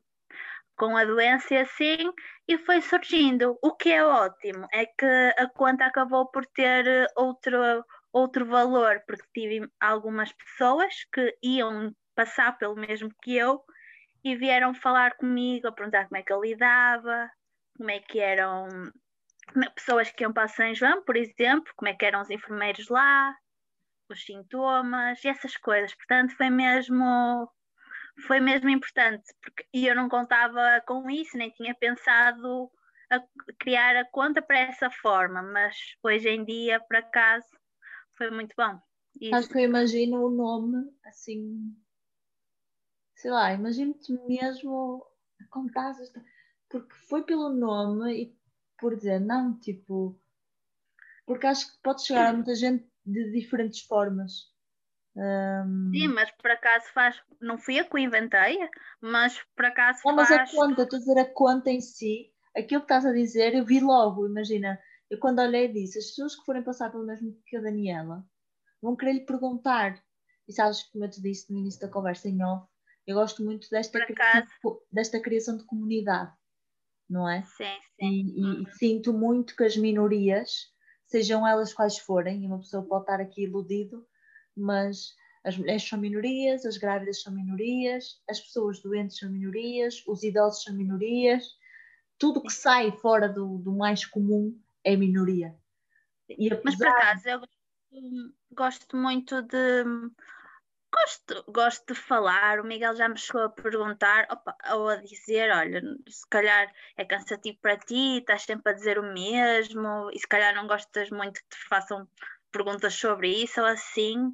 com 0.76 0.98
a 0.98 1.06
doença 1.06 1.60
assim, 1.60 2.12
e 2.48 2.58
foi 2.58 2.82
surgindo. 2.82 3.56
O 3.62 3.76
que 3.76 3.92
é 3.92 4.04
ótimo 4.04 4.68
é 4.74 4.88
que 4.88 5.36
a 5.38 5.48
conta 5.54 5.86
acabou 5.86 6.26
por 6.32 6.44
ter 6.48 7.06
outro, 7.16 7.86
outro 8.12 8.48
valor, 8.48 9.00
porque 9.06 9.28
tive 9.32 9.70
algumas 9.80 10.34
pessoas 10.34 10.92
que 11.14 11.38
iam 11.44 11.94
passar 12.16 12.58
pelo 12.58 12.76
mesmo 12.76 13.12
que 13.22 13.38
eu 13.38 13.64
e 14.24 14.36
vieram 14.36 14.74
falar 14.74 15.16
comigo, 15.18 15.68
a 15.68 15.72
perguntar 15.72 16.08
como 16.08 16.18
é 16.18 16.24
que 16.24 16.34
eu 16.34 16.42
lidava, 16.42 17.30
como 17.78 17.92
é 17.92 18.00
que 18.00 18.20
eram 18.20 18.68
é, 19.64 19.70
pessoas 19.70 20.10
que 20.10 20.24
iam 20.24 20.34
para 20.34 20.48
São 20.48 20.74
João, 20.74 21.04
por 21.04 21.16
exemplo, 21.16 21.72
como 21.76 21.90
é 21.90 21.94
que 21.94 22.06
eram 22.06 22.22
os 22.22 22.30
enfermeiros 22.32 22.90
lá, 22.90 23.36
os 24.14 24.24
sintomas 24.24 25.24
e 25.24 25.28
essas 25.28 25.56
coisas. 25.58 25.94
Portanto, 25.96 26.36
foi 26.36 26.50
mesmo 26.50 27.50
foi 28.26 28.40
mesmo 28.40 28.68
importante, 28.70 29.32
porque 29.44 29.68
eu 29.74 29.96
não 29.96 30.10
contava 30.10 30.82
com 30.88 31.08
isso, 31.08 31.38
nem 31.38 31.52
tinha 31.52 31.76
pensado 31.76 32.72
a 33.12 33.22
criar 33.60 33.96
a 33.96 34.10
conta 34.10 34.42
para 34.42 34.58
essa 34.58 34.90
forma, 34.90 35.44
mas 35.44 35.76
hoje 36.04 36.28
em 36.28 36.44
dia, 36.44 36.80
por 36.80 36.96
acaso, 36.98 37.46
foi 38.18 38.32
muito 38.32 38.56
bom. 38.58 38.80
Isso. 39.22 39.36
Acho 39.36 39.50
que 39.50 39.60
eu 39.60 39.66
imagino 39.66 40.26
o 40.26 40.32
nome 40.32 40.92
assim 41.06 41.76
sei 43.18 43.32
lá, 43.32 43.52
imagino-te 43.52 44.14
mesmo 44.28 45.06
a 45.42 45.46
contar 45.50 45.92
esta... 46.00 46.24
porque 46.70 46.94
foi 47.10 47.24
pelo 47.24 47.50
nome 47.50 48.24
e 48.24 48.38
por 48.80 48.96
dizer, 48.96 49.20
não, 49.20 49.60
tipo, 49.60 50.20
porque 51.26 51.48
acho 51.48 51.72
que 51.72 51.82
pode 51.82 52.06
chegar 52.06 52.30
a 52.30 52.34
muita 52.34 52.56
gente 52.56 52.88
de 53.08 53.32
diferentes 53.32 53.82
formas. 53.82 54.56
Um... 55.16 55.92
Sim, 55.92 56.10
mas 56.10 56.30
por 56.32 56.52
acaso 56.52 56.86
faz, 56.94 57.20
não 57.42 57.58
fui 57.58 57.80
eu 57.80 57.86
que 57.86 57.96
o 57.96 57.98
inventei, 57.98 58.60
mas 59.02 59.40
por 59.56 59.66
acaso 59.66 60.02
não, 60.06 60.16
faz. 60.16 60.30
Mas 60.30 60.54
a 60.54 60.56
conta, 60.56 60.84
estou 60.84 60.98
a 60.98 61.00
dizer 61.00 61.20
a 61.20 61.26
conta 61.26 61.72
em 61.72 61.82
si, 61.82 62.32
aquilo 62.56 62.82
que 62.82 62.86
estás 62.86 63.06
a 63.06 63.12
dizer, 63.12 63.56
eu 63.56 63.66
vi 63.66 63.80
logo, 63.80 64.28
imagina, 64.28 64.80
eu 65.10 65.18
quando 65.20 65.40
olhei 65.40 65.72
disse, 65.72 65.98
as 65.98 66.06
pessoas 66.08 66.36
que 66.36 66.46
forem 66.46 66.64
passar 66.64 66.92
pelo 66.92 67.06
mesmo 67.06 67.36
que 67.46 67.58
a 67.58 67.62
Daniela 67.62 68.24
vão 68.82 68.96
querer 68.96 69.14
lhe 69.14 69.26
perguntar. 69.26 70.00
E 70.48 70.54
sabes, 70.54 70.84
como 70.84 71.06
eu 71.06 71.10
te 71.10 71.22
disse 71.22 71.52
no 71.52 71.60
início 71.60 71.82
da 71.82 71.90
conversa 71.90 72.30
em 72.30 72.44
off, 72.44 72.68
eu 73.06 73.16
gosto 73.16 73.44
muito 73.44 73.70
desta, 73.70 74.06
criação, 74.06 74.80
desta 74.92 75.20
criação 75.20 75.58
de 75.58 75.66
comunidade, 75.66 76.32
não 77.10 77.28
é? 77.28 77.42
Sim, 77.44 77.64
sim. 78.00 78.06
E, 78.06 78.40
e, 78.40 78.44
uhum. 78.44 78.64
e, 78.64 78.72
sinto 78.78 79.14
muito 79.14 79.56
que 79.56 79.64
as 79.64 79.78
minorias, 79.78 80.68
sejam 81.08 81.48
elas 81.48 81.74
quais 81.74 81.98
forem, 81.98 82.44
e 82.44 82.48
uma 82.48 82.60
pessoa 82.60 82.84
pode 82.84 83.04
estar 83.04 83.20
aqui 83.20 83.44
iludido, 83.44 84.06
mas 84.56 85.16
as 85.44 85.58
mulheres 85.58 85.88
são 85.88 85.98
minorias, 85.98 86.66
as 86.66 86.78
grávidas 86.78 87.22
são 87.22 87.34
minorias, 87.34 88.22
as 88.30 88.40
pessoas 88.40 88.82
doentes 88.82 89.18
são 89.18 89.30
minorias, 89.32 90.04
os 90.06 90.24
idosos 90.24 90.64
são 90.64 90.76
minorias, 90.76 91.46
tudo 92.18 92.42
que 92.42 92.52
sai 92.52 92.92
fora 92.92 93.30
do, 93.30 93.58
do 93.60 93.74
mais 93.74 94.06
comum 94.06 94.60
é 94.84 94.96
minoria. 94.96 95.56
E 96.30 96.52
apesar... 96.52 96.62
Mas 96.64 96.78
por 96.78 96.88
acaso 96.88 97.30
eu 97.30 97.42
gosto 98.52 98.98
muito 98.98 99.42
de 99.42 99.84
gosto, 101.02 101.52
gosto 101.52 101.94
de 101.94 101.99
falar. 101.99 102.60
O 102.60 102.64
Miguel 102.65 102.95
já 102.95 103.07
me 103.07 103.18
chegou 103.18 103.44
a 103.44 103.49
perguntar 103.49 104.28
opa, 104.32 104.56
ou 104.74 104.90
a 104.90 104.95
dizer: 104.98 105.52
olha, 105.52 105.82
se 106.07 106.28
calhar 106.30 106.72
é 106.98 107.06
cansativo 107.06 107.57
para 107.61 107.78
ti, 107.78 108.19
estás 108.19 108.44
sempre 108.44 108.72
a 108.72 108.76
dizer 108.76 108.99
o 108.99 109.14
mesmo, 109.14 110.10
e 110.14 110.19
se 110.19 110.28
calhar 110.28 110.53
não 110.56 110.68
gostas 110.68 111.10
muito 111.10 111.41
que 111.41 111.49
te 111.49 111.68
façam 111.69 112.07
perguntas 112.52 112.94
sobre 112.94 113.30
isso 113.30 113.60
ou 113.60 113.68
assim, 113.68 114.32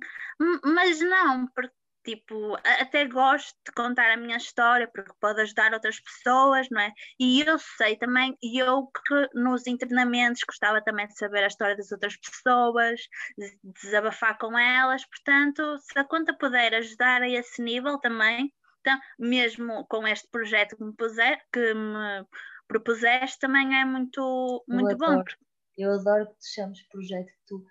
mas 0.64 1.00
não, 1.02 1.48
porque 1.48 1.74
tipo, 2.04 2.56
até 2.64 3.06
gosto 3.06 3.56
de 3.66 3.72
contar 3.74 4.12
a 4.12 4.18
minha 4.18 4.38
história 4.38 4.90
porque 4.94 5.12
pode 5.20 5.42
ajudar 5.42 5.74
outras 5.74 6.00
pessoas, 6.00 6.68
não 6.70 6.82
é? 6.82 6.92
E 7.20 7.42
eu 7.42 7.58
sei 7.78 7.96
também, 7.96 8.38
e 8.42 8.60
eu 8.60 8.88
que 8.88 9.30
nos 9.34 9.66
internamentos 9.68 10.44
gostava 10.46 10.82
também 10.84 11.08
de 11.08 11.18
saber 11.18 11.44
a 11.44 11.48
história 11.48 11.76
das 11.76 11.92
outras 11.92 12.16
pessoas, 12.18 13.00
de 13.38 13.58
desabafar 13.82 14.38
com 14.38 14.58
elas, 14.58 15.06
portanto, 15.06 15.78
se 15.80 15.98
a 15.98 16.04
conta 16.04 16.36
puder 16.38 16.74
ajudar 16.76 17.22
a 17.22 17.30
esse 17.30 17.62
nível 17.62 17.98
também, 18.00 18.54
então, 18.82 19.00
mesmo 19.18 19.86
com 19.88 20.06
este 20.06 20.28
projeto 20.30 20.76
que 20.76 20.84
me, 20.84 20.94
puser, 20.94 21.42
que 21.54 21.74
me 21.74 22.26
propuseste, 22.68 23.40
também 23.40 23.80
é 23.80 23.86
muito, 23.86 24.64
muito 24.68 24.92
eu 24.92 24.98
bom. 24.98 25.24
Eu 25.78 25.94
adoro 25.94 26.28
que 26.28 26.40
te 26.40 26.54
chames 26.54 26.82
projeto, 26.90 27.28
que 27.28 27.46
tu 27.48 27.66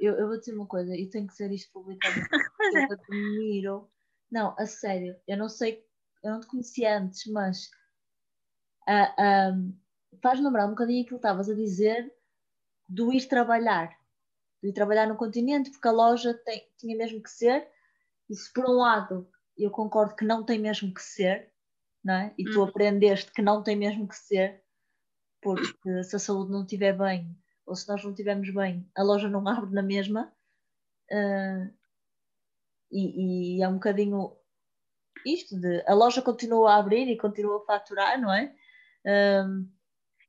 eu, 0.00 0.14
eu 0.16 0.26
vou 0.26 0.38
dizer 0.38 0.54
uma 0.54 0.66
coisa, 0.66 0.94
e 0.96 1.08
tenho 1.08 1.26
que 1.26 1.34
ser 1.34 1.50
isto 1.52 1.72
publicamente. 1.72 2.28
eu 2.60 2.78
é. 2.78 2.88
admiro. 2.90 3.90
Não, 4.30 4.54
a 4.58 4.66
sério, 4.66 5.16
eu 5.26 5.36
não 5.36 5.48
sei, 5.48 5.84
eu 6.22 6.32
não 6.32 6.40
te 6.40 6.48
conhecia 6.48 6.98
antes, 6.98 7.30
mas 7.30 7.66
uh, 8.88 9.14
ah, 9.18 9.52
um, 9.54 9.72
faz 10.20 10.40
lembrar 10.40 10.66
um 10.66 10.70
bocadinho 10.70 11.02
aquilo 11.02 11.20
que 11.20 11.26
estavas 11.26 11.48
a 11.48 11.54
dizer 11.54 12.12
do 12.88 13.12
ir 13.12 13.26
trabalhar, 13.28 13.96
do 14.60 14.68
ir 14.68 14.72
trabalhar 14.72 15.06
no 15.06 15.16
continente, 15.16 15.70
porque 15.70 15.86
a 15.86 15.92
loja 15.92 16.34
tem, 16.44 16.68
tinha 16.76 16.96
mesmo 16.96 17.22
que 17.22 17.30
ser, 17.30 17.68
e 18.28 18.34
se 18.34 18.52
por 18.52 18.68
um 18.68 18.74
lado 18.74 19.30
eu 19.56 19.70
concordo 19.70 20.16
que 20.16 20.24
não 20.24 20.44
tem 20.44 20.58
mesmo 20.58 20.92
que 20.92 21.02
ser, 21.02 21.52
não 22.02 22.14
é? 22.14 22.34
e 22.36 22.44
tu 22.44 22.60
uhum. 22.60 22.68
aprendeste 22.68 23.32
que 23.32 23.42
não 23.42 23.62
tem 23.62 23.76
mesmo 23.76 24.08
que 24.08 24.16
ser, 24.16 24.62
porque 25.40 26.02
se 26.02 26.16
a 26.16 26.18
saúde 26.18 26.50
não 26.50 26.62
estiver 26.62 26.96
bem, 26.96 27.36
ou 27.66 27.74
se 27.74 27.88
nós 27.88 28.02
não 28.02 28.12
estivermos 28.12 28.48
bem, 28.50 28.88
a 28.94 29.02
loja 29.02 29.28
não 29.28 29.46
abre 29.46 29.74
na 29.74 29.82
mesma. 29.82 30.32
Uh, 31.10 31.74
e, 32.90 33.58
e, 33.58 33.62
é 33.62 33.68
um 33.68 33.74
bocadinho 33.74 34.36
isto 35.24 35.58
de 35.58 35.82
a 35.86 35.94
loja 35.94 36.22
continua 36.22 36.72
a 36.72 36.76
abrir 36.76 37.08
e 37.08 37.18
continua 37.18 37.58
a 37.58 37.64
faturar, 37.64 38.20
não 38.20 38.32
é? 38.32 38.54
Um, 39.44 39.68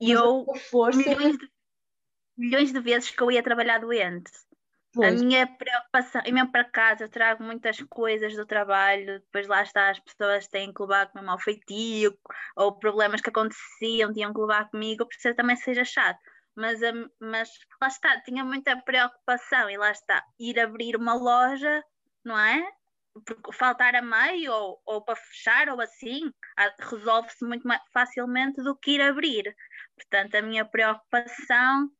e 0.01 0.11
eu 0.11 0.45
força... 0.69 0.97
milhões, 0.97 1.37
de, 1.37 1.51
milhões 2.35 2.73
de 2.73 2.79
vezes 2.79 3.11
que 3.11 3.21
eu 3.21 3.31
ia 3.31 3.43
trabalhar 3.43 3.79
doente. 3.79 4.31
Pois. 4.93 5.21
A 5.21 5.23
minha 5.23 5.45
preocupação, 5.45 6.21
e 6.25 6.31
mesmo 6.31 6.51
para 6.51 6.63
casa, 6.63 7.03
eu 7.03 7.09
trago 7.09 7.43
muitas 7.43 7.79
coisas 7.83 8.35
do 8.35 8.45
trabalho, 8.45 9.19
depois 9.19 9.47
lá 9.47 9.61
está, 9.61 9.91
as 9.91 9.99
pessoas 9.99 10.47
têm 10.47 10.73
que 10.73 10.81
levar 10.81 11.11
com 11.11 11.19
o 11.19 11.25
mau 11.25 11.37
feitio, 11.37 12.17
ou 12.55 12.79
problemas 12.79 13.21
que 13.21 13.29
aconteciam 13.29 14.11
tinham 14.13 14.33
que 14.33 14.39
levar 14.39 14.69
comigo, 14.69 15.05
por 15.05 15.13
isso 15.13 15.35
também 15.35 15.55
seja 15.55 15.85
chato 15.85 16.19
mas, 16.57 16.79
mas 17.19 17.49
lá 17.79 17.87
está, 17.87 18.19
tinha 18.21 18.43
muita 18.43 18.75
preocupação 18.81 19.69
e 19.69 19.77
lá 19.77 19.91
está, 19.91 20.25
ir 20.39 20.59
abrir 20.59 20.95
uma 20.95 21.13
loja, 21.13 21.83
não 22.25 22.37
é? 22.37 22.67
Porque 23.23 23.53
faltar 23.53 23.95
a 23.95 24.01
meio 24.01 24.51
ou, 24.51 24.81
ou 24.83 25.01
para 25.03 25.15
fechar 25.15 25.69
ou 25.69 25.79
assim, 25.79 26.31
resolve-se 26.79 27.45
muito 27.45 27.67
mais 27.67 27.79
facilmente 27.93 28.61
do 28.63 28.75
que 28.75 28.93
ir 28.93 29.01
abrir. 29.01 29.55
Portanto, 29.95 30.33
a 30.33 30.41
minha 30.41 30.65
preocupação 30.65 31.91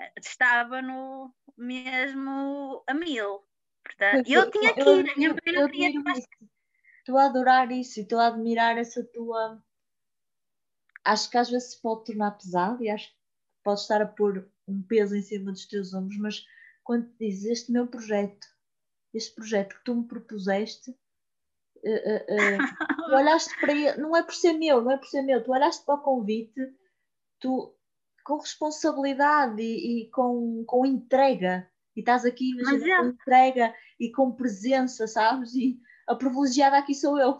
eh, 0.00 0.12
estava 0.18 0.80
no 0.80 1.34
mesmo 1.56 2.82
a 2.88 2.94
mil. 2.94 3.46
Portanto, 3.82 4.26
eu, 4.30 4.44
eu 4.44 4.50
tinha 4.50 4.72
que 4.72 4.80
ir, 4.80 5.10
a 5.10 5.16
minha 5.16 5.28
eu, 5.28 5.68
queria 5.68 5.92
Estou 7.00 7.18
a 7.18 7.26
adorar 7.26 7.70
isso 7.70 8.00
e 8.00 8.02
estou 8.02 8.18
a 8.18 8.28
admirar 8.28 8.78
essa 8.78 9.04
tua. 9.12 9.62
Acho 11.04 11.30
que 11.30 11.36
às 11.36 11.50
vezes 11.50 11.72
se 11.72 11.82
pode 11.82 12.06
tornar 12.06 12.30
pesado 12.30 12.82
e 12.82 12.88
acho 12.88 13.12
podes 13.64 13.82
estar 13.82 14.00
a 14.00 14.06
pôr 14.06 14.48
um 14.68 14.82
peso 14.82 15.16
em 15.16 15.22
cima 15.22 15.50
dos 15.50 15.66
teus 15.66 15.92
ombros, 15.94 16.18
mas 16.18 16.46
quando 16.84 17.10
te 17.12 17.26
dizes 17.26 17.46
este 17.46 17.72
meu 17.72 17.86
projeto, 17.86 18.46
este 19.12 19.34
projeto 19.34 19.76
que 19.76 19.84
tu 19.84 19.94
me 19.94 20.06
propuseste, 20.06 20.90
uh, 20.90 20.94
uh, 20.94 23.06
tu 23.06 23.14
olhaste 23.14 23.58
para 23.60 23.72
ele, 23.72 23.96
não 23.96 24.16
é 24.16 24.22
por 24.22 24.34
ser 24.34 24.52
meu, 24.52 24.82
não 24.82 24.92
é 24.92 24.96
por 24.96 25.06
ser 25.06 25.22
meu, 25.22 25.42
tu 25.42 25.52
olhaste 25.52 25.84
para 25.84 25.94
o 25.94 26.02
convite, 26.02 26.60
tu 27.40 27.74
com 28.24 28.38
responsabilidade 28.38 29.60
e, 29.60 30.02
e 30.02 30.10
com, 30.10 30.64
com 30.66 30.86
entrega, 30.86 31.68
e 31.96 32.00
estás 32.00 32.24
aqui 32.24 32.52
imagina, 32.52 32.94
é. 32.94 32.98
com 32.98 33.06
entrega 33.08 33.74
e 34.00 34.10
com 34.10 34.32
presença, 34.32 35.06
sabes? 35.06 35.54
E 35.54 35.78
a 36.08 36.14
privilegiada 36.14 36.78
aqui 36.78 36.94
sou 36.94 37.18
eu. 37.18 37.38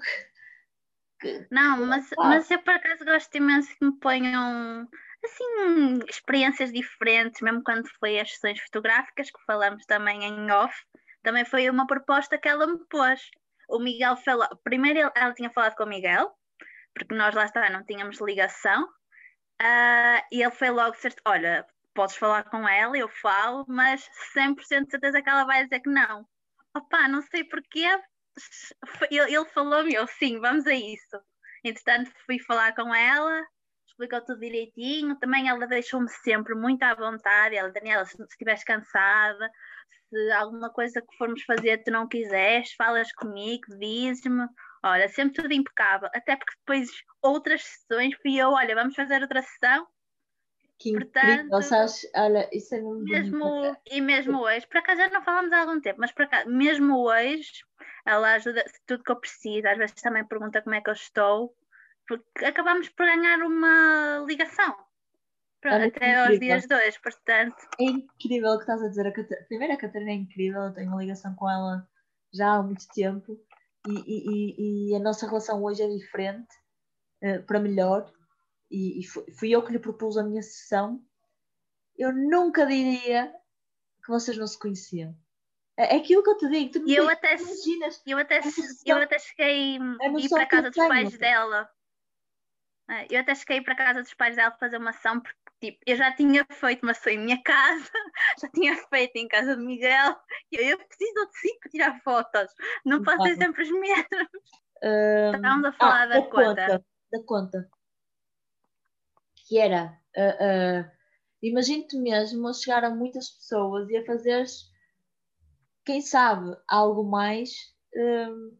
Não, 1.50 1.86
mas, 1.86 2.10
mas 2.16 2.50
eu 2.50 2.62
por 2.62 2.74
acaso 2.74 3.04
gosto 3.04 3.34
imenso 3.34 3.68
que 3.78 3.84
me 3.84 3.98
ponham 3.98 4.88
assim, 5.24 5.98
experiências 6.08 6.72
diferentes, 6.72 7.40
mesmo 7.40 7.62
quando 7.62 7.88
foi 7.98 8.18
as 8.20 8.30
sessões 8.30 8.60
fotográficas, 8.60 9.30
que 9.30 9.44
falamos 9.46 9.84
também 9.86 10.24
em 10.24 10.50
off, 10.50 10.74
também 11.22 11.44
foi 11.44 11.68
uma 11.70 11.86
proposta 11.86 12.38
que 12.38 12.48
ela 12.48 12.66
me 12.66 12.78
pôs. 12.88 13.20
O 13.68 13.78
Miguel 13.78 14.16
falou, 14.16 14.46
primeiro 14.62 15.10
ela 15.14 15.34
tinha 15.34 15.50
falado 15.50 15.74
com 15.74 15.84
o 15.84 15.88
Miguel, 15.88 16.30
porque 16.94 17.14
nós 17.14 17.34
lá 17.34 17.44
está, 17.44 17.68
não 17.70 17.84
tínhamos 17.84 18.20
ligação, 18.20 18.84
uh, 18.84 20.20
e 20.30 20.42
ele 20.42 20.50
foi 20.50 20.70
logo 20.70 20.94
certo, 20.96 21.20
olha, 21.26 21.66
podes 21.94 22.16
falar 22.16 22.44
com 22.44 22.68
ela, 22.68 22.96
eu 22.96 23.08
falo, 23.08 23.64
mas 23.68 24.08
100% 24.36 24.84
de 24.84 24.90
certeza 24.90 25.22
que 25.22 25.28
ela 25.28 25.44
vai 25.44 25.64
dizer 25.64 25.80
que 25.80 25.90
não. 25.90 26.26
Opa, 26.76 27.08
não 27.08 27.22
sei 27.22 27.44
porquê, 27.44 27.88
ele 29.10 29.44
falou-me, 29.46 29.94
eu 29.94 30.06
sim, 30.06 30.40
vamos 30.40 30.66
a 30.66 30.74
isso. 30.74 31.20
Entretanto, 31.64 32.10
fui 32.26 32.38
falar 32.40 32.74
com 32.74 32.94
ela, 32.94 33.42
explicou 33.94 34.20
tudo 34.20 34.40
direitinho. 34.40 35.16
Também 35.18 35.48
ela 35.48 35.66
deixou-me 35.66 36.08
sempre 36.08 36.54
muito 36.54 36.82
à 36.82 36.94
vontade. 36.94 37.56
Ela, 37.56 37.70
Daniela, 37.70 38.04
se 38.04 38.20
estiveres 38.22 38.64
cansada, 38.64 39.50
se 40.10 40.32
alguma 40.32 40.70
coisa 40.70 41.00
que 41.00 41.16
formos 41.16 41.42
fazer 41.44 41.82
tu 41.84 41.90
não 41.90 42.08
quiseres, 42.08 42.72
falas 42.74 43.12
comigo, 43.12 43.64
dizes-me. 43.78 44.46
Olha, 44.84 45.08
sempre 45.08 45.42
tudo 45.42 45.52
impecável. 45.52 46.08
Até 46.14 46.36
porque 46.36 46.54
depois 46.58 46.90
outras 47.22 47.62
sessões 47.62 48.14
fui 48.20 48.36
eu, 48.36 48.50
olha, 48.50 48.74
vamos 48.74 48.94
fazer 48.94 49.22
outra 49.22 49.42
sessão. 49.42 49.86
Que 50.78 50.92
Portanto, 50.92 51.62
sabes, 51.62 52.10
olha, 52.16 52.48
isso 52.52 52.74
é 52.74 52.80
mesmo 52.80 53.76
E 53.86 54.00
mesmo 54.00 54.40
hoje, 54.40 54.66
por 54.66 54.78
acaso 54.78 55.00
já 55.00 55.08
não 55.08 55.22
falamos 55.22 55.52
há 55.52 55.60
algum 55.60 55.80
tempo, 55.80 56.00
mas 56.00 56.12
por 56.12 56.24
acaso, 56.24 56.50
mesmo 56.50 56.98
hoje, 56.98 57.64
ela 58.04 58.34
ajuda 58.34 58.64
tudo 58.84 59.04
que 59.04 59.12
eu 59.12 59.20
preciso. 59.20 59.68
Às 59.68 59.78
vezes 59.78 59.94
também 60.02 60.26
pergunta 60.26 60.60
como 60.60 60.74
é 60.74 60.80
que 60.80 60.90
eu 60.90 60.94
estou 60.94 61.54
porque 62.06 62.44
acabamos 62.44 62.88
por 62.90 63.06
ganhar 63.06 63.38
uma 63.40 64.24
ligação 64.26 64.74
Pronto, 65.64 65.82
até 65.86 66.16
aos 66.16 66.38
dias 66.38 66.66
dois, 66.66 66.98
portanto. 66.98 67.56
É 67.80 67.84
incrível 67.84 68.50
o 68.50 68.56
que 68.56 68.64
estás 68.64 68.82
a 68.82 68.88
dizer. 68.88 69.06
A 69.06 69.12
Catarina, 69.12 69.46
primeiro, 69.48 69.72
a 69.72 69.76
Catarina 69.78 70.10
é 70.10 70.14
incrível, 70.14 70.62
eu 70.62 70.74
tenho 70.74 70.88
uma 70.88 71.00
ligação 71.00 71.34
com 71.34 71.48
ela 71.48 71.88
já 72.34 72.56
há 72.56 72.62
muito 72.62 72.86
tempo 72.88 73.40
e, 73.88 73.92
e, 73.94 74.90
e 74.90 74.94
a 74.94 74.98
nossa 74.98 75.26
relação 75.26 75.62
hoje 75.62 75.82
é 75.82 75.88
diferente, 75.88 76.54
uh, 77.22 77.42
para 77.44 77.60
melhor. 77.60 78.12
E, 78.70 79.00
e 79.00 79.06
fui, 79.06 79.24
fui 79.38 79.50
eu 79.50 79.62
que 79.64 79.72
lhe 79.72 79.78
propus 79.78 80.18
a 80.18 80.22
minha 80.22 80.42
sessão. 80.42 81.02
Eu 81.96 82.12
nunca 82.12 82.66
diria 82.66 83.32
que 84.04 84.10
vocês 84.10 84.36
não 84.36 84.46
se 84.46 84.58
conheciam. 84.58 85.16
É 85.78 85.96
aquilo 85.96 86.22
que 86.22 86.30
eu 86.30 86.36
te 86.36 86.48
digo. 86.48 86.72
Tu 86.72 86.90
eu 86.90 87.08
até, 87.08 87.36
imaginas. 87.36 88.02
eu 88.06 88.18
até, 88.18 88.40
eu 88.84 88.96
até 88.98 89.18
cheguei 89.18 89.78
a 89.78 90.04
a 90.04 90.20
ir 90.20 90.28
para 90.28 90.42
a 90.42 90.46
casa 90.46 90.70
dos 90.70 90.76
pais 90.76 91.18
dela. 91.18 91.70
É, 92.90 93.06
Eu 93.10 93.20
até 93.20 93.34
cheguei 93.34 93.60
para 93.62 93.72
a 93.74 93.76
casa 93.76 94.02
dos 94.02 94.14
pais 94.14 94.36
dela 94.36 94.56
fazer 94.58 94.76
uma 94.76 94.90
ação, 94.90 95.20
porque 95.20 95.38
tipo, 95.60 95.78
eu 95.86 95.96
já 95.96 96.12
tinha 96.14 96.44
feito 96.50 96.82
uma 96.82 96.92
ação 96.92 97.12
em 97.12 97.18
minha 97.18 97.40
casa, 97.44 97.90
já 98.40 98.48
tinha 98.50 98.76
feito 98.88 99.16
em 99.16 99.28
casa 99.28 99.56
de 99.56 99.62
Miguel, 99.62 100.16
e 100.52 100.56
eu, 100.56 100.62
eu 100.70 100.78
preciso 100.78 101.26
de 101.26 101.38
si 101.38 101.58
para 101.60 101.70
tirar 101.70 102.00
fotos, 102.02 102.52
não 102.84 103.02
posso 103.02 103.22
ter 103.22 103.36
Claro. 103.36 103.36
sempre 103.36 103.62
os 103.62 103.70
mesmos. 103.70 104.28
Ahm, 104.82 105.36
Estávamos 105.36 105.64
a 105.64 105.72
falar 105.72 106.02
ah, 106.02 106.06
da, 106.06 106.22
conta. 106.22 106.84
Da 107.10 107.22
conta. 107.24 107.70
Que 109.48 109.58
era. 109.58 109.98
ah, 110.16 110.36
ah, 110.40 110.90
Imagino-te 111.42 111.98
mesmo 111.98 112.48
a 112.48 112.52
chegar 112.54 112.84
a 112.84 112.90
muitas 112.90 113.28
pessoas 113.30 113.88
e 113.90 113.96
a 113.96 114.04
fazeres, 114.04 114.70
quem 115.84 116.00
sabe, 116.00 116.56
algo 116.68 117.04
mais 117.04 117.74
ahm, 117.94 118.56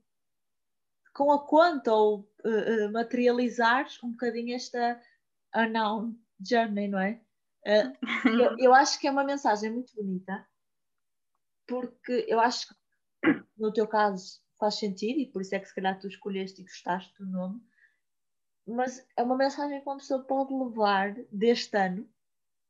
com 1.14 1.32
a 1.32 1.46
conta 1.46 1.92
ou 1.94 2.30
ah, 2.44 2.90
materializares 2.92 4.02
um 4.02 4.10
bocadinho 4.12 4.54
esta 4.56 5.00
unknown 5.54 6.14
journey, 6.40 6.88
não 6.88 6.98
é? 7.00 7.20
Ah, 7.66 7.92
eu, 8.40 8.56
eu 8.58 8.74
acho 8.74 8.98
que 9.00 9.06
é 9.08 9.10
uma 9.10 9.24
mensagem 9.24 9.72
muito 9.72 9.94
bonita, 9.96 10.46
porque 11.66 12.24
eu 12.28 12.40
acho 12.40 12.68
que 12.68 12.74
no 13.58 13.72
teu 13.72 13.88
caso 13.88 14.42
faz 14.58 14.76
sentido 14.76 15.20
e 15.20 15.30
por 15.32 15.42
isso 15.42 15.54
é 15.54 15.60
que 15.60 15.66
se 15.68 15.74
calhar 15.74 15.98
tu 15.98 16.08
escolheste 16.08 16.60
e 16.60 16.64
gostaste 16.64 17.14
do 17.18 17.26
nome, 17.26 17.62
mas 18.66 19.06
é 19.16 19.22
uma 19.22 19.36
mensagem 19.36 19.80
que 19.80 19.88
uma 19.88 19.96
pessoa 19.98 20.22
pode 20.24 20.52
levar 20.54 21.14
deste 21.30 21.76
ano, 21.76 22.08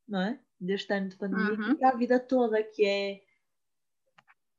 não 0.08 0.20
é? 0.22 0.40
Deste 0.60 0.92
ano 0.92 1.08
de 1.08 1.16
pandemia 1.16 1.58
Uhum. 1.58 1.76
para 1.76 1.90
a 1.90 1.96
vida 1.96 2.20
toda, 2.20 2.62
que 2.62 2.84
é. 2.84 3.22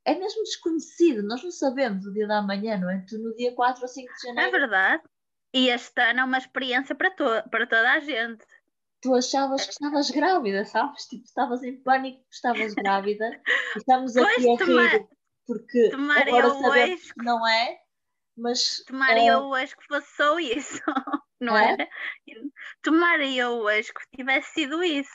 É 0.06 0.14
mesmo 0.14 0.42
desconhecido, 0.44 1.22
nós 1.26 1.42
não 1.42 1.50
sabemos 1.50 2.06
o 2.06 2.12
dia 2.12 2.26
da 2.28 2.40
manhã, 2.40 2.78
não 2.78 2.88
é? 2.90 3.04
Tu 3.08 3.18
no 3.18 3.34
dia 3.34 3.52
4 3.54 3.82
ou 3.82 3.88
5 3.88 4.06
de 4.14 4.14
É 4.14 4.28
janeiro 4.28 4.52
verdade. 4.52 5.02
E 5.52 5.68
este 5.68 6.00
ano 6.00 6.20
é 6.20 6.24
uma 6.24 6.38
experiência 6.38 6.94
para, 6.94 7.10
to 7.10 7.24
para 7.50 7.66
toda 7.66 7.92
a 7.92 7.98
gente. 8.00 8.44
tu 9.02 9.14
achavas 9.14 9.64
que 9.66 9.72
estavas 9.72 10.10
grávida, 10.10 10.64
sabes? 10.64 11.04
Tipo, 11.06 11.24
estavas 11.24 11.62
em 11.64 11.76
pânico 11.82 12.18
que 12.28 12.34
estavas 12.34 12.74
grávida 12.74 13.30
estamos 13.76 14.16
aqui 14.16 14.42
Pois, 14.44 14.60
a 14.60 14.64
tomar- 14.64 14.92
rir 14.92 15.06
porque 15.46 15.90
tomara 15.90 16.22
agora 16.28 16.46
eu 16.46 16.54
sabemos 16.60 17.00
hoje- 17.02 17.14
que 17.14 17.24
não 17.24 17.46
é, 17.48 17.78
mas 18.36 18.84
Tomara 18.86 19.18
eh, 19.20 19.26
eu 19.26 19.38
hoje 19.44 19.76
que 19.76 19.86
fosse 19.86 20.16
só 20.16 20.38
isso, 20.38 20.82
não 21.40 21.56
É? 21.56 21.72
era? 21.72 21.88
Tomara 22.82 23.24
eu 23.26 23.50
hoje 23.60 23.92
que 23.92 24.16
tivesse 24.16 24.52
sido 24.54 24.82
isso. 24.82 25.10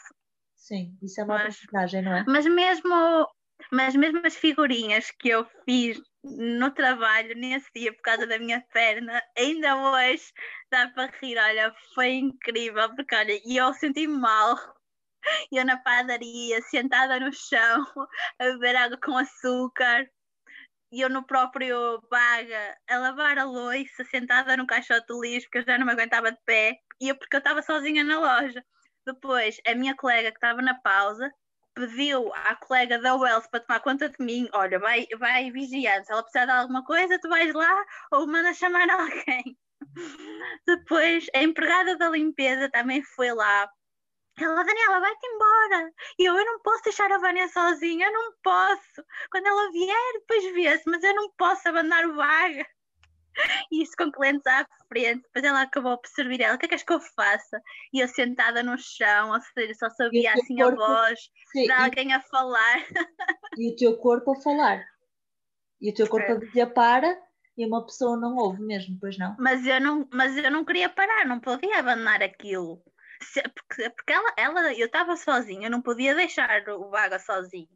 sim, 0.56 0.98
isso 1.02 1.20
é 1.20 1.24
uma 1.24 1.34
Mas- 1.36 1.56
aprendizagem, 1.56 2.02
não 2.02 2.16
é? 2.16 2.24
Mas 2.28 2.46
mesmo, 2.46 3.28
mas 3.72 3.96
mesmo 3.96 4.26
as 4.26 4.36
figurinhas 4.36 5.12
que 5.12 5.30
eu 5.30 5.46
fiz 5.66 6.02
no 6.24 6.72
trabalho 6.72 7.36
nesse 7.36 7.70
dia 7.76 7.94
por 7.94 8.02
causa 8.02 8.28
da 8.28 8.38
minha 8.38 8.62
perna, 8.74 9.22
ainda 9.38 9.76
hoje 9.76 10.32
dá 10.72 10.88
para 10.90 11.12
rir. 11.20 11.38
Olha, 11.38 11.74
foi 11.94 12.14
incrível, 12.14 12.96
porque 12.96 13.16
olha, 13.16 13.40
eu 13.46 13.74
senti 13.74 14.08
mal. 14.08 14.56
Eu 15.52 15.64
na 15.66 15.78
padaria, 15.78 16.62
sentada 16.64 17.20
no 17.20 17.32
chão, 17.32 17.86
a 18.40 18.44
beber 18.46 18.76
água 18.76 18.98
com 18.98 19.16
açúcar. 19.16 20.10
E 20.92 21.02
eu 21.02 21.10
no 21.10 21.24
próprio 21.24 22.02
baga 22.10 22.78
a 22.90 22.98
lavar 22.98 23.38
a 23.38 23.44
louça, 23.46 24.04
sentada 24.06 24.58
no 24.58 24.66
caixote 24.66 25.06
de 25.08 25.20
lixo, 25.20 25.46
porque 25.48 25.60
eu 25.60 25.64
já 25.64 25.78
não 25.78 25.86
me 25.86 25.92
aguentava 25.94 26.32
de 26.32 26.40
pé, 26.44 26.80
e 27.00 27.10
eu, 27.10 27.16
porque 27.16 27.36
eu 27.36 27.40
estava 27.40 27.62
sozinha 27.62 28.04
na 28.04 28.20
loja. 28.20 28.66
Depois, 29.06 29.58
a 29.66 29.74
minha 29.74 29.96
colega 29.96 30.32
que 30.32 30.38
estava 30.38 30.62
na 30.62 30.76
pausa 30.82 31.32
pediu 31.74 32.34
à 32.34 32.56
colega 32.56 33.00
da 33.00 33.16
Wells 33.16 33.48
para 33.50 33.60
tomar 33.62 33.80
conta 33.82 34.10
de 34.10 34.24
mim: 34.24 34.48
olha, 34.54 34.80
vai, 34.80 35.08
vai 35.18 35.52
vigiando, 35.52 36.06
se 36.06 36.12
ela 36.12 36.24
precisar 36.24 36.46
de 36.46 36.52
alguma 36.52 36.84
coisa, 36.86 37.20
tu 37.20 37.30
vais 37.30 37.54
lá 37.54 37.86
ou 38.12 38.28
manda 38.28 38.54
chamar 38.54 38.88
alguém. 38.92 39.58
Depois, 40.66 41.28
a 41.36 41.44
empregada 41.44 41.98
da 41.98 42.10
limpeza 42.10 42.70
também 42.70 43.04
foi 43.04 43.34
lá. 43.34 43.70
Ela, 44.40 44.64
Daniela, 44.64 45.00
vai-te 45.00 45.28
embora. 45.28 45.92
E 46.20 46.26
eu, 46.26 46.36
eu 46.38 46.46
não 46.46 46.60
posso 46.62 46.84
deixar 46.84 47.12
a 47.12 47.18
Vânia 47.20 47.48
sozinha, 47.50 48.08
eu 48.08 48.14
não 48.14 48.34
posso. 48.44 49.04
Quando 49.32 49.48
ela 49.48 49.72
vier, 49.72 50.14
depois 50.14 50.54
vê-se, 50.54 50.90
mas 50.90 51.04
eu 51.04 51.14
não 51.16 51.30
posso 51.38 51.68
abandonar 51.68 52.06
o 52.06 52.16
vaga. 52.16 52.66
E 53.72 53.82
isso 53.84 53.94
com 53.98 54.12
clientes 54.12 54.46
à 54.48 54.66
frente. 54.88 55.22
Depois 55.24 55.44
ela 55.46 55.62
acabou 55.62 55.98
por 55.98 56.08
servir 56.10 56.42
ela. 56.42 56.56
O 56.56 56.60
que 56.60 56.66
é 56.66 56.70
que 56.70 56.76
és 56.76 56.84
que 56.84 56.92
eu 56.94 57.00
faça? 57.00 57.62
E 57.94 58.00
eu 58.02 58.08
sentada 58.08 58.62
no 58.62 58.78
chão, 58.78 59.32
ou 59.32 59.40
seja, 59.42 59.74
só 59.76 59.90
sabia 59.90 60.22
E 60.22 60.28
assim 60.28 60.62
a 60.62 60.66
corpo- 60.66 60.78
voz 60.86 61.20
Sim, 61.52 61.64
de 61.64 61.72
alguém 61.72 62.14
a 62.14 62.22
falar. 62.22 62.80
e, 62.80 62.84
e 63.58 63.74
o 63.74 63.76
teu 63.76 63.98
corpo 63.98 64.32
a 64.32 64.42
falar. 64.42 64.84
E 65.80 65.90
o 65.90 65.94
teu 65.94 66.08
corpo 66.08 66.28
É. 66.32 66.32
a 66.34 66.40
dizer 66.40 66.68
para 66.74 67.18
e 67.58 67.66
uma 67.66 67.86
pessoa 67.86 68.18
não 68.18 68.36
ouve 68.36 68.62
mesmo, 68.62 68.98
pois 69.00 69.18
não? 69.18 69.36
Mas 69.40 69.66
eu 69.66 69.80
não, 69.82 70.08
mas 70.12 70.36
eu 70.38 70.52
não 70.52 70.64
queria 70.66 70.90
parar, 70.90 71.26
não 71.26 71.40
podia 71.40 71.80
abandonar 71.80 72.22
aquilo. 72.22 72.84
Se- 73.24 73.42
porque 73.44 73.90
porque 73.92 74.14
ela, 74.14 74.34
ela, 74.38 74.74
eu 74.74 74.86
estava 74.88 75.16
sozinha, 75.16 75.68
eu 75.68 75.72
não 75.72 75.82
podia 75.82 76.14
deixar 76.16 76.68
o 76.70 76.90
vaga 76.90 77.18
sozinho. 77.20 77.70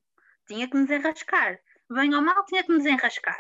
Tinha 0.48 0.70
que 0.70 0.76
me 0.78 0.86
desenrascar. 0.86 1.60
Bem 1.90 2.14
ou 2.14 2.22
mal, 2.22 2.46
tinha 2.46 2.64
que 2.64 2.72
me 2.72 2.78
desenrascar. 2.78 3.40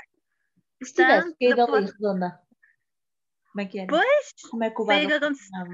E 0.81 0.85
Portanto, 0.85 1.35
caído 1.39 1.61
ali 1.61 1.85
redonda? 1.85 2.41
Como 3.51 3.61
é 3.61 3.65
que 3.65 3.79
era? 3.79 3.87
Pois, 3.87 4.33
Como 4.49 4.63
é 4.63 4.69
que 4.69 4.81
o 4.81 4.85
foi 4.85 5.05
o 5.05 5.07
que 5.07 5.13
aconteceu. 5.13 5.65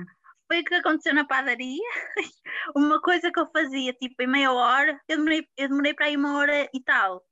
foi 0.48 0.62
o 0.62 0.64
que 0.64 0.76
aconteceu 0.76 1.14
na 1.16 1.26
padaria. 1.26 1.90
Uma 2.76 3.02
coisa 3.02 3.32
que 3.32 3.40
eu 3.40 3.50
fazia, 3.52 3.94
tipo, 3.94 4.22
em 4.22 4.28
meia 4.28 4.52
hora, 4.52 5.00
eu 5.08 5.18
demorei, 5.18 5.48
eu 5.58 5.70
demorei 5.70 5.94
para 5.94 6.06
aí 6.06 6.16
uma 6.16 6.38
hora 6.38 6.70
e 6.74 6.84
tal. 6.84 7.24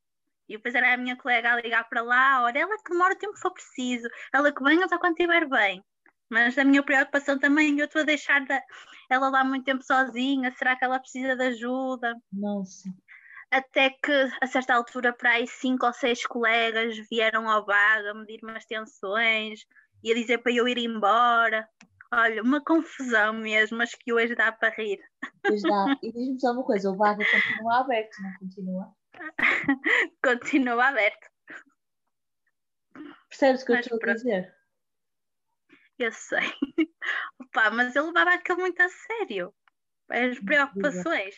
E 0.47 0.57
depois 0.57 0.73
era 0.73 0.93
a 0.93 0.97
minha 0.97 1.15
colega 1.15 1.53
a 1.53 1.61
ligar 1.61 1.87
para 1.87 2.01
lá, 2.01 2.43
olha, 2.43 2.59
ela 2.59 2.75
que 2.77 2.89
demora 2.89 3.13
o 3.13 3.17
tempo 3.17 3.33
que 3.33 3.39
for 3.39 3.53
preciso, 3.53 4.09
ela 4.33 4.51
que 4.51 4.63
venha 4.63 4.87
só 4.87 4.97
quando 4.97 5.11
estiver 5.11 5.47
bem. 5.47 5.83
Mas 6.27 6.57
a 6.57 6.63
minha 6.63 6.81
preocupação 6.81 7.37
também, 7.37 7.79
eu 7.79 7.85
estou 7.85 8.01
a 8.01 8.05
deixar 8.05 8.43
ela 9.09 9.29
lá 9.29 9.43
muito 9.43 9.65
tempo 9.65 9.83
sozinha, 9.83 10.51
será 10.51 10.75
que 10.75 10.85
ela 10.85 10.99
precisa 10.99 11.35
de 11.35 11.43
ajuda? 11.43 12.15
Nossa. 12.33 12.89
Até 13.51 13.89
que 13.89 14.11
a 14.41 14.47
certa 14.47 14.75
altura 14.75 15.11
para 15.11 15.31
aí 15.31 15.47
cinco 15.47 15.85
ou 15.85 15.93
seis 15.93 16.25
colegas 16.25 16.95
vieram 17.09 17.49
ao 17.49 17.65
bar 17.65 18.05
a 18.05 18.13
medir-me 18.13 18.51
as 18.51 18.65
tensões 18.65 19.65
e 20.03 20.11
a 20.11 20.15
dizer 20.15 20.37
para 20.39 20.51
eu 20.51 20.67
ir 20.67 20.77
embora. 20.77 21.67
Olha, 22.11 22.41
uma 22.43 22.63
confusão 22.63 23.33
mesmo, 23.33 23.77
mas 23.77 23.93
que 23.93 24.13
hoje 24.13 24.35
dá 24.35 24.51
para 24.51 24.73
rir. 24.75 24.99
Pois 25.43 25.61
dá. 25.61 25.97
E 26.01 26.11
diz-me 26.11 26.39
só 26.39 26.51
uma 26.51 26.63
coisa, 26.63 26.91
o 26.91 26.97
vaga 26.97 27.23
continua 27.25 27.79
aberto, 27.79 28.21
não 28.21 28.33
continua? 28.39 28.95
Continua 30.23 30.87
aberto. 30.87 31.27
Percebes 33.29 33.61
o 33.61 33.65
que 33.65 33.71
eu 33.71 33.75
Mas 33.75 33.85
estou 33.85 33.97
a 33.97 33.99
pronto. 33.99 34.15
dizer? 34.17 34.55
Eu 35.97 36.11
sei. 36.11 36.39
Opa, 37.41 37.71
mas 37.71 37.95
eu 37.95 38.07
levava 38.07 38.33
aquilo 38.33 38.59
muito 38.59 38.81
a 38.81 38.89
sério. 38.89 39.53
As 40.09 40.39
preocupações. 40.39 41.35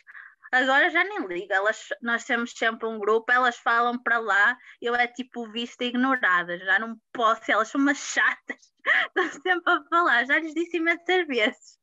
Agora 0.52 0.90
já 0.90 1.03
nem 1.03 1.26
ligo. 1.28 1.53
Elas, 1.53 1.88
nós 2.02 2.26
temos 2.26 2.52
sempre 2.52 2.88
um 2.88 2.99
grupo, 2.99 3.32
elas 3.32 3.57
falam 3.57 3.98
para 4.02 4.19
lá, 4.19 4.57
eu 4.82 4.94
é 4.95 5.07
tipo 5.07 5.49
vista 5.52 5.84
ignorada. 5.84 6.57
Já 6.60 6.80
não 6.80 6.98
posso, 7.14 7.52
elas 7.52 7.69
são 7.69 7.80
umas 7.80 7.98
chatas. 7.98 8.72
Estão 9.07 9.41
sempre 9.41 9.73
a 9.73 9.84
falar. 9.90 10.26
Já 10.26 10.40
lhes 10.40 10.53
disse 10.53 10.78
imensas 10.78 11.26
vezes. 11.28 11.80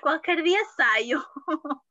Qualquer 0.00 0.42
dia 0.42 0.64
saio. 0.76 1.22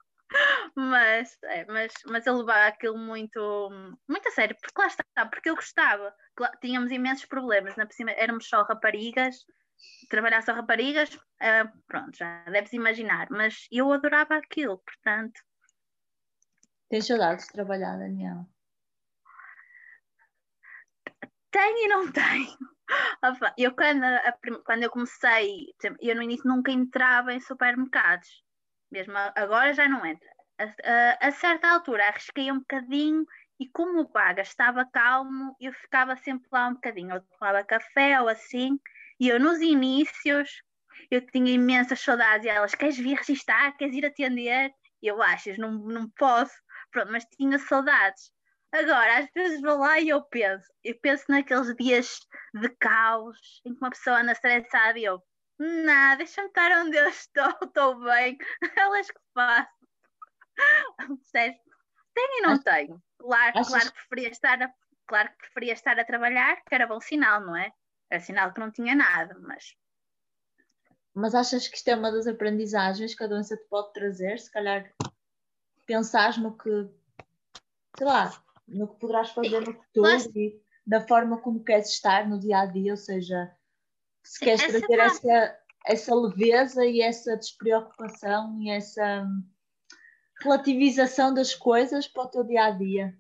Mas, 0.76 1.38
é, 1.44 1.66
mas, 1.66 1.92
mas 2.06 2.26
eu 2.26 2.38
levava 2.38 2.68
aquilo 2.68 2.98
muito, 2.98 3.70
muito 4.08 4.28
a 4.30 4.32
sério, 4.32 4.56
porque 4.62 4.82
lá 4.82 4.88
está, 4.88 5.26
porque 5.26 5.50
eu 5.50 5.56
gostava. 5.56 6.14
Tínhamos 6.62 6.90
imensos 6.90 7.26
problemas, 7.26 7.76
na 7.76 7.86
cima 7.90 8.12
éramos 8.12 8.48
só 8.48 8.64
raparigas, 8.64 9.44
trabalhar 10.10 10.42
só 10.42 10.54
raparigas, 10.54 11.20
ah, 11.42 11.70
pronto, 11.88 12.18
já 12.18 12.44
deves 12.46 12.72
imaginar, 12.74 13.28
mas 13.30 13.68
eu 13.72 13.92
adorava 13.92 14.36
aquilo, 14.36 14.78
portanto, 14.80 15.42
Tens 16.92 17.08
saudades 17.08 17.46
de 17.48 17.54
trabalhar, 17.54 17.98
Daniela? 17.98 18.46
tenho 21.52 21.78
e 21.78 21.88
não 21.88 22.12
tenho. 22.12 22.58
Eu 23.58 23.74
quando, 23.74 24.04
quando 24.66 24.84
eu 24.84 24.90
comecei, 24.90 25.68
eu 26.02 26.14
no 26.14 26.22
início 26.24 26.46
nunca 26.46 26.74
entrava 26.74 27.34
em 27.34 27.40
supermercados, 27.40 28.44
mesmo 28.92 29.14
agora 29.36 29.74
já 29.74 29.88
não 29.88 30.06
entra. 30.06 30.28
A, 30.60 30.64
a- 30.66 31.28
a 31.28 31.32
certa 31.32 31.70
altura 31.70 32.06
arrisquei 32.10 32.52
um 32.52 32.60
bocadinho 32.60 33.24
e 33.58 33.70
como 33.70 34.02
o 34.02 34.10
Baga 34.10 34.42
estava 34.42 34.86
calmo, 34.92 35.56
eu 35.62 35.72
ficava 35.72 36.18
sempre 36.18 36.50
lá 36.52 36.68
um 36.68 36.74
bocadinho. 36.74 37.16
Eu 37.16 37.22
tomava 37.40 37.64
café 37.64 38.20
ou 38.20 38.28
assim, 38.28 38.78
e 39.18 39.30
eu 39.30 39.40
nos 39.40 39.62
inícios 39.62 40.50
eu 41.10 41.26
tinha 41.28 41.54
imensas 41.54 42.02
saudades 42.02 42.46
e 42.46 42.50
elas, 42.50 42.76
queres 42.76 42.98
vir 42.98 43.16
registar? 43.18 43.76
Queres 43.78 43.96
ir 43.96 44.06
atender? 44.06 44.72
E 45.02 45.08
eu 45.08 45.22
achas, 45.22 45.58
não, 45.58 45.72
não 45.72 46.10
posso. 46.10 46.54
Pronto, 46.92 47.12
mas 47.12 47.26
tinha 47.26 47.58
saudades. 47.58 48.32
Agora, 48.72 49.20
às 49.20 49.30
vezes 49.34 49.62
vou 49.62 49.78
lá 49.78 50.00
e 50.00 50.10
eu 50.10 50.22
penso, 50.24 50.66
eu 50.84 50.98
penso 51.02 51.26
naqueles 51.28 51.76
dias 51.76 52.20
de 52.54 52.70
caos 52.78 53.62
em 53.66 53.74
que 53.74 53.82
uma 53.82 53.90
pessoa 53.90 54.22
anda 54.22 54.32
estressada 54.32 54.98
e 54.98 55.04
eu, 55.04 55.22
não, 55.60 56.18
deixa-me 56.18 56.48
estar 56.48 56.72
onde 56.80 56.98
eu 56.98 57.10
estou, 57.10 57.50
estou 57.64 58.00
bem, 58.00 58.38
elas 58.76 59.12
que 59.12 59.20
faço. 59.34 59.70
Percebes? 60.98 61.60
Tenho 62.14 62.40
e 62.40 62.42
não 62.42 62.54
Acho... 62.54 62.64
tenho. 62.64 63.04
Claro, 63.20 63.60
Achas... 63.60 63.68
claro, 63.68 63.92
que 63.92 64.08
preferia 64.08 64.30
estar 64.30 64.64
a, 64.64 64.74
claro 65.06 65.30
que 65.30 65.38
preferia 65.38 65.74
estar 65.74 66.00
a 66.00 66.06
trabalhar, 66.06 66.64
que 66.64 66.74
era 66.74 66.88
bom 66.88 67.00
sinal, 67.00 67.42
não 67.42 67.56
é? 67.56 67.72
Era 68.10 68.22
sinal 68.22 68.54
que 68.54 68.60
não 68.60 68.72
tinha 68.72 68.96
nada, 68.96 69.38
mas. 69.40 69.76
Mas 71.14 71.36
achas 71.36 71.68
que 71.68 71.76
isto 71.76 71.90
é 71.90 71.96
uma 71.96 72.12
das 72.12 72.26
aprendizagens 72.26 73.14
que 73.14 73.24
a 73.24 73.28
doença 73.28 73.58
te 73.58 73.68
pode 73.68 73.92
trazer? 73.92 74.40
Se 74.40 74.50
calhar 74.50 74.90
pensar 75.86 76.38
no 76.40 76.58
que, 76.58 76.90
sei 77.98 78.08
lá, 78.08 78.32
no 78.68 78.88
que 78.88 79.00
poderás 79.00 79.30
fazer 79.32 79.60
no 79.60 79.74
futuro 79.74 80.12
mas... 80.12 80.26
e 80.36 80.62
da 80.86 81.02
forma 81.08 81.38
como 81.38 81.64
queres 81.64 81.90
estar 81.90 82.28
no 82.28 82.40
dia 82.40 82.60
a 82.60 82.66
dia, 82.66 82.94
ou 82.94 82.98
seja, 82.98 83.52
se 84.24 84.40
queres 84.40 84.62
trazer 84.62 85.00
essa, 85.00 85.60
essa 85.86 86.16
leveza 86.16 86.86
e 86.86 87.02
essa 87.02 87.38
despreocupação 87.38 88.60
e 88.62 88.72
essa 88.72 89.28
relativização 90.42 91.34
das 91.34 91.54
coisas 91.54 92.08
para 92.08 92.24
o 92.24 92.28
teu 92.28 92.44
dia 92.44 92.66
a 92.66 92.72
dia. 92.72 93.18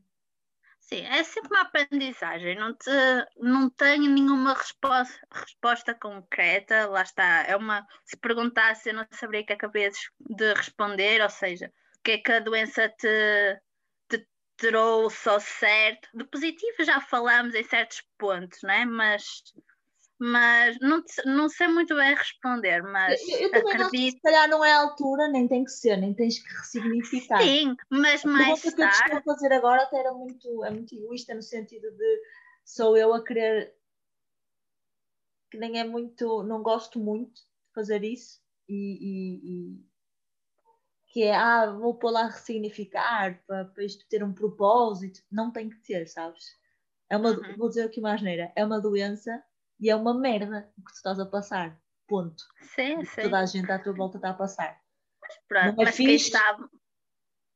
Sim, 0.79 1.05
é 1.05 1.23
sempre 1.23 1.55
uma 1.55 1.61
aprendizagem, 1.61 2.55
não, 2.55 2.73
te, 2.73 2.89
não 3.37 3.69
tenho 3.69 4.09
nenhuma 4.09 4.53
resposta, 4.53 5.17
resposta 5.31 5.93
concreta, 5.93 6.87
lá 6.87 7.03
está, 7.03 7.43
é 7.43 7.55
uma, 7.55 7.87
se 8.03 8.17
perguntasse 8.17 8.89
eu 8.89 8.95
não 8.95 9.05
saberia 9.11 9.45
que 9.45 9.53
acabaria 9.53 9.91
de 10.19 10.53
responder, 10.53 11.21
ou 11.21 11.29
seja, 11.29 11.71
que 12.03 12.11
é 12.11 12.17
que 12.17 12.31
a 12.31 12.39
doença 12.39 12.89
te, 12.89 13.61
te 14.09 14.27
trouxe 14.57 15.29
ao 15.29 15.39
certo, 15.39 16.09
de 16.13 16.23
positivo 16.25 16.83
já 16.83 16.99
falamos 17.01 17.55
em 17.55 17.63
certos 17.63 18.03
pontos, 18.17 18.59
não 18.63 18.71
é? 18.71 18.85
Mas 18.85 19.23
mas 20.23 20.77
não, 20.79 21.03
não 21.25 21.49
sei 21.49 21.67
muito 21.67 21.95
bem 21.95 22.13
responder, 22.13 22.83
mas 22.83 23.19
eu, 23.27 23.49
eu 23.51 23.67
acredito... 23.67 23.79
Não, 23.79 24.11
se 24.11 24.21
calhar 24.21 24.47
não 24.47 24.63
é 24.63 24.71
a 24.71 24.81
altura, 24.81 25.27
nem 25.27 25.47
tem 25.47 25.63
que 25.63 25.71
ser, 25.71 25.97
nem 25.97 26.13
tens 26.13 26.37
que 26.37 26.47
ressignificar. 26.47 27.41
Sim, 27.41 27.75
mas 27.89 28.23
mais 28.23 28.61
tarde... 28.61 28.75
que 28.75 28.83
eu 28.83 28.87
estou 28.87 29.17
a 29.17 29.21
fazer 29.23 29.51
agora 29.51 29.81
até 29.81 29.97
era 29.97 30.13
muito, 30.13 30.63
é 30.63 30.69
muito 30.69 30.93
egoísta 30.93 31.33
no 31.33 31.41
sentido 31.41 31.89
de 31.89 32.21
sou 32.63 32.95
eu 32.95 33.15
a 33.15 33.23
querer 33.23 33.73
que 35.49 35.57
nem 35.57 35.79
é 35.79 35.83
muito, 35.83 36.43
não 36.43 36.61
gosto 36.61 36.99
muito 36.99 37.33
de 37.33 37.73
fazer 37.73 38.03
isso 38.03 38.39
e, 38.69 38.99
e, 39.01 39.39
e 39.43 39.90
que 41.11 41.23
é, 41.23 41.35
ah, 41.35 41.65
vou 41.65 41.93
pôr 41.93 42.11
lá 42.11 42.27
ressignificar 42.27 43.43
para, 43.45 43.65
para 43.65 43.83
isto 43.83 44.07
ter 44.07 44.23
um 44.23 44.33
propósito, 44.33 45.19
não 45.29 45.51
tem 45.51 45.69
que 45.69 45.77
ter, 45.79 46.07
sabes? 46.07 46.57
É 47.09 47.17
uma, 47.17 47.31
uhum. 47.31 47.57
vou 47.57 47.67
dizer 47.67 47.83
aqui 47.83 47.99
uma 47.99 48.13
asneira, 48.13 48.51
é 48.55 48.63
uma 48.63 48.79
doença 48.79 49.43
e 49.77 49.89
é 49.89 49.95
uma 49.95 50.17
merda 50.17 50.71
o 50.77 50.81
que 50.81 50.93
tu 50.93 50.95
estás 50.95 51.19
a 51.19 51.25
passar. 51.25 51.77
Ponto. 52.07 52.41
Sim, 52.75 53.03
sim. 53.03 53.23
Toda 53.23 53.39
a 53.39 53.45
gente 53.45 53.69
à 53.69 53.77
tua 53.77 53.93
volta 53.93 54.17
está 54.17 54.29
a 54.29 54.33
passar. 54.33 54.79
Mas 55.21 55.37
pronto, 55.47 55.77
não 55.77 55.83
é 55.83 55.91
fixe, 55.91 56.27
está... 56.27 56.57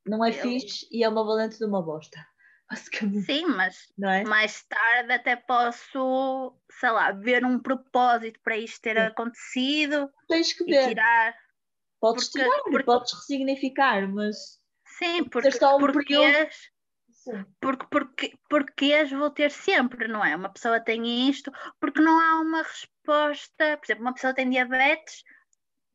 não 0.05 0.23
é 0.23 0.29
Eu... 0.29 0.33
fixe 0.33 0.87
e 0.91 1.03
é 1.03 1.09
uma 1.09 1.25
valente 1.25 1.57
de 1.57 1.65
uma 1.65 1.81
bosta. 1.81 2.19
Sim, 3.25 3.45
mas 3.45 3.93
é? 4.03 4.23
mais 4.23 4.63
tarde 4.63 5.13
até 5.13 5.35
posso, 5.35 6.59
sei 6.79 6.89
lá, 6.89 7.11
ver 7.11 7.45
um 7.45 7.59
propósito 7.59 8.39
para 8.43 8.57
isto 8.57 8.81
ter 8.81 8.95
sim. 8.95 9.03
acontecido. 9.03 10.09
Tens 10.27 10.51
que 10.51 10.63
ver. 10.65 10.87
Tirar. 10.87 11.44
Podes 12.05 12.29
porque, 12.29 12.43
tirar, 12.43 12.61
porque... 12.61 12.83
podes 12.83 13.13
ressignificar, 13.13 14.07
mas. 14.07 14.59
Sim, 14.99 15.23
porque, 15.23 15.51
só 15.51 15.77
um 15.77 15.79
porque 15.79 16.05
período... 16.05 16.49
Porque, 17.59 17.87
porque, 17.89 18.33
porque 18.47 18.93
as 18.93 19.09
vou 19.09 19.31
ter 19.31 19.49
sempre, 19.49 20.07
não 20.07 20.23
é? 20.23 20.35
Uma 20.35 20.49
pessoa 20.49 20.79
tem 20.79 21.27
isto, 21.27 21.51
porque 21.79 21.99
não 21.99 22.19
há 22.19 22.39
uma 22.39 22.61
resposta. 22.61 23.77
Por 23.77 23.85
exemplo, 23.85 24.03
uma 24.03 24.13
pessoa 24.13 24.35
tem 24.35 24.47
diabetes, 24.47 25.23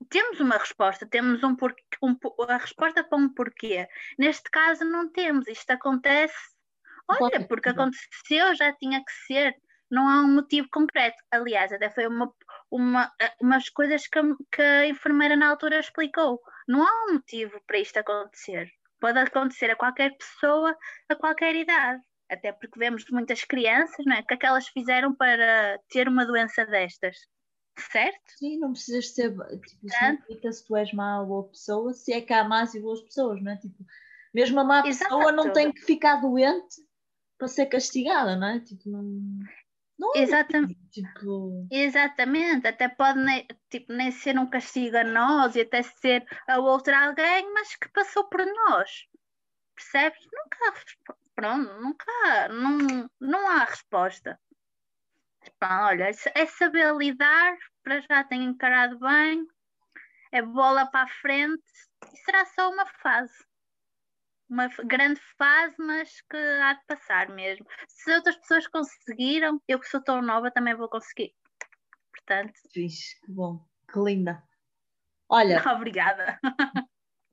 temos 0.09 0.41
uma 0.41 0.57
resposta, 0.57 1.07
temos 1.07 1.45
um 1.45 1.55
porquê, 1.55 1.85
um, 2.03 2.17
a 2.49 2.57
resposta 2.57 3.05
para 3.05 3.17
um 3.17 3.33
porquê. 3.33 3.87
Neste 4.19 4.51
caso, 4.51 4.85
não 4.85 5.09
temos. 5.13 5.47
Isto 5.47 5.71
acontece, 5.71 6.35
olha, 7.09 7.47
porque 7.47 7.69
aconteceu, 7.69 8.53
já 8.57 8.73
tinha 8.73 8.99
que 9.05 9.13
ser. 9.29 9.55
Não 9.89 10.09
há 10.09 10.23
um 10.23 10.35
motivo 10.35 10.67
concreto. 10.73 11.23
Aliás, 11.31 11.73
até 11.73 11.89
foi 11.91 12.09
uma, 12.09 12.33
uma, 12.71 13.13
umas 13.41 13.69
coisas 13.69 14.07
que 14.07 14.19
a, 14.19 14.23
que 14.53 14.63
a 14.63 14.87
enfermeira 14.87 15.37
na 15.37 15.49
altura 15.51 15.81
explicou. 15.81 16.41
Não 16.69 16.83
há 16.83 17.07
um 17.07 17.15
motivo 17.15 17.61
para 17.67 17.79
isto 17.79 17.99
acontecer 17.99 18.71
pode 19.01 19.19
acontecer 19.19 19.71
a 19.71 19.77
qualquer 19.77 20.17
pessoa, 20.17 20.77
a 21.09 21.17
qualquer 21.17 21.57
idade. 21.57 22.01
Até 22.31 22.53
porque 22.53 22.79
vemos 22.79 23.05
muitas 23.11 23.43
crianças, 23.43 24.05
não 24.07 24.15
é? 24.15 24.21
O 24.21 24.27
que 24.27 24.35
é 24.35 24.37
que 24.37 24.47
elas 24.47 24.69
fizeram 24.69 25.13
para 25.13 25.81
ter 25.89 26.07
uma 26.07 26.25
doença 26.25 26.65
destas? 26.65 27.17
Certo? 27.77 28.21
Sim, 28.39 28.59
não 28.59 28.73
precisas 28.73 29.13
ser. 29.15 29.31
Tipo, 29.31 29.87
não 30.45 30.53
se 30.53 30.65
tu 30.65 30.77
és 30.77 30.93
má 30.93 31.21
ou 31.23 31.27
boa 31.27 31.49
pessoa, 31.49 31.93
se 31.93 32.13
é 32.13 32.21
que 32.21 32.33
há 32.33 32.45
más 32.45 32.75
e 32.75 32.81
boas 32.81 33.01
pessoas, 33.01 33.43
não 33.43 33.51
é? 33.51 33.57
Tipo, 33.57 33.85
mesmo 34.33 34.61
a 34.61 34.65
má 34.65 34.87
Exato. 34.87 35.17
pessoa 35.17 35.33
não 35.33 35.53
tem 35.53 35.73
que 35.73 35.81
ficar 35.81 36.21
doente 36.21 36.77
para 37.37 37.49
ser 37.49 37.67
castigada, 37.67 38.37
não 38.37 38.47
é? 38.47 38.61
Tipo, 38.61 38.89
não. 38.91 39.41
Não 40.01 40.15
é 40.17 40.21
Exatamente. 40.21 40.81
Tipo... 40.91 41.69
Exatamente, 41.71 42.67
até 42.67 42.89
pode 42.89 43.19
nem, 43.19 43.47
tipo, 43.69 43.93
nem 43.93 44.11
ser 44.11 44.39
um 44.39 44.49
castigo 44.49 44.97
a 44.97 45.05
nós 45.05 45.55
e 45.55 45.61
até 45.61 45.83
ser 45.83 46.27
a 46.49 46.59
outra 46.59 47.07
alguém, 47.07 47.53
mas 47.53 47.77
que 47.77 47.87
passou 47.91 48.25
por 48.25 48.41
nós. 48.47 49.07
Percebes? 49.75 50.27
Nunca, 50.33 50.81
pronto, 51.35 51.73
nunca, 51.83 52.49
não, 52.49 53.11
não 53.21 53.51
há 53.51 53.65
resposta. 53.65 54.41
Pronto, 55.59 55.85
olha, 55.85 56.11
é 56.35 56.47
saber 56.47 56.95
lidar, 56.97 57.59
para 57.83 58.01
já 58.01 58.25
tenho 58.25 58.45
encarado 58.45 58.99
bem, 58.99 59.47
é 60.33 60.41
bola 60.41 60.87
para 60.87 61.05
a 61.05 61.15
frente 61.21 61.63
e 62.11 62.17
será 62.25 62.47
só 62.47 62.71
uma 62.71 62.87
fase 62.87 63.50
uma 64.51 64.69
grande 64.85 65.21
fase, 65.39 65.77
mas 65.79 66.21
que 66.23 66.37
há 66.37 66.75
de 66.75 66.85
passar 66.87 67.29
mesmo. 67.29 67.65
Se 67.89 68.13
outras 68.13 68.37
pessoas 68.37 68.67
conseguiram, 68.67 69.63
eu 69.69 69.79
que 69.79 69.89
sou 69.89 70.03
tão 70.03 70.21
nova 70.21 70.51
também 70.51 70.75
vou 70.75 70.89
conseguir. 70.89 71.33
Portanto. 72.13 72.53
Fixe, 72.73 73.21
que 73.21 73.31
bom, 73.31 73.65
que 73.91 73.99
linda. 74.01 74.43
Olha. 75.29 75.63
Obrigada. 75.77 76.39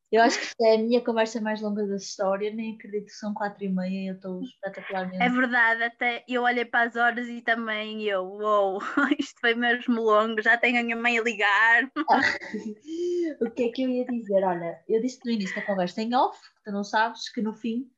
Eu 0.09 0.21
acho 0.21 0.39
que 0.39 0.65
é 0.65 0.75
a 0.75 0.77
minha 0.77 1.03
conversa 1.03 1.41
mais 1.41 1.61
longa 1.61 1.85
da 1.85 1.97
história, 1.97 2.53
nem 2.53 2.75
acredito 2.75 3.07
que 3.07 3.11
são 3.11 3.33
quatro 3.33 3.65
e 3.65 3.67
meia 3.67 4.05
e 4.05 4.07
eu 4.07 4.15
estou 4.15 4.41
espetacularmente. 4.41 5.21
É 5.21 5.27
verdade, 5.27 5.83
até 5.83 6.23
eu 6.29 6.43
olhei 6.43 6.63
para 6.63 6.87
as 6.87 6.95
horas 6.95 7.27
e 7.27 7.41
também 7.41 8.03
eu, 8.03 8.23
uou, 8.23 8.79
isto 9.19 9.37
foi 9.41 9.53
mesmo 9.53 10.01
longo, 10.01 10.41
já 10.41 10.57
tenho 10.57 10.79
a 10.79 10.83
minha 10.83 10.95
mãe 10.95 11.19
a 11.19 11.23
ligar. 11.23 11.91
o 13.41 13.51
que 13.51 13.63
é 13.63 13.69
que 13.69 13.83
eu 13.83 13.89
ia 13.89 14.05
dizer? 14.05 14.45
Olha, 14.45 14.81
eu 14.87 15.01
disse 15.01 15.19
no 15.25 15.31
início 15.31 15.55
da 15.55 15.65
conversa 15.65 16.01
em 16.01 16.15
off, 16.15 16.39
tu 16.63 16.71
não 16.71 16.85
sabes 16.85 17.29
que 17.29 17.41
no 17.41 17.53
fim 17.53 17.91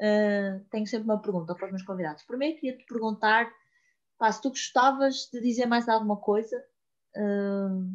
uh, 0.00 0.62
tenho 0.70 0.86
sempre 0.86 1.04
uma 1.04 1.22
pergunta 1.22 1.54
para 1.54 1.64
os 1.64 1.72
meus 1.72 1.82
convidados. 1.82 2.24
Primeiro 2.24 2.60
queria 2.60 2.76
te 2.76 2.84
perguntar 2.84 3.50
pá, 4.18 4.30
se 4.30 4.42
tu 4.42 4.50
gostavas 4.50 5.30
de 5.32 5.40
dizer 5.40 5.64
mais 5.64 5.88
alguma 5.88 6.18
coisa, 6.18 6.62
uh, 7.16 7.90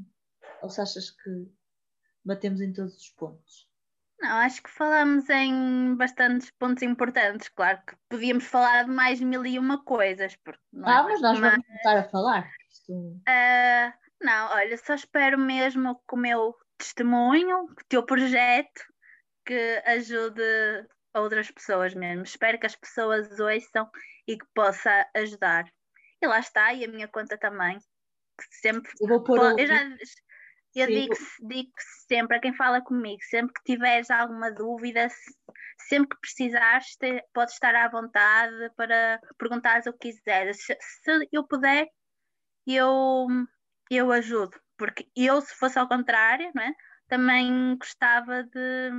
ou 0.63 0.69
se 0.71 0.81
achas 0.81 1.11
que 1.11 1.58
batemos 2.23 2.61
em 2.61 2.73
todos 2.73 2.95
os 2.95 3.09
pontos. 3.09 3.69
Não, 4.19 4.37
acho 4.37 4.61
que 4.61 4.69
falamos 4.69 5.29
em 5.29 5.95
bastantes 5.95 6.51
pontos 6.51 6.83
importantes. 6.83 7.47
Claro 7.49 7.81
que 7.87 7.95
podíamos 8.09 8.43
falar 8.43 8.83
de 8.83 8.91
mais 8.91 9.21
mil 9.21 9.45
e 9.45 9.57
uma 9.57 9.83
coisas. 9.83 10.35
Porque 10.35 10.59
não 10.73 10.89
é 10.89 10.93
ah, 10.93 10.99
é 10.99 11.03
mas 11.03 11.21
nós 11.21 11.39
vamos 11.39 11.65
começar 11.65 11.97
a 11.97 12.03
falar. 12.03 12.51
Isto... 12.69 12.93
Uh, 12.93 13.93
não, 14.21 14.51
olha, 14.51 14.77
só 14.77 14.93
espero 14.93 15.37
mesmo 15.37 15.95
que 15.95 16.15
o 16.15 16.17
meu 16.17 16.53
testemunho, 16.77 17.67
que 17.67 17.83
o 17.83 17.87
teu 17.87 18.05
projeto, 18.05 18.81
que 19.45 19.81
ajude 19.85 20.41
outras 21.13 21.49
pessoas 21.49 21.93
mesmo. 21.93 22.23
Espero 22.23 22.59
que 22.59 22.65
as 22.65 22.75
pessoas 22.75 23.39
ouçam 23.39 23.89
e 24.27 24.37
que 24.37 24.45
possa 24.53 25.07
ajudar. 25.15 25.65
E 26.21 26.27
lá 26.27 26.39
está, 26.39 26.73
e 26.73 26.83
a 26.83 26.87
minha 26.89 27.07
conta 27.07 27.37
também. 27.37 27.79
Que 27.79 28.55
sempre. 28.61 28.91
Eu 28.99 29.07
vou 29.07 29.23
pôr. 29.23 29.57
Eu 29.57 29.65
já, 29.65 29.81
eu 30.75 30.87
digo, 30.87 31.15
digo 31.41 31.71
sempre 32.07 32.37
a 32.37 32.39
quem 32.39 32.53
fala 32.55 32.81
comigo, 32.81 33.21
sempre 33.23 33.53
que 33.53 33.73
tiveres 33.73 34.09
alguma 34.09 34.51
dúvida, 34.51 35.07
sempre 35.87 36.09
que 36.09 36.21
precisares, 36.21 36.95
te, 36.97 37.23
podes 37.33 37.53
estar 37.53 37.75
à 37.75 37.89
vontade 37.89 38.71
para 38.75 39.19
perguntar 39.37 39.81
o 39.87 39.93
que 39.93 40.11
quiseres. 40.11 40.63
Se, 40.63 40.77
se, 40.79 41.29
eu 41.31 41.45
puder, 41.45 41.87
eu, 42.67 43.27
eu 43.89 44.11
ajudo, 44.11 44.59
porque 44.77 45.07
eu, 45.15 45.41
se 45.41 45.53
fosse 45.55 45.79
ao 45.79 45.87
contrário, 45.87 46.51
não 46.53 46.63
é? 46.63 46.73
também 47.09 47.75
gostava 47.75 48.43
de, 48.43 48.91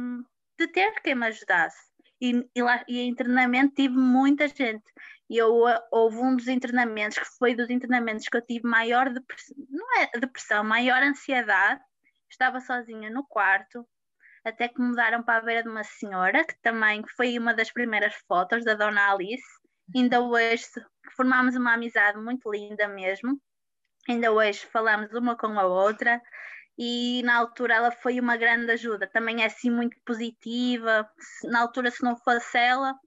de 0.59 0.67
ter 0.69 0.93
quem 1.01 1.15
me 1.15 1.29
ajudasse. 1.29 1.90
E, 2.21 2.47
e, 2.55 2.63
lá, 2.63 2.85
e 2.87 3.01
em 3.01 3.15
treinamento 3.15 3.75
tive 3.75 3.97
muita 3.97 4.47
gente. 4.49 4.85
E 5.29 5.37
eu, 5.37 5.63
houve 5.91 6.19
um 6.19 6.37
dos 6.37 6.49
internamentos 6.49 7.19
que 7.19 7.27
foi 7.39 7.55
dos 7.55 7.71
internamentos 7.71 8.27
que 8.27 8.37
eu 8.37 8.43
tive 8.45 8.67
maior 8.67 9.11
depressão, 9.11 9.57
não 9.69 9.99
é 9.99 10.19
depressão, 10.19 10.65
maior 10.65 11.03
ansiedade. 11.03 11.81
Estava 12.29 12.61
sozinha 12.61 13.11
no 13.11 13.25
quarto, 13.25 13.87
até 14.45 14.69
que 14.69 14.81
mudaram 14.81 15.23
para 15.23 15.39
a 15.39 15.43
beira 15.43 15.63
de 15.63 15.69
uma 15.69 15.85
senhora, 15.85 16.45
que 16.45 16.55
também 16.63 17.03
foi 17.17 17.39
uma 17.39 17.55
das 17.55 17.71
primeiras 17.73 18.15
fotos 18.29 18.65
da 18.65 18.75
Dona 18.75 19.13
Alice. 19.13 19.43
Ainda 19.95 20.21
hoje 20.21 20.67
formámos 21.17 21.57
uma 21.57 21.75
amizade 21.75 22.19
muito 22.19 22.51
linda 22.51 22.89
mesmo. 22.89 23.41
Ainda 24.09 24.33
hoje 24.33 24.67
falamos 24.67 25.13
uma 25.15 25.37
com 25.37 25.59
a 25.59 25.65
outra 25.65 26.21
e 26.83 27.23
na 27.25 27.37
altura 27.37 27.75
ela 27.75 27.91
foi 27.93 28.19
uma 28.19 28.39
grande 28.39 28.73
ajuda. 28.73 29.07
Também 29.07 29.43
é 29.43 29.47
assim 29.47 29.71
muito 29.71 29.99
positiva. 30.03 31.07
Na 31.45 31.61
altura, 31.61 31.91
se 31.91 32.03
não 32.03 32.17
fosse 32.17 32.57
ela, 32.57 32.99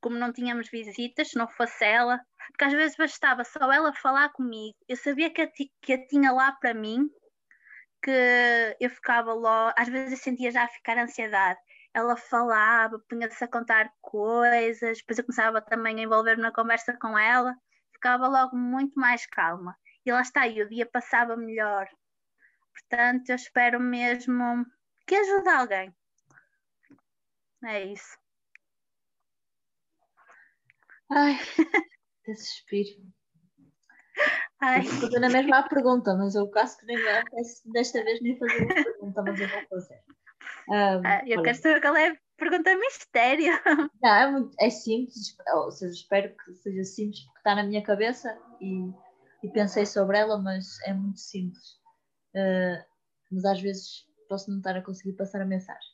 como 0.00 0.16
não 0.16 0.32
tínhamos 0.32 0.68
visitas, 0.70 1.30
se 1.30 1.36
não 1.36 1.48
fosse 1.48 1.84
ela, 1.84 2.20
porque 2.52 2.64
às 2.64 2.72
vezes 2.72 2.96
bastava 2.96 3.42
só 3.42 3.72
ela 3.72 3.92
falar 3.92 4.28
comigo, 4.28 4.76
eu 4.88 4.96
sabia 4.96 5.30
que 5.30 5.42
a, 5.42 5.48
que 5.82 5.92
a 5.92 6.06
tinha 6.06 6.30
lá 6.30 6.52
para 6.52 6.72
mim, 6.72 7.10
que 8.04 8.76
eu 8.78 8.88
ficava 8.88 9.32
logo, 9.32 9.74
às 9.76 9.88
vezes 9.88 10.12
eu 10.12 10.18
sentia 10.18 10.52
já 10.52 10.62
a 10.62 10.68
ficar 10.68 10.96
ansiedade. 10.96 11.58
Ela 11.92 12.16
falava, 12.16 13.00
punha-se 13.08 13.42
a 13.42 13.48
contar 13.48 13.90
coisas, 14.00 14.98
depois 14.98 15.18
eu 15.18 15.24
começava 15.24 15.60
também 15.60 15.98
a 15.98 16.02
envolver-me 16.04 16.42
na 16.42 16.52
conversa 16.52 16.96
com 16.96 17.18
ela, 17.18 17.52
ficava 17.92 18.28
logo 18.28 18.56
muito 18.56 18.94
mais 18.94 19.26
calma. 19.26 19.76
E 20.06 20.12
lá 20.12 20.20
está, 20.20 20.46
e 20.46 20.62
o 20.62 20.68
dia 20.68 20.86
passava 20.86 21.36
melhor. 21.36 21.88
Portanto, 22.80 23.30
eu 23.30 23.36
espero 23.36 23.80
mesmo 23.80 24.66
que 25.06 25.14
ajude 25.14 25.48
alguém. 25.48 25.94
É 27.64 27.84
isso. 27.84 28.16
Ai, 31.10 31.38
desespero. 32.26 33.02
Ai. 34.60 34.80
Estou 34.80 35.00
fazendo 35.00 35.24
a 35.24 35.30
mesma 35.30 35.68
pergunta, 35.68 36.14
mas 36.16 36.34
eu 36.34 36.48
caso 36.50 36.76
que 36.78 36.86
nem 36.86 36.96
me 36.96 37.72
desta 37.72 38.04
vez 38.04 38.20
nem 38.20 38.38
fazer 38.38 38.64
uma 38.64 38.74
pergunta, 38.74 39.22
mas 39.22 39.40
eu 39.40 39.48
vou 39.48 39.66
fazer. 39.68 40.02
Um, 40.68 41.06
ah, 41.06 41.22
eu 41.26 41.38
olha. 41.38 41.44
quero 41.44 41.58
saber 41.58 41.80
qual 41.80 41.96
é 41.96 42.08
a 42.08 42.16
pergunta 42.36 42.76
mistério. 42.76 43.52
Não, 44.02 44.14
é, 44.14 44.30
muito, 44.30 44.54
é 44.60 44.70
simples, 44.70 45.36
ou 45.54 45.70
seja, 45.70 45.94
espero 45.94 46.34
que 46.36 46.54
seja 46.56 46.84
simples 46.84 47.24
porque 47.24 47.38
está 47.38 47.54
na 47.54 47.62
minha 47.62 47.82
cabeça 47.82 48.38
e, 48.60 48.92
e 49.42 49.48
pensei 49.50 49.86
sobre 49.86 50.18
ela, 50.18 50.38
mas 50.40 50.78
é 50.84 50.92
muito 50.92 51.18
simples. 51.18 51.77
Uh, 52.34 52.84
mas 53.30 53.44
às 53.44 53.60
vezes 53.60 54.06
posso 54.28 54.50
não 54.50 54.58
estar 54.58 54.76
a 54.76 54.82
conseguir 54.82 55.14
passar 55.14 55.40
a 55.40 55.46
mensagem. 55.46 55.90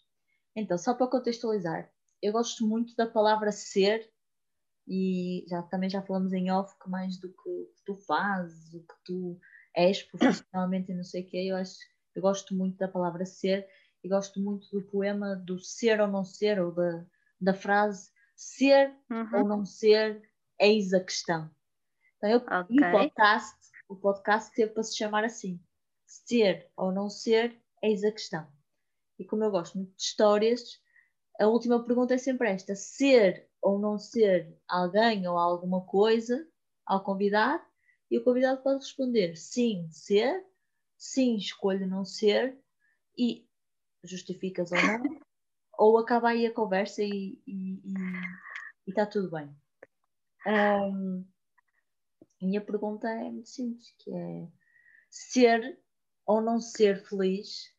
Então, 0.57 0.77
só 0.79 0.95
para 0.95 1.07
contextualizar, 1.07 1.91
eu 2.23 2.33
gosto 2.33 2.67
muito 2.67 2.95
da 2.97 3.07
palavra 3.07 3.53
ser 3.53 4.09
e 4.87 5.45
já, 5.49 5.63
também 5.63 5.89
já 5.89 6.03
falamos 6.03 6.33
em 6.33 6.51
off 6.51 6.75
que 6.79 6.91
mais 6.91 7.19
do 7.19 7.29
que 7.29 7.69
tu 7.85 7.95
fazes, 7.95 8.75
o 8.75 8.81
que 8.81 8.95
tu 9.05 9.41
és 9.75 10.03
profissionalmente 10.03 10.93
e 10.93 10.95
não 10.95 11.05
sei 11.05 11.23
o 11.23 11.27
que, 11.27 11.49
eu 11.49 11.57
acho 11.57 11.79
eu 12.15 12.23
gosto 12.23 12.55
muito 12.55 12.79
da 12.79 12.87
palavra 12.87 13.27
ser 13.27 13.67
e 14.03 14.09
gosto 14.09 14.41
muito 14.41 14.69
do 14.71 14.83
poema 14.87 15.35
do 15.35 15.59
ser 15.59 16.01
ou 16.01 16.07
não 16.07 16.25
ser, 16.25 16.61
ou 16.61 16.73
da, 16.73 17.05
da 17.41 17.55
frase 17.55 18.11
ser 18.37 18.95
uhum. 19.11 19.41
ou 19.41 19.49
não 19.49 19.65
ser, 19.65 20.23
eis 20.61 20.93
a 20.93 21.01
questão. 21.01 21.51
Então 22.17 22.31
eu 22.31 22.39
okay. 22.39 22.77
o 22.77 22.91
podcast, 22.93 23.59
o 23.89 23.97
podcast 23.97 24.55
teve 24.55 24.73
para 24.73 24.83
se 24.83 24.97
chamar 24.97 25.25
assim. 25.25 25.61
Ser 26.23 26.71
ou 26.77 26.93
não 26.93 27.11
ser, 27.11 27.61
eis 27.83 28.05
a 28.05 28.13
questão. 28.13 28.47
E 29.19 29.25
como 29.25 29.43
eu 29.43 29.51
gosto 29.51 29.77
muito 29.77 29.95
de 29.97 30.03
histórias, 30.03 30.81
a 31.41 31.47
última 31.47 31.85
pergunta 31.85 32.15
é 32.15 32.19
sempre 32.19 32.51
esta: 32.51 32.75
ser 32.75 33.49
ou 33.61 33.79
não 33.79 33.99
ser 33.99 34.57
alguém 34.69 35.27
ou 35.27 35.37
alguma 35.37 35.85
coisa 35.85 36.47
ao 36.87 37.03
convidado, 37.03 37.65
e 38.11 38.19
o 38.19 38.23
convidado 38.23 38.63
pode 38.63 38.81
responder 38.81 39.37
sim, 39.37 39.89
ser, 39.91 40.45
sim, 40.97 41.37
escolho 41.37 41.87
não 41.87 42.05
ser, 42.05 42.57
e 43.19 43.49
justificas 44.05 44.71
ou 44.71 44.79
não, 44.79 45.03
ou 45.79 45.99
acaba 45.99 46.29
aí 46.29 46.47
a 46.47 46.55
conversa 46.55 47.03
e 47.03 47.43
está 48.87 49.05
tudo 49.05 49.31
bem. 49.31 49.55
Um, 50.47 51.25
minha 52.41 52.61
pergunta 52.61 53.09
é 53.09 53.31
muito 53.31 53.49
simples, 53.49 53.95
que 53.99 54.15
é 54.15 54.49
ser 55.11 55.79
ou 56.27 56.41
não 56.41 56.61
ser 56.61 57.05
feliz 57.07 57.75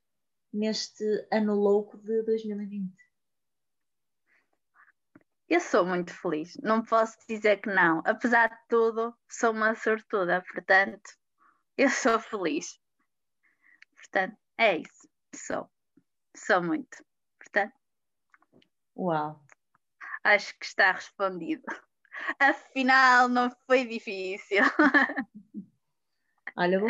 neste 0.53 1.03
ano 1.31 1.55
louco 1.55 1.97
de 1.97 2.23
2020? 2.23 2.93
Eu 5.47 5.59
sou 5.59 5.85
muito 5.85 6.11
feliz, 6.11 6.57
não 6.63 6.83
posso 6.83 7.17
dizer 7.29 7.61
que 7.61 7.69
não. 7.69 8.01
Apesar 8.05 8.47
de 8.47 8.57
tudo, 8.67 9.15
sou 9.29 9.51
uma 9.51 9.75
sortuda, 9.75 10.43
portanto, 10.53 11.11
eu 11.77 11.89
sou 11.89 12.19
feliz. 12.19 12.79
Portanto, 13.95 14.37
é 14.57 14.77
isso. 14.77 15.09
Sou. 15.35 15.69
Sou 16.35 16.63
muito. 16.63 17.03
Portanto. 17.37 17.73
Uau. 18.97 19.43
Acho 20.23 20.57
que 20.57 20.65
está 20.65 20.91
respondido. 20.93 21.63
Afinal, 22.39 23.27
não 23.27 23.51
foi 23.67 23.85
difícil. 23.85 24.63
Olha, 26.57 26.79
vou 26.79 26.89